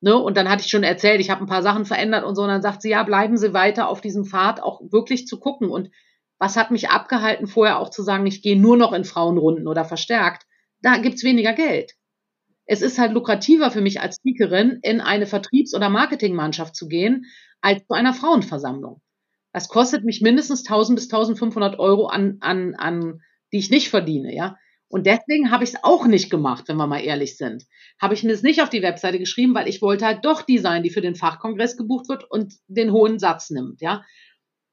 Ne? 0.00 0.16
Und 0.16 0.36
dann 0.36 0.48
hatte 0.48 0.62
ich 0.62 0.70
schon 0.70 0.84
erzählt, 0.84 1.20
ich 1.20 1.30
habe 1.30 1.42
ein 1.42 1.48
paar 1.48 1.62
Sachen 1.62 1.84
verändert 1.84 2.24
und 2.24 2.34
so. 2.34 2.42
Und 2.42 2.48
dann 2.48 2.62
sagt 2.62 2.82
sie, 2.82 2.90
ja, 2.90 3.02
bleiben 3.02 3.36
Sie 3.36 3.52
weiter 3.52 3.88
auf 3.88 4.00
diesem 4.00 4.24
Pfad, 4.24 4.60
auch 4.62 4.80
wirklich 4.90 5.26
zu 5.26 5.40
gucken. 5.40 5.70
Und 5.70 5.90
was 6.38 6.56
hat 6.56 6.70
mich 6.70 6.90
abgehalten, 6.90 7.46
vorher 7.46 7.78
auch 7.78 7.90
zu 7.90 8.02
sagen, 8.02 8.26
ich 8.26 8.42
gehe 8.42 8.58
nur 8.58 8.76
noch 8.76 8.92
in 8.92 9.04
Frauenrunden 9.04 9.66
oder 9.66 9.84
verstärkt? 9.84 10.46
Da 10.80 10.98
gibt's 10.98 11.24
weniger 11.24 11.52
Geld. 11.52 11.94
Es 12.64 12.82
ist 12.82 12.98
halt 12.98 13.12
lukrativer 13.12 13.70
für 13.70 13.80
mich 13.80 14.00
als 14.00 14.16
Speakerin, 14.16 14.78
in 14.82 15.00
eine 15.00 15.26
Vertriebs- 15.26 15.74
oder 15.74 15.88
Marketingmannschaft 15.88 16.76
zu 16.76 16.86
gehen, 16.86 17.24
als 17.60 17.84
zu 17.86 17.94
einer 17.94 18.14
Frauenversammlung. 18.14 19.00
Das 19.52 19.68
kostet 19.68 20.04
mich 20.04 20.20
mindestens 20.20 20.64
1000 20.64 20.96
bis 20.96 21.04
1500 21.06 21.78
Euro 21.78 22.06
an, 22.06 22.36
an, 22.40 22.74
an, 22.76 23.22
die 23.52 23.58
ich 23.58 23.70
nicht 23.70 23.88
verdiene, 23.88 24.34
ja. 24.34 24.56
Und 24.88 25.06
deswegen 25.06 25.50
habe 25.50 25.64
ich 25.64 25.70
es 25.70 25.84
auch 25.84 26.06
nicht 26.06 26.30
gemacht, 26.30 26.64
wenn 26.66 26.76
wir 26.76 26.86
mal 26.86 27.00
ehrlich 27.00 27.36
sind. 27.36 27.64
Habe 28.00 28.14
ich 28.14 28.24
mir 28.24 28.32
es 28.32 28.42
nicht 28.42 28.62
auf 28.62 28.70
die 28.70 28.82
Webseite 28.82 29.18
geschrieben, 29.18 29.54
weil 29.54 29.68
ich 29.68 29.82
wollte 29.82 30.06
halt 30.06 30.24
doch 30.24 30.42
die 30.42 30.58
sein, 30.58 30.82
die 30.82 30.90
für 30.90 31.02
den 31.02 31.14
Fachkongress 31.14 31.76
gebucht 31.76 32.08
wird 32.08 32.24
und 32.30 32.54
den 32.68 32.92
hohen 32.92 33.18
Satz 33.18 33.50
nimmt, 33.50 33.80
ja. 33.80 34.04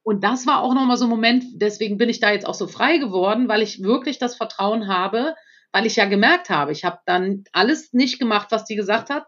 Und 0.04 0.24
das 0.24 0.46
war 0.46 0.62
auch 0.62 0.76
nochmal 0.76 0.98
so 0.98 1.06
ein 1.06 1.10
Moment, 1.10 1.44
deswegen 1.56 1.98
bin 1.98 2.10
ich 2.10 2.20
da 2.20 2.32
jetzt 2.32 2.46
auch 2.46 2.54
so 2.54 2.68
frei 2.68 3.00
geworden, 3.00 3.48
weil 3.50 3.64
ich 3.64 3.82
wirklich 3.82 4.20
das 4.20 4.36
Vertrauen 4.36 4.88
habe, 4.88 5.34
weil 5.72 5.88
ich 5.88 5.96
ja 5.96 6.06
gemerkt 6.06 6.50
habe, 6.52 6.72
ich 6.72 6.86
habe 6.86 7.00
dann 7.08 7.44
alles 7.52 7.92
nicht 7.92 8.20
gemacht, 8.20 8.50
was 8.52 8.66
die 8.66 8.76
gesagt 8.76 9.10
hat. 9.10 9.26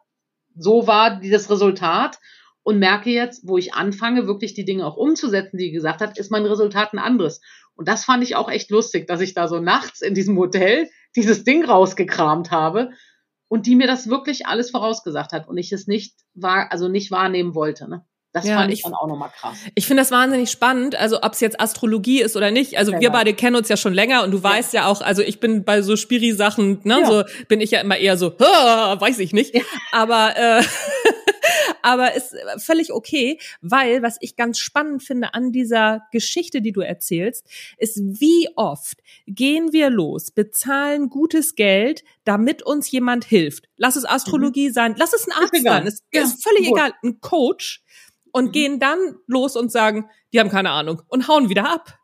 So 0.55 0.85
war 0.87 1.19
das 1.19 1.49
Resultat 1.49 2.19
und 2.61 2.79
merke 2.79 3.09
jetzt, 3.09 3.47
wo 3.47 3.57
ich 3.57 3.73
anfange, 3.73 4.27
wirklich 4.27 4.53
die 4.53 4.65
Dinge 4.65 4.85
auch 4.85 4.97
umzusetzen, 4.97 5.57
die 5.57 5.71
gesagt 5.71 5.99
hat, 5.99 6.17
ist 6.17 6.31
mein 6.31 6.45
Resultat 6.45 6.93
ein 6.93 6.99
anderes. 6.99 7.41
Und 7.77 7.87
das 7.87 8.05
fand 8.05 8.23
ich 8.23 8.35
auch 8.35 8.49
echt 8.49 8.71
lustig, 8.71 9.07
dass 9.07 9.21
ich 9.21 9.33
da 9.33 9.47
so 9.47 9.59
nachts 9.59 10.01
in 10.01 10.13
diesem 10.13 10.37
Hotel 10.37 10.89
dieses 11.15 11.43
Ding 11.43 11.63
rausgekramt 11.63 12.51
habe 12.51 12.91
und 13.47 13.65
die 13.65 13.75
mir 13.75 13.87
das 13.87 14.09
wirklich 14.09 14.47
alles 14.47 14.71
vorausgesagt 14.71 15.31
hat 15.31 15.47
und 15.47 15.57
ich 15.57 15.71
es 15.71 15.87
nicht 15.87 16.15
war, 16.33 16.71
also 16.71 16.87
nicht 16.87 17.11
wahrnehmen 17.11 17.55
wollte. 17.55 17.89
Ne? 17.89 18.03
Das 18.33 18.45
ja, 18.45 18.57
fand 18.57 18.71
ich, 18.71 18.79
ich 18.79 18.83
dann 18.83 18.93
auch 18.93 19.07
nochmal 19.07 19.31
krass. 19.35 19.57
Ich 19.73 19.87
finde 19.87 20.01
das 20.01 20.11
wahnsinnig 20.11 20.51
spannend, 20.51 20.95
also 20.95 21.21
ob 21.21 21.33
es 21.33 21.39
jetzt 21.39 21.59
Astrologie 21.59 22.21
ist 22.21 22.35
oder 22.35 22.51
nicht. 22.51 22.77
Also 22.77 22.91
genau. 22.91 23.01
wir 23.01 23.09
beide 23.11 23.33
kennen 23.33 23.55
uns 23.55 23.69
ja 23.69 23.77
schon 23.77 23.93
länger 23.93 24.23
und 24.23 24.31
du 24.31 24.43
weißt 24.43 24.73
ja, 24.73 24.81
ja 24.81 24.87
auch, 24.87 25.01
also 25.01 25.21
ich 25.21 25.39
bin 25.39 25.63
bei 25.63 25.81
so 25.81 25.95
Spiri-Sachen, 25.95 26.81
ne, 26.83 26.99
ja. 27.01 27.05
so 27.05 27.23
bin 27.47 27.61
ich 27.61 27.71
ja 27.71 27.79
immer 27.81 27.97
eher 27.97 28.17
so, 28.17 28.31
weiß 28.39 29.19
ich 29.19 29.33
nicht. 29.33 29.55
Aber 29.91 30.35
äh, 30.35 30.61
aber 31.81 32.13
ist 32.15 32.35
völlig 32.57 32.91
okay, 32.91 33.39
weil 33.61 34.01
was 34.01 34.17
ich 34.21 34.35
ganz 34.35 34.59
spannend 34.59 35.03
finde 35.03 35.33
an 35.33 35.51
dieser 35.51 36.03
Geschichte, 36.11 36.61
die 36.61 36.71
du 36.71 36.81
erzählst, 36.81 37.47
ist, 37.77 37.97
wie 37.97 38.49
oft 38.55 39.01
gehen 39.25 39.73
wir 39.73 39.89
los, 39.89 40.31
bezahlen 40.31 41.09
gutes 41.09 41.55
Geld, 41.55 42.03
damit 42.23 42.63
uns 42.63 42.89
jemand 42.91 43.25
hilft. 43.25 43.67
Lass 43.77 43.95
es 43.95 44.05
Astrologie 44.05 44.69
mhm. 44.69 44.73
sein, 44.73 44.95
lass 44.97 45.13
es 45.13 45.27
ein 45.27 45.33
Arzt 45.33 45.63
sein, 45.63 45.87
es 45.87 46.03
ja, 46.13 46.23
ist 46.23 46.43
völlig 46.43 46.67
gut. 46.67 46.77
egal, 46.77 46.93
ein 47.03 47.19
Coach 47.21 47.83
und 48.31 48.47
mhm. 48.47 48.51
gehen 48.51 48.79
dann 48.79 49.15
los 49.27 49.55
und 49.55 49.71
sagen, 49.71 50.09
die 50.33 50.39
haben 50.39 50.49
keine 50.49 50.71
Ahnung 50.71 51.01
und 51.07 51.27
hauen 51.27 51.49
wieder 51.49 51.69
ab. 51.71 51.97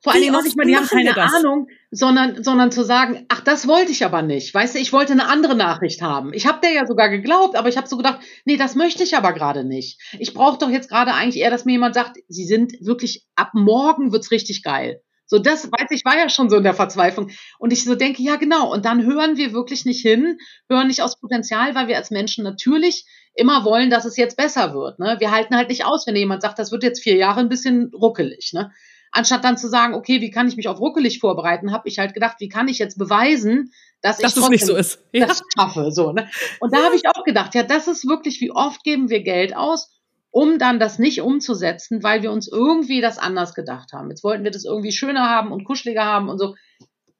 Vor 0.00 0.12
allen 0.12 0.22
Dingen 0.22 0.32
noch 0.32 0.44
nicht 0.44 0.56
mal, 0.56 0.66
die 0.66 0.76
haben 0.76 0.86
keine 0.86 1.16
Ahnung, 1.16 1.68
sondern, 1.90 2.42
sondern 2.42 2.70
zu 2.70 2.84
sagen, 2.84 3.24
ach, 3.28 3.40
das 3.40 3.66
wollte 3.66 3.92
ich 3.92 4.04
aber 4.04 4.22
nicht. 4.22 4.52
Weißt 4.52 4.74
du, 4.74 4.78
ich 4.78 4.92
wollte 4.92 5.12
eine 5.12 5.28
andere 5.28 5.56
Nachricht 5.56 6.02
haben. 6.02 6.32
Ich 6.32 6.46
habe 6.46 6.60
der 6.62 6.72
ja 6.72 6.86
sogar 6.86 7.08
geglaubt, 7.08 7.56
aber 7.56 7.68
ich 7.68 7.76
habe 7.76 7.88
so 7.88 7.96
gedacht, 7.96 8.20
nee, 8.44 8.56
das 8.56 8.74
möchte 8.74 9.02
ich 9.02 9.16
aber 9.16 9.32
gerade 9.32 9.64
nicht. 9.64 10.00
Ich 10.18 10.34
brauche 10.34 10.58
doch 10.58 10.70
jetzt 10.70 10.90
gerade 10.90 11.14
eigentlich 11.14 11.42
eher, 11.42 11.50
dass 11.50 11.64
mir 11.64 11.72
jemand 11.72 11.94
sagt, 11.94 12.18
sie 12.28 12.44
sind 12.44 12.74
wirklich, 12.80 13.26
ab 13.36 13.50
morgen 13.54 14.12
wird's 14.12 14.30
richtig 14.30 14.62
geil. 14.62 15.00
So, 15.30 15.38
das 15.38 15.70
weiß 15.70 15.90
ich, 15.90 16.04
war 16.06 16.16
ja 16.16 16.30
schon 16.30 16.48
so 16.48 16.56
in 16.56 16.62
der 16.62 16.74
Verzweiflung. 16.74 17.30
Und 17.58 17.70
ich 17.72 17.84
so 17.84 17.94
denke, 17.94 18.22
ja, 18.22 18.36
genau. 18.36 18.72
Und 18.72 18.86
dann 18.86 19.04
hören 19.04 19.36
wir 19.36 19.52
wirklich 19.52 19.84
nicht 19.84 20.00
hin, 20.00 20.38
hören 20.70 20.88
nicht 20.88 21.02
aus 21.02 21.20
Potenzial, 21.20 21.74
weil 21.74 21.86
wir 21.86 21.96
als 21.96 22.10
Menschen 22.10 22.44
natürlich 22.44 23.04
immer 23.34 23.64
wollen, 23.64 23.90
dass 23.90 24.06
es 24.06 24.16
jetzt 24.16 24.38
besser 24.38 24.72
wird. 24.72 24.98
Ne? 24.98 25.16
Wir 25.20 25.30
halten 25.30 25.54
halt 25.54 25.68
nicht 25.68 25.84
aus, 25.84 26.06
wenn 26.06 26.16
jemand 26.16 26.42
sagt, 26.42 26.58
das 26.58 26.72
wird 26.72 26.82
jetzt 26.82 27.02
vier 27.02 27.16
Jahre 27.16 27.40
ein 27.40 27.50
bisschen 27.50 27.92
ruckelig. 27.94 28.52
Ne? 28.54 28.72
Anstatt 29.12 29.44
dann 29.44 29.56
zu 29.56 29.68
sagen, 29.68 29.94
okay, 29.94 30.20
wie 30.20 30.30
kann 30.30 30.48
ich 30.48 30.56
mich 30.56 30.68
auf 30.68 30.80
ruckelig 30.80 31.18
vorbereiten, 31.18 31.72
habe 31.72 31.88
ich 31.88 31.98
halt 31.98 32.14
gedacht, 32.14 32.36
wie 32.40 32.48
kann 32.48 32.68
ich 32.68 32.78
jetzt 32.78 32.98
beweisen, 32.98 33.72
dass, 34.02 34.18
dass 34.18 34.36
ich 34.36 34.42
es 34.42 34.48
nicht 34.48 34.66
so 34.66 34.76
ist. 34.76 35.02
Ja. 35.12 35.26
das 35.26 35.42
schaffe. 35.56 35.90
So, 35.90 36.12
ne? 36.12 36.28
Und 36.60 36.74
da 36.74 36.84
habe 36.84 36.94
ich 36.94 37.08
auch 37.08 37.24
gedacht, 37.24 37.54
ja, 37.54 37.62
das 37.62 37.88
ist 37.88 38.06
wirklich, 38.06 38.40
wie 38.40 38.50
oft 38.50 38.84
geben 38.84 39.10
wir 39.10 39.22
Geld 39.22 39.56
aus, 39.56 39.90
um 40.30 40.58
dann 40.58 40.78
das 40.78 40.98
nicht 40.98 41.22
umzusetzen, 41.22 42.02
weil 42.02 42.22
wir 42.22 42.30
uns 42.30 42.48
irgendwie 42.48 43.00
das 43.00 43.18
anders 43.18 43.54
gedacht 43.54 43.92
haben. 43.92 44.10
Jetzt 44.10 44.24
wollten 44.24 44.44
wir 44.44 44.50
das 44.50 44.64
irgendwie 44.64 44.92
schöner 44.92 45.28
haben 45.28 45.52
und 45.52 45.64
kuscheliger 45.64 46.04
haben 46.04 46.28
und 46.28 46.38
so. 46.38 46.54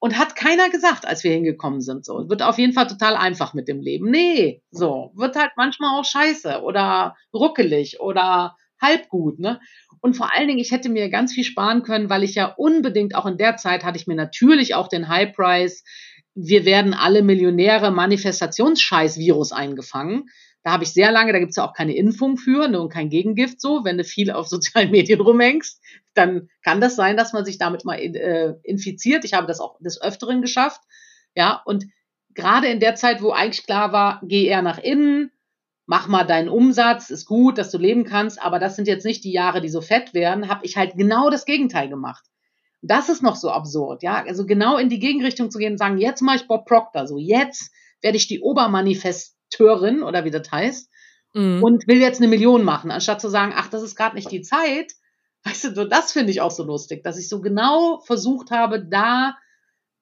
Und 0.01 0.17
hat 0.17 0.37
keiner 0.37 0.71
gesagt, 0.71 1.07
als 1.07 1.25
wir 1.25 1.33
hingekommen 1.33 1.81
sind. 1.81 2.05
So, 2.05 2.29
wird 2.29 2.43
auf 2.43 2.59
jeden 2.59 2.73
Fall 2.73 2.87
total 2.87 3.17
einfach 3.17 3.55
mit 3.55 3.67
dem 3.67 3.81
Leben. 3.81 4.11
Nee, 4.11 4.63
so, 4.71 5.11
wird 5.17 5.35
halt 5.35 5.51
manchmal 5.57 5.99
auch 5.99 6.05
scheiße 6.05 6.63
oder 6.63 7.17
ruckelig 7.35 7.99
oder 7.99 8.57
halb 8.81 9.09
gut, 9.09 9.41
ne? 9.41 9.61
Und 10.01 10.17
vor 10.17 10.35
allen 10.35 10.49
Dingen, 10.49 10.61
ich 10.61 10.71
hätte 10.71 10.89
mir 10.89 11.09
ganz 11.09 11.33
viel 11.33 11.45
sparen 11.45 11.83
können, 11.83 12.11
weil 12.11 12.23
ich 12.23 12.35
ja 12.35 12.47
unbedingt 12.57 13.15
auch 13.15 13.27
in 13.27 13.39
der 13.39 13.57
Zeit 13.57 13.85
hatte 13.85 13.99
ich 13.99 14.07
mir 14.07 14.15
natürlich 14.15 14.75
auch 14.75 14.89
den 14.89 15.09
High 15.09 15.33
Price, 15.35 15.85
wir 16.41 16.65
werden 16.65 16.95
alle 16.95 17.23
Millionäre 17.23 17.91
Manifestationsscheiß-Virus 17.91 19.51
eingefangen. 19.51 20.29
Da 20.63 20.73
habe 20.73 20.85
ich 20.85 20.93
sehr 20.93 21.11
lange, 21.11 21.33
da 21.33 21.41
gibt 21.41 21.51
es 21.51 21.57
ja 21.57 21.67
auch 21.67 21.73
keine 21.73 21.97
Impfung 21.97 22.37
für 22.37 22.69
ne, 22.69 22.81
und 22.81 22.93
kein 22.93 23.11
Gegengift 23.11 23.61
so. 23.61 23.85
Wenn 23.85 23.99
du 23.99 24.05
viel 24.05 24.31
auf 24.31 24.47
sozialen 24.49 24.91
Medien 24.91 25.21
rumhängst, 25.21 25.81
dann 26.15 26.49
kann 26.63 26.81
das 26.81 26.95
sein, 26.95 27.17
dass 27.17 27.33
man 27.33 27.45
sich 27.45 27.59
damit 27.59 27.85
mal 27.85 27.99
äh, 27.99 28.55
infiziert. 28.63 29.25
Ich 29.25 29.35
habe 29.35 29.47
das 29.47 29.61
auch 29.61 29.79
des 29.81 30.01
Öfteren 30.01 30.41
geschafft. 30.41 30.81
Ja, 31.35 31.61
und 31.65 31.87
gerade 32.35 32.69
in 32.69 32.81
der 32.81 32.95
Zeit, 32.95 33.21
wo 33.21 33.33
eigentlich 33.33 33.67
klar 33.67 33.93
war, 33.93 34.21
geh 34.25 34.45
eher 34.45 34.63
nach 34.63 34.79
innen, 34.79 35.33
mach 35.89 36.07
mal 36.07 36.25
deinen 36.25 36.51
Umsatz, 36.51 37.09
ist 37.09 37.25
gut, 37.25 37.57
dass 37.57 37.71
du 37.71 37.79
leben 37.79 38.05
kannst, 38.05 38.43
aber 38.43 38.59
das 38.59 38.77
sind 38.77 38.87
jetzt 38.87 39.07
nicht 39.07 39.25
die 39.25 39.33
Jahre, 39.33 39.63
die 39.63 39.71
so 39.71 39.81
fett 39.81 40.13
werden, 40.13 40.49
habe 40.49 40.67
ich 40.67 40.77
halt 40.77 40.93
genau 40.97 41.31
das 41.31 41.47
Gegenteil 41.47 41.89
gemacht. 41.89 42.25
Das 42.83 43.09
ist 43.09 43.23
noch 43.23 43.37
so 43.37 43.51
absurd, 43.51 44.03
ja, 44.03 44.23
also 44.23 44.45
genau 44.45 44.77
in 44.77 44.91
die 44.91 44.99
Gegenrichtung 44.99 45.51
zu 45.51 45.59
gehen 45.59 45.73
und 45.73 45.79
sagen, 45.79 45.97
jetzt 45.97 46.21
mache 46.21 46.37
ich 46.37 46.47
Bob 46.47 46.67
Proctor, 46.67 47.07
so 47.07 47.17
jetzt 47.17 47.73
werde 48.03 48.19
ich 48.19 48.29
die 48.29 48.41
Obermanifesteurin 48.41 50.03
oder 50.03 50.27
wie 50.27 50.31
das 50.31 50.53
heißt 50.53 50.91
mhm. 51.33 51.63
und 51.63 51.89
will 51.89 52.01
jetzt 52.03 52.21
eine 52.21 52.29
Million 52.29 52.65
machen, 52.65 52.91
anstatt 52.91 53.23
zu 53.23 53.31
sagen, 53.31 53.55
ach, 53.57 53.69
das 53.69 53.83
ist 53.83 53.97
gerade 53.97 54.15
nicht 54.15 54.31
die 54.31 54.43
Zeit. 54.43 54.93
Weißt 55.45 55.75
du, 55.75 55.89
das 55.89 56.13
finde 56.13 56.33
ich 56.33 56.43
auch 56.43 56.51
so 56.51 56.65
lustig, 56.65 57.03
dass 57.03 57.19
ich 57.19 57.31
so 57.31 57.41
genau 57.41 58.01
versucht 58.01 58.51
habe, 58.51 58.85
da 58.85 59.37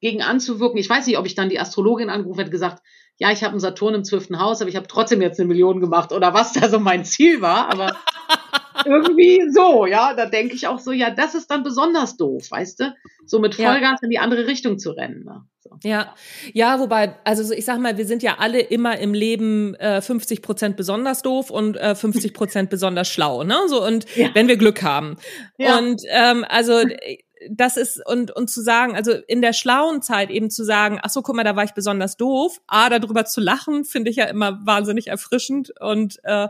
gegen 0.01 0.21
anzuwirken. 0.21 0.79
Ich 0.79 0.91
weiß 0.91 1.07
nicht, 1.07 1.19
ob 1.19 1.27
ich 1.27 1.37
dann 1.37 1.49
die 1.49 1.61
Astrologin 1.61 2.11
angerufen 2.11 2.41
hätte 2.41 2.51
gesagt, 2.51 2.83
ja, 3.19 3.31
ich 3.31 3.43
habe 3.43 3.53
einen 3.53 3.61
Saturn 3.61 3.95
im 3.95 4.05
zwölften 4.05 4.39
Haus, 4.39 4.61
aber 4.61 4.69
ich 4.69 4.77
habe 4.77 4.87
trotzdem 4.87 5.23
jetzt 5.23 5.41
eine 5.41 5.49
Million 5.49 5.81
gemacht 5.81 6.13
oder 6.13 6.35
was 6.35 6.53
da 6.53 6.69
so 6.69 6.79
mein 6.79 7.05
Ziel 7.05 7.41
war, 7.41 7.71
aber 7.71 7.97
irgendwie 8.85 9.43
so, 9.53 9.87
ja, 9.87 10.15
da 10.15 10.27
denke 10.27 10.55
ich 10.55 10.67
auch 10.67 10.79
so, 10.79 10.93
ja, 10.93 11.11
das 11.11 11.35
ist 11.35 11.51
dann 11.51 11.63
besonders 11.63 12.17
doof, 12.17 12.51
weißt 12.51 12.81
du, 12.81 12.95
so 13.25 13.39
mit 13.39 13.55
Vollgas 13.55 14.01
ja. 14.01 14.05
in 14.05 14.11
die 14.11 14.19
andere 14.19 14.47
Richtung 14.47 14.79
zu 14.79 14.91
rennen. 14.91 15.25
Ne? 15.25 15.43
So. 15.61 15.71
Ja, 15.83 16.15
ja, 16.53 16.79
wobei, 16.79 17.17
also 17.25 17.53
ich 17.53 17.65
sag 17.65 17.79
mal, 17.81 17.97
wir 17.97 18.07
sind 18.07 18.23
ja 18.23 18.37
alle 18.39 18.61
immer 18.61 18.99
im 18.99 19.15
Leben 19.15 19.75
äh, 19.77 20.01
50 20.03 20.43
Prozent 20.43 20.77
besonders 20.77 21.23
doof 21.23 21.51
und 21.51 21.77
äh, 21.77 21.95
50 21.95 22.35
Prozent 22.35 22.71
besonders 22.71 23.09
schlau, 23.09 23.45
ne? 23.45 23.57
So 23.67 23.85
und 23.85 24.07
ja. 24.15 24.29
wenn 24.35 24.47
wir 24.47 24.57
Glück 24.57 24.83
haben. 24.83 25.17
Ja. 25.59 25.79
Und 25.79 26.03
ähm, 26.11 26.45
also 26.49 26.83
das 27.51 27.77
ist, 27.77 28.01
und, 28.07 28.31
und 28.31 28.49
zu 28.49 28.63
sagen, 28.63 28.97
also 28.97 29.13
in 29.13 29.43
der 29.43 29.53
schlauen 29.53 30.03
Zeit 30.03 30.31
eben 30.31 30.51
zu 30.51 30.65
sagen, 30.65 30.99
ach 31.03 31.11
so, 31.11 31.23
guck 31.23 31.37
mal, 31.37 31.45
da 31.45 31.57
war 31.57 31.65
ich 31.65 31.75
besonders 31.75 32.17
doof. 32.17 32.61
A, 32.67 32.89
darüber 32.89 33.25
zu 33.25 33.41
lachen, 33.41 33.85
finde 33.87 34.11
ich 34.11 34.17
ja 34.17 34.25
immer 34.27 34.61
wahnsinnig 34.65 35.09
erfrischend 35.09 35.73
und, 35.81 36.19
äh, 36.25 36.49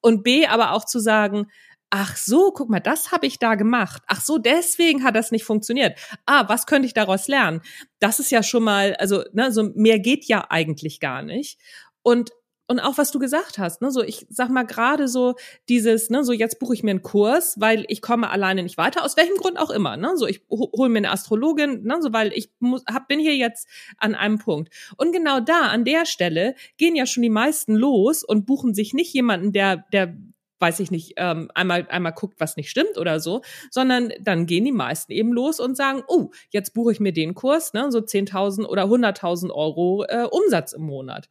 und 0.00 0.22
B, 0.22 0.46
aber 0.46 0.72
auch 0.72 0.84
zu 0.84 0.98
sagen, 1.00 1.48
ach 1.90 2.16
so, 2.16 2.52
guck 2.52 2.68
mal, 2.68 2.80
das 2.80 3.12
habe 3.12 3.26
ich 3.26 3.38
da 3.38 3.54
gemacht. 3.54 4.02
Ach 4.06 4.20
so, 4.20 4.38
deswegen 4.38 5.04
hat 5.04 5.16
das 5.16 5.30
nicht 5.30 5.44
funktioniert. 5.44 5.98
Ah, 6.26 6.48
was 6.48 6.66
könnte 6.66 6.86
ich 6.86 6.94
daraus 6.94 7.28
lernen? 7.28 7.62
Das 7.98 8.20
ist 8.20 8.30
ja 8.30 8.42
schon 8.42 8.62
mal, 8.64 8.94
also, 8.96 9.24
ne, 9.32 9.52
so 9.52 9.70
mehr 9.74 9.98
geht 9.98 10.26
ja 10.26 10.46
eigentlich 10.50 11.00
gar 11.00 11.22
nicht. 11.22 11.58
Und 12.02 12.30
und 12.68 12.80
auch 12.80 12.98
was 12.98 13.10
du 13.10 13.18
gesagt 13.18 13.58
hast, 13.58 13.80
ne, 13.82 13.90
so 13.90 14.02
ich 14.02 14.26
sag 14.28 14.50
mal 14.50 14.64
gerade 14.64 15.08
so 15.08 15.34
dieses, 15.68 16.10
ne, 16.10 16.22
so 16.22 16.32
jetzt 16.32 16.58
buche 16.58 16.74
ich 16.74 16.82
mir 16.82 16.90
einen 16.90 17.02
Kurs, 17.02 17.56
weil 17.58 17.84
ich 17.88 18.02
komme 18.02 18.30
alleine 18.30 18.62
nicht 18.62 18.76
weiter, 18.76 19.04
aus 19.04 19.16
welchem 19.16 19.36
Grund 19.36 19.58
auch 19.58 19.70
immer, 19.70 19.96
ne, 19.96 20.12
so 20.16 20.26
ich 20.26 20.42
hole 20.50 20.90
mir 20.90 20.98
eine 20.98 21.10
Astrologin, 21.10 21.82
ne, 21.82 21.96
so 22.00 22.12
weil 22.12 22.32
ich 22.34 22.50
muss, 22.60 22.84
hab, 22.86 23.08
bin 23.08 23.20
hier 23.20 23.36
jetzt 23.36 23.68
an 23.96 24.14
einem 24.14 24.38
Punkt. 24.38 24.72
Und 24.96 25.12
genau 25.12 25.40
da, 25.40 25.62
an 25.62 25.84
der 25.84 26.04
Stelle, 26.06 26.54
gehen 26.76 26.94
ja 26.94 27.06
schon 27.06 27.22
die 27.22 27.30
meisten 27.30 27.74
los 27.74 28.22
und 28.22 28.46
buchen 28.46 28.74
sich 28.74 28.92
nicht 28.92 29.12
jemanden, 29.14 29.52
der, 29.52 29.84
der 29.92 30.14
weiß 30.60 30.80
ich 30.80 30.90
nicht, 30.90 31.14
ähm, 31.16 31.50
einmal, 31.54 31.86
einmal 31.88 32.12
guckt, 32.12 32.40
was 32.40 32.56
nicht 32.56 32.68
stimmt 32.68 32.98
oder 32.98 33.20
so, 33.20 33.42
sondern 33.70 34.12
dann 34.20 34.46
gehen 34.46 34.64
die 34.64 34.72
meisten 34.72 35.12
eben 35.12 35.32
los 35.32 35.60
und 35.60 35.76
sagen, 35.76 36.02
oh, 36.08 36.30
jetzt 36.50 36.74
buche 36.74 36.92
ich 36.92 37.00
mir 37.00 37.12
den 37.12 37.34
Kurs, 37.34 37.72
ne, 37.74 37.90
so 37.90 38.00
10.000 38.00 38.66
oder 38.66 38.84
100.000 38.84 39.50
Euro 39.50 40.04
äh, 40.08 40.26
Umsatz 40.30 40.72
im 40.72 40.82
Monat 40.82 41.28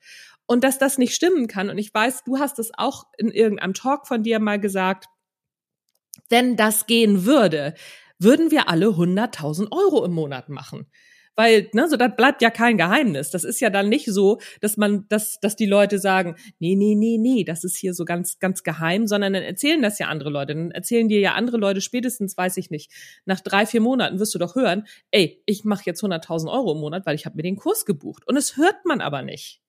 und 0.47 0.63
dass 0.63 0.79
das 0.79 0.97
nicht 0.97 1.13
stimmen 1.13 1.47
kann. 1.47 1.69
Und 1.69 1.77
ich 1.77 1.93
weiß, 1.93 2.23
du 2.23 2.39
hast 2.39 2.57
es 2.57 2.71
auch 2.75 3.05
in 3.17 3.29
irgendeinem 3.29 3.73
Talk 3.73 4.07
von 4.07 4.23
dir 4.23 4.39
mal 4.39 4.59
gesagt, 4.59 5.05
wenn 6.29 6.55
das 6.55 6.87
gehen 6.87 7.25
würde, 7.25 7.75
würden 8.19 8.49
wir 8.49 8.69
alle 8.69 8.87
100.000 8.87 9.71
Euro 9.71 10.03
im 10.03 10.13
Monat 10.13 10.49
machen. 10.49 10.87
Weil, 11.35 11.69
ne, 11.73 11.87
so 11.87 11.97
das 11.97 12.15
bleibt 12.15 12.41
ja 12.41 12.49
kein 12.49 12.77
Geheimnis. 12.77 13.29
Das 13.29 13.43
ist 13.43 13.59
ja 13.59 13.69
dann 13.69 13.89
nicht 13.89 14.07
so, 14.07 14.39
dass 14.59 14.75
man, 14.75 15.05
dass, 15.07 15.39
dass 15.39 15.55
die 15.55 15.67
Leute 15.67 15.99
sagen, 15.99 16.35
nee, 16.57 16.73
nee, 16.73 16.95
nee, 16.95 17.19
nee, 17.19 17.43
das 17.43 17.63
ist 17.63 17.77
hier 17.77 17.93
so 17.93 18.05
ganz, 18.05 18.39
ganz 18.39 18.63
geheim, 18.63 19.05
sondern 19.05 19.33
dann 19.33 19.43
erzählen 19.43 19.83
das 19.83 19.99
ja 19.99 20.07
andere 20.07 20.31
Leute. 20.31 20.55
Dann 20.55 20.71
erzählen 20.71 21.07
dir 21.07 21.19
ja 21.19 21.33
andere 21.33 21.57
Leute 21.57 21.81
spätestens, 21.81 22.35
weiß 22.35 22.57
ich 22.57 22.71
nicht, 22.71 22.91
nach 23.25 23.39
drei, 23.39 23.67
vier 23.67 23.81
Monaten 23.81 24.17
wirst 24.17 24.33
du 24.33 24.39
doch 24.39 24.55
hören, 24.55 24.87
ey, 25.11 25.43
ich 25.45 25.63
mache 25.63 25.83
jetzt 25.85 26.03
100.000 26.03 26.51
Euro 26.51 26.71
im 26.71 26.79
Monat, 26.79 27.05
weil 27.05 27.13
ich 27.13 27.27
habe 27.27 27.35
mir 27.35 27.43
den 27.43 27.55
Kurs 27.55 27.85
gebucht. 27.85 28.27
Und 28.27 28.35
es 28.35 28.57
hört 28.57 28.83
man 28.85 28.99
aber 28.99 29.21
nicht. 29.21 29.61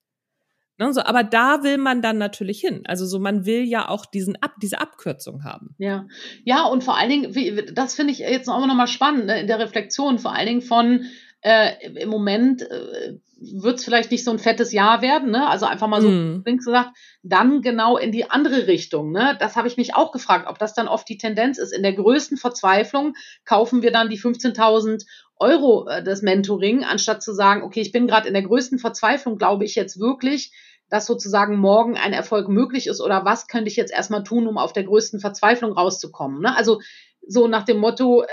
Ne, 0.79 0.93
so, 0.93 1.01
aber 1.03 1.24
da 1.24 1.64
will 1.64 1.76
man 1.76 2.03
dann 2.03 2.18
natürlich 2.18 2.61
hin. 2.61 2.83
Also 2.87 3.05
so, 3.05 3.18
man 3.18 3.45
will 3.45 3.64
ja 3.64 3.89
auch 3.89 4.07
diesen 4.07 4.37
Ab, 4.37 4.55
diese 4.62 4.81
Abkürzung 4.81 5.43
haben. 5.43 5.74
Ja, 5.79 6.07
ja, 6.45 6.64
und 6.64 6.85
vor 6.85 6.97
allen 6.97 7.11
Dingen, 7.11 7.35
wie, 7.35 7.64
das 7.72 7.95
finde 7.95 8.12
ich 8.12 8.20
jetzt 8.20 8.49
auch 8.49 8.64
nochmal 8.64 8.87
spannend 8.87 9.26
ne, 9.26 9.41
in 9.41 9.49
der 9.49 9.59
Reflexion, 9.59 10.20
vor 10.20 10.35
allen 10.35 10.47
Dingen 10.47 10.62
von 10.62 11.07
äh, 11.41 11.72
im 12.01 12.09
Moment 12.09 12.62
äh, 12.62 13.14
wird 13.41 13.79
es 13.79 13.85
vielleicht 13.85 14.11
nicht 14.11 14.24
so 14.24 14.33
ein 14.33 14.39
fettes 14.39 14.72
Jahr 14.72 15.01
werden, 15.03 15.31
ne? 15.31 15.49
Also 15.49 15.66
einfach 15.66 15.87
mal 15.87 16.03
so 16.03 16.09
mm. 16.09 16.43
links 16.45 16.64
gesagt, 16.64 16.91
dann 17.22 17.62
genau 17.62 17.97
in 17.97 18.11
die 18.11 18.29
andere 18.29 18.66
Richtung, 18.66 19.12
ne? 19.12 19.37
Das 19.39 19.55
habe 19.55 19.68
ich 19.68 19.76
mich 19.76 19.95
auch 19.95 20.11
gefragt, 20.11 20.47
ob 20.49 20.59
das 20.59 20.74
dann 20.74 20.89
oft 20.89 21.09
die 21.09 21.18
Tendenz 21.18 21.59
ist. 21.59 21.72
In 21.72 21.85
der 21.85 21.93
größten 21.93 22.37
Verzweiflung 22.37 23.14
kaufen 23.45 23.83
wir 23.83 23.93
dann 23.93 24.11
die 24.11 24.18
15.000 24.18 25.05
Euro 25.37 25.87
äh, 25.89 26.03
des 26.03 26.22
Mentoring, 26.22 26.83
anstatt 26.83 27.22
zu 27.22 27.33
sagen, 27.33 27.62
okay, 27.62 27.81
ich 27.81 27.93
bin 27.93 28.09
gerade 28.09 28.26
in 28.26 28.35
der 28.35 28.43
größten 28.43 28.81
Verzweiflung, 28.81 29.39
glaube 29.39 29.64
ich 29.64 29.76
jetzt 29.76 30.01
wirklich, 30.01 30.53
dass 30.91 31.07
sozusagen 31.07 31.57
morgen 31.57 31.97
ein 31.97 32.12
Erfolg 32.12 32.49
möglich 32.49 32.86
ist 32.86 33.01
oder 33.01 33.24
was 33.24 33.47
könnte 33.47 33.68
ich 33.68 33.76
jetzt 33.76 33.93
erstmal 33.93 34.22
tun, 34.22 34.47
um 34.47 34.59
auf 34.59 34.72
der 34.72 34.84
größten 34.84 35.20
Verzweiflung 35.20 35.72
rauszukommen. 35.72 36.41
Ne? 36.41 36.57
Also 36.57 36.80
so 37.26 37.47
nach 37.47 37.64
dem 37.64 37.78
Motto, 37.78 38.22
äh, 38.22 38.26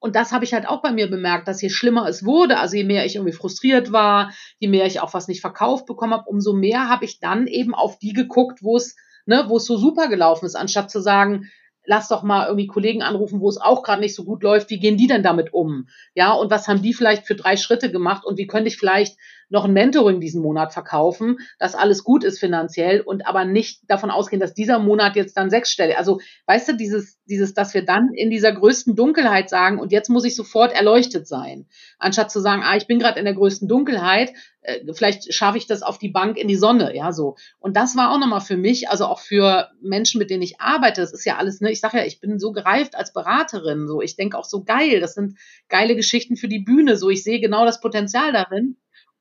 und 0.00 0.14
das 0.14 0.32
habe 0.32 0.44
ich 0.44 0.54
halt 0.54 0.68
auch 0.68 0.80
bei 0.80 0.92
mir 0.92 1.10
bemerkt, 1.10 1.48
dass 1.48 1.60
je 1.60 1.70
schlimmer 1.70 2.08
es 2.08 2.24
wurde, 2.24 2.58
also 2.58 2.76
je 2.76 2.84
mehr 2.84 3.04
ich 3.04 3.16
irgendwie 3.16 3.32
frustriert 3.32 3.90
war, 3.90 4.32
je 4.58 4.68
mehr 4.68 4.86
ich 4.86 5.00
auch 5.00 5.12
was 5.12 5.28
nicht 5.28 5.40
verkauft 5.40 5.86
bekommen 5.86 6.12
habe, 6.12 6.28
umso 6.28 6.52
mehr 6.52 6.88
habe 6.88 7.04
ich 7.04 7.18
dann 7.20 7.46
eben 7.46 7.74
auf 7.74 7.98
die 7.98 8.12
geguckt, 8.12 8.62
wo 8.62 8.76
es, 8.76 8.96
ne, 9.26 9.44
wo 9.48 9.56
es 9.56 9.66
so 9.66 9.76
super 9.76 10.08
gelaufen 10.08 10.46
ist, 10.46 10.54
anstatt 10.54 10.90
zu 10.90 11.00
sagen, 11.00 11.50
lass 11.84 12.08
doch 12.08 12.22
mal 12.22 12.46
irgendwie 12.46 12.66
Kollegen 12.66 13.02
anrufen, 13.02 13.40
wo 13.40 13.48
es 13.48 13.56
auch 13.56 13.82
gerade 13.82 14.02
nicht 14.02 14.14
so 14.14 14.24
gut 14.24 14.42
läuft, 14.42 14.70
wie 14.70 14.78
gehen 14.78 14.98
die 14.98 15.06
denn 15.06 15.22
damit 15.22 15.52
um? 15.54 15.88
Ja, 16.14 16.32
und 16.32 16.50
was 16.50 16.68
haben 16.68 16.82
die 16.82 16.92
vielleicht 16.92 17.26
für 17.26 17.34
drei 17.34 17.56
Schritte 17.56 17.90
gemacht 17.90 18.24
und 18.24 18.36
wie 18.36 18.46
könnte 18.46 18.68
ich 18.68 18.76
vielleicht 18.76 19.16
noch 19.50 19.64
ein 19.64 19.72
Mentoring 19.72 20.20
diesen 20.20 20.42
Monat 20.42 20.72
verkaufen, 20.72 21.38
dass 21.58 21.74
alles 21.74 22.04
gut 22.04 22.24
ist 22.24 22.38
finanziell 22.38 23.00
und 23.00 23.26
aber 23.26 23.44
nicht 23.44 23.80
davon 23.88 24.10
ausgehen, 24.10 24.40
dass 24.40 24.54
dieser 24.54 24.78
Monat 24.78 25.16
jetzt 25.16 25.36
dann 25.36 25.50
sechsstellig. 25.50 25.96
Also, 25.96 26.20
weißt 26.46 26.68
du, 26.68 26.76
dieses, 26.76 27.18
dieses, 27.24 27.54
dass 27.54 27.74
wir 27.74 27.84
dann 27.84 28.12
in 28.14 28.30
dieser 28.30 28.52
größten 28.52 28.94
Dunkelheit 28.94 29.48
sagen, 29.48 29.78
und 29.78 29.92
jetzt 29.92 30.10
muss 30.10 30.24
ich 30.24 30.36
sofort 30.36 30.72
erleuchtet 30.72 31.26
sein, 31.26 31.66
anstatt 31.98 32.30
zu 32.30 32.40
sagen, 32.40 32.62
ah, 32.64 32.76
ich 32.76 32.86
bin 32.86 32.98
gerade 32.98 33.18
in 33.18 33.24
der 33.24 33.34
größten 33.34 33.68
Dunkelheit, 33.68 34.32
äh, 34.62 34.92
vielleicht 34.92 35.32
schaffe 35.32 35.58
ich 35.58 35.66
das 35.66 35.82
auf 35.82 35.98
die 35.98 36.10
Bank 36.10 36.36
in 36.36 36.48
die 36.48 36.56
Sonne, 36.56 36.94
ja, 36.94 37.12
so. 37.12 37.36
Und 37.58 37.76
das 37.76 37.96
war 37.96 38.10
auch 38.10 38.18
nochmal 38.18 38.40
für 38.40 38.56
mich, 38.56 38.88
also 38.90 39.06
auch 39.06 39.20
für 39.20 39.68
Menschen, 39.80 40.18
mit 40.18 40.30
denen 40.30 40.42
ich 40.42 40.60
arbeite, 40.60 41.00
das 41.00 41.12
ist 41.12 41.24
ja 41.24 41.36
alles, 41.36 41.60
ne, 41.60 41.70
ich 41.70 41.80
sage 41.80 41.98
ja, 41.98 42.04
ich 42.04 42.20
bin 42.20 42.38
so 42.38 42.52
gereift 42.52 42.94
als 42.94 43.12
Beraterin, 43.12 43.86
so, 43.86 44.02
ich 44.02 44.16
denke 44.16 44.36
auch 44.36 44.44
so 44.44 44.64
geil, 44.64 45.00
das 45.00 45.14
sind 45.14 45.38
geile 45.68 45.96
Geschichten 45.96 46.36
für 46.36 46.48
die 46.48 46.58
Bühne, 46.58 46.96
so, 46.96 47.08
ich 47.08 47.22
sehe 47.22 47.40
genau 47.40 47.64
das 47.64 47.80
Potenzial 47.80 48.32
darin. 48.32 48.76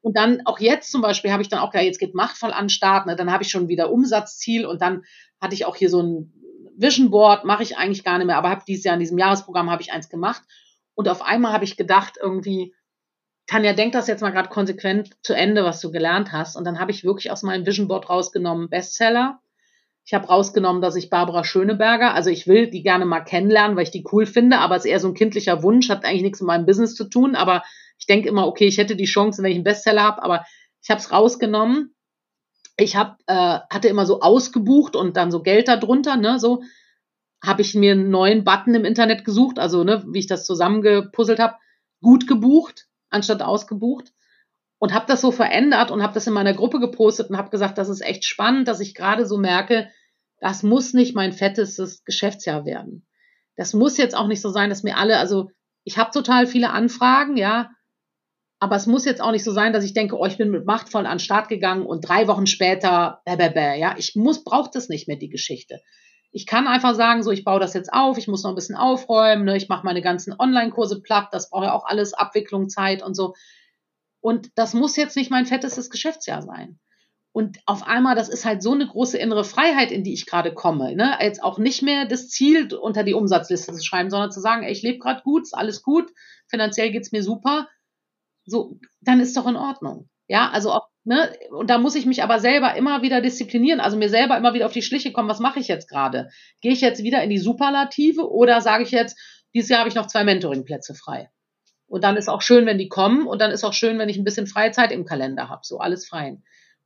Und 0.08 0.16
dann 0.16 0.40
auch 0.46 0.60
jetzt 0.60 0.90
zum 0.90 1.02
Beispiel 1.02 1.34
habe 1.34 1.42
ich 1.42 1.50
dann 1.50 1.60
auch 1.60 1.74
ja, 1.74 1.82
jetzt 1.82 2.00
geht 2.00 2.16
machtvoll 2.16 2.54
an 2.54 2.70
Start, 2.70 3.08
ne, 3.08 3.18
dann 3.18 3.30
habe 3.30 3.44
ich 3.44 3.50
schon 3.50 3.68
wieder 3.68 3.92
Umsatzziel 3.92 4.66
und 4.66 4.82
dann 4.82 5.04
hatte 5.42 5.54
ich 5.54 5.66
auch 5.66 5.76
hier 5.76 5.90
so 5.90 6.02
ein 6.02 6.32
Vision 6.78 7.10
Board, 7.10 7.44
mache 7.44 7.64
ich 7.64 7.78
eigentlich 7.78 8.06
gar 8.06 8.18
nicht 8.18 8.28
mehr, 8.28 8.38
aber 8.38 8.50
habe 8.50 8.64
dieses 8.66 8.86
Jahr 8.86 8.94
in 8.94 9.02
diesem 9.02 9.18
Jahresprogramm 9.18 9.70
habe 9.70 9.82
ich 9.82 9.92
eins 9.92 10.08
gemacht 10.08 10.44
und 10.96 11.10
auf 11.10 11.22
einmal 11.22 11.52
habe 11.52 11.66
ich 11.66 11.76
gedacht 11.76 12.14
irgendwie, 12.22 12.74
Tanja, 13.48 13.74
denk 13.74 13.92
das 13.92 14.08
jetzt 14.08 14.22
mal 14.22 14.30
gerade 14.30 14.48
konsequent 14.48 15.10
zu 15.24 15.34
Ende, 15.34 15.66
was 15.66 15.82
du 15.82 15.92
gelernt 15.92 16.32
hast. 16.32 16.56
Und 16.56 16.64
dann 16.64 16.80
habe 16.80 16.92
ich 16.92 17.04
wirklich 17.04 17.30
aus 17.30 17.44
meinem 17.44 17.66
Vision 17.66 17.90
Board 17.90 18.10
rausgenommen 18.10 18.70
Bestseller. 18.70 19.42
Ich 20.06 20.14
habe 20.14 20.28
rausgenommen, 20.28 20.82
dass 20.82 20.96
ich 20.96 21.10
Barbara 21.10 21.44
Schöneberger, 21.44 22.14
also 22.14 22.30
ich 22.30 22.48
will 22.48 22.70
die 22.70 22.82
gerne 22.82 23.06
mal 23.06 23.20
kennenlernen, 23.20 23.76
weil 23.76 23.84
ich 23.84 23.92
die 23.92 24.06
cool 24.14 24.26
finde, 24.26 24.60
aber 24.60 24.78
es 24.78 24.86
ist 24.86 24.92
eher 24.92 25.02
so 25.02 25.10
ein 25.10 25.16
kindlicher 25.16 25.64
Wunsch, 25.64 25.90
hat 25.90 26.06
eigentlich 26.06 26.22
nichts 26.22 26.40
mit 26.40 26.48
meinem 26.48 26.66
Business 26.66 26.96
zu 26.96 27.10
tun, 27.10 27.36
aber 27.36 27.64
ich 27.98 28.06
denke 28.06 28.30
immer, 28.30 28.48
okay, 28.48 28.68
ich 28.68 28.78
hätte 28.78 28.96
die 28.96 29.06
Chance, 29.06 29.44
wenn 29.44 29.52
ich 29.52 29.58
einen 29.58 29.64
Bestseller 29.64 30.04
habe, 30.04 30.24
aber 30.24 30.46
ich 30.82 30.90
habe 30.90 31.00
es 31.00 31.12
rausgenommen. 31.12 31.96
Ich 32.78 32.96
hab, 32.96 33.18
äh, 33.26 33.60
hatte 33.70 33.88
immer 33.88 34.06
so 34.06 34.22
ausgebucht 34.22 34.96
und 34.96 35.18
dann 35.18 35.32
so 35.32 35.42
Geld 35.42 35.68
darunter, 35.68 36.16
ne, 36.16 36.40
so 36.40 36.62
habe 37.44 37.62
ich 37.62 37.76
mir 37.76 37.94
einen 37.94 38.10
neuen 38.10 38.44
Button 38.44 38.76
im 38.76 38.86
Internet 38.86 39.26
gesucht, 39.26 39.60
also 39.60 39.84
ne, 39.84 40.06
wie 40.10 40.20
ich 40.20 40.28
das 40.28 40.46
zusammengepuzzelt 40.46 41.40
habe, 41.40 41.56
gut 42.02 42.28
gebucht 42.28 42.88
anstatt 43.10 43.42
ausgebucht 43.42 44.14
und 44.80 44.94
habe 44.94 45.06
das 45.08 45.22
so 45.22 45.32
verändert 45.32 45.92
und 45.92 46.04
habe 46.04 46.14
das 46.14 46.28
in 46.28 46.34
meiner 46.34 46.54
Gruppe 46.54 46.80
gepostet 46.80 47.30
und 47.30 47.38
habe 47.38 47.50
gesagt, 47.50 47.78
das 47.78 47.90
ist 47.90 48.02
echt 48.02 48.26
spannend, 48.26 48.68
dass 48.68 48.80
ich 48.80 48.94
gerade 48.94 49.26
so 49.26 49.38
merke, 49.38 49.90
das 50.40 50.62
muss 50.62 50.94
nicht 50.94 51.16
mein 51.16 51.34
fettestes 51.34 52.04
Geschäftsjahr 52.04 52.66
werden. 52.66 53.08
Das 53.56 53.74
muss 53.74 53.98
jetzt 53.98 54.16
auch 54.16 54.28
nicht 54.28 54.42
so 54.42 54.50
sein, 54.50 54.70
dass 54.70 54.84
mir 54.84 54.98
alle, 54.98 55.18
also 55.18 55.50
ich 55.84 55.98
habe 55.98 56.12
total 56.12 56.46
viele 56.46 56.70
Anfragen, 56.70 57.38
ja, 57.38 57.72
aber 58.60 58.76
es 58.76 58.88
muss 58.88 59.06
jetzt 59.06 59.22
auch 59.22 59.32
nicht 59.32 59.44
so 59.44 59.52
sein, 59.52 59.72
dass 59.72 59.84
ich 59.84 59.94
denke, 59.94 60.18
oh, 60.18 60.26
ich 60.26 60.38
bin 60.38 60.50
mit 60.50 60.66
machtvoll 60.66 61.06
an 61.06 61.18
den 61.18 61.20
Start 61.20 61.48
gegangen 61.48 61.86
und 61.86 62.02
drei 62.02 62.28
Wochen 62.28 62.48
später, 62.48 63.22
bäh, 63.26 63.36
bäh, 63.36 63.50
bäh, 63.50 63.80
ja, 63.80 63.96
ich 63.98 64.16
muss, 64.16 64.44
braucht 64.44 64.76
das 64.76 64.90
nicht 64.90 65.08
mehr, 65.08 65.18
die 65.18 65.30
Geschichte. 65.30 65.82
Ich 66.32 66.46
kann 66.46 66.68
einfach 66.68 66.96
sagen, 66.96 67.24
so, 67.24 67.32
ich 67.32 67.44
baue 67.44 67.60
das 67.60 67.74
jetzt 67.74 67.94
auf, 67.94 68.18
ich 68.18 68.28
muss 68.28 68.44
noch 68.44 68.52
ein 68.52 68.56
bisschen 68.56 68.76
aufräumen, 68.76 69.46
ne, 69.46 69.58
ich 69.58 69.70
mache 69.70 69.86
meine 69.86 70.02
ganzen 70.02 70.36
Online-Kurse 70.38 71.02
platt, 71.02 71.30
das 71.32 71.50
braucht 71.50 71.66
ja 71.66 71.74
auch 71.74 71.86
alles 71.86 72.14
Abwicklung, 72.14 72.68
Zeit 72.68 73.04
und 73.04 73.16
so. 73.16 73.34
Und 74.22 74.50
das 74.56 74.74
muss 74.74 74.98
jetzt 74.98 75.16
nicht 75.16 75.30
mein 75.30 75.46
fettestes 75.46 75.90
Geschäftsjahr 75.90 76.42
sein. 76.42 76.80
Und 77.32 77.60
auf 77.68 77.84
einmal, 77.84 78.16
das 78.16 78.30
ist 78.30 78.46
halt 78.46 78.64
so 78.64 78.74
eine 78.74 78.88
große 78.88 79.20
innere 79.20 79.44
Freiheit, 79.44 79.92
in 79.92 80.04
die 80.04 80.14
ich 80.14 80.26
gerade 80.26 80.56
komme. 80.56 80.96
Ne? 80.96 81.16
Jetzt 81.22 81.44
auch 81.44 81.60
nicht 81.60 81.84
mehr 81.84 82.06
das 82.06 82.30
Ziel 82.30 82.74
unter 82.74 83.04
die 83.04 83.14
Umsatzliste 83.14 83.74
zu 83.74 83.86
schreiben, 83.86 84.10
sondern 84.10 84.32
zu 84.32 84.40
sagen, 84.40 84.64
ey, 84.64 84.72
ich 84.72 84.82
lebe 84.82 84.98
gerade 84.98 85.22
gut, 85.22 85.44
ist 85.44 85.54
alles 85.54 85.84
gut, 85.84 86.12
finanziell 86.48 86.92
geht's 86.92 87.12
mir 87.12 87.22
super 87.22 87.68
so, 88.48 88.80
dann 89.02 89.20
ist 89.20 89.36
doch 89.38 89.46
in 89.46 89.58
Ordnung. 89.58 90.10
Ja, 90.28 90.50
also 90.50 90.72
auch, 90.72 90.88
ne, 91.04 91.32
und 91.52 91.70
da 91.70 91.78
muss 91.78 91.96
ich 91.96 92.06
mich 92.06 92.24
aber 92.24 92.40
selber 92.40 92.76
immer 92.76 93.02
wieder 93.02 93.22
disziplinieren, 93.22 93.80
also 93.80 93.98
mir 93.98 94.10
selber 94.10 94.38
immer 94.38 94.54
wieder 94.54 94.66
auf 94.66 94.74
die 94.74 94.82
Schliche 94.82 95.12
kommen, 95.12 95.30
was 95.30 95.40
mache 95.40 95.60
ich 95.60 95.68
jetzt 95.68 95.90
gerade? 95.90 96.30
Gehe 96.62 96.72
ich 96.72 96.82
jetzt 96.82 97.04
wieder 97.04 97.22
in 97.24 97.30
die 97.30 97.38
Superlative 97.38 98.30
oder 98.30 98.62
sage 98.62 98.84
ich 98.84 98.92
jetzt, 98.92 99.18
dieses 99.54 99.70
Jahr 99.70 99.80
habe 99.80 99.90
ich 99.90 99.96
noch 99.96 100.08
zwei 100.08 100.24
Mentoringplätze 100.24 100.96
frei? 100.96 101.30
Und 101.88 102.04
dann 102.04 102.18
ist 102.18 102.28
auch 102.28 102.42
schön, 102.42 102.66
wenn 102.66 102.78
die 102.78 102.90
kommen 102.90 103.28
und 103.28 103.40
dann 103.40 103.52
ist 103.52 103.64
auch 103.64 103.74
schön, 103.74 104.00
wenn 104.00 104.10
ich 104.10 104.18
ein 104.18 104.26
bisschen 104.26 104.48
freie 104.48 104.72
Zeit 104.72 104.92
im 104.92 105.06
Kalender 105.06 105.50
habe, 105.50 105.62
so 105.64 105.80
alles 105.80 106.08
frei. 106.08 106.38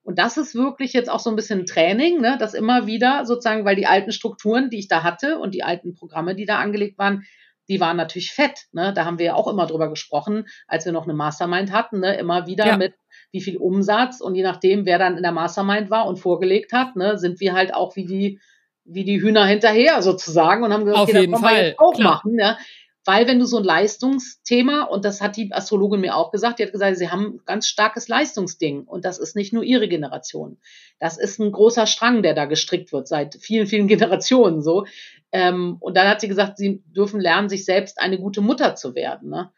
Und 0.03 0.17
das 0.17 0.37
ist 0.37 0.55
wirklich 0.55 0.93
jetzt 0.93 1.09
auch 1.09 1.19
so 1.19 1.29
ein 1.29 1.35
bisschen 1.35 1.65
Training, 1.65 2.21
ne, 2.21 2.37
das 2.39 2.53
immer 2.53 2.87
wieder 2.87 3.25
sozusagen, 3.25 3.65
weil 3.65 3.75
die 3.75 3.87
alten 3.87 4.11
Strukturen, 4.11 4.69
die 4.69 4.79
ich 4.79 4.87
da 4.87 5.03
hatte 5.03 5.37
und 5.37 5.53
die 5.53 5.63
alten 5.63 5.93
Programme, 5.93 6.35
die 6.35 6.45
da 6.45 6.59
angelegt 6.59 6.97
waren, 6.97 7.23
die 7.71 7.79
waren 7.79 7.95
natürlich 7.95 8.33
fett. 8.33 8.67
Ne? 8.73 8.93
Da 8.93 9.05
haben 9.05 9.17
wir 9.17 9.27
ja 9.27 9.35
auch 9.35 9.47
immer 9.47 9.65
drüber 9.65 9.89
gesprochen, 9.89 10.45
als 10.67 10.85
wir 10.85 10.91
noch 10.91 11.05
eine 11.05 11.13
Mastermind 11.13 11.71
hatten, 11.71 12.01
ne? 12.01 12.17
immer 12.17 12.45
wieder 12.45 12.67
ja. 12.67 12.77
mit 12.77 12.93
wie 13.31 13.41
viel 13.41 13.55
Umsatz 13.57 14.19
und 14.19 14.35
je 14.35 14.43
nachdem, 14.43 14.85
wer 14.85 14.99
dann 14.99 15.15
in 15.15 15.23
der 15.23 15.31
Mastermind 15.31 15.89
war 15.89 16.05
und 16.05 16.17
vorgelegt 16.17 16.73
hat, 16.73 16.97
ne, 16.97 17.17
sind 17.17 17.39
wir 17.39 17.53
halt 17.53 17.73
auch 17.73 17.95
wie 17.95 18.05
die, 18.05 18.39
wie 18.83 19.05
die 19.05 19.21
Hühner 19.21 19.45
hinterher 19.45 20.01
sozusagen 20.01 20.65
und 20.65 20.73
haben 20.73 20.83
gesagt, 20.83 21.01
Auf 21.01 21.09
okay, 21.09 21.21
jeden 21.21 21.31
das 21.31 21.41
wollen 21.41 21.55
wir 21.55 21.67
jetzt 21.67 21.79
auch 21.79 21.93
Klar. 21.93 22.15
machen. 22.15 22.33
Ne? 22.35 22.57
Weil 23.05 23.27
wenn 23.27 23.39
du 23.39 23.45
so 23.45 23.57
ein 23.57 23.63
Leistungsthema, 23.63 24.83
und 24.83 25.05
das 25.05 25.21
hat 25.21 25.35
die 25.35 25.51
Astrologin 25.51 26.01
mir 26.01 26.15
auch 26.15 26.31
gesagt, 26.31 26.59
die 26.59 26.63
hat 26.63 26.71
gesagt, 26.71 26.97
sie 26.97 27.09
haben 27.09 27.25
ein 27.25 27.41
ganz 27.45 27.67
starkes 27.67 28.07
Leistungsding. 28.07 28.83
Und 28.83 29.05
das 29.05 29.17
ist 29.17 29.35
nicht 29.35 29.53
nur 29.53 29.63
ihre 29.63 29.87
Generation. 29.87 30.59
Das 30.99 31.17
ist 31.17 31.39
ein 31.39 31.51
großer 31.51 31.87
Strang, 31.87 32.21
der 32.21 32.35
da 32.35 32.45
gestrickt 32.45 32.91
wird, 32.91 33.07
seit 33.07 33.35
vielen, 33.35 33.65
vielen 33.65 33.87
Generationen 33.87 34.61
so. 34.61 34.85
Ähm, 35.31 35.77
und 35.79 35.95
dann 35.95 36.07
hat 36.07 36.21
sie 36.21 36.27
gesagt, 36.27 36.57
sie 36.57 36.83
dürfen 36.85 37.19
lernen, 37.19 37.49
sich 37.49 37.65
selbst 37.65 37.99
eine 37.99 38.19
gute 38.19 38.41
Mutter 38.41 38.75
zu 38.75 38.95
werden. 38.95 39.29
Ne? 39.29 39.51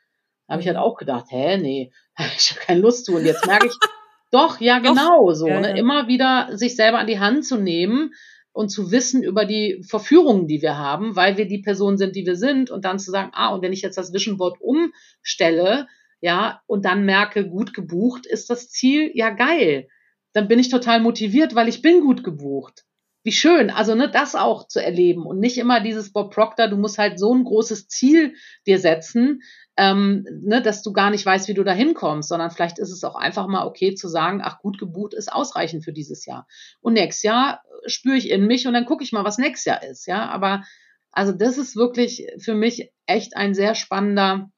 Da 0.47 0.53
habe 0.53 0.61
ich 0.61 0.67
halt 0.67 0.77
auch 0.77 0.97
gedacht, 0.97 1.25
hä, 1.29 1.57
nee, 1.57 1.91
ich 2.37 2.51
habe 2.51 2.61
keine 2.61 2.81
Lust 2.81 3.05
zu. 3.05 3.15
Und 3.15 3.25
jetzt 3.25 3.45
merke 3.45 3.67
ich, 3.67 3.73
doch, 4.31 4.59
ja, 4.59 4.79
genau 4.79 5.29
doch. 5.29 5.33
so. 5.33 5.47
Ja, 5.47 5.59
ne? 5.59 5.69
Ja. 5.69 5.75
Immer 5.75 6.07
wieder 6.07 6.49
sich 6.57 6.75
selber 6.75 6.99
an 6.99 7.07
die 7.07 7.19
Hand 7.19 7.45
zu 7.45 7.57
nehmen 7.57 8.13
und 8.51 8.69
zu 8.69 8.91
wissen 8.91 9.23
über 9.23 9.45
die 9.45 9.83
Verführungen, 9.87 10.47
die 10.47 10.61
wir 10.61 10.77
haben, 10.77 11.15
weil 11.15 11.37
wir 11.37 11.47
die 11.47 11.59
Person 11.59 11.97
sind, 11.97 12.15
die 12.15 12.25
wir 12.25 12.35
sind 12.35 12.69
und 12.69 12.85
dann 12.85 12.99
zu 12.99 13.09
sagen, 13.09 13.31
ah, 13.33 13.49
und 13.49 13.63
wenn 13.63 13.73
ich 13.73 13.81
jetzt 13.81 13.97
das 13.97 14.13
Vision 14.13 14.37
Board 14.37 14.59
umstelle, 14.61 15.87
ja, 16.21 16.61
und 16.67 16.85
dann 16.85 17.03
merke, 17.03 17.49
gut 17.49 17.73
gebucht 17.73 18.25
ist 18.25 18.49
das 18.49 18.69
Ziel, 18.69 19.11
ja 19.13 19.31
geil. 19.31 19.87
Dann 20.31 20.47
bin 20.47 20.57
ich 20.57 20.69
total 20.69 21.01
motiviert, 21.01 21.53
weil 21.53 21.67
ich 21.67 21.81
bin 21.81 22.01
gut 22.01 22.23
gebucht. 22.23 22.85
Wie 23.23 23.31
schön, 23.31 23.69
also 23.69 23.95
ne, 23.95 24.11
das 24.11 24.35
auch 24.35 24.67
zu 24.67 24.83
erleben 24.83 25.25
und 25.25 25.39
nicht 25.39 25.57
immer 25.57 25.79
dieses 25.79 26.11
Bob 26.11 26.33
Proctor, 26.33 26.67
du 26.67 26.75
musst 26.75 26.97
halt 26.97 27.17
so 27.17 27.33
ein 27.33 27.45
großes 27.45 27.87
Ziel 27.87 28.35
dir 28.67 28.79
setzen, 28.79 29.41
ähm, 29.77 30.25
ne, 30.43 30.61
dass 30.61 30.83
du 30.83 30.91
gar 30.91 31.09
nicht 31.09 31.25
weißt, 31.25 31.47
wie 31.47 31.53
du 31.53 31.63
da 31.63 31.71
hinkommst, 31.71 32.27
sondern 32.27 32.51
vielleicht 32.51 32.79
ist 32.79 32.91
es 32.91 33.03
auch 33.03 33.15
einfach 33.15 33.47
mal 33.47 33.65
okay 33.65 33.95
zu 33.95 34.09
sagen, 34.09 34.41
ach 34.43 34.59
gut 34.59 34.77
gebucht 34.77 35.13
ist 35.13 35.31
ausreichend 35.31 35.85
für 35.85 35.93
dieses 35.93 36.25
Jahr. 36.25 36.47
Und 36.81 36.93
nächstes 36.93 37.23
Jahr 37.23 37.63
spüre 37.85 38.17
ich 38.17 38.29
in 38.29 38.45
mich 38.45 38.67
und 38.67 38.73
dann 38.73 38.85
gucke 38.85 39.03
ich 39.03 39.13
mal, 39.13 39.23
was 39.23 39.37
nächstes 39.37 39.65
Jahr 39.65 39.83
ist. 39.83 40.05
Ja, 40.05 40.27
aber 40.29 40.63
also 41.11 41.31
das 41.31 41.57
ist 41.57 41.75
wirklich 41.75 42.27
für 42.39 42.55
mich 42.55 42.91
echt 43.05 43.37
ein 43.37 43.53
sehr 43.53 43.75
spannender 43.75 44.49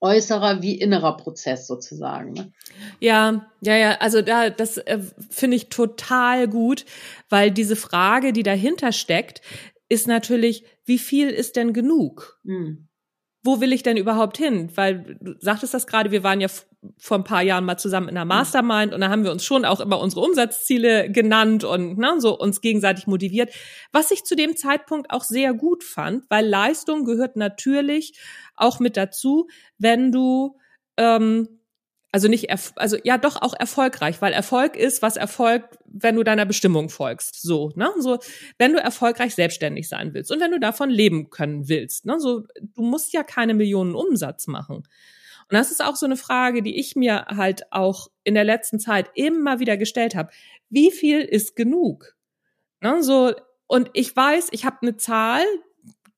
äußerer 0.00 0.62
wie 0.62 0.78
innerer 0.78 1.16
Prozess 1.16 1.66
sozusagen. 1.66 2.32
Ne? 2.32 2.52
Ja, 3.00 3.46
ja, 3.60 3.76
ja, 3.76 3.92
also 3.98 4.22
da, 4.22 4.50
das 4.50 4.78
äh, 4.78 5.00
finde 5.30 5.56
ich 5.56 5.68
total 5.68 6.48
gut, 6.48 6.84
weil 7.28 7.50
diese 7.50 7.76
Frage, 7.76 8.32
die 8.32 8.42
dahinter 8.42 8.92
steckt, 8.92 9.40
ist 9.88 10.06
natürlich, 10.06 10.64
wie 10.84 10.98
viel 10.98 11.30
ist 11.30 11.56
denn 11.56 11.72
genug? 11.72 12.38
Mhm 12.44 12.88
wo 13.46 13.60
will 13.60 13.72
ich 13.72 13.82
denn 13.82 13.96
überhaupt 13.96 14.36
hin? 14.36 14.70
Weil 14.74 15.16
du 15.20 15.34
sagtest 15.38 15.72
das 15.72 15.86
gerade, 15.86 16.10
wir 16.10 16.22
waren 16.22 16.40
ja 16.40 16.48
vor 16.98 17.16
ein 17.16 17.24
paar 17.24 17.42
Jahren 17.42 17.64
mal 17.64 17.78
zusammen 17.78 18.08
in 18.08 18.16
einer 18.16 18.24
Mastermind 18.24 18.92
und 18.92 19.00
da 19.00 19.08
haben 19.08 19.24
wir 19.24 19.32
uns 19.32 19.44
schon 19.44 19.64
auch 19.64 19.80
immer 19.80 19.98
unsere 19.98 20.22
Umsatzziele 20.22 21.10
genannt 21.10 21.64
und 21.64 21.98
ne, 21.98 22.16
so 22.18 22.38
uns 22.38 22.60
gegenseitig 22.60 23.06
motiviert. 23.06 23.50
Was 23.92 24.10
ich 24.10 24.24
zu 24.24 24.36
dem 24.36 24.56
Zeitpunkt 24.56 25.10
auch 25.10 25.24
sehr 25.24 25.54
gut 25.54 25.84
fand, 25.84 26.24
weil 26.28 26.46
Leistung 26.46 27.04
gehört 27.04 27.36
natürlich 27.36 28.18
auch 28.56 28.80
mit 28.80 28.96
dazu, 28.96 29.48
wenn 29.78 30.12
du 30.12 30.58
ähm, 30.96 31.60
also 32.16 32.28
nicht, 32.28 32.48
also 32.76 32.96
ja 33.04 33.18
doch 33.18 33.42
auch 33.42 33.52
erfolgreich, 33.52 34.22
weil 34.22 34.32
Erfolg 34.32 34.74
ist, 34.74 35.02
was 35.02 35.18
Erfolg, 35.18 35.68
wenn 35.84 36.16
du 36.16 36.22
deiner 36.22 36.46
Bestimmung 36.46 36.88
folgst. 36.88 37.42
So, 37.42 37.72
ne? 37.74 37.92
So, 37.98 38.18
wenn 38.56 38.72
du 38.72 38.80
erfolgreich 38.80 39.34
selbstständig 39.34 39.86
sein 39.86 40.14
willst 40.14 40.32
und 40.32 40.40
wenn 40.40 40.50
du 40.50 40.58
davon 40.58 40.88
leben 40.88 41.28
können 41.28 41.68
willst. 41.68 42.06
Ne? 42.06 42.18
So, 42.18 42.44
du 42.58 42.80
musst 42.80 43.12
ja 43.12 43.22
keine 43.22 43.52
Millionen 43.52 43.94
Umsatz 43.94 44.46
machen. 44.46 44.76
Und 44.76 44.86
das 45.50 45.70
ist 45.70 45.84
auch 45.84 45.94
so 45.94 46.06
eine 46.06 46.16
Frage, 46.16 46.62
die 46.62 46.80
ich 46.80 46.96
mir 46.96 47.26
halt 47.26 47.70
auch 47.70 48.08
in 48.24 48.32
der 48.32 48.44
letzten 48.44 48.80
Zeit 48.80 49.10
immer 49.14 49.60
wieder 49.60 49.76
gestellt 49.76 50.14
habe. 50.14 50.30
Wie 50.70 50.92
viel 50.92 51.20
ist 51.20 51.54
genug? 51.54 52.16
Ne? 52.80 53.02
So, 53.02 53.34
und 53.66 53.90
ich 53.92 54.16
weiß, 54.16 54.48
ich 54.52 54.64
habe 54.64 54.78
eine 54.80 54.96
Zahl, 54.96 55.44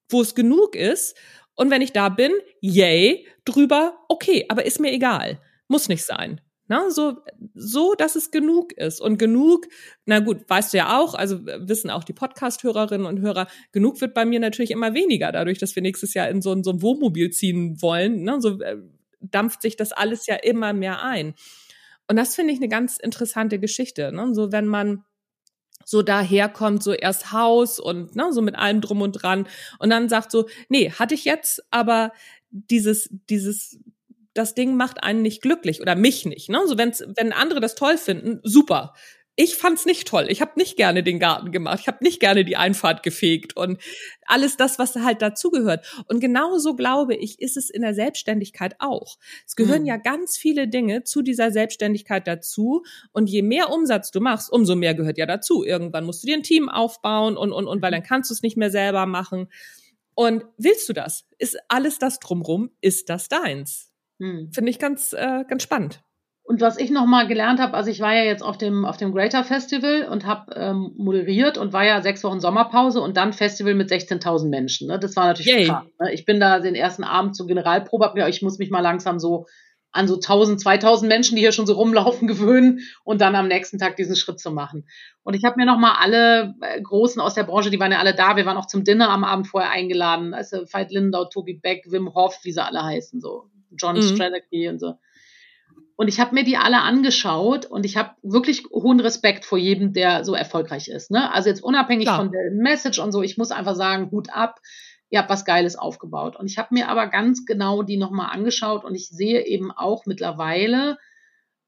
wo 0.08 0.20
es 0.20 0.36
genug 0.36 0.76
ist. 0.76 1.16
Und 1.56 1.72
wenn 1.72 1.82
ich 1.82 1.92
da 1.92 2.08
bin, 2.08 2.30
yay, 2.60 3.26
drüber, 3.44 3.98
okay, 4.08 4.46
aber 4.48 4.64
ist 4.64 4.78
mir 4.78 4.92
egal. 4.92 5.40
Muss 5.68 5.88
nicht 5.88 6.04
sein. 6.04 6.40
Na, 6.70 6.90
so, 6.90 7.22
so, 7.54 7.94
dass 7.94 8.14
es 8.14 8.30
genug 8.30 8.72
ist. 8.72 9.00
Und 9.00 9.18
genug, 9.18 9.66
na 10.04 10.20
gut, 10.20 10.48
weißt 10.48 10.74
du 10.74 10.76
ja 10.76 10.98
auch, 11.00 11.14
also 11.14 11.46
wissen 11.46 11.88
auch 11.88 12.04
die 12.04 12.12
Podcast-Hörerinnen 12.12 13.06
und 13.06 13.20
Hörer, 13.20 13.46
genug 13.72 14.00
wird 14.02 14.12
bei 14.12 14.26
mir 14.26 14.38
natürlich 14.38 14.70
immer 14.70 14.92
weniger, 14.92 15.32
dadurch, 15.32 15.58
dass 15.58 15.74
wir 15.74 15.82
nächstes 15.82 16.12
Jahr 16.12 16.28
in 16.28 16.42
so, 16.42 16.52
in 16.52 16.62
so 16.62 16.70
ein 16.70 16.82
Wohnmobil 16.82 17.30
ziehen 17.30 17.80
wollen. 17.80 18.22
Ne, 18.22 18.38
so 18.40 18.60
äh, 18.60 18.76
dampft 19.20 19.62
sich 19.62 19.76
das 19.76 19.92
alles 19.92 20.26
ja 20.26 20.34
immer 20.36 20.74
mehr 20.74 21.02
ein. 21.02 21.34
Und 22.06 22.16
das 22.16 22.34
finde 22.34 22.52
ich 22.52 22.58
eine 22.58 22.68
ganz 22.68 22.98
interessante 22.98 23.58
Geschichte. 23.58 24.12
Ne? 24.12 24.34
So, 24.34 24.52
wenn 24.52 24.66
man 24.66 25.04
so 25.84 26.02
daherkommt, 26.02 26.82
so 26.82 26.92
erst 26.92 27.32
Haus 27.32 27.78
und 27.78 28.14
ne, 28.14 28.32
so 28.32 28.42
mit 28.42 28.56
allem 28.56 28.80
drum 28.80 29.00
und 29.00 29.12
dran 29.12 29.46
und 29.78 29.90
dann 29.90 30.08
sagt 30.08 30.30
so, 30.30 30.48
nee, 30.68 30.90
hatte 30.90 31.14
ich 31.14 31.24
jetzt, 31.24 31.64
aber 31.70 32.12
dieses, 32.50 33.08
dieses 33.30 33.78
das 34.38 34.54
Ding 34.54 34.76
macht 34.76 35.02
einen 35.02 35.22
nicht 35.22 35.42
glücklich 35.42 35.80
oder 35.80 35.96
mich 35.96 36.24
nicht. 36.24 36.48
Ne? 36.48 36.60
So 36.66 36.78
wenn's, 36.78 37.04
wenn 37.16 37.32
andere 37.32 37.60
das 37.60 37.74
toll 37.74 37.98
finden, 37.98 38.40
super. 38.44 38.94
Ich 39.40 39.54
fand's 39.54 39.86
nicht 39.86 40.08
toll. 40.08 40.26
Ich 40.30 40.40
habe 40.40 40.52
nicht 40.56 40.76
gerne 40.76 41.04
den 41.04 41.20
Garten 41.20 41.52
gemacht. 41.52 41.78
Ich 41.80 41.86
habe 41.86 42.02
nicht 42.02 42.18
gerne 42.18 42.44
die 42.44 42.56
Einfahrt 42.56 43.04
gefegt 43.04 43.56
und 43.56 43.80
alles 44.26 44.56
das, 44.56 44.80
was 44.80 44.96
halt 44.96 45.22
dazugehört. 45.22 45.86
Und 46.08 46.18
genauso 46.18 46.74
glaube 46.74 47.14
ich, 47.14 47.40
ist 47.40 47.56
es 47.56 47.70
in 47.70 47.82
der 47.82 47.94
Selbstständigkeit 47.94 48.74
auch. 48.80 49.16
Es 49.46 49.54
gehören 49.54 49.82
mhm. 49.82 49.86
ja 49.86 49.96
ganz 49.96 50.36
viele 50.36 50.66
Dinge 50.66 51.04
zu 51.04 51.22
dieser 51.22 51.52
Selbstständigkeit 51.52 52.26
dazu. 52.26 52.82
Und 53.12 53.30
je 53.30 53.42
mehr 53.42 53.70
Umsatz 53.70 54.10
du 54.10 54.20
machst, 54.20 54.50
umso 54.50 54.74
mehr 54.74 54.96
gehört 54.96 55.18
ja 55.18 55.26
dazu. 55.26 55.62
Irgendwann 55.62 56.04
musst 56.04 56.24
du 56.24 56.26
dir 56.26 56.34
ein 56.34 56.42
Team 56.42 56.68
aufbauen 56.68 57.36
und, 57.36 57.52
und, 57.52 57.68
und 57.68 57.80
weil 57.80 57.92
dann 57.92 58.02
kannst 58.02 58.30
du 58.30 58.34
es 58.34 58.42
nicht 58.42 58.56
mehr 58.56 58.72
selber 58.72 59.06
machen. 59.06 59.46
Und 60.16 60.46
willst 60.56 60.88
du 60.88 60.92
das? 60.92 61.26
Ist 61.38 61.56
alles 61.68 62.00
das 62.00 62.18
drumrum? 62.18 62.72
Ist 62.80 63.08
das 63.08 63.28
deins? 63.28 63.87
Hm. 64.18 64.50
Finde 64.52 64.70
ich 64.70 64.78
ganz, 64.78 65.12
äh, 65.12 65.44
ganz 65.48 65.62
spannend. 65.62 66.00
Und 66.48 66.62
was 66.62 66.78
ich 66.78 66.90
nochmal 66.90 67.26
gelernt 67.26 67.60
habe, 67.60 67.74
also 67.74 67.90
ich 67.90 68.00
war 68.00 68.14
ja 68.14 68.24
jetzt 68.24 68.42
auf 68.42 68.56
dem, 68.56 68.86
auf 68.86 68.96
dem 68.96 69.12
Greater 69.12 69.44
Festival 69.44 70.08
und 70.10 70.24
habe 70.24 70.54
ähm, 70.54 70.94
moderiert 70.96 71.58
und 71.58 71.74
war 71.74 71.84
ja 71.84 72.00
sechs 72.00 72.24
Wochen 72.24 72.40
Sommerpause 72.40 73.02
und 73.02 73.18
dann 73.18 73.34
Festival 73.34 73.74
mit 73.74 73.90
16.000 73.90 74.48
Menschen. 74.48 74.88
Ne? 74.88 74.98
Das 74.98 75.14
war 75.14 75.26
natürlich 75.26 75.52
Yay. 75.52 75.66
krass. 75.66 75.84
Ne? 76.00 76.14
Ich 76.14 76.24
bin 76.24 76.40
da 76.40 76.58
den 76.58 76.74
ersten 76.74 77.04
Abend 77.04 77.36
zur 77.36 77.46
Generalprobe, 77.46 78.06
hab 78.06 78.14
mir, 78.14 78.26
ich 78.28 78.40
muss 78.40 78.58
mich 78.58 78.70
mal 78.70 78.80
langsam 78.80 79.18
so 79.18 79.44
an 79.92 80.08
so 80.08 80.14
1000, 80.14 80.58
2000 80.58 81.06
Menschen, 81.06 81.36
die 81.36 81.42
hier 81.42 81.52
schon 81.52 81.66
so 81.66 81.74
rumlaufen, 81.74 82.26
gewöhnen 82.28 82.80
und 83.04 83.20
dann 83.20 83.34
am 83.34 83.48
nächsten 83.48 83.78
Tag 83.78 83.96
diesen 83.96 84.16
Schritt 84.16 84.40
zu 84.40 84.50
machen. 84.50 84.88
Und 85.24 85.34
ich 85.34 85.44
habe 85.44 85.56
mir 85.58 85.66
nochmal 85.66 85.96
alle 86.00 86.54
äh, 86.62 86.80
Großen 86.80 87.20
aus 87.20 87.34
der 87.34 87.44
Branche, 87.44 87.68
die 87.68 87.78
waren 87.78 87.92
ja 87.92 87.98
alle 87.98 88.14
da, 88.14 88.36
wir 88.36 88.46
waren 88.46 88.56
auch 88.56 88.66
zum 88.66 88.84
Dinner 88.84 89.10
am 89.10 89.22
Abend 89.22 89.48
vorher 89.48 89.70
eingeladen, 89.70 90.32
also 90.32 90.64
Veit 90.72 90.92
Lindau, 90.92 91.26
Tobi 91.26 91.60
Beck, 91.62 91.84
Wim 91.90 92.14
Hof, 92.14 92.38
wie 92.44 92.52
sie 92.52 92.64
alle 92.64 92.82
heißen, 92.82 93.20
so 93.20 93.50
John 93.76 93.96
mhm. 93.96 94.02
Strelicky 94.02 94.68
und 94.68 94.78
so. 94.78 94.94
Und 95.96 96.06
ich 96.06 96.20
habe 96.20 96.32
mir 96.32 96.44
die 96.44 96.56
alle 96.56 96.82
angeschaut 96.82 97.66
und 97.66 97.84
ich 97.84 97.96
habe 97.96 98.10
wirklich 98.22 98.64
hohen 98.70 99.00
Respekt 99.00 99.44
vor 99.44 99.58
jedem, 99.58 99.92
der 99.92 100.24
so 100.24 100.34
erfolgreich 100.34 100.86
ist. 100.86 101.10
Ne? 101.10 101.32
Also 101.32 101.48
jetzt 101.48 101.62
unabhängig 101.62 102.06
Klar. 102.06 102.18
von 102.18 102.30
der 102.30 102.52
Message 102.52 103.00
und 103.00 103.10
so, 103.10 103.20
ich 103.20 103.36
muss 103.36 103.50
einfach 103.50 103.74
sagen, 103.74 104.12
Hut 104.12 104.28
ab, 104.32 104.60
ihr 105.10 105.18
habt 105.18 105.28
was 105.28 105.44
Geiles 105.44 105.76
aufgebaut. 105.76 106.36
Und 106.36 106.46
ich 106.46 106.56
habe 106.56 106.72
mir 106.72 106.88
aber 106.88 107.08
ganz 107.08 107.46
genau 107.46 107.82
die 107.82 107.96
nochmal 107.96 108.30
angeschaut 108.30 108.84
und 108.84 108.94
ich 108.94 109.08
sehe 109.08 109.44
eben 109.44 109.72
auch 109.72 110.06
mittlerweile, 110.06 110.98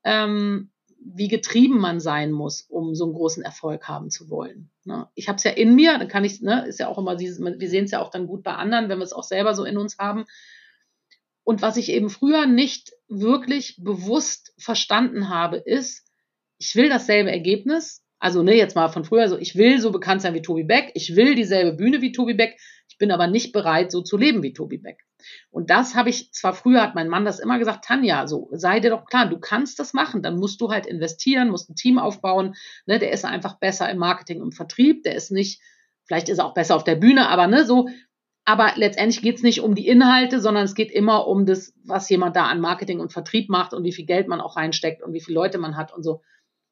ähm, 0.04 0.70
wie 1.02 1.28
getrieben 1.28 1.80
man 1.80 1.98
sein 1.98 2.30
muss, 2.30 2.62
um 2.68 2.94
so 2.94 3.06
einen 3.06 3.14
großen 3.14 3.42
Erfolg 3.42 3.88
haben 3.88 4.10
zu 4.10 4.28
wollen. 4.28 4.70
Ne? 4.84 5.08
Ich 5.14 5.28
habe 5.28 5.36
es 5.36 5.44
ja 5.44 5.50
in 5.50 5.74
mir, 5.74 5.98
dann 5.98 6.08
kann 6.08 6.24
ich, 6.24 6.40
ne, 6.40 6.66
ist 6.68 6.78
ja 6.78 6.88
auch 6.88 6.98
immer 6.98 7.16
dieses, 7.16 7.40
wir 7.40 7.68
sehen 7.68 7.86
es 7.86 7.90
ja 7.90 8.00
auch 8.00 8.10
dann 8.10 8.26
gut 8.26 8.42
bei 8.42 8.52
anderen, 8.52 8.88
wenn 8.88 8.98
wir 8.98 9.04
es 9.04 9.12
auch 9.12 9.24
selber 9.24 9.54
so 9.54 9.64
in 9.64 9.78
uns 9.78 9.98
haben. 9.98 10.26
Und 11.50 11.62
was 11.62 11.76
ich 11.76 11.88
eben 11.88 12.10
früher 12.10 12.46
nicht 12.46 12.92
wirklich 13.08 13.74
bewusst 13.82 14.54
verstanden 14.56 15.30
habe, 15.30 15.56
ist, 15.56 16.06
ich 16.58 16.76
will 16.76 16.88
dasselbe 16.88 17.32
Ergebnis. 17.32 18.04
Also, 18.20 18.44
ne, 18.44 18.54
jetzt 18.54 18.76
mal 18.76 18.86
von 18.86 19.04
früher, 19.04 19.28
so, 19.28 19.36
ich 19.36 19.56
will 19.56 19.80
so 19.80 19.90
bekannt 19.90 20.22
sein 20.22 20.32
wie 20.34 20.42
Tobi 20.42 20.62
Beck, 20.62 20.92
ich 20.94 21.16
will 21.16 21.34
dieselbe 21.34 21.72
Bühne 21.72 22.02
wie 22.02 22.12
Tobi 22.12 22.34
Beck, 22.34 22.56
ich 22.88 22.98
bin 22.98 23.10
aber 23.10 23.26
nicht 23.26 23.50
bereit, 23.50 23.90
so 23.90 24.00
zu 24.00 24.16
leben 24.16 24.44
wie 24.44 24.52
Tobi 24.52 24.78
Beck. 24.78 25.00
Und 25.50 25.70
das 25.70 25.96
habe 25.96 26.08
ich, 26.08 26.32
zwar 26.32 26.54
früher 26.54 26.82
hat 26.82 26.94
mein 26.94 27.08
Mann 27.08 27.24
das 27.24 27.40
immer 27.40 27.58
gesagt, 27.58 27.84
Tanja, 27.84 28.28
so, 28.28 28.48
sei 28.52 28.78
dir 28.78 28.90
doch 28.90 29.04
klar, 29.04 29.28
du 29.28 29.40
kannst 29.40 29.80
das 29.80 29.92
machen, 29.92 30.22
dann 30.22 30.38
musst 30.38 30.60
du 30.60 30.70
halt 30.70 30.86
investieren, 30.86 31.50
musst 31.50 31.68
ein 31.68 31.74
Team 31.74 31.98
aufbauen, 31.98 32.54
ne, 32.86 33.00
der 33.00 33.10
ist 33.10 33.24
einfach 33.24 33.58
besser 33.58 33.90
im 33.90 33.98
Marketing 33.98 34.40
und 34.40 34.54
Vertrieb, 34.54 35.02
der 35.02 35.16
ist 35.16 35.32
nicht, 35.32 35.60
vielleicht 36.04 36.28
ist 36.28 36.38
er 36.38 36.44
auch 36.44 36.54
besser 36.54 36.76
auf 36.76 36.84
der 36.84 36.94
Bühne, 36.94 37.28
aber 37.28 37.48
ne, 37.48 37.64
so, 37.64 37.88
aber 38.44 38.72
letztendlich 38.76 39.22
geht 39.22 39.36
es 39.36 39.42
nicht 39.42 39.60
um 39.60 39.74
die 39.74 39.86
Inhalte, 39.86 40.40
sondern 40.40 40.64
es 40.64 40.74
geht 40.74 40.90
immer 40.90 41.26
um 41.26 41.46
das, 41.46 41.72
was 41.84 42.08
jemand 42.08 42.36
da 42.36 42.46
an 42.46 42.60
Marketing 42.60 43.00
und 43.00 43.12
Vertrieb 43.12 43.48
macht 43.48 43.74
und 43.74 43.84
wie 43.84 43.92
viel 43.92 44.06
Geld 44.06 44.28
man 44.28 44.40
auch 44.40 44.56
reinsteckt 44.56 45.02
und 45.02 45.12
wie 45.12 45.20
viele 45.20 45.34
Leute 45.36 45.58
man 45.58 45.76
hat 45.76 45.94
und 45.94 46.02
so. 46.02 46.22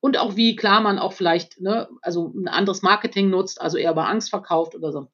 Und 0.00 0.16
auch 0.16 0.36
wie 0.36 0.56
klar 0.56 0.80
man 0.80 0.98
auch 0.98 1.12
vielleicht, 1.12 1.60
ne, 1.60 1.88
also 2.02 2.32
ein 2.34 2.48
anderes 2.48 2.82
Marketing 2.82 3.30
nutzt, 3.30 3.60
also 3.60 3.76
eher 3.76 3.94
bei 3.94 4.04
Angst 4.04 4.30
verkauft 4.30 4.74
oder 4.74 4.92
so. 4.92 5.08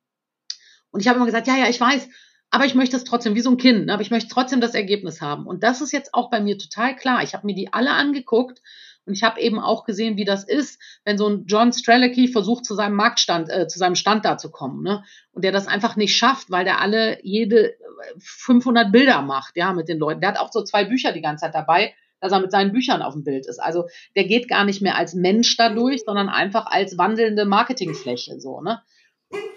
Und 0.91 1.01
ich 1.01 1.09
habe 1.09 1.17
immer 1.17 1.27
gesagt, 1.27 1.47
ja, 1.47 1.57
ja, 1.57 1.69
ich 1.69 1.81
weiß, 1.81 2.09
aber 2.51 2.67
ich 2.67 2.75
möchte 2.75 2.97
es 2.97 3.05
trotzdem, 3.05 3.35
wie 3.35 3.41
so 3.41 3.51
ein 3.51 3.57
Kind, 3.57 3.87
ne, 3.87 3.93
aber 3.93 4.03
ich 4.03 4.11
möchte 4.11 4.29
trotzdem 4.33 4.61
das 4.61 4.75
Ergebnis 4.75 5.21
haben. 5.21 5.47
Und 5.47 5.65
das 5.65 5.81
ist 5.81 5.93
jetzt 5.93 6.15
auch 6.15 6.31
bei 6.31 6.41
mir 6.41 6.59
total 6.59 6.95
klar. 6.95 7.23
Ich 7.23 7.35
habe 7.35 7.47
mir 7.47 7.55
die 7.55 7.73
alle 7.73 7.91
angeguckt 7.91 8.63
und 9.07 9.15
ich 9.15 9.23
habe 9.23 9.41
eben 9.41 9.59
auch 9.59 9.85
gesehen, 9.85 10.17
wie 10.17 10.25
das 10.25 10.45
ist, 10.45 10.81
wenn 11.05 11.19
so 11.19 11.29
ein 11.29 11.45
John 11.47 11.73
Strelicky 11.73 12.29
versucht, 12.29 12.65
zu 12.65 12.75
seinem 12.75 12.97
Marktstand, 12.97 13.51
äh, 13.51 13.69
zu 13.69 13.79
seinem 13.79 13.95
Stand 13.95 14.25
da 14.25 14.39
zu 14.39 14.51
kommen, 14.51 14.83
ne? 14.83 15.05
Und 15.33 15.45
der 15.45 15.53
das 15.53 15.67
einfach 15.67 15.97
nicht 15.97 16.17
schafft, 16.17 16.51
weil 16.51 16.65
der 16.65 16.81
alle 16.81 17.19
jede, 17.23 17.75
500 18.19 18.93
Bilder 18.93 19.23
macht, 19.23 19.57
ja, 19.57 19.73
mit 19.73 19.89
den 19.89 19.99
Leuten. 19.99 20.21
Der 20.21 20.31
hat 20.31 20.39
auch 20.39 20.53
so 20.53 20.63
zwei 20.63 20.85
Bücher 20.85 21.13
die 21.13 21.21
ganze 21.21 21.43
Zeit 21.43 21.55
dabei, 21.55 21.95
dass 22.21 22.33
er 22.33 22.41
mit 22.41 22.51
seinen 22.51 22.73
Büchern 22.73 23.03
auf 23.03 23.15
dem 23.15 23.25
Bild 23.25 23.47
ist. 23.47 23.59
Also 23.59 23.85
der 24.17 24.25
geht 24.25 24.49
gar 24.49 24.65
nicht 24.65 24.81
mehr 24.81 24.97
als 24.97 25.15
Mensch 25.15 25.57
dadurch, 25.57 26.03
sondern 26.05 26.29
einfach 26.29 26.67
als 26.67 26.97
wandelnde 26.97 27.45
Marketingfläche, 27.45 28.41
so, 28.41 28.61
ne? 28.61 28.83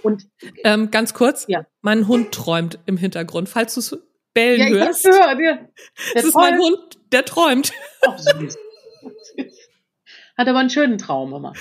Und 0.02 0.28
ähm, 0.64 0.89
ganz 0.89 1.14
kurz, 1.14 1.45
ja. 1.48 1.66
mein 1.82 2.08
Hund 2.08 2.32
träumt 2.32 2.80
im 2.88 2.98
Hintergrund. 2.98 3.48
Falls 3.48 3.76
du 3.76 3.80
es 3.80 3.98
bellen 4.34 4.74
ja, 4.74 4.86
hörst, 4.86 5.04
gehört, 5.04 5.39
ja. 5.39 5.60
das 6.16 6.24
ist 6.24 6.36
mein 6.36 6.58
Hund, 6.58 6.98
der 7.12 7.26
träumt. 7.26 7.72
Ach, 8.08 8.18
süß. 8.18 8.58
Hat 10.38 10.48
aber 10.48 10.60
einen 10.60 10.70
schönen 10.70 10.98
Traum 10.98 11.34
immer. 11.34 11.54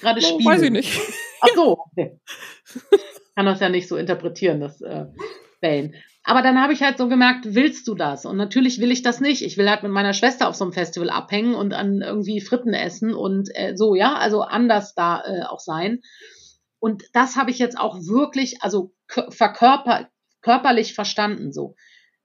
Gerade 0.00 0.20
oh, 0.22 0.26
Spiel. 0.26 0.46
Weiß 0.46 0.62
ich 0.62 0.70
nicht. 0.70 1.00
Ach 1.40 1.48
so. 1.54 1.78
Okay. 1.90 2.20
Kann 3.34 3.46
das 3.46 3.60
ja 3.60 3.68
nicht 3.68 3.88
so 3.88 3.96
interpretieren, 3.96 4.60
das 4.60 4.80
äh, 4.80 5.06
Bellen. 5.60 5.94
Aber 6.22 6.40
dann 6.40 6.60
habe 6.60 6.72
ich 6.72 6.82
halt 6.82 6.96
so 6.96 7.08
gemerkt, 7.08 7.54
willst 7.54 7.86
du 7.86 7.94
das? 7.94 8.24
Und 8.24 8.38
natürlich 8.38 8.80
will 8.80 8.90
ich 8.90 9.02
das 9.02 9.20
nicht. 9.20 9.42
Ich 9.42 9.58
will 9.58 9.68
halt 9.68 9.82
mit 9.82 9.92
meiner 9.92 10.14
Schwester 10.14 10.48
auf 10.48 10.54
so 10.54 10.64
einem 10.64 10.72
Festival 10.72 11.10
abhängen 11.10 11.54
und 11.54 11.74
an 11.74 12.00
irgendwie 12.00 12.40
Fritten 12.40 12.72
essen 12.72 13.12
und 13.12 13.50
äh, 13.54 13.76
so, 13.76 13.94
ja, 13.94 14.14
also 14.14 14.40
anders 14.40 14.94
da 14.94 15.22
äh, 15.24 15.42
auch 15.42 15.60
sein. 15.60 16.00
Und 16.78 17.02
das 17.12 17.36
habe 17.36 17.50
ich 17.50 17.58
jetzt 17.58 17.78
auch 17.78 17.96
wirklich, 17.96 18.62
also 18.62 18.92
verkörper, 19.08 20.08
körperlich 20.40 20.94
verstanden 20.94 21.52
so. 21.52 21.74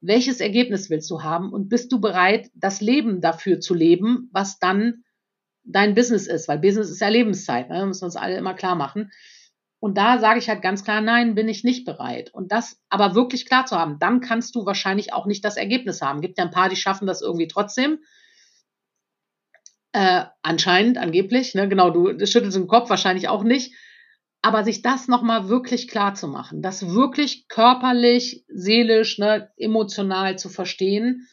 Welches 0.02 0.40
Ergebnis 0.40 0.90
willst 0.90 1.10
du 1.12 1.24
haben 1.24 1.52
und 1.52 1.70
bist 1.70 1.92
du 1.92 2.00
bereit, 2.00 2.50
das 2.56 2.80
Leben 2.82 3.20
dafür 3.22 3.60
zu 3.60 3.74
leben, 3.74 4.30
was 4.32 4.60
dann 4.60 5.04
dein 5.64 5.94
Business 5.94 6.28
ist, 6.28 6.48
weil 6.48 6.60
Business 6.60 6.90
ist 6.90 7.02
ja 7.02 7.10
Lebenszeit, 7.10 7.70
ne? 7.70 7.86
müssen 7.86 8.02
wir 8.02 8.06
uns 8.06 8.16
alle 8.16 8.38
immer 8.38 8.54
klar 8.54 8.76
machen. 8.76 9.12
Und 9.82 9.98
da 9.98 10.20
sage 10.20 10.40
ich 10.40 10.50
halt 10.50 10.62
ganz 10.62 10.84
klar, 10.84 11.00
nein, 11.00 11.36
bin 11.36 11.48
ich 11.48 11.64
nicht 11.64 11.86
bereit. 11.86 12.34
Und 12.34 12.52
das 12.52 12.82
aber 12.90 13.16
wirklich 13.16 13.46
klar 13.46 13.66
zu 13.66 13.78
haben, 13.78 13.98
dann 14.00 14.20
kannst 14.20 14.56
du 14.56 14.66
wahrscheinlich 14.66 15.14
auch 15.14 15.26
nicht 15.26 15.44
das 15.46 15.56
Ergebnis 15.56 16.02
haben. 16.02 16.22
Gibt 16.22 16.38
ja 16.38 16.46
ein 16.46 16.52
paar, 16.52 16.70
die 16.70 16.76
schaffen 16.76 17.08
das 17.08 17.22
irgendwie 17.22 17.48
trotzdem. 17.48 18.00
Äh, 19.94 20.26
anscheinend, 20.44 20.98
angeblich, 20.98 21.56
ne? 21.56 21.68
genau, 21.70 21.90
du 21.92 22.26
schüttelst 22.28 22.58
den 22.58 22.68
Kopf, 22.68 22.90
wahrscheinlich 22.90 23.28
auch 23.30 23.44
nicht. 23.44 23.74
Aber 24.42 24.64
sich 24.64 24.82
das 24.82 25.08
nochmal 25.08 25.50
wirklich 25.50 25.88
klar 25.88 26.16
zu 26.16 26.28
machen, 26.28 26.62
das 26.62 26.94
wirklich 26.94 27.48
körperlich, 27.50 28.46
seelisch, 28.48 29.18
ne, 29.20 29.52
emotional 29.58 30.38
zu 30.38 30.50
verstehen, 30.50 31.28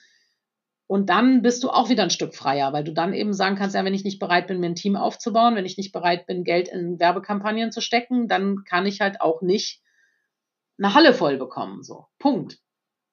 und 0.88 1.10
dann 1.10 1.42
bist 1.42 1.64
du 1.64 1.70
auch 1.70 1.88
wieder 1.88 2.04
ein 2.04 2.10
Stück 2.10 2.34
freier, 2.34 2.72
weil 2.72 2.84
du 2.84 2.92
dann 2.92 3.12
eben 3.12 3.32
sagen 3.32 3.56
kannst, 3.56 3.74
ja, 3.74 3.84
wenn 3.84 3.94
ich 3.94 4.04
nicht 4.04 4.20
bereit 4.20 4.46
bin, 4.46 4.60
mir 4.60 4.68
ein 4.68 4.76
Team 4.76 4.94
aufzubauen, 4.94 5.56
wenn 5.56 5.66
ich 5.66 5.76
nicht 5.76 5.92
bereit 5.92 6.26
bin, 6.26 6.44
Geld 6.44 6.68
in 6.68 7.00
Werbekampagnen 7.00 7.72
zu 7.72 7.80
stecken, 7.80 8.28
dann 8.28 8.62
kann 8.64 8.86
ich 8.86 9.00
halt 9.00 9.20
auch 9.20 9.42
nicht 9.42 9.82
eine 10.78 10.94
Halle 10.94 11.12
voll 11.12 11.38
bekommen. 11.38 11.82
So, 11.82 12.06
Punkt. 12.18 12.58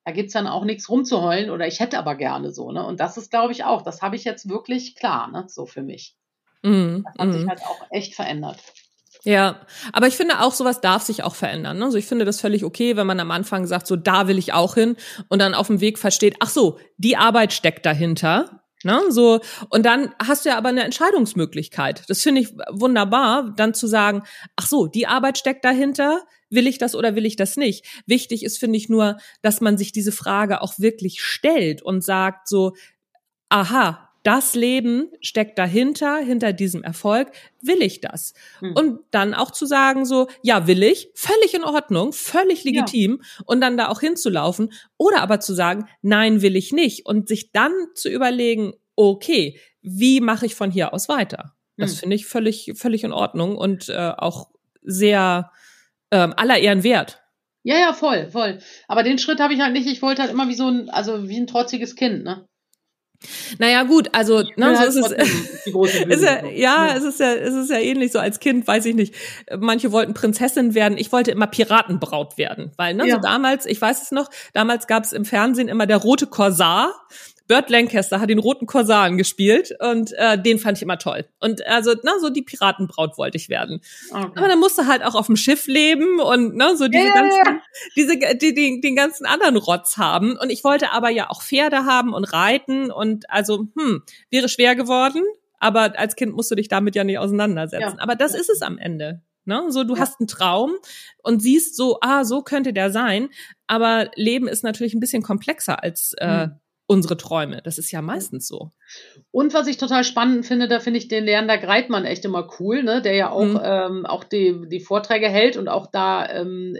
Da 0.06 0.12
gibt's 0.12 0.34
dann 0.34 0.48
auch 0.48 0.66
nichts 0.66 0.89
rumzuheulen 0.89 1.50
oder 1.50 1.66
ich 1.66 1.80
hätte 1.80 1.98
aber 1.98 2.16
gerne 2.16 2.52
so, 2.52 2.72
ne? 2.72 2.86
Und 2.86 3.00
das 3.00 3.18
ist, 3.18 3.32
glaube 3.32 3.54
ich, 3.54 3.64
auch, 3.64 3.82
das 3.82 4.02
habe 4.02 4.18
ich 4.18 4.26
jetzt 4.26 4.50
wirklich 4.50 4.96
klar, 4.96 5.32
ne? 5.32 5.46
So 5.48 5.66
für 5.66 5.82
mich. 5.82 6.18
Mm, 6.62 7.04
das 7.06 7.16
hat 7.18 7.28
mm. 7.28 7.32
sich 7.32 7.44
mhm. 7.44 7.50
halt 7.50 7.62
auch 7.62 7.88
echt 7.89 8.14
verändert. 8.14 8.60
Ja, 9.26 9.61
aber 9.93 10.07
ich 10.07 10.15
finde 10.15 10.41
auch, 10.41 10.53
sowas 10.53 10.82
darf 10.82 11.03
sich 11.03 11.24
auch 11.24 11.36
verändern. 11.36 11.78
Ne? 11.78 11.86
Also 11.86 11.97
ich 11.97 12.05
finde 12.05 12.26
das 12.26 12.41
völlig 12.41 12.65
okay, 12.65 12.97
wenn 12.97 13.07
man 13.07 13.21
am 13.21 13.32
Anfang 13.32 13.65
sagt, 13.65 13.88
so 13.88 13.95
da 13.95 14.28
will 14.28 14.38
ich 14.38 14.51
auch 14.51 14.76
hin 14.76 14.97
und 15.30 15.39
dann 15.39 15.53
auf 15.53 15.67
dem 15.67 15.80
Weg 15.80 15.97
versteht, 15.97 16.36
ach 16.39 16.49
so, 16.49 16.78
die 16.97 17.15
Arbeit 17.15 17.53
steckt 17.53 17.86
dahinter. 17.86 18.59
Ne, 18.86 18.99
so 19.07 19.39
und 19.69 19.86
dann 19.86 20.13
hast 20.21 20.43
du 20.43 20.49
ja 20.49 20.57
aber 20.57 20.67
eine 20.67 20.84
Entscheidungsmöglichkeit. 20.84 22.03
Das 22.09 22.21
finde 22.21 22.41
ich 22.41 22.49
wunderbar, 22.69 23.53
dann 23.55 23.74
zu 23.74 23.88
sagen, 23.88 24.24
ach 24.57 24.67
so, 24.67 24.88
die 24.88 25.07
Arbeit 25.07 25.38
steckt 25.38 25.63
dahinter, 25.63 26.21
will 26.49 26.67
ich 26.67 26.80
das 26.80 26.93
oder 26.93 27.15
will 27.15 27.26
ich 27.26 27.38
das 27.38 27.55
nicht? 27.55 27.86
Wichtig 28.07 28.43
ist 28.43 28.57
finde 28.57 28.76
ich 28.76 28.89
nur, 28.89 29.19
dass 29.41 29.61
man 29.61 29.78
sich 29.78 29.93
diese 29.93 30.11
Frage 30.11 30.61
auch 30.61 30.80
wirklich 30.80 31.24
stellt 31.24 31.82
und 31.82 32.03
sagt 32.03 32.49
so, 32.49 32.74
aha, 33.47 34.03
das 34.24 34.55
Leben 34.55 35.09
steckt 35.21 35.59
dahinter, 35.59 36.17
hinter 36.17 36.53
diesem 36.53 36.82
Erfolg, 36.82 37.32
will 37.61 37.82
ich 37.82 37.99
das? 38.01 38.34
Hm. 38.59 38.74
Und 38.74 38.99
dann 39.11 39.34
auch 39.34 39.51
zu 39.51 39.65
sagen 39.65 40.05
so, 40.05 40.28
ja, 40.41 40.65
will 40.65 40.82
ich, 40.82 41.09
völlig 41.13 41.53
in 41.53 41.63
Ordnung, 41.63 42.13
völlig 42.13 42.63
legitim 42.63 43.21
ja. 43.21 43.43
und 43.45 43.61
dann 43.61 43.78
da 43.78 43.89
auch 43.89 43.99
hinzulaufen 43.99 44.71
oder 44.97 45.21
aber 45.21 45.39
zu 45.41 45.53
sagen, 45.53 45.88
nein, 46.01 46.41
will 46.41 46.55
ich 46.55 46.71
nicht 46.71 47.05
und 47.05 47.28
sich 47.28 47.51
dann 47.51 47.74
zu 47.95 48.09
überlegen, 48.09 48.74
okay, 48.95 49.59
wie 49.82 50.21
mache 50.21 50.45
ich 50.45 50.55
von 50.55 50.71
hier 50.71 50.93
aus 50.93 51.09
weiter? 51.09 51.55
Das 51.78 51.91
hm. 51.91 51.97
finde 51.99 52.15
ich 52.15 52.26
völlig, 52.26 52.74
völlig 52.76 53.03
in 53.03 53.11
Ordnung 53.11 53.57
und 53.57 53.89
äh, 53.89 54.13
auch 54.17 54.49
sehr 54.82 55.51
ähm, 56.11 56.34
aller 56.38 56.59
Ehren 56.59 56.84
wert. 56.84 57.24
Ja, 57.63 57.78
ja, 57.78 57.93
voll, 57.93 58.30
voll. 58.30 58.59
Aber 58.88 59.03
den 59.03 59.17
Schritt 59.17 59.39
habe 59.39 59.53
ich 59.53 59.61
halt 59.61 59.74
nicht. 59.74 59.88
Ich 59.88 60.01
wollte 60.01 60.21
halt 60.21 60.32
immer 60.32 60.49
wie 60.49 60.53
so 60.53 60.67
ein, 60.67 60.89
also 60.89 61.30
wie 61.30 61.38
ein 61.38 61.47
trotziges 61.47 61.95
Kind, 61.95 62.24
ne? 62.24 62.45
Naja, 63.57 63.84
gut, 63.84 64.09
also 64.13 64.43
ne, 64.55 64.76
so 64.76 64.84
ist 64.84 64.95
es. 64.95 65.11
ist 66.07 66.24
ja, 66.24 66.45
ja, 66.47 66.95
es 66.95 67.03
ist 67.03 67.19
ja, 67.19 67.34
es 67.34 67.53
ist 67.53 67.69
ja 67.69 67.78
ähnlich 67.78 68.11
so 68.11 68.19
als 68.19 68.39
Kind, 68.39 68.67
weiß 68.67 68.86
ich 68.86 68.95
nicht. 68.95 69.15
Manche 69.57 69.91
wollten 69.91 70.13
Prinzessin 70.13 70.74
werden, 70.76 70.97
ich 70.97 71.11
wollte 71.11 71.32
immer 71.32 71.47
Piratenbraut 71.47 72.38
werden, 72.38 72.71
weil 72.78 72.93
ne, 72.95 73.07
ja. 73.07 73.15
so 73.15 73.21
damals, 73.21 73.65
ich 73.65 73.82
weiß 73.82 74.01
es 74.01 74.11
noch, 74.11 74.30
damals 74.53 74.88
gab 74.88 75.03
es 75.03 75.13
im 75.13 75.26
Fernsehen 75.26 75.67
immer 75.67 75.88
der 75.88 75.97
rote 75.97 76.28
Korsar 76.28 76.93
Burt 77.48 77.70
Lancaster 77.70 78.22
hat 78.22 78.30
den 78.30 78.39
roten 78.39 78.66
Korsaren 78.66 79.18
gespielt 79.18 79.76
und 79.80 80.14
äh, 80.14 80.41
den 80.41 80.60
fand 80.60 80.78
ich 80.78 80.82
immer 80.82 80.98
toll. 80.98 81.26
Und 81.39 81.66
also, 81.68 81.94
na, 82.04 82.18
so 82.20 82.30
die 82.30 82.41
Piratenbraut 82.41 83.18
wollte 83.18 83.38
ich 83.38 83.50
werden. 83.50 83.82
Okay. 84.12 84.32
Aber 84.36 84.48
dann 84.48 84.60
musste 84.60 84.88
halt 84.88 85.04
auch 85.04 85.16
auf 85.16 85.26
dem 85.26 85.36
Schiff 85.36 85.68
leben 85.68 86.20
und 86.22 86.56
ne, 86.56 86.78
so 86.78 86.88
diese 86.88 87.08
ja, 87.08 87.14
ganzen, 87.14 87.62
diese, 87.98 88.18
die, 88.38 88.54
die, 88.54 88.80
den 88.80 88.96
ganzen 88.96 89.26
anderen 89.26 89.58
Rotz 89.58 89.98
haben. 89.98 90.38
Und 90.38 90.50
ich 90.50 90.64
wollte 90.64 90.91
aber 90.91 91.10
ja 91.10 91.30
auch 91.30 91.41
Pferde 91.41 91.86
haben 91.86 92.14
und 92.14 92.24
reiten 92.24 92.91
und 92.91 93.30
also, 93.30 93.68
hm, 93.78 94.04
wäre 94.30 94.48
schwer 94.48 94.76
geworden. 94.76 95.24
Aber 95.60 95.98
als 95.98 96.16
Kind 96.16 96.34
musst 96.34 96.52
du 96.52 96.56
dich 96.56 96.70
damit 96.70 96.96
ja 96.96 97.04
nicht 97.04 97.20
auseinandersetzen. 97.20 97.98
Ja. 97.98 98.04
Aber 98.04 98.16
das 98.16 98.36
ist 98.36 98.50
es 98.50 98.62
am 98.62 98.78
Ende. 98.78 99.22
Ne? 99.46 99.66
So, 99.70 99.84
du 99.84 99.96
ja. 99.96 100.02
hast 100.02 100.20
einen 100.20 100.28
Traum 100.28 100.72
und 101.22 101.41
siehst 101.41 101.76
so, 101.76 101.98
ah, 102.02 102.24
so 102.24 102.41
könnte 102.41 102.72
der 102.72 102.89
sein. 102.89 103.30
Aber 103.68 104.10
Leben 104.16 104.48
ist 104.48 104.64
natürlich 104.64 104.94
ein 104.94 105.02
bisschen 105.02 105.24
komplexer 105.24 105.84
als 105.84 106.14
äh, 106.18 106.46
hm 106.46 106.60
unsere 106.86 107.17
Träume. 107.17 107.61
Das 107.63 107.77
ist 107.77 107.91
ja 107.91 108.01
meistens 108.01 108.47
so. 108.47 108.71
Und 109.31 109.53
was 109.53 109.67
ich 109.67 109.77
total 109.77 110.03
spannend 110.03 110.45
finde, 110.45 110.67
da 110.67 110.79
finde 110.79 110.99
ich 110.99 111.07
den 111.07 111.23
Leander 111.23 111.57
Greitmann 111.57 112.05
echt 112.05 112.25
immer 112.25 112.49
cool, 112.59 112.84
ne? 112.84 113.01
der 113.01 113.15
ja 113.15 113.29
auch, 113.31 113.45
mhm. 113.45 113.59
ähm, 113.63 114.05
auch 114.05 114.23
die, 114.23 114.67
die 114.67 114.81
Vorträge 114.81 115.29
hält 115.29 115.55
und 115.55 115.69
auch 115.69 115.88
da, 115.88 116.29
ähm, 116.29 116.75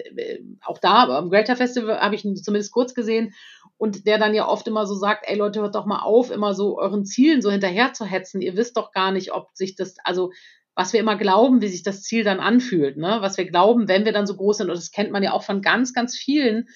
auch 0.66 0.78
da 0.78 1.06
am 1.18 1.30
Greater 1.30 1.56
Festival 1.56 2.00
habe 2.00 2.16
ich 2.16 2.26
ihn 2.26 2.36
zumindest 2.36 2.74
kurz 2.74 2.94
gesehen 2.94 3.34
und 3.78 4.06
der 4.06 4.18
dann 4.18 4.34
ja 4.34 4.48
oft 4.48 4.68
immer 4.68 4.86
so 4.86 4.94
sagt, 4.96 5.26
ey 5.28 5.38
Leute, 5.38 5.62
hört 5.62 5.76
doch 5.76 5.86
mal 5.86 6.02
auf, 6.02 6.32
immer 6.32 6.54
so 6.54 6.78
euren 6.78 7.06
Zielen 7.06 7.42
so 7.42 7.50
hinterher 7.50 7.94
zu 7.94 8.06
hetzen. 8.06 8.42
Ihr 8.42 8.58
wisst 8.58 8.78
doch 8.78 8.92
gar 8.92 9.12
nicht, 9.12 9.34
ob 9.34 9.50
sich 9.54 9.76
das, 9.76 9.96
also 10.04 10.32
was 10.76 10.92
wir 10.92 11.00
immer 11.00 11.18
glauben, 11.18 11.62
wie 11.62 11.68
sich 11.68 11.84
das 11.84 12.02
Ziel 12.02 12.24
dann 12.24 12.40
anfühlt, 12.40 12.98
ne? 12.98 13.18
Was 13.20 13.38
wir 13.38 13.46
glauben, 13.46 13.88
wenn 13.88 14.06
wir 14.06 14.12
dann 14.12 14.26
so 14.26 14.36
groß 14.36 14.58
sind, 14.58 14.70
und 14.70 14.76
das 14.76 14.92
kennt 14.92 15.12
man 15.12 15.22
ja 15.22 15.32
auch 15.34 15.44
von 15.44 15.62
ganz, 15.62 15.94
ganz 15.94 16.18
vielen 16.18 16.68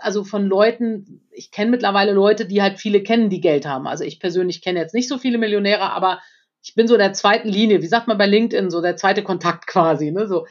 also 0.00 0.24
von 0.24 0.46
Leuten, 0.46 1.22
ich 1.30 1.50
kenne 1.50 1.70
mittlerweile 1.70 2.12
Leute, 2.12 2.46
die 2.46 2.62
halt 2.62 2.78
viele 2.78 3.02
kennen, 3.02 3.30
die 3.30 3.40
Geld 3.40 3.66
haben. 3.66 3.86
Also 3.86 4.04
ich 4.04 4.20
persönlich 4.20 4.62
kenne 4.62 4.80
jetzt 4.80 4.94
nicht 4.94 5.08
so 5.08 5.18
viele 5.18 5.38
Millionäre, 5.38 5.90
aber 5.90 6.20
ich 6.62 6.74
bin 6.74 6.86
so 6.88 6.96
der 6.96 7.12
zweiten 7.12 7.48
Linie, 7.48 7.82
wie 7.82 7.86
sagt 7.86 8.06
man 8.06 8.18
bei 8.18 8.26
LinkedIn, 8.26 8.70
so 8.70 8.82
der 8.82 8.96
zweite 8.96 9.22
Kontakt 9.22 9.66
quasi, 9.66 10.10
ne, 10.10 10.26
so. 10.26 10.46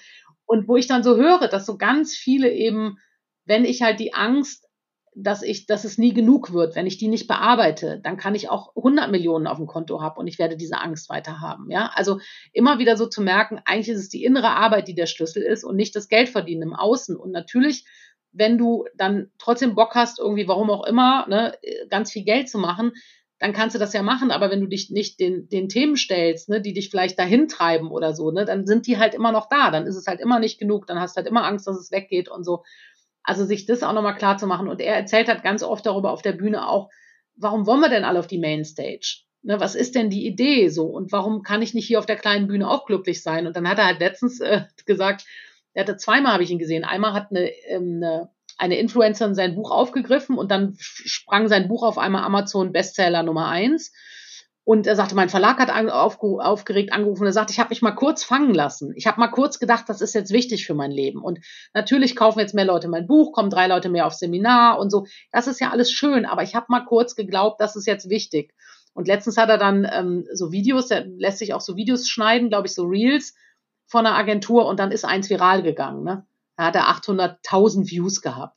Und 0.45 0.67
wo 0.67 0.77
ich 0.77 0.87
dann 0.87 1.03
so 1.03 1.15
höre, 1.15 1.47
dass 1.47 1.65
so 1.65 1.77
ganz 1.77 2.15
viele 2.15 2.51
eben, 2.51 2.97
wenn 3.45 3.65
ich 3.65 3.81
halt 3.81 3.99
die 3.99 4.13
Angst, 4.13 4.67
dass 5.15 5.43
ich, 5.43 5.65
dass 5.65 5.83
es 5.83 5.97
nie 5.97 6.13
genug 6.13 6.53
wird, 6.53 6.75
wenn 6.75 6.87
ich 6.87 6.97
die 6.97 7.07
nicht 7.07 7.27
bearbeite, 7.27 7.99
dann 8.03 8.17
kann 8.17 8.35
ich 8.35 8.49
auch 8.49 8.75
100 8.75 9.11
Millionen 9.11 9.47
auf 9.47 9.57
dem 9.57 9.67
Konto 9.67 10.01
haben 10.01 10.17
und 10.17 10.27
ich 10.27 10.39
werde 10.39 10.55
diese 10.55 10.79
Angst 10.79 11.09
weiter 11.09 11.41
haben, 11.41 11.69
ja. 11.69 11.91
Also 11.93 12.19
immer 12.53 12.79
wieder 12.79 12.97
so 12.97 13.05
zu 13.05 13.21
merken, 13.21 13.59
eigentlich 13.65 13.89
ist 13.89 13.99
es 13.99 14.09
die 14.09 14.23
innere 14.23 14.51
Arbeit, 14.51 14.87
die 14.87 14.95
der 14.95 15.07
Schlüssel 15.07 15.43
ist 15.43 15.63
und 15.63 15.75
nicht 15.75 15.95
das 15.95 16.07
Geld 16.07 16.29
verdienen 16.29 16.63
im 16.63 16.75
Außen. 16.75 17.15
Und 17.15 17.31
natürlich 17.31 17.85
wenn 18.31 18.57
du 18.57 18.85
dann 18.95 19.31
trotzdem 19.37 19.75
Bock 19.75 19.95
hast, 19.95 20.19
irgendwie, 20.19 20.47
warum 20.47 20.69
auch 20.69 20.85
immer, 20.85 21.27
ne, 21.27 21.57
ganz 21.89 22.11
viel 22.11 22.23
Geld 22.23 22.49
zu 22.49 22.57
machen, 22.57 22.93
dann 23.39 23.53
kannst 23.53 23.73
du 23.73 23.79
das 23.79 23.93
ja 23.93 24.03
machen, 24.03 24.31
aber 24.31 24.51
wenn 24.51 24.59
du 24.59 24.67
dich 24.67 24.89
nicht 24.89 25.19
den, 25.19 25.47
den 25.47 25.69
Themen 25.69 25.95
stellst, 25.95 26.49
ne, 26.49 26.61
die 26.61 26.73
dich 26.73 26.89
vielleicht 26.89 27.17
dahin 27.17 27.47
treiben 27.47 27.89
oder 27.89 28.13
so, 28.13 28.31
ne, 28.31 28.45
dann 28.45 28.67
sind 28.67 28.85
die 28.85 28.97
halt 28.97 29.13
immer 29.13 29.31
noch 29.31 29.47
da, 29.47 29.71
dann 29.71 29.87
ist 29.87 29.95
es 29.95 30.07
halt 30.07 30.19
immer 30.19 30.39
nicht 30.39 30.59
genug, 30.59 30.87
dann 30.87 30.99
hast 30.99 31.15
du 31.15 31.19
halt 31.19 31.27
immer 31.27 31.45
Angst, 31.45 31.65
dass 31.65 31.79
es 31.79 31.91
weggeht 31.91 32.29
und 32.29 32.43
so. 32.43 32.63
Also 33.23 33.45
sich 33.45 33.65
das 33.65 33.83
auch 33.83 33.93
nochmal 33.93 34.15
klar 34.15 34.37
zu 34.37 34.47
machen. 34.47 34.67
Und 34.67 34.81
er 34.81 34.95
erzählt 34.95 35.27
halt 35.27 35.43
ganz 35.43 35.63
oft 35.63 35.85
darüber 35.85 36.11
auf 36.11 36.21
der 36.21 36.33
Bühne 36.33 36.67
auch, 36.67 36.89
warum 37.35 37.65
wollen 37.65 37.81
wir 37.81 37.89
denn 37.89 38.03
alle 38.03 38.19
auf 38.19 38.27
die 38.27 38.39
Mainstage? 38.39 39.21
Ne, 39.41 39.59
was 39.59 39.75
ist 39.75 39.95
denn 39.95 40.09
die 40.09 40.25
Idee 40.25 40.67
so? 40.67 40.87
Und 40.87 41.13
warum 41.13 41.43
kann 41.43 41.61
ich 41.61 41.73
nicht 41.73 41.87
hier 41.87 41.99
auf 41.99 42.05
der 42.05 42.17
kleinen 42.17 42.47
Bühne 42.47 42.69
auch 42.69 42.85
glücklich 42.85 43.23
sein? 43.23 43.47
Und 43.47 43.55
dann 43.55 43.69
hat 43.69 43.77
er 43.77 43.85
halt 43.85 43.99
letztens 44.01 44.41
äh, 44.41 44.63
gesagt, 44.85 45.25
er 45.73 45.83
hatte 45.83 45.97
zweimal 45.97 46.33
habe 46.33 46.43
ich 46.43 46.51
ihn 46.51 46.59
gesehen. 46.59 46.83
Einmal 46.83 47.13
hat 47.13 47.27
eine, 47.29 47.49
ähm, 47.67 48.01
eine, 48.03 48.29
eine 48.57 48.77
Influencerin 48.77 49.35
sein 49.35 49.55
Buch 49.55 49.71
aufgegriffen 49.71 50.37
und 50.37 50.51
dann 50.51 50.75
sprang 50.79 51.47
sein 51.47 51.67
Buch 51.67 51.83
auf 51.83 51.97
einmal 51.97 52.23
Amazon 52.23 52.71
Bestseller 52.71 53.23
Nummer 53.23 53.47
eins. 53.47 53.93
Und 54.65 54.85
er 54.85 54.95
sagte, 54.95 55.15
mein 55.15 55.29
Verlag 55.29 55.57
hat 55.57 55.71
aufgeregt 55.71 56.93
angerufen 56.93 57.25
er 57.25 57.33
sagt, 57.33 57.49
ich 57.49 57.59
habe 57.59 57.69
mich 57.69 57.81
mal 57.81 57.93
kurz 57.93 58.23
fangen 58.23 58.53
lassen. 58.53 58.93
Ich 58.95 59.07
habe 59.07 59.19
mal 59.19 59.29
kurz 59.29 59.57
gedacht, 59.57 59.85
das 59.87 59.99
ist 59.99 60.13
jetzt 60.13 60.31
wichtig 60.31 60.67
für 60.67 60.75
mein 60.75 60.91
Leben. 60.91 61.23
Und 61.23 61.39
natürlich 61.73 62.15
kaufen 62.15 62.37
jetzt 62.39 62.53
mehr 62.53 62.65
Leute 62.65 62.87
mein 62.87 63.07
Buch, 63.07 63.31
kommen 63.31 63.49
drei 63.49 63.65
Leute 63.65 63.89
mehr 63.89 64.05
aufs 64.05 64.19
Seminar 64.19 64.77
und 64.77 64.91
so. 64.91 65.07
Das 65.31 65.47
ist 65.47 65.59
ja 65.59 65.71
alles 65.71 65.91
schön, 65.91 66.25
aber 66.25 66.43
ich 66.43 66.53
habe 66.53 66.67
mal 66.69 66.85
kurz 66.85 67.15
geglaubt, 67.15 67.59
das 67.59 67.75
ist 67.75 67.87
jetzt 67.87 68.11
wichtig. 68.11 68.53
Und 68.93 69.07
letztens 69.07 69.37
hat 69.37 69.49
er 69.49 69.57
dann 69.57 69.87
ähm, 69.91 70.27
so 70.33 70.51
Videos, 70.51 70.87
der 70.87 71.03
lässt 71.05 71.39
sich 71.39 71.55
auch 71.55 71.61
so 71.61 71.75
Videos 71.75 72.07
schneiden, 72.07 72.49
glaube 72.49 72.67
ich, 72.67 72.75
so 72.75 72.83
Reels 72.83 73.33
von 73.89 74.05
einer 74.05 74.15
Agentur 74.15 74.67
und 74.67 74.79
dann 74.79 74.91
ist 74.91 75.03
eins 75.03 75.29
viral 75.29 75.63
gegangen. 75.63 76.03
Ne? 76.03 76.25
Da 76.55 76.65
hat 76.65 76.75
er 76.75 76.89
800.000 76.89 77.89
Views 77.89 78.21
gehabt. 78.21 78.55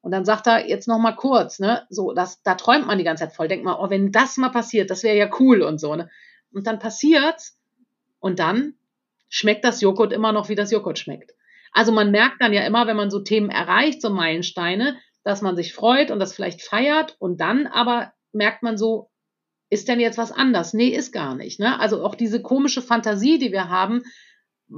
Und 0.00 0.12
dann 0.12 0.24
sagt 0.24 0.46
er 0.46 0.66
jetzt 0.66 0.88
noch 0.88 0.98
mal 0.98 1.12
kurz, 1.12 1.58
ne, 1.58 1.86
so, 1.90 2.12
das, 2.14 2.42
da 2.42 2.54
träumt 2.54 2.86
man 2.86 2.96
die 2.96 3.04
ganze 3.04 3.24
Zeit 3.24 3.34
voll. 3.34 3.48
Denkt 3.48 3.66
mal, 3.66 3.76
oh, 3.78 3.90
wenn 3.90 4.12
das 4.12 4.38
mal 4.38 4.48
passiert, 4.48 4.90
das 4.90 5.02
wäre 5.02 5.16
ja 5.16 5.28
cool 5.38 5.60
und 5.60 5.78
so, 5.78 5.94
ne. 5.94 6.08
Und 6.52 6.66
dann 6.66 6.78
passiert's 6.78 7.58
und 8.18 8.38
dann 8.38 8.74
schmeckt 9.28 9.62
das 9.64 9.82
Joghurt 9.82 10.12
immer 10.12 10.32
noch, 10.32 10.48
wie 10.48 10.54
das 10.54 10.70
Joghurt 10.70 10.98
schmeckt. 10.98 11.34
Also 11.72 11.92
man 11.92 12.10
merkt 12.10 12.40
dann 12.40 12.54
ja 12.54 12.62
immer, 12.62 12.86
wenn 12.86 12.96
man 12.96 13.10
so 13.10 13.20
Themen 13.20 13.50
erreicht, 13.50 14.00
so 14.00 14.08
Meilensteine, 14.08 14.96
dass 15.22 15.42
man 15.42 15.54
sich 15.54 15.74
freut 15.74 16.10
und 16.10 16.18
das 16.18 16.32
vielleicht 16.32 16.62
feiert 16.62 17.16
und 17.18 17.40
dann 17.40 17.66
aber 17.66 18.12
merkt 18.32 18.62
man 18.62 18.78
so, 18.78 19.10
ist 19.68 19.86
denn 19.86 20.00
jetzt 20.00 20.18
was 20.18 20.32
anders? 20.32 20.72
Nee, 20.72 20.88
ist 20.88 21.12
gar 21.12 21.36
nicht. 21.36 21.60
Ne? 21.60 21.78
Also 21.78 22.04
auch 22.04 22.14
diese 22.14 22.42
komische 22.42 22.82
Fantasie, 22.82 23.38
die 23.38 23.52
wir 23.52 23.68
haben, 23.68 24.02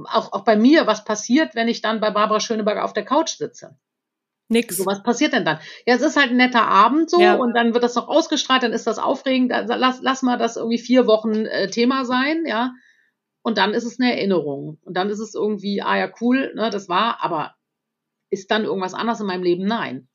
auch, 0.05 0.33
auch 0.33 0.43
bei 0.43 0.55
mir, 0.55 0.87
was 0.87 1.05
passiert, 1.05 1.55
wenn 1.55 1.67
ich 1.67 1.81
dann 1.81 1.99
bei 1.99 2.11
Barbara 2.11 2.39
Schöneberger 2.39 2.83
auf 2.83 2.93
der 2.93 3.05
Couch 3.05 3.37
sitze? 3.37 3.77
Nix. 4.49 4.77
So, 4.77 4.85
was 4.85 5.03
passiert 5.03 5.33
denn 5.33 5.45
dann? 5.45 5.59
Ja, 5.85 5.95
es 5.95 6.01
ist 6.01 6.17
halt 6.17 6.31
ein 6.31 6.37
netter 6.37 6.67
Abend 6.67 7.09
so 7.09 7.19
ja. 7.19 7.35
und 7.35 7.53
dann 7.53 7.73
wird 7.73 7.83
das 7.83 7.95
noch 7.95 8.07
ausgestrahlt, 8.07 8.63
dann 8.63 8.73
ist 8.73 8.87
das 8.87 8.99
aufregend. 8.99 9.51
Lass, 9.51 10.01
lass 10.01 10.21
mal 10.21 10.37
das 10.37 10.57
irgendwie 10.57 10.77
vier 10.77 11.07
Wochen 11.07 11.45
äh, 11.45 11.69
Thema 11.69 12.05
sein, 12.05 12.45
ja. 12.45 12.73
Und 13.41 13.57
dann 13.57 13.73
ist 13.73 13.83
es 13.83 13.99
eine 13.99 14.15
Erinnerung. 14.15 14.79
Und 14.83 14.95
dann 14.95 15.09
ist 15.09 15.19
es 15.19 15.35
irgendwie, 15.35 15.81
ah 15.81 15.97
ja, 15.97 16.11
cool, 16.21 16.53
ne, 16.55 16.69
das 16.69 16.87
war, 16.87 17.23
aber 17.23 17.55
ist 18.29 18.51
dann 18.51 18.63
irgendwas 18.63 18.93
anderes 18.93 19.19
in 19.19 19.27
meinem 19.27 19.43
Leben? 19.43 19.65
Nein. 19.65 20.07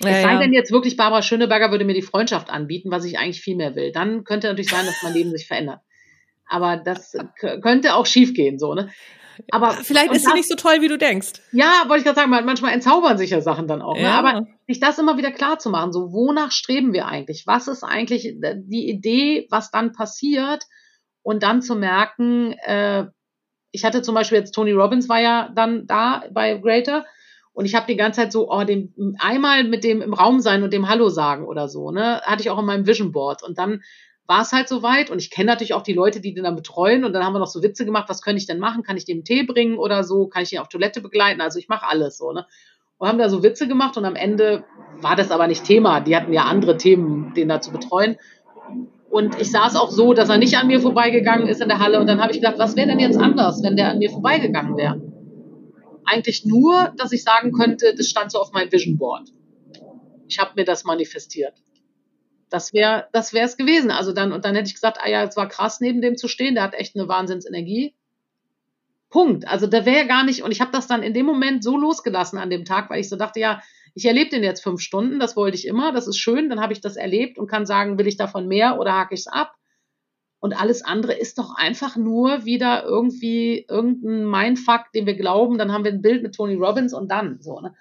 Ja, 0.00 0.10
es 0.10 0.22
sei 0.22 0.32
ja. 0.32 0.38
denn 0.38 0.52
jetzt 0.52 0.72
wirklich, 0.72 0.96
Barbara 0.96 1.22
Schöneberger 1.22 1.70
würde 1.70 1.84
mir 1.84 1.94
die 1.94 2.02
Freundschaft 2.02 2.50
anbieten, 2.50 2.90
was 2.90 3.04
ich 3.04 3.18
eigentlich 3.18 3.40
viel 3.40 3.56
mehr 3.56 3.76
will. 3.76 3.92
Dann 3.92 4.24
könnte 4.24 4.48
natürlich 4.48 4.70
sein, 4.70 4.84
dass 4.84 5.02
mein 5.02 5.14
Leben 5.14 5.30
sich 5.30 5.46
verändert. 5.46 5.80
Aber 6.48 6.76
das 6.76 7.16
könnte 7.62 7.94
auch 7.94 8.06
schiefgehen, 8.06 8.58
so, 8.58 8.74
ne? 8.74 8.90
Aber 9.50 9.72
vielleicht 9.72 10.12
ist 10.12 10.24
sie 10.24 10.32
nicht 10.32 10.48
so 10.48 10.54
toll, 10.54 10.80
wie 10.80 10.88
du 10.88 10.96
denkst. 10.96 11.42
Ja, 11.52 11.84
wollte 11.88 11.98
ich 11.98 12.04
gerade 12.04 12.16
sagen, 12.16 12.30
manchmal 12.30 12.72
entzaubern 12.72 13.18
sich 13.18 13.30
ja 13.30 13.40
Sachen 13.40 13.68
dann 13.68 13.82
auch. 13.82 13.96
Ne? 13.96 14.02
Ja. 14.02 14.22
Ne? 14.22 14.28
Aber 14.28 14.46
sich 14.66 14.80
das 14.80 14.98
immer 14.98 15.18
wieder 15.18 15.30
klar 15.30 15.58
zu 15.58 15.70
machen, 15.70 15.92
so 15.92 16.12
wonach 16.12 16.52
streben 16.52 16.92
wir 16.92 17.06
eigentlich? 17.06 17.44
Was 17.46 17.68
ist 17.68 17.84
eigentlich 17.84 18.34
die 18.40 18.88
Idee, 18.88 19.46
was 19.50 19.70
dann 19.70 19.92
passiert? 19.92 20.64
Und 21.22 21.42
dann 21.42 21.60
zu 21.60 21.74
merken, 21.74 22.52
äh, 22.64 23.06
ich 23.72 23.84
hatte 23.84 24.02
zum 24.02 24.14
Beispiel 24.14 24.38
jetzt 24.38 24.52
Tony 24.52 24.72
Robbins 24.72 25.08
war 25.08 25.20
ja 25.20 25.50
dann 25.54 25.86
da 25.86 26.24
bei 26.32 26.54
Greater 26.54 27.04
und 27.52 27.64
ich 27.64 27.74
habe 27.74 27.86
die 27.86 27.96
ganze 27.96 28.20
Zeit 28.20 28.32
so, 28.32 28.50
oh, 28.50 28.64
dem 28.64 28.94
einmal 29.18 29.64
mit 29.64 29.82
dem 29.82 30.02
im 30.02 30.14
Raum 30.14 30.40
sein 30.40 30.62
und 30.62 30.72
dem 30.72 30.88
Hallo 30.88 31.08
sagen 31.08 31.46
oder 31.46 31.68
so, 31.68 31.90
ne, 31.90 32.20
hatte 32.22 32.42
ich 32.42 32.50
auch 32.50 32.58
in 32.58 32.64
meinem 32.64 32.86
Vision 32.86 33.12
Board 33.12 33.42
und 33.42 33.58
dann 33.58 33.82
war 34.26 34.42
es 34.42 34.52
halt 34.52 34.68
soweit. 34.68 35.10
Und 35.10 35.18
ich 35.18 35.30
kenne 35.30 35.46
natürlich 35.46 35.74
auch 35.74 35.82
die 35.82 35.92
Leute, 35.92 36.20
die 36.20 36.34
den 36.34 36.44
dann 36.44 36.56
betreuen. 36.56 37.04
Und 37.04 37.12
dann 37.12 37.24
haben 37.24 37.32
wir 37.32 37.38
noch 37.38 37.46
so 37.46 37.62
Witze 37.62 37.84
gemacht, 37.84 38.08
was 38.08 38.22
könnte 38.22 38.38
ich 38.38 38.46
denn 38.46 38.58
machen? 38.58 38.82
Kann 38.82 38.96
ich 38.96 39.04
dem 39.04 39.24
Tee 39.24 39.44
bringen 39.44 39.78
oder 39.78 40.04
so? 40.04 40.26
Kann 40.26 40.42
ich 40.42 40.52
ihn 40.52 40.58
auf 40.58 40.68
Toilette 40.68 41.00
begleiten? 41.00 41.40
Also 41.40 41.58
ich 41.58 41.68
mache 41.68 41.86
alles 41.86 42.18
so, 42.18 42.32
ne? 42.32 42.46
Und 42.98 43.08
haben 43.08 43.18
da 43.18 43.28
so 43.28 43.42
Witze 43.42 43.68
gemacht 43.68 43.98
und 43.98 44.06
am 44.06 44.16
Ende 44.16 44.64
war 45.00 45.16
das 45.16 45.30
aber 45.30 45.46
nicht 45.48 45.64
Thema. 45.64 46.00
Die 46.00 46.16
hatten 46.16 46.32
ja 46.32 46.44
andere 46.44 46.78
Themen, 46.78 47.34
den 47.34 47.48
da 47.48 47.60
zu 47.60 47.70
betreuen. 47.70 48.16
Und 49.10 49.38
ich 49.40 49.50
saß 49.50 49.76
auch 49.76 49.90
so, 49.90 50.14
dass 50.14 50.30
er 50.30 50.38
nicht 50.38 50.56
an 50.56 50.66
mir 50.66 50.80
vorbeigegangen 50.80 51.46
ist 51.46 51.60
in 51.60 51.68
der 51.68 51.78
Halle. 51.78 52.00
Und 52.00 52.06
dann 52.06 52.22
habe 52.22 52.32
ich 52.32 52.40
gedacht, 52.40 52.58
was 52.58 52.74
wäre 52.74 52.88
denn 52.88 52.98
jetzt 52.98 53.18
anders, 53.18 53.62
wenn 53.62 53.76
der 53.76 53.90
an 53.90 53.98
mir 53.98 54.10
vorbeigegangen 54.10 54.76
wäre? 54.76 55.00
Eigentlich 56.04 56.44
nur, 56.44 56.92
dass 56.96 57.12
ich 57.12 57.22
sagen 57.22 57.52
könnte, 57.52 57.94
das 57.96 58.08
stand 58.08 58.32
so 58.32 58.38
auf 58.38 58.52
meinem 58.52 58.72
Vision 58.72 58.96
Board. 58.96 59.28
Ich 60.28 60.38
habe 60.38 60.52
mir 60.56 60.64
das 60.64 60.84
manifestiert. 60.84 61.54
Das 62.50 62.72
wäre 62.72 63.08
das 63.12 63.32
wäre 63.32 63.46
es 63.46 63.56
gewesen. 63.56 63.90
Also 63.90 64.12
dann, 64.12 64.32
und 64.32 64.44
dann 64.44 64.54
hätte 64.54 64.68
ich 64.68 64.74
gesagt, 64.74 64.98
ah 65.00 65.08
ja, 65.08 65.24
es 65.24 65.36
war 65.36 65.48
krass, 65.48 65.80
neben 65.80 66.00
dem 66.00 66.16
zu 66.16 66.28
stehen, 66.28 66.54
der 66.54 66.64
hat 66.64 66.74
echt 66.74 66.96
eine 66.96 67.08
Wahnsinnsenergie. 67.08 67.94
Punkt. 69.10 69.46
Also 69.48 69.66
der 69.66 69.86
wäre 69.86 70.06
gar 70.06 70.24
nicht, 70.24 70.42
und 70.42 70.50
ich 70.50 70.60
habe 70.60 70.72
das 70.72 70.86
dann 70.86 71.02
in 71.02 71.14
dem 71.14 71.26
Moment 71.26 71.62
so 71.62 71.76
losgelassen 71.76 72.38
an 72.38 72.50
dem 72.50 72.64
Tag, 72.64 72.90
weil 72.90 73.00
ich 73.00 73.08
so 73.08 73.16
dachte, 73.16 73.40
ja, 73.40 73.62
ich 73.94 74.04
erlebe 74.04 74.30
den 74.30 74.42
jetzt 74.42 74.62
fünf 74.62 74.80
Stunden, 74.80 75.18
das 75.18 75.36
wollte 75.36 75.56
ich 75.56 75.66
immer, 75.66 75.92
das 75.92 76.06
ist 76.06 76.18
schön, 76.18 76.50
dann 76.50 76.60
habe 76.60 76.74
ich 76.74 76.82
das 76.82 76.96
erlebt 76.96 77.38
und 77.38 77.46
kann 77.46 77.64
sagen, 77.64 77.98
will 77.98 78.06
ich 78.06 78.18
davon 78.18 78.46
mehr 78.46 78.78
oder 78.78 78.92
hake 78.92 79.14
ich 79.14 79.20
es 79.20 79.26
ab? 79.26 79.54
Und 80.38 80.52
alles 80.52 80.82
andere 80.82 81.14
ist 81.14 81.38
doch 81.38 81.54
einfach 81.56 81.96
nur 81.96 82.44
wieder 82.44 82.84
irgendwie 82.84 83.64
irgendein 83.68 84.26
Mindfuck, 84.26 84.92
den 84.94 85.06
wir 85.06 85.14
glauben, 85.14 85.56
dann 85.56 85.72
haben 85.72 85.84
wir 85.84 85.92
ein 85.92 86.02
Bild 86.02 86.22
mit 86.22 86.34
Tony 86.34 86.54
Robbins 86.54 86.92
und 86.92 87.10
dann 87.10 87.38
so. 87.40 87.60
Ne? 87.60 87.74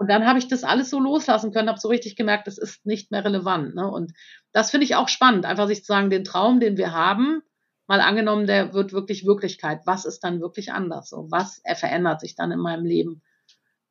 Und 0.00 0.08
dann 0.08 0.26
habe 0.26 0.38
ich 0.38 0.48
das 0.48 0.64
alles 0.64 0.88
so 0.88 0.98
loslassen 0.98 1.52
können, 1.52 1.68
habe 1.68 1.78
so 1.78 1.88
richtig 1.88 2.16
gemerkt, 2.16 2.46
das 2.46 2.56
ist 2.56 2.86
nicht 2.86 3.10
mehr 3.10 3.22
relevant. 3.22 3.74
Ne? 3.74 3.86
Und 3.86 4.12
das 4.50 4.70
finde 4.70 4.84
ich 4.84 4.94
auch 4.94 5.08
spannend, 5.08 5.44
einfach 5.44 5.66
sich 5.68 5.80
zu 5.80 5.88
sagen, 5.92 6.08
den 6.08 6.24
Traum, 6.24 6.58
den 6.58 6.78
wir 6.78 6.94
haben, 6.94 7.42
mal 7.86 8.00
angenommen, 8.00 8.46
der 8.46 8.72
wird 8.72 8.94
wirklich 8.94 9.26
Wirklichkeit. 9.26 9.80
Was 9.84 10.06
ist 10.06 10.20
dann 10.20 10.40
wirklich 10.40 10.72
anders? 10.72 11.10
So, 11.10 11.26
was 11.28 11.60
er 11.64 11.76
verändert 11.76 12.22
sich 12.22 12.34
dann 12.34 12.50
in 12.50 12.60
meinem 12.60 12.86
Leben? 12.86 13.20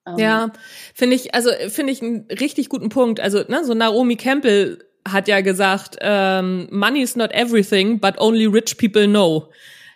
Ähm, 0.08 0.18
ja, 0.18 0.52
finde 0.96 1.16
ich, 1.16 1.36
also 1.36 1.52
finde 1.68 1.94
ich 1.94 2.02
einen 2.02 2.26
richtig 2.32 2.70
guten 2.70 2.90
Punkt. 2.90 3.20
Also, 3.20 3.44
ne, 3.48 3.64
so 3.64 3.76
Naomi 3.76 4.16
Campbell 4.16 4.84
hat 5.08 5.28
ja 5.28 5.42
gesagt, 5.42 5.98
ähm, 6.02 6.68
money 6.72 7.04
is 7.04 7.18
not 7.18 7.32
everything, 7.34 8.00
but 8.00 8.18
only 8.18 8.48
rich 8.48 8.80
people 8.80 9.06
know. 9.06 9.52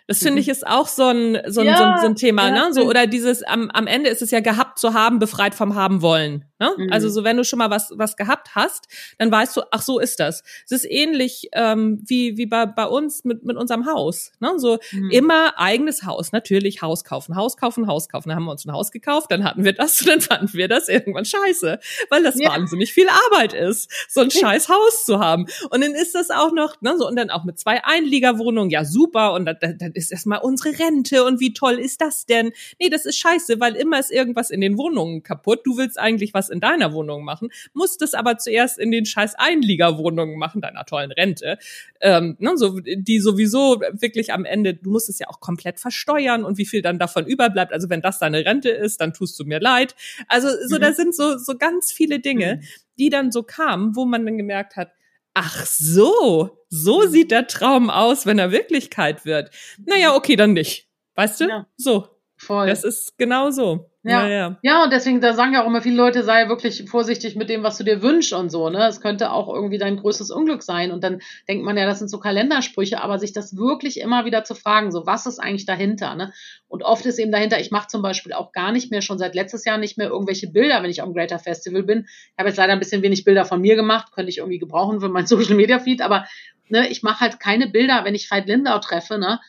Das 0.06 0.18
finde 0.18 0.40
ich 0.40 0.48
mhm. 0.48 0.52
ist 0.52 0.66
auch 0.66 0.86
so 0.86 1.04
ein, 1.04 1.38
so 1.46 1.60
ein, 1.60 1.66
ja, 1.66 1.76
so 1.76 1.84
ein, 1.84 2.00
so 2.00 2.06
ein 2.06 2.16
Thema, 2.16 2.48
ja, 2.48 2.66
ne? 2.66 2.74
So, 2.74 2.82
oder 2.82 3.06
dieses, 3.06 3.42
am, 3.42 3.70
am 3.70 3.86
Ende 3.86 4.10
ist 4.10 4.20
es 4.20 4.30
ja 4.30 4.40
gehabt 4.40 4.78
zu 4.78 4.92
haben, 4.92 5.18
befreit 5.18 5.54
vom 5.54 5.74
haben 5.74 6.02
wollen. 6.02 6.44
Ne? 6.64 6.84
Mhm. 6.84 6.92
Also 6.92 7.08
so, 7.08 7.24
wenn 7.24 7.36
du 7.36 7.44
schon 7.44 7.58
mal 7.58 7.70
was, 7.70 7.92
was 7.94 8.16
gehabt 8.16 8.54
hast, 8.54 8.86
dann 9.18 9.30
weißt 9.30 9.56
du, 9.56 9.62
ach 9.70 9.82
so 9.82 9.98
ist 9.98 10.20
das. 10.20 10.42
Es 10.64 10.72
ist 10.72 10.90
ähnlich 10.90 11.48
ähm, 11.52 12.02
wie, 12.06 12.36
wie 12.36 12.46
bei, 12.46 12.66
bei 12.66 12.86
uns 12.86 13.24
mit, 13.24 13.44
mit 13.44 13.56
unserem 13.56 13.86
Haus. 13.86 14.32
Ne? 14.40 14.54
So 14.56 14.78
mhm. 14.92 15.10
immer 15.10 15.58
eigenes 15.58 16.04
Haus, 16.04 16.32
natürlich 16.32 16.82
Haus 16.82 17.04
kaufen, 17.04 17.36
Haus 17.36 17.56
kaufen, 17.56 17.86
Haus 17.86 18.08
kaufen. 18.08 18.28
Dann 18.28 18.36
haben 18.36 18.44
wir 18.44 18.52
uns 18.52 18.64
ein 18.64 18.72
Haus 18.72 18.90
gekauft, 18.90 19.30
dann 19.30 19.44
hatten 19.44 19.64
wir 19.64 19.74
das 19.74 20.00
und 20.02 20.08
dann 20.08 20.20
fanden 20.20 20.54
wir 20.54 20.68
das 20.68 20.88
irgendwann 20.88 21.24
scheiße, 21.24 21.78
weil 22.10 22.22
das 22.22 22.38
ja. 22.38 22.50
wahnsinnig 22.50 22.92
viel 22.92 23.08
Arbeit 23.08 23.52
ist, 23.52 23.90
so 24.08 24.20
ein 24.20 24.30
scheiß 24.30 24.68
Haus 24.68 25.04
zu 25.04 25.18
haben. 25.18 25.46
Und 25.70 25.82
dann 25.82 25.94
ist 25.94 26.14
das 26.14 26.30
auch 26.30 26.52
noch, 26.52 26.80
ne, 26.80 26.94
so 26.98 27.06
und 27.06 27.16
dann 27.16 27.30
auch 27.30 27.44
mit 27.44 27.58
zwei 27.58 27.84
Einliegerwohnungen, 27.84 28.70
ja 28.70 28.84
super, 28.84 29.34
und 29.34 29.44
dann, 29.44 29.56
dann 29.60 29.92
ist 29.92 30.12
erstmal 30.12 30.40
unsere 30.40 30.78
Rente 30.78 31.24
und 31.24 31.40
wie 31.40 31.52
toll 31.52 31.78
ist 31.78 32.00
das 32.00 32.26
denn? 32.26 32.52
Nee, 32.80 32.88
das 32.88 33.04
ist 33.04 33.18
scheiße, 33.18 33.60
weil 33.60 33.76
immer 33.76 33.98
ist 33.98 34.10
irgendwas 34.10 34.50
in 34.50 34.60
den 34.60 34.78
Wohnungen 34.78 35.22
kaputt. 35.22 35.60
Du 35.64 35.76
willst 35.76 35.98
eigentlich 35.98 36.32
was 36.32 36.48
in 36.54 36.60
deiner 36.60 36.92
Wohnung 36.92 37.24
machen, 37.24 37.50
musst 37.74 38.00
es 38.00 38.14
aber 38.14 38.38
zuerst 38.38 38.78
in 38.78 38.90
den 38.90 39.04
scheiß 39.04 39.34
Einliegerwohnungen 39.34 40.38
machen, 40.38 40.62
deiner 40.62 40.84
tollen 40.86 41.12
Rente. 41.12 41.58
Ähm, 42.00 42.36
ne, 42.38 42.56
so, 42.56 42.80
die 42.80 43.20
sowieso 43.20 43.80
wirklich 43.92 44.32
am 44.32 44.44
Ende, 44.44 44.74
du 44.74 44.90
musst 44.90 45.10
es 45.10 45.18
ja 45.18 45.28
auch 45.28 45.40
komplett 45.40 45.80
versteuern 45.80 46.44
und 46.44 46.56
wie 46.56 46.66
viel 46.66 46.80
dann 46.80 46.98
davon 46.98 47.26
überbleibt. 47.26 47.72
Also 47.72 47.90
wenn 47.90 48.00
das 48.00 48.18
deine 48.18 48.44
Rente 48.46 48.70
ist, 48.70 49.00
dann 49.00 49.12
tust 49.12 49.38
du 49.38 49.44
mir 49.44 49.60
leid. 49.60 49.94
Also 50.28 50.48
so, 50.66 50.76
mhm. 50.76 50.80
da 50.80 50.92
sind 50.92 51.14
so, 51.14 51.36
so 51.36 51.58
ganz 51.58 51.92
viele 51.92 52.20
Dinge, 52.20 52.56
mhm. 52.56 52.66
die 52.98 53.10
dann 53.10 53.32
so 53.32 53.42
kamen, 53.42 53.96
wo 53.96 54.04
man 54.04 54.24
dann 54.24 54.38
gemerkt 54.38 54.76
hat, 54.76 54.92
Ach 55.36 55.66
so, 55.66 56.64
so 56.68 57.02
mhm. 57.02 57.08
sieht 57.08 57.30
der 57.32 57.48
Traum 57.48 57.90
aus, 57.90 58.24
wenn 58.24 58.38
er 58.38 58.52
Wirklichkeit 58.52 59.24
wird. 59.24 59.50
Naja, 59.84 60.14
okay, 60.14 60.36
dann 60.36 60.52
nicht. 60.52 60.88
Weißt 61.16 61.40
du? 61.40 61.48
Ja. 61.48 61.66
So. 61.76 62.08
Voll. 62.36 62.68
Das 62.68 62.84
ist 62.84 63.18
genau 63.18 63.50
so. 63.50 63.90
Ja, 64.06 64.26
ja, 64.26 64.28
ja. 64.28 64.58
ja, 64.60 64.84
und 64.84 64.92
deswegen, 64.92 65.22
da 65.22 65.32
sagen 65.32 65.54
ja 65.54 65.62
auch 65.62 65.66
immer 65.66 65.80
viele 65.80 65.96
Leute, 65.96 66.22
sei 66.24 66.48
wirklich 66.48 66.84
vorsichtig 66.90 67.36
mit 67.36 67.48
dem, 67.48 67.62
was 67.62 67.78
du 67.78 67.84
dir 67.84 68.02
wünschst 68.02 68.34
und 68.34 68.50
so, 68.50 68.68
ne? 68.68 68.86
Es 68.86 69.00
könnte 69.00 69.32
auch 69.32 69.52
irgendwie 69.52 69.78
dein 69.78 69.96
größtes 69.96 70.30
Unglück 70.30 70.62
sein. 70.62 70.92
Und 70.92 71.02
dann 71.02 71.22
denkt 71.48 71.64
man 71.64 71.78
ja, 71.78 71.86
das 71.86 72.00
sind 72.00 72.08
so 72.08 72.18
Kalendersprüche, 72.18 73.02
aber 73.02 73.18
sich 73.18 73.32
das 73.32 73.56
wirklich 73.56 73.98
immer 73.98 74.26
wieder 74.26 74.44
zu 74.44 74.54
fragen, 74.54 74.92
so, 74.92 75.06
was 75.06 75.24
ist 75.24 75.38
eigentlich 75.38 75.64
dahinter, 75.64 76.14
ne? 76.16 76.34
Und 76.68 76.82
oft 76.82 77.06
ist 77.06 77.18
eben 77.18 77.32
dahinter, 77.32 77.58
ich 77.60 77.70
mache 77.70 77.88
zum 77.88 78.02
Beispiel 78.02 78.34
auch 78.34 78.52
gar 78.52 78.72
nicht 78.72 78.90
mehr, 78.90 79.00
schon 79.00 79.18
seit 79.18 79.34
letztes 79.34 79.64
Jahr 79.64 79.78
nicht 79.78 79.96
mehr 79.96 80.08
irgendwelche 80.08 80.48
Bilder, 80.48 80.82
wenn 80.82 80.90
ich 80.90 81.00
am 81.00 81.14
Greater 81.14 81.38
Festival 81.38 81.82
bin. 81.82 82.06
Ich 82.06 82.38
habe 82.38 82.50
jetzt 82.50 82.58
leider 82.58 82.74
ein 82.74 82.80
bisschen 82.80 83.00
wenig 83.00 83.24
Bilder 83.24 83.46
von 83.46 83.62
mir 83.62 83.74
gemacht, 83.74 84.12
könnte 84.12 84.28
ich 84.28 84.38
irgendwie 84.38 84.58
gebrauchen 84.58 85.00
für 85.00 85.08
mein 85.08 85.26
Social 85.26 85.56
Media 85.56 85.78
Feed, 85.78 86.02
aber 86.02 86.26
ne, 86.68 86.88
ich 86.88 87.02
mache 87.02 87.20
halt 87.20 87.40
keine 87.40 87.68
Bilder, 87.68 88.04
wenn 88.04 88.14
ich 88.14 88.30
Veit 88.30 88.48
Lindau 88.48 88.78
treffe, 88.80 89.18
ne? 89.18 89.40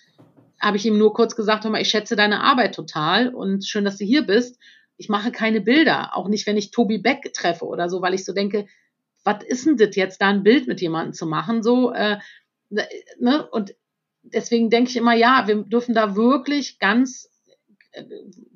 Habe 0.60 0.78
ich 0.78 0.86
ihm 0.86 0.98
nur 0.98 1.14
kurz 1.14 1.36
gesagt, 1.36 1.64
hör 1.64 1.72
mal, 1.72 1.82
ich 1.82 1.90
schätze 1.90 2.16
deine 2.16 2.42
Arbeit 2.42 2.76
total 2.76 3.34
und 3.34 3.66
schön, 3.66 3.86
dass 3.86 3.98
du 3.98 4.06
hier 4.06 4.24
bist. 4.24 4.58
Ich 4.98 5.10
mache 5.10 5.32
keine 5.32 5.62
Bilder, 5.62 6.16
auch 6.16 6.28
nicht, 6.28 6.48
wenn 6.48 6.58
ich 6.58 6.72
Tobi 6.72 6.98
Beck 6.98 7.34
treffe 7.34 7.66
oder 7.66 7.90
so, 7.90 8.02
weil 8.02 8.14
ich 8.14 8.24
so 8.24 8.34
denke, 8.34 8.66
was 9.24 9.44
ist 9.44 9.66
denn 9.66 9.78
das 9.78 9.96
jetzt, 9.96 10.22
da 10.22 10.30
ein 10.30 10.44
Bild 10.44 10.68
mit 10.68 10.80
jemandem 10.80 11.14
zu 11.14 11.26
machen? 11.26 11.64
So, 11.64 11.92
äh, 11.92 12.18
ne? 12.70 13.48
Und 13.52 13.76
deswegen 14.24 14.70
denke 14.70 14.90
ich 14.90 14.98
immer, 14.98 15.14
ja, 15.14 15.48
wir 15.48 15.64
dürfen 15.64 15.96
da 15.96 16.16
wirklich 16.16 16.80
ganz 16.80 17.30
äh, 17.92 18.04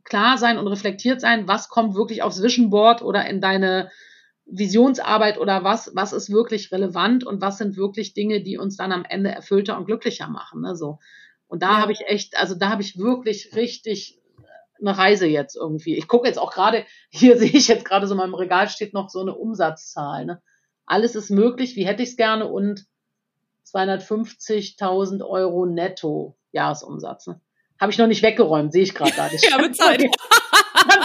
klar 0.03 0.37
sein 0.37 0.57
und 0.57 0.67
reflektiert 0.67 1.21
sein, 1.21 1.47
was 1.47 1.69
kommt 1.69 1.95
wirklich 1.95 2.23
aufs 2.23 2.41
Vision 2.41 2.69
Board 2.69 3.01
oder 3.01 3.27
in 3.27 3.41
deine 3.41 3.91
Visionsarbeit 4.45 5.37
oder 5.37 5.63
was, 5.63 5.91
was 5.93 6.13
ist 6.13 6.31
wirklich 6.31 6.71
relevant 6.71 7.23
und 7.23 7.41
was 7.41 7.57
sind 7.57 7.77
wirklich 7.77 8.13
Dinge, 8.13 8.41
die 8.41 8.57
uns 8.57 8.77
dann 8.77 8.91
am 8.91 9.05
Ende 9.05 9.29
erfüllter 9.29 9.77
und 9.77 9.85
glücklicher 9.85 10.27
machen. 10.27 10.61
Ne? 10.61 10.75
So. 10.75 10.99
Und 11.49 11.63
da 11.63 11.71
ja. 11.71 11.77
habe 11.81 11.91
ich 11.91 12.01
echt, 12.07 12.37
also 12.37 12.55
da 12.55 12.69
habe 12.69 12.81
ich 12.81 12.97
wirklich 12.97 13.55
richtig 13.55 14.19
eine 14.79 14.97
Reise 14.97 15.27
jetzt 15.27 15.55
irgendwie. 15.55 15.97
Ich 15.97 16.07
gucke 16.07 16.27
jetzt 16.27 16.39
auch 16.39 16.53
gerade, 16.53 16.85
hier 17.09 17.37
sehe 17.37 17.49
ich 17.49 17.67
jetzt 17.67 17.83
gerade 17.83 18.07
so 18.07 18.13
in 18.13 18.19
meinem 18.19 18.35
Regal 18.35 18.69
steht 18.69 18.93
noch 18.93 19.09
so 19.09 19.19
eine 19.19 19.35
Umsatzzahl. 19.35 20.25
Ne? 20.25 20.41
Alles 20.85 21.15
ist 21.15 21.29
möglich, 21.29 21.75
wie 21.75 21.85
hätte 21.85 22.03
ich 22.03 22.09
es 22.09 22.15
gerne 22.15 22.47
und 22.47 22.85
250.000 23.65 25.27
Euro 25.27 25.65
netto 25.65 26.37
Jahresumsatz. 26.51 27.27
Ne? 27.27 27.41
Habe 27.79 27.91
ich 27.91 27.97
noch 27.97 28.07
nicht 28.07 28.23
weggeräumt, 28.23 28.71
sehe 28.71 28.83
ich 28.83 28.95
gerade 28.95 29.11
gar 29.11 29.29
nicht. 29.31 29.49
ja, 29.49 29.57
mit 29.57 29.75
Zeit. 29.75 30.03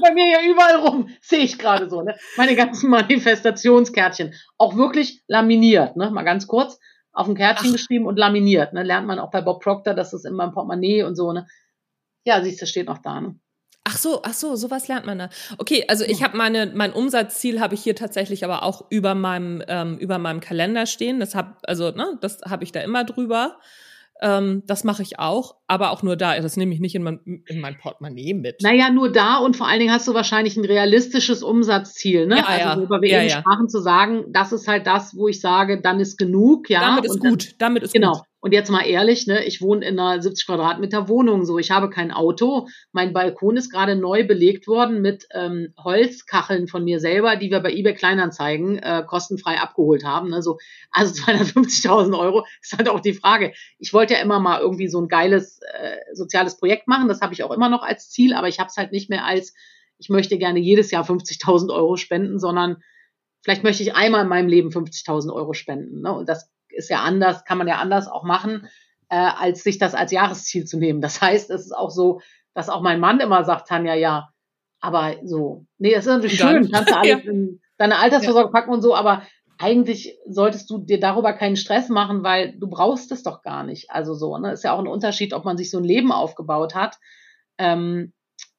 bei 0.00 0.12
mir 0.12 0.28
ja 0.28 0.42
überall 0.42 0.76
rum, 0.76 1.08
sehe 1.20 1.40
ich 1.40 1.58
gerade 1.58 1.88
so. 1.88 2.02
Ne? 2.02 2.16
Meine 2.36 2.54
ganzen 2.54 2.90
Manifestationskärtchen. 2.90 4.34
Auch 4.58 4.76
wirklich 4.76 5.22
laminiert, 5.26 5.96
ne? 5.96 6.10
mal 6.10 6.22
ganz 6.22 6.46
kurz. 6.46 6.78
Auf 7.14 7.28
ein 7.28 7.36
Kärtchen 7.36 7.68
Ach. 7.70 7.72
geschrieben 7.72 8.06
und 8.06 8.18
laminiert. 8.18 8.72
Ne? 8.72 8.82
Lernt 8.82 9.06
man 9.06 9.18
auch 9.18 9.30
bei 9.30 9.40
Bob 9.40 9.62
Proctor, 9.62 9.94
dass 9.94 10.12
es 10.12 10.24
in 10.24 10.34
meinem 10.34 10.52
Portemonnaie 10.52 11.04
und 11.04 11.14
so. 11.14 11.32
Ne? 11.32 11.46
Ja, 12.24 12.42
siehst 12.42 12.60
du, 12.60 12.66
steht 12.66 12.88
noch 12.88 12.98
da. 12.98 13.20
Ne? 13.20 13.36
Ach 13.84 13.98
so, 13.98 14.22
ach 14.22 14.32
so, 14.32 14.56
sowas 14.56 14.88
lernt 14.88 15.04
man 15.04 15.18
da. 15.18 15.28
Okay, 15.58 15.84
also 15.88 16.04
ich 16.04 16.22
habe 16.22 16.36
meine 16.38 16.72
mein 16.74 16.92
Umsatzziel 16.92 17.60
habe 17.60 17.74
ich 17.74 17.82
hier 17.82 17.94
tatsächlich 17.94 18.42
aber 18.42 18.62
auch 18.62 18.86
über 18.88 19.14
meinem 19.14 19.62
ähm, 19.68 19.98
über 19.98 20.18
meinem 20.18 20.40
Kalender 20.40 20.86
stehen. 20.86 21.20
Das 21.20 21.34
hab 21.34 21.58
also 21.64 21.90
ne, 21.90 22.18
das 22.22 22.40
habe 22.48 22.64
ich 22.64 22.72
da 22.72 22.80
immer 22.80 23.04
drüber. 23.04 23.58
Ähm, 24.24 24.62
das 24.66 24.84
mache 24.84 25.02
ich 25.02 25.18
auch, 25.18 25.56
aber 25.66 25.90
auch 25.90 26.02
nur 26.02 26.16
da. 26.16 26.40
Das 26.40 26.56
nehme 26.56 26.72
ich 26.72 26.80
nicht 26.80 26.94
in 26.94 27.02
mein, 27.02 27.20
in 27.46 27.60
mein 27.60 27.76
Portemonnaie 27.76 28.32
mit. 28.32 28.62
Naja, 28.62 28.88
nur 28.88 29.12
da 29.12 29.36
und 29.36 29.54
vor 29.54 29.68
allen 29.68 29.80
Dingen 29.80 29.92
hast 29.92 30.08
du 30.08 30.14
wahrscheinlich 30.14 30.56
ein 30.56 30.64
realistisches 30.64 31.42
Umsatzziel, 31.42 32.26
ne? 32.26 32.38
Ja, 32.38 32.44
also 32.46 32.60
ja. 32.60 32.76
worüber 32.78 33.02
wir 33.02 33.10
ja, 33.10 33.20
eben 33.20 33.28
ja. 33.28 33.40
sprachen, 33.40 33.68
zu 33.68 33.82
sagen, 33.82 34.24
das 34.32 34.52
ist 34.52 34.66
halt 34.66 34.86
das, 34.86 35.14
wo 35.14 35.28
ich 35.28 35.42
sage, 35.42 35.82
dann 35.82 36.00
ist 36.00 36.16
genug, 36.16 36.70
ja. 36.70 36.80
Damit 36.80 37.04
ist 37.04 37.20
und 37.20 37.28
gut, 37.28 37.48
dann, 37.50 37.58
damit 37.58 37.82
ist 37.82 37.92
genau. 37.92 38.12
gut. 38.12 38.22
Und 38.44 38.52
jetzt 38.52 38.68
mal 38.68 38.82
ehrlich, 38.82 39.26
ne, 39.26 39.42
ich 39.46 39.62
wohne 39.62 39.86
in 39.86 39.98
einer 39.98 40.20
70 40.20 40.44
Quadratmeter 40.44 41.08
Wohnung, 41.08 41.46
so 41.46 41.58
ich 41.58 41.70
habe 41.70 41.88
kein 41.88 42.12
Auto. 42.12 42.68
Mein 42.92 43.14
Balkon 43.14 43.56
ist 43.56 43.70
gerade 43.70 43.96
neu 43.96 44.26
belegt 44.26 44.66
worden 44.66 45.00
mit 45.00 45.26
ähm, 45.32 45.72
Holzkacheln 45.82 46.68
von 46.68 46.84
mir 46.84 47.00
selber, 47.00 47.36
die 47.36 47.50
wir 47.50 47.60
bei 47.60 47.72
eBay 47.72 47.94
Kleinanzeigen 47.94 48.76
äh, 48.76 49.02
kostenfrei 49.06 49.58
abgeholt 49.58 50.04
haben. 50.04 50.28
Ne, 50.28 50.42
so, 50.42 50.58
also 50.90 51.14
250.000 51.24 52.18
Euro 52.18 52.44
ist 52.60 52.76
halt 52.76 52.90
auch 52.90 53.00
die 53.00 53.14
Frage. 53.14 53.54
Ich 53.78 53.94
wollte 53.94 54.12
ja 54.12 54.20
immer 54.20 54.40
mal 54.40 54.60
irgendwie 54.60 54.88
so 54.88 55.00
ein 55.00 55.08
geiles 55.08 55.60
äh, 55.62 55.96
soziales 56.12 56.58
Projekt 56.58 56.86
machen. 56.86 57.08
Das 57.08 57.22
habe 57.22 57.32
ich 57.32 57.44
auch 57.44 57.50
immer 57.50 57.70
noch 57.70 57.82
als 57.82 58.10
Ziel, 58.10 58.34
aber 58.34 58.48
ich 58.48 58.58
habe 58.58 58.68
es 58.68 58.76
halt 58.76 58.92
nicht 58.92 59.08
mehr 59.08 59.24
als, 59.24 59.54
ich 59.96 60.10
möchte 60.10 60.36
gerne 60.36 60.58
jedes 60.58 60.90
Jahr 60.90 61.08
50.000 61.08 61.74
Euro 61.74 61.96
spenden, 61.96 62.38
sondern 62.38 62.82
vielleicht 63.40 63.64
möchte 63.64 63.82
ich 63.82 63.94
einmal 63.94 64.24
in 64.24 64.28
meinem 64.28 64.48
Leben 64.48 64.68
50.000 64.68 65.32
Euro 65.32 65.54
spenden. 65.54 66.02
Ne? 66.02 66.12
Und 66.12 66.28
das 66.28 66.53
ist 66.76 66.90
ja 66.90 67.02
anders, 67.02 67.44
kann 67.44 67.58
man 67.58 67.68
ja 67.68 67.76
anders 67.76 68.08
auch 68.08 68.24
machen, 68.24 68.68
äh, 69.08 69.16
als 69.16 69.62
sich 69.62 69.78
das 69.78 69.94
als 69.94 70.12
Jahresziel 70.12 70.64
zu 70.64 70.78
nehmen. 70.78 71.00
Das 71.00 71.20
heißt, 71.20 71.50
es 71.50 71.66
ist 71.66 71.72
auch 71.72 71.90
so, 71.90 72.20
dass 72.54 72.68
auch 72.68 72.82
mein 72.82 73.00
Mann 73.00 73.20
immer 73.20 73.44
sagt, 73.44 73.68
Tanja, 73.68 73.94
ja, 73.94 74.30
aber 74.80 75.14
so, 75.24 75.66
nee, 75.78 75.94
das 75.94 76.06
ist 76.06 76.12
natürlich 76.12 76.38
schön, 76.38 76.70
kannst 76.70 76.90
du 76.90 76.96
alles 76.98 77.24
ja. 77.24 77.30
in 77.30 77.60
deine 77.78 77.98
Altersvorsorge 77.98 78.48
ja. 78.48 78.52
packen 78.52 78.70
und 78.70 78.82
so, 78.82 78.94
aber 78.94 79.22
eigentlich 79.58 80.18
solltest 80.26 80.68
du 80.70 80.78
dir 80.78 81.00
darüber 81.00 81.32
keinen 81.32 81.56
Stress 81.56 81.88
machen, 81.88 82.22
weil 82.22 82.58
du 82.58 82.68
brauchst 82.68 83.12
es 83.12 83.22
doch 83.22 83.42
gar 83.42 83.64
nicht. 83.64 83.90
Also 83.90 84.14
so, 84.14 84.36
ne, 84.38 84.52
ist 84.52 84.64
ja 84.64 84.72
auch 84.72 84.78
ein 84.78 84.88
Unterschied, 84.88 85.32
ob 85.32 85.44
man 85.44 85.56
sich 85.56 85.70
so 85.70 85.78
ein 85.78 85.84
Leben 85.84 86.12
aufgebaut 86.12 86.74
hat, 86.74 86.98
ähm, 87.58 88.12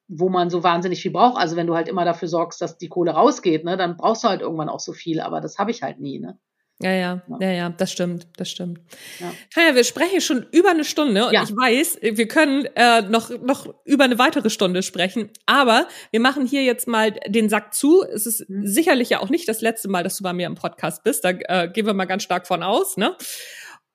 wo 0.08 0.28
man 0.28 0.50
so 0.50 0.62
wahnsinnig 0.62 1.02
viel 1.02 1.10
braucht. 1.10 1.38
Also 1.38 1.56
wenn 1.56 1.66
du 1.66 1.74
halt 1.74 1.88
immer 1.88 2.04
dafür 2.04 2.28
sorgst, 2.28 2.60
dass 2.60 2.78
die 2.78 2.88
Kohle 2.88 3.12
rausgeht, 3.12 3.64
ne, 3.64 3.76
dann 3.76 3.96
brauchst 3.96 4.24
du 4.24 4.28
halt 4.28 4.40
irgendwann 4.40 4.68
auch 4.68 4.80
so 4.80 4.92
viel, 4.92 5.20
aber 5.20 5.40
das 5.40 5.58
habe 5.58 5.70
ich 5.70 5.82
halt 5.82 6.00
nie, 6.00 6.18
ne. 6.18 6.38
Ja, 6.78 6.92
ja, 6.92 7.22
ja, 7.40 7.50
ja, 7.52 7.68
das 7.70 7.90
stimmt, 7.90 8.28
das 8.36 8.50
stimmt. 8.50 8.80
Ja. 9.18 9.32
Tanja, 9.54 9.74
wir 9.74 9.84
sprechen 9.84 10.20
schon 10.20 10.44
über 10.52 10.70
eine 10.70 10.84
Stunde 10.84 11.26
und 11.26 11.32
ja. 11.32 11.42
ich 11.42 11.50
weiß, 11.50 12.00
wir 12.02 12.28
können 12.28 12.66
äh, 12.74 13.00
noch, 13.00 13.30
noch 13.30 13.72
über 13.86 14.04
eine 14.04 14.18
weitere 14.18 14.50
Stunde 14.50 14.82
sprechen, 14.82 15.30
aber 15.46 15.88
wir 16.10 16.20
machen 16.20 16.46
hier 16.46 16.64
jetzt 16.64 16.86
mal 16.86 17.12
den 17.26 17.48
Sack 17.48 17.72
zu. 17.72 18.04
Es 18.04 18.26
ist 18.26 18.50
mhm. 18.50 18.66
sicherlich 18.66 19.08
ja 19.08 19.20
auch 19.20 19.30
nicht 19.30 19.48
das 19.48 19.62
letzte 19.62 19.88
Mal, 19.88 20.02
dass 20.04 20.18
du 20.18 20.22
bei 20.22 20.34
mir 20.34 20.46
im 20.46 20.54
Podcast 20.54 21.02
bist, 21.02 21.24
da 21.24 21.30
äh, 21.30 21.70
gehen 21.72 21.86
wir 21.86 21.94
mal 21.94 22.04
ganz 22.04 22.24
stark 22.24 22.46
von 22.46 22.62
aus, 22.62 22.98
ne? 22.98 23.16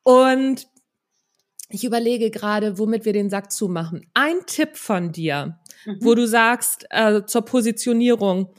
Und 0.02 0.68
ich 1.70 1.84
überlege 1.84 2.32
gerade, 2.32 2.80
womit 2.80 3.06
wir 3.06 3.14
den 3.14 3.30
Sack 3.30 3.52
zumachen. 3.52 4.08
Ein 4.16 4.45
Tipp 4.48 4.76
von 4.76 5.12
dir, 5.12 5.60
mhm. 5.86 5.98
wo 6.02 6.16
du 6.16 6.26
sagst, 6.26 6.88
äh, 6.90 7.26
zur 7.26 7.44
Positionierung, 7.44 8.56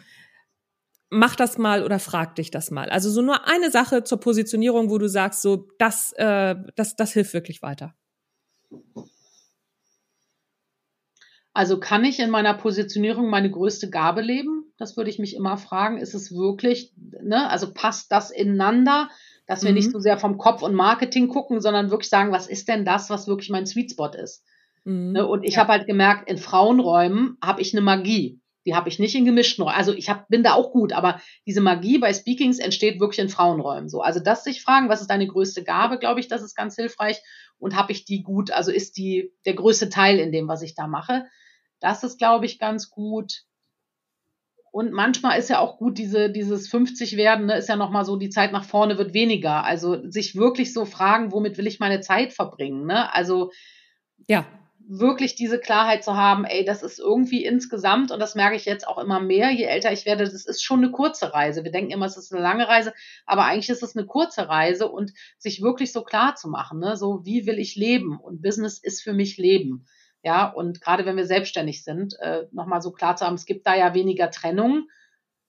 mach 1.12 1.36
das 1.36 1.58
mal 1.58 1.84
oder 1.84 1.98
frag 1.98 2.34
dich 2.36 2.50
das 2.50 2.70
mal. 2.70 2.88
Also 2.88 3.10
so 3.10 3.20
nur 3.20 3.46
eine 3.46 3.70
Sache 3.70 4.02
zur 4.02 4.18
Positionierung, 4.18 4.90
wo 4.90 4.98
du 4.98 5.08
sagst, 5.08 5.42
so 5.42 5.68
das, 5.78 6.12
äh, 6.16 6.56
das, 6.74 6.96
das 6.96 7.12
hilft 7.12 7.34
wirklich 7.34 7.62
weiter. 7.62 7.94
Also 11.52 11.78
kann 11.78 12.06
ich 12.06 12.18
in 12.18 12.30
meiner 12.30 12.54
Positionierung 12.54 13.28
meine 13.28 13.50
größte 13.50 13.90
Gabe 13.90 14.22
leben? 14.22 14.72
Das 14.78 14.96
würde 14.96 15.10
ich 15.10 15.18
mich 15.18 15.36
immer 15.36 15.58
fragen. 15.58 15.98
Ist 15.98 16.14
es 16.14 16.34
wirklich, 16.34 16.94
ne, 16.96 17.48
also 17.50 17.74
passt 17.74 18.10
das 18.10 18.30
ineinander, 18.30 19.10
dass 19.46 19.62
wir 19.62 19.70
mhm. 19.70 19.76
nicht 19.76 19.90
so 19.92 19.98
sehr 19.98 20.16
vom 20.16 20.38
Kopf 20.38 20.62
und 20.62 20.74
Marketing 20.74 21.28
gucken, 21.28 21.60
sondern 21.60 21.90
wirklich 21.90 22.08
sagen, 22.08 22.32
was 22.32 22.46
ist 22.46 22.68
denn 22.68 22.86
das, 22.86 23.10
was 23.10 23.28
wirklich 23.28 23.50
mein 23.50 23.66
Sweet 23.66 23.90
Spot 23.90 24.08
ist? 24.08 24.44
Mhm. 24.84 25.12
Ne, 25.12 25.26
und 25.26 25.44
ich 25.44 25.54
ja. 25.54 25.60
habe 25.60 25.72
halt 25.72 25.86
gemerkt, 25.86 26.30
in 26.30 26.38
Frauenräumen 26.38 27.36
habe 27.42 27.60
ich 27.60 27.74
eine 27.74 27.82
Magie. 27.82 28.40
Die 28.64 28.74
habe 28.74 28.88
ich 28.88 28.98
nicht 28.98 29.14
in 29.14 29.24
gemischten 29.24 29.64
Räumen. 29.64 29.76
Also 29.76 29.92
ich 29.92 30.08
hab, 30.08 30.28
bin 30.28 30.42
da 30.42 30.54
auch 30.54 30.72
gut, 30.72 30.92
aber 30.92 31.20
diese 31.46 31.60
Magie 31.60 31.98
bei 31.98 32.12
Speakings 32.12 32.58
entsteht 32.58 33.00
wirklich 33.00 33.18
in 33.18 33.28
Frauenräumen. 33.28 33.88
So, 33.88 34.02
also 34.02 34.20
das 34.20 34.44
sich 34.44 34.62
fragen, 34.62 34.88
was 34.88 35.00
ist 35.00 35.10
deine 35.10 35.26
größte 35.26 35.64
Gabe, 35.64 35.98
glaube 35.98 36.20
ich, 36.20 36.28
das 36.28 36.42
ist 36.42 36.54
ganz 36.54 36.76
hilfreich. 36.76 37.20
Und 37.58 37.76
habe 37.76 37.92
ich 37.92 38.04
die 38.04 38.22
gut? 38.22 38.50
Also 38.50 38.70
ist 38.72 38.96
die 38.96 39.32
der 39.44 39.54
größte 39.54 39.88
Teil 39.88 40.18
in 40.18 40.32
dem, 40.32 40.48
was 40.48 40.62
ich 40.62 40.74
da 40.74 40.86
mache? 40.86 41.26
Das 41.80 42.04
ist, 42.04 42.18
glaube 42.18 42.46
ich, 42.46 42.58
ganz 42.58 42.90
gut. 42.90 43.44
Und 44.72 44.90
manchmal 44.90 45.38
ist 45.38 45.50
ja 45.50 45.58
auch 45.58 45.76
gut, 45.76 45.98
diese, 45.98 46.30
dieses 46.30 46.68
50 46.68 47.16
werden, 47.18 47.46
ne, 47.46 47.58
ist 47.58 47.68
ja 47.68 47.76
nochmal 47.76 48.06
so, 48.06 48.16
die 48.16 48.30
Zeit 48.30 48.52
nach 48.52 48.64
vorne 48.64 48.96
wird 48.96 49.12
weniger. 49.12 49.64
Also 49.64 50.08
sich 50.08 50.34
wirklich 50.34 50.72
so 50.72 50.86
fragen, 50.86 51.30
womit 51.30 51.58
will 51.58 51.66
ich 51.66 51.78
meine 51.78 52.00
Zeit 52.00 52.32
verbringen? 52.32 52.86
Ne? 52.86 53.12
Also 53.14 53.50
ja, 54.28 54.46
wirklich 54.88 55.34
diese 55.34 55.58
Klarheit 55.58 56.04
zu 56.04 56.16
haben, 56.16 56.44
ey, 56.44 56.64
das 56.64 56.82
ist 56.82 56.98
irgendwie 56.98 57.44
insgesamt, 57.44 58.10
und 58.10 58.20
das 58.20 58.34
merke 58.34 58.56
ich 58.56 58.64
jetzt 58.64 58.86
auch 58.86 58.98
immer 58.98 59.20
mehr, 59.20 59.50
je 59.50 59.64
älter 59.64 59.92
ich 59.92 60.06
werde, 60.06 60.24
das 60.24 60.46
ist 60.46 60.62
schon 60.62 60.78
eine 60.78 60.90
kurze 60.90 61.32
Reise. 61.32 61.64
Wir 61.64 61.72
denken 61.72 61.90
immer, 61.90 62.06
es 62.06 62.16
ist 62.16 62.32
eine 62.32 62.42
lange 62.42 62.68
Reise, 62.68 62.92
aber 63.26 63.44
eigentlich 63.44 63.70
ist 63.70 63.82
es 63.82 63.96
eine 63.96 64.06
kurze 64.06 64.48
Reise 64.48 64.88
und 64.88 65.12
sich 65.38 65.62
wirklich 65.62 65.92
so 65.92 66.02
klar 66.02 66.34
zu 66.36 66.48
machen, 66.48 66.78
ne? 66.78 66.96
so 66.96 67.24
wie 67.24 67.46
will 67.46 67.58
ich 67.58 67.76
leben? 67.76 68.18
Und 68.18 68.42
Business 68.42 68.78
ist 68.78 69.02
für 69.02 69.12
mich 69.12 69.36
Leben. 69.36 69.86
Ja, 70.24 70.48
und 70.48 70.80
gerade 70.80 71.04
wenn 71.04 71.16
wir 71.16 71.26
selbstständig 71.26 71.82
sind, 71.82 72.14
äh, 72.20 72.46
nochmal 72.52 72.80
so 72.80 72.92
klar 72.92 73.16
zu 73.16 73.26
haben, 73.26 73.34
es 73.34 73.46
gibt 73.46 73.66
da 73.66 73.74
ja 73.74 73.94
weniger 73.94 74.30
Trennung. 74.30 74.88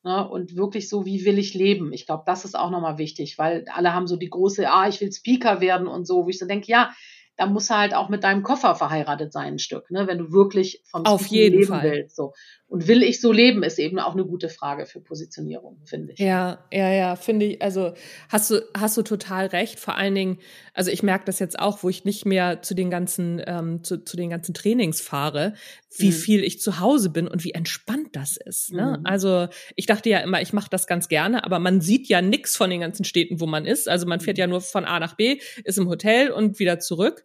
Ne, 0.06 0.28
und 0.28 0.58
wirklich 0.58 0.90
so, 0.90 1.06
wie 1.06 1.24
will 1.24 1.40
ich 1.40 1.54
leben? 1.54 1.94
Ich 1.94 2.06
glaube, 2.06 2.24
das 2.26 2.44
ist 2.44 2.60
auch 2.60 2.72
nochmal 2.72 2.98
wichtig, 2.98 3.38
weil 3.38 3.64
alle 3.72 3.94
haben 3.94 4.06
so 4.06 4.18
die 4.18 4.30
große, 4.30 4.70
ah, 4.70 4.86
ich 4.90 5.00
will 5.00 5.14
Speaker 5.14 5.62
werden 5.62 5.88
und 5.88 6.06
so, 6.06 6.26
wo 6.26 6.30
ich 6.30 6.40
so 6.40 6.46
denke, 6.46 6.68
ja, 6.68 6.92
da 7.38 7.48
muss 7.48 7.70
er 7.70 7.80
halt 7.80 7.94
auch 7.96 8.10
mit 8.10 8.24
deinem 8.24 8.44
Koffer 8.44 8.76
verheiratet 8.76 9.34
sein, 9.34 9.54
ein 9.54 9.60
Stück, 9.60 9.90
ne? 9.90 10.08
wenn 10.08 10.20
du 10.20 10.32
wirklich 10.32 10.84
vom 10.86 11.06
Auf 11.06 11.26
jeden 11.28 11.60
leben 11.60 11.68
Fall. 11.68 11.84
willst. 11.84 12.16
So. 12.16 12.34
Und 12.68 12.88
will 12.88 13.04
ich 13.04 13.22
so 13.22 13.32
leben, 13.32 13.62
ist 13.62 13.78
eben 13.78 14.00
auch 14.00 14.14
eine 14.14 14.26
gute 14.26 14.50
Frage 14.50 14.88
für 14.88 15.00
Positionierung, 15.00 15.82
finde 15.86 16.14
ich. 16.14 16.20
Ja, 16.20 16.66
ja, 16.72 16.92
ja, 16.92 17.16
finde 17.16 17.46
ich. 17.46 17.62
Also 17.62 17.94
hast 18.30 18.50
du, 18.50 18.64
hast 18.76 18.98
du 18.98 19.04
total 19.04 19.46
recht. 19.48 19.80
Vor 19.80 19.96
allen 19.96 20.16
Dingen, 20.16 20.40
also 20.74 20.90
ich 20.90 21.04
merke 21.04 21.26
das 21.26 21.38
jetzt 21.38 21.60
auch, 21.60 21.84
wo 21.84 21.90
ich 21.90 22.04
nicht 22.04 22.26
mehr 22.26 22.64
zu 22.64 22.74
den 22.74 22.90
ganzen, 22.90 23.40
ähm, 23.46 23.84
zu, 23.84 24.04
zu 24.04 24.18
den 24.18 24.32
ganzen 24.32 24.56
Trainings 24.56 25.02
fahre, 25.02 25.54
wie 25.98 26.08
mhm. 26.08 26.14
viel 26.14 26.44
ich 26.44 26.62
zu 26.62 26.80
Hause 26.80 27.12
bin 27.12 27.28
und 27.28 27.44
wie 27.44 27.52
entspannt 27.52 28.10
das 28.14 28.38
ist. 28.38 28.74
Ne? 28.74 28.98
Mhm. 29.00 29.06
Also 29.06 29.50
ich 29.76 29.86
dachte 29.86 30.10
ja 30.10 30.20
immer, 30.20 30.42
ich 30.42 30.54
mache 30.54 30.70
das 30.72 30.88
ganz 30.88 31.08
gerne, 31.08 31.44
aber 31.44 31.60
man 31.60 31.80
sieht 31.80 32.08
ja 32.08 32.24
nix 32.24 32.58
von 32.58 32.72
den 32.72 32.82
ganzen 32.82 33.06
Städten, 33.06 33.40
wo 33.40 33.46
man 33.46 33.66
ist. 33.66 33.88
Also 33.88 34.08
man 34.08 34.20
fährt 34.20 34.38
mhm. 34.38 34.42
ja 34.42 34.48
nur 34.48 34.62
von 34.62 34.86
A 34.86 35.00
nach 35.00 35.16
B, 35.16 35.40
ist 35.64 35.78
im 35.78 35.90
Hotel 35.90 36.32
und 36.32 36.58
wieder 36.58 36.80
zurück. 36.80 37.23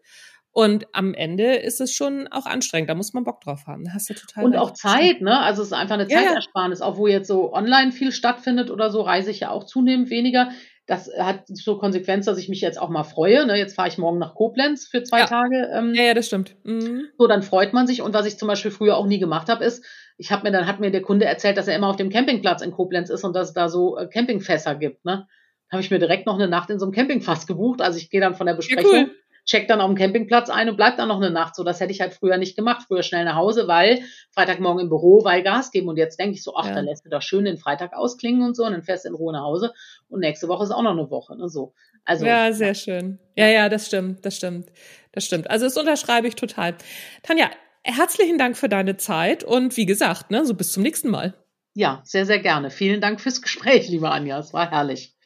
Und 0.59 0.87
am 0.93 1.15
Ende 1.15 1.55
ist 1.55 1.81
es 1.81 1.93
schon 1.93 2.27
auch 2.29 2.45
anstrengend. 2.45 2.91
Da 2.91 2.97
muss 2.97 3.13
man 3.13 3.23
Bock 3.23 3.41
drauf 3.43 3.69
haben. 3.69 3.85
Da 3.85 3.93
hast 3.95 4.11
du 4.11 4.15
total. 4.15 4.45
Und 4.45 4.57
auch 4.57 4.73
Zeit, 4.73 5.21
ne? 5.21 5.39
Also 5.39 5.63
es 5.63 5.69
ist 5.69 5.73
einfach 5.73 5.95
eine 5.95 6.09
Zeitersparnis. 6.09 6.81
Ja, 6.81 6.87
ja. 6.87 6.91
Auch 6.91 6.97
wo 6.97 7.07
jetzt 7.07 7.29
so 7.29 7.53
online 7.53 7.93
viel 7.93 8.11
stattfindet 8.11 8.69
oder 8.71 8.91
so, 8.91 9.03
reise 9.03 9.31
ich 9.31 9.39
ja 9.41 9.51
auch 9.51 9.63
zunehmend 9.63 10.11
weniger. 10.11 10.51
Das 10.87 11.11
hat 11.17 11.43
so 11.47 11.79
Konsequenz, 11.79 12.25
dass 12.25 12.39
ich 12.39 12.49
mich 12.49 12.61
jetzt 12.61 12.81
auch 12.81 12.89
mal 12.89 13.05
freue. 13.05 13.47
Ne? 13.47 13.57
Jetzt 13.57 13.77
fahre 13.77 13.87
ich 13.87 13.99
morgen 13.99 14.19
nach 14.19 14.35
Koblenz 14.35 14.89
für 14.89 15.05
zwei 15.05 15.21
ja. 15.21 15.27
Tage. 15.27 15.71
Ähm, 15.73 15.95
ja, 15.95 16.03
ja, 16.03 16.15
das 16.15 16.27
stimmt. 16.27 16.57
Mhm. 16.65 17.05
So, 17.17 17.29
dann 17.29 17.43
freut 17.43 17.73
man 17.73 17.87
sich. 17.87 18.03
Und 18.03 18.15
was 18.15 18.27
ich 18.27 18.37
zum 18.37 18.49
Beispiel 18.49 18.71
früher 18.73 18.97
auch 18.97 19.07
nie 19.07 19.21
gemacht 19.21 19.49
habe, 19.49 19.65
ist, 19.65 19.85
ich 20.17 20.33
habe 20.33 20.43
mir 20.45 20.51
dann 20.51 20.67
hat 20.67 20.81
mir 20.81 20.91
der 20.91 21.03
Kunde 21.03 21.27
erzählt, 21.27 21.57
dass 21.57 21.69
er 21.69 21.77
immer 21.77 21.89
auf 21.89 21.97
dem 21.97 22.11
Campingplatz 22.11 22.63
in 22.63 22.73
Koblenz 22.73 23.11
ist 23.11 23.23
und 23.23 23.37
dass 23.37 23.49
es 23.49 23.55
da 23.55 23.69
so 23.69 23.97
äh, 23.97 24.09
Campingfässer 24.09 24.75
gibt. 24.75 25.05
Ne? 25.05 25.29
Habe 25.71 25.83
ich 25.83 25.91
mir 25.93 26.01
direkt 26.01 26.27
noch 26.27 26.35
eine 26.35 26.49
Nacht 26.49 26.71
in 26.71 26.81
so 26.81 26.87
einem 26.87 26.95
Campingfass 26.95 27.47
gebucht. 27.47 27.81
Also 27.81 27.99
ich 27.99 28.11
gehe 28.11 28.21
dann 28.21 28.35
von 28.35 28.47
der 28.47 28.55
Besprechung. 28.55 28.93
Ja, 28.93 29.03
cool 29.03 29.11
checkt 29.49 29.71
dann 29.71 29.81
auf 29.81 29.89
dem 29.89 29.97
Campingplatz 29.97 30.51
ein 30.51 30.69
und 30.69 30.77
bleibt 30.77 30.99
dann 30.99 31.09
noch 31.09 31.17
eine 31.17 31.31
Nacht. 31.31 31.57
So, 31.57 31.65
das 31.65 31.81
hätte 31.81 31.91
ich 31.91 32.01
halt 32.01 32.13
früher 32.13 32.37
nicht 32.37 32.55
gemacht. 32.55 32.85
Früher 32.87 33.03
schnell 33.03 33.25
nach 33.25 33.35
Hause, 33.35 33.67
weil 33.67 34.03
Freitagmorgen 34.31 34.83
im 34.83 34.89
Büro, 34.89 35.25
weil 35.25 35.43
Gas 35.43 35.71
geben. 35.71 35.89
Und 35.89 35.97
jetzt 35.97 36.21
denke 36.21 36.35
ich 36.35 36.43
so, 36.43 36.55
ach, 36.55 36.67
ja. 36.67 36.75
dann 36.75 36.85
lässt 36.85 37.05
du 37.05 37.11
doch 37.11 37.23
schön 37.23 37.47
den 37.47 37.57
Freitag 37.57 37.95
ausklingen 37.95 38.43
und 38.43 38.55
so 38.55 38.65
und 38.65 38.73
dann 38.73 38.83
fährst 38.83 39.05
du 39.05 39.09
in 39.09 39.15
Ruhe 39.15 39.33
nach 39.33 39.43
Hause. 39.43 39.73
Und 40.09 40.21
nächste 40.21 40.49
Woche 40.49 40.65
ist 40.65 40.71
auch 40.71 40.83
noch 40.83 40.93
eine 40.93 41.11
Woche. 41.11 41.37
Ne? 41.37 41.49
So. 41.49 41.73
Also, 42.05 42.27
ja, 42.27 42.53
sehr 42.53 42.75
schön. 42.75 43.19
Ja, 43.37 43.49
ja, 43.49 43.69
das 43.69 43.87
stimmt, 43.87 44.25
das 44.25 44.37
stimmt. 44.37 44.71
Das 45.13 45.25
stimmt. 45.25 45.51
Also 45.51 45.65
das 45.67 45.77
unterschreibe 45.77 46.29
ich 46.29 46.37
total. 46.37 46.77
Tanja, 47.23 47.51
herzlichen 47.83 48.39
Dank 48.39 48.57
für 48.57 48.69
deine 48.69 48.99
Zeit 48.99 49.45
und 49.45 49.77
wie 49.77 49.87
gesagt, 49.87 50.31
ne, 50.31 50.45
so 50.45 50.55
bis 50.55 50.73
zum 50.73 50.83
nächsten 50.83 51.09
Mal. 51.09 51.35
Ja, 51.75 52.03
sehr, 52.05 52.27
sehr 52.27 52.39
gerne. 52.39 52.71
Vielen 52.71 53.01
Dank 53.01 53.21
fürs 53.21 53.41
Gespräch, 53.41 53.89
liebe 53.91 54.11
Anja. 54.11 54.39
Es 54.39 54.53
war 54.53 54.71
herrlich. 54.71 55.18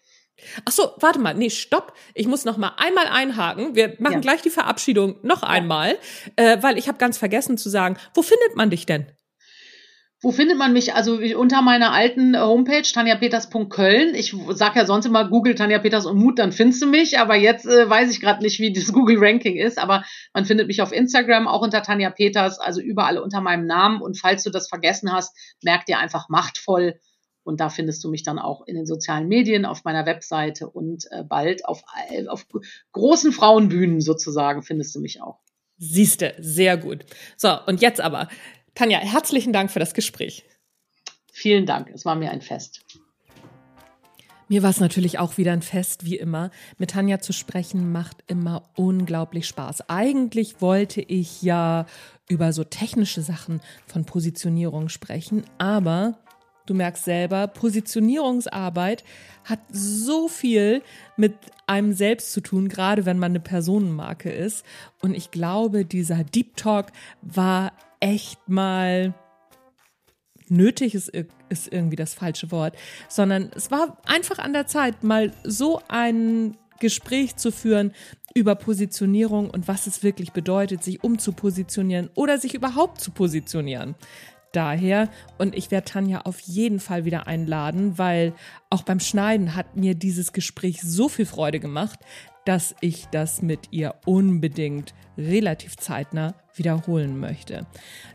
Ach 0.65 0.73
so, 0.73 0.91
warte 1.01 1.19
mal, 1.19 1.35
nee, 1.35 1.51
stopp. 1.51 1.95
Ich 2.15 2.27
muss 2.27 2.45
noch 2.45 2.57
mal 2.57 2.73
einmal 2.77 3.07
einhaken. 3.07 3.75
Wir 3.75 3.95
machen 3.99 4.15
ja. 4.15 4.21
gleich 4.21 4.43
die 4.43 4.51
Verabschiedung 4.51 5.17
noch 5.23 5.43
einmal, 5.43 5.99
äh, 6.37 6.59
weil 6.63 6.79
ich 6.79 6.89
habe 6.89 6.99
ganz 6.99 7.19
vergessen 7.19 7.59
zu 7.59 7.69
sagen, 7.69 7.97
wo 8.15 8.23
findet 8.23 8.57
man 8.57 8.71
dich 8.71 8.87
denn? 8.87 9.07
Wo 10.25 10.31
findet 10.31 10.57
man 10.57 10.73
mich? 10.73 10.95
Also 10.95 11.19
unter 11.37 11.63
meiner 11.63 11.93
alten 11.93 12.39
Homepage 12.39 12.83
tanjapeters.köln. 12.83 14.15
Ich 14.15 14.37
sag 14.51 14.77
ja 14.77 14.87
sonst 14.87 15.05
immer 15.05 15.29
Google 15.29 15.57
Tanja 15.57 15.81
Peters 15.81 16.07
und 16.07 16.17
Mut, 16.17 16.39
dann 16.39 16.53
findest 16.53 16.81
du 16.81 16.87
mich. 16.87 17.19
Aber 17.19 17.35
jetzt 17.35 17.67
äh, 17.67 17.91
weiß 17.91 18.09
ich 18.13 18.21
gerade 18.21 18.41
nicht, 18.41 18.61
wie 18.61 18.73
das 18.73 18.93
Google 18.93 19.19
Ranking 19.19 19.57
ist. 19.57 19.81
Aber 19.81 20.05
man 20.33 20.45
findet 20.45 20.69
mich 20.69 20.81
auf 20.81 20.93
Instagram 20.93 21.49
auch 21.49 21.61
unter 21.61 21.83
Tanja 21.83 22.11
Peters, 22.11 22.61
also 22.61 22.81
überall 22.81 23.19
unter 23.19 23.41
meinem 23.41 23.67
Namen. 23.67 24.01
Und 24.01 24.17
falls 24.17 24.45
du 24.45 24.51
das 24.51 24.69
vergessen 24.69 25.13
hast, 25.13 25.37
merk 25.61 25.87
dir 25.87 25.99
einfach 25.99 26.29
machtvoll. 26.29 27.01
Und 27.45 27.61
da 27.61 27.69
findest 27.69 28.03
du 28.05 28.11
mich 28.11 28.23
dann 28.23 28.39
auch 28.39 28.67
in 28.67 28.77
den 28.77 28.87
sozialen 28.87 29.29
Medien, 29.29 29.65
auf 29.65 29.85
meiner 29.85 30.07
Webseite 30.07 30.69
und 30.69 31.07
äh, 31.11 31.25
bald 31.25 31.65
auf, 31.65 31.83
auf 32.29 32.47
großen 32.93 33.33
Frauenbühnen 33.33 34.01
sozusagen 34.01 34.63
findest 34.63 34.95
du 34.95 35.01
mich 35.01 35.21
auch. 35.21 35.41
Siehste, 35.79 36.35
sehr 36.39 36.77
gut. 36.77 37.05
So, 37.37 37.57
und 37.67 37.81
jetzt 37.81 38.01
aber 38.01 38.29
Tanja, 38.75 38.99
herzlichen 38.99 39.53
Dank 39.53 39.71
für 39.71 39.81
das 39.81 39.95
Gespräch. 39.95 40.45
Vielen 41.33 41.67
Dank, 41.67 41.91
es 41.93 42.05
war 42.05 42.15
mir 42.15 42.31
ein 42.31 42.41
Fest. 42.41 42.85
Mir 44.49 44.63
war 44.63 44.71
es 44.71 44.81
natürlich 44.81 45.19
auch 45.19 45.39
wieder 45.39 45.53
ein 45.53 45.63
Fest, 45.63 46.05
wie 46.05 46.19
immer. 46.19 46.51
Mit 46.77 46.91
Tanja 46.91 47.21
zu 47.21 47.33
sprechen 47.33 47.91
macht 47.91 48.19
immer 48.27 48.69
unglaublich 48.77 49.47
Spaß. 49.47 49.89
Eigentlich 49.89 50.61
wollte 50.61 51.01
ich 51.01 51.41
ja 51.41 51.87
über 52.29 52.53
so 52.53 52.63
technische 52.63 53.23
Sachen 53.23 53.63
von 53.87 54.05
Positionierung 54.05 54.91
sprechen, 54.91 55.45
aber 55.57 56.19
du 56.67 56.75
merkst 56.75 57.05
selber, 57.05 57.47
Positionierungsarbeit 57.47 59.05
hat 59.45 59.61
so 59.71 60.29
viel 60.29 60.83
mit 61.17 61.35
einem 61.67 61.93
selbst 61.93 62.33
zu 62.33 62.41
tun, 62.41 62.69
gerade 62.69 63.07
wenn 63.07 63.19
man 63.19 63.33
eine 63.33 63.41
Personenmarke 63.41 64.31
ist. 64.31 64.65
Und 65.01 65.15
ich 65.15 65.31
glaube, 65.31 65.85
dieser 65.85 66.25
Deep 66.25 66.57
Talk 66.57 66.87
war 67.23 67.73
echt 68.01 68.49
mal 68.49 69.15
nötig 70.49 70.95
ist, 70.95 71.09
ist 71.49 71.73
irgendwie 71.73 71.97
das 71.97 72.15
falsche 72.15 72.51
Wort, 72.51 72.77
sondern 73.09 73.51
es 73.55 73.71
war 73.71 73.99
einfach 74.07 74.39
an 74.39 74.53
der 74.53 74.67
Zeit, 74.67 75.03
mal 75.03 75.33
so 75.45 75.81
ein 75.89 76.57
Gespräch 76.79 77.37
zu 77.37 77.53
führen 77.53 77.93
über 78.35 78.55
Positionierung 78.55 79.51
und 79.51 79.69
was 79.69 79.87
es 79.87 80.03
wirklich 80.03 80.33
bedeutet, 80.33 80.83
sich 80.83 81.05
umzupositionieren 81.05 82.11
oder 82.15 82.39
sich 82.39 82.55
überhaupt 82.55 83.01
zu 83.01 83.11
positionieren. 83.11 83.95
Daher, 84.53 85.09
und 85.39 85.57
ich 85.57 85.71
werde 85.71 85.87
Tanja 85.87 86.21
auf 86.21 86.39
jeden 86.41 86.79
Fall 86.79 87.07
wieder 87.07 87.27
einladen, 87.27 87.97
weil 87.97 88.35
auch 88.69 88.83
beim 88.83 89.01
Schneiden 89.01 89.55
hat 89.55 89.77
mir 89.77 89.95
dieses 89.95 90.33
Gespräch 90.35 90.83
so 90.83 91.09
viel 91.09 91.27
Freude 91.27 91.59
gemacht, 91.59 91.99
dass 92.45 92.75
ich 92.81 93.07
das 93.07 93.41
mit 93.41 93.69
ihr 93.73 93.95
unbedingt 94.05 94.95
relativ 95.17 95.77
zeitnah 95.77 96.35
wiederholen 96.55 97.19
möchte. 97.19 97.67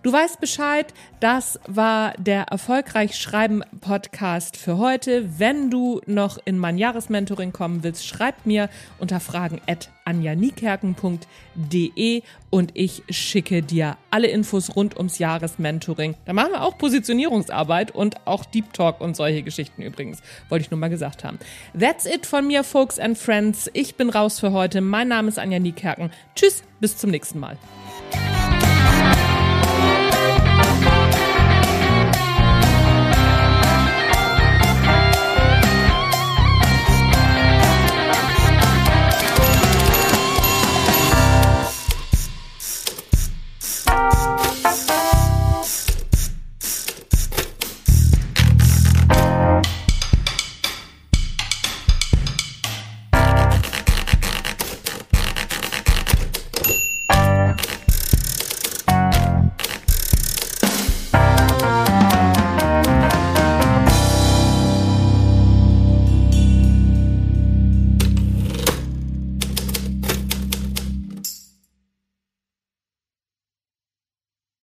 Du 0.04 0.14
weißt 0.14 0.40
Bescheid, 0.40 0.94
das 1.20 1.60
war 1.68 2.14
der 2.18 2.44
Erfolgreich 2.44 3.18
Schreiben 3.18 3.64
Podcast 3.82 4.56
für 4.58 4.78
heute. 4.78 5.40
Wenn 5.40 5.70
du 5.70 6.00
noch 6.06 6.38
in 6.46 6.58
mein 6.60 6.78
Jahresmentoring 6.78 7.52
kommen 7.52 7.84
willst, 7.84 8.06
schreib 8.06 8.46
mir 8.46 8.70
unter 9.00 9.20
fragen 9.20 9.60
at 9.68 9.90
anjanikerken.de 10.06 12.22
und 12.50 12.72
ich 12.76 13.04
schicke 13.10 13.62
dir 13.62 13.98
alle 14.10 14.28
Infos 14.28 14.74
rund 14.76 14.96
ums 14.96 15.20
Jahresmentoring. 15.20 16.16
Da 16.26 16.32
machen 16.32 16.54
wir 16.54 16.64
auch 16.64 16.78
Positionierungsarbeit 16.78 17.92
und 17.92 18.26
auch 18.26 18.46
Deep 18.46 18.72
Talk 18.72 19.02
und 19.02 19.18
solche 19.18 19.44
Geschichten 19.44 19.82
übrigens. 19.82 20.22
Wollte 20.48 20.64
ich 20.64 20.72
nur 20.72 20.80
mal 20.80 20.90
gesagt 20.90 21.26
haben. 21.26 21.40
That's 21.78 22.06
it 22.06 22.26
von 22.26 22.48
mir, 22.48 22.64
folks 22.64 23.00
and 23.00 23.18
friends. 23.18 23.70
Ich 23.74 23.96
bin 23.96 24.10
raus 24.10 24.40
für 24.40 24.54
heute. 24.54 24.80
Mein 24.80 25.10
Name 25.10 25.28
ist 25.28 25.40
Anja 25.40 25.60
Niekerken. 25.60 26.10
Tschüss, 26.36 26.64
bis 26.80 26.96
zum 26.98 27.12
nächsten 27.12 27.40
Mal. 27.40 27.58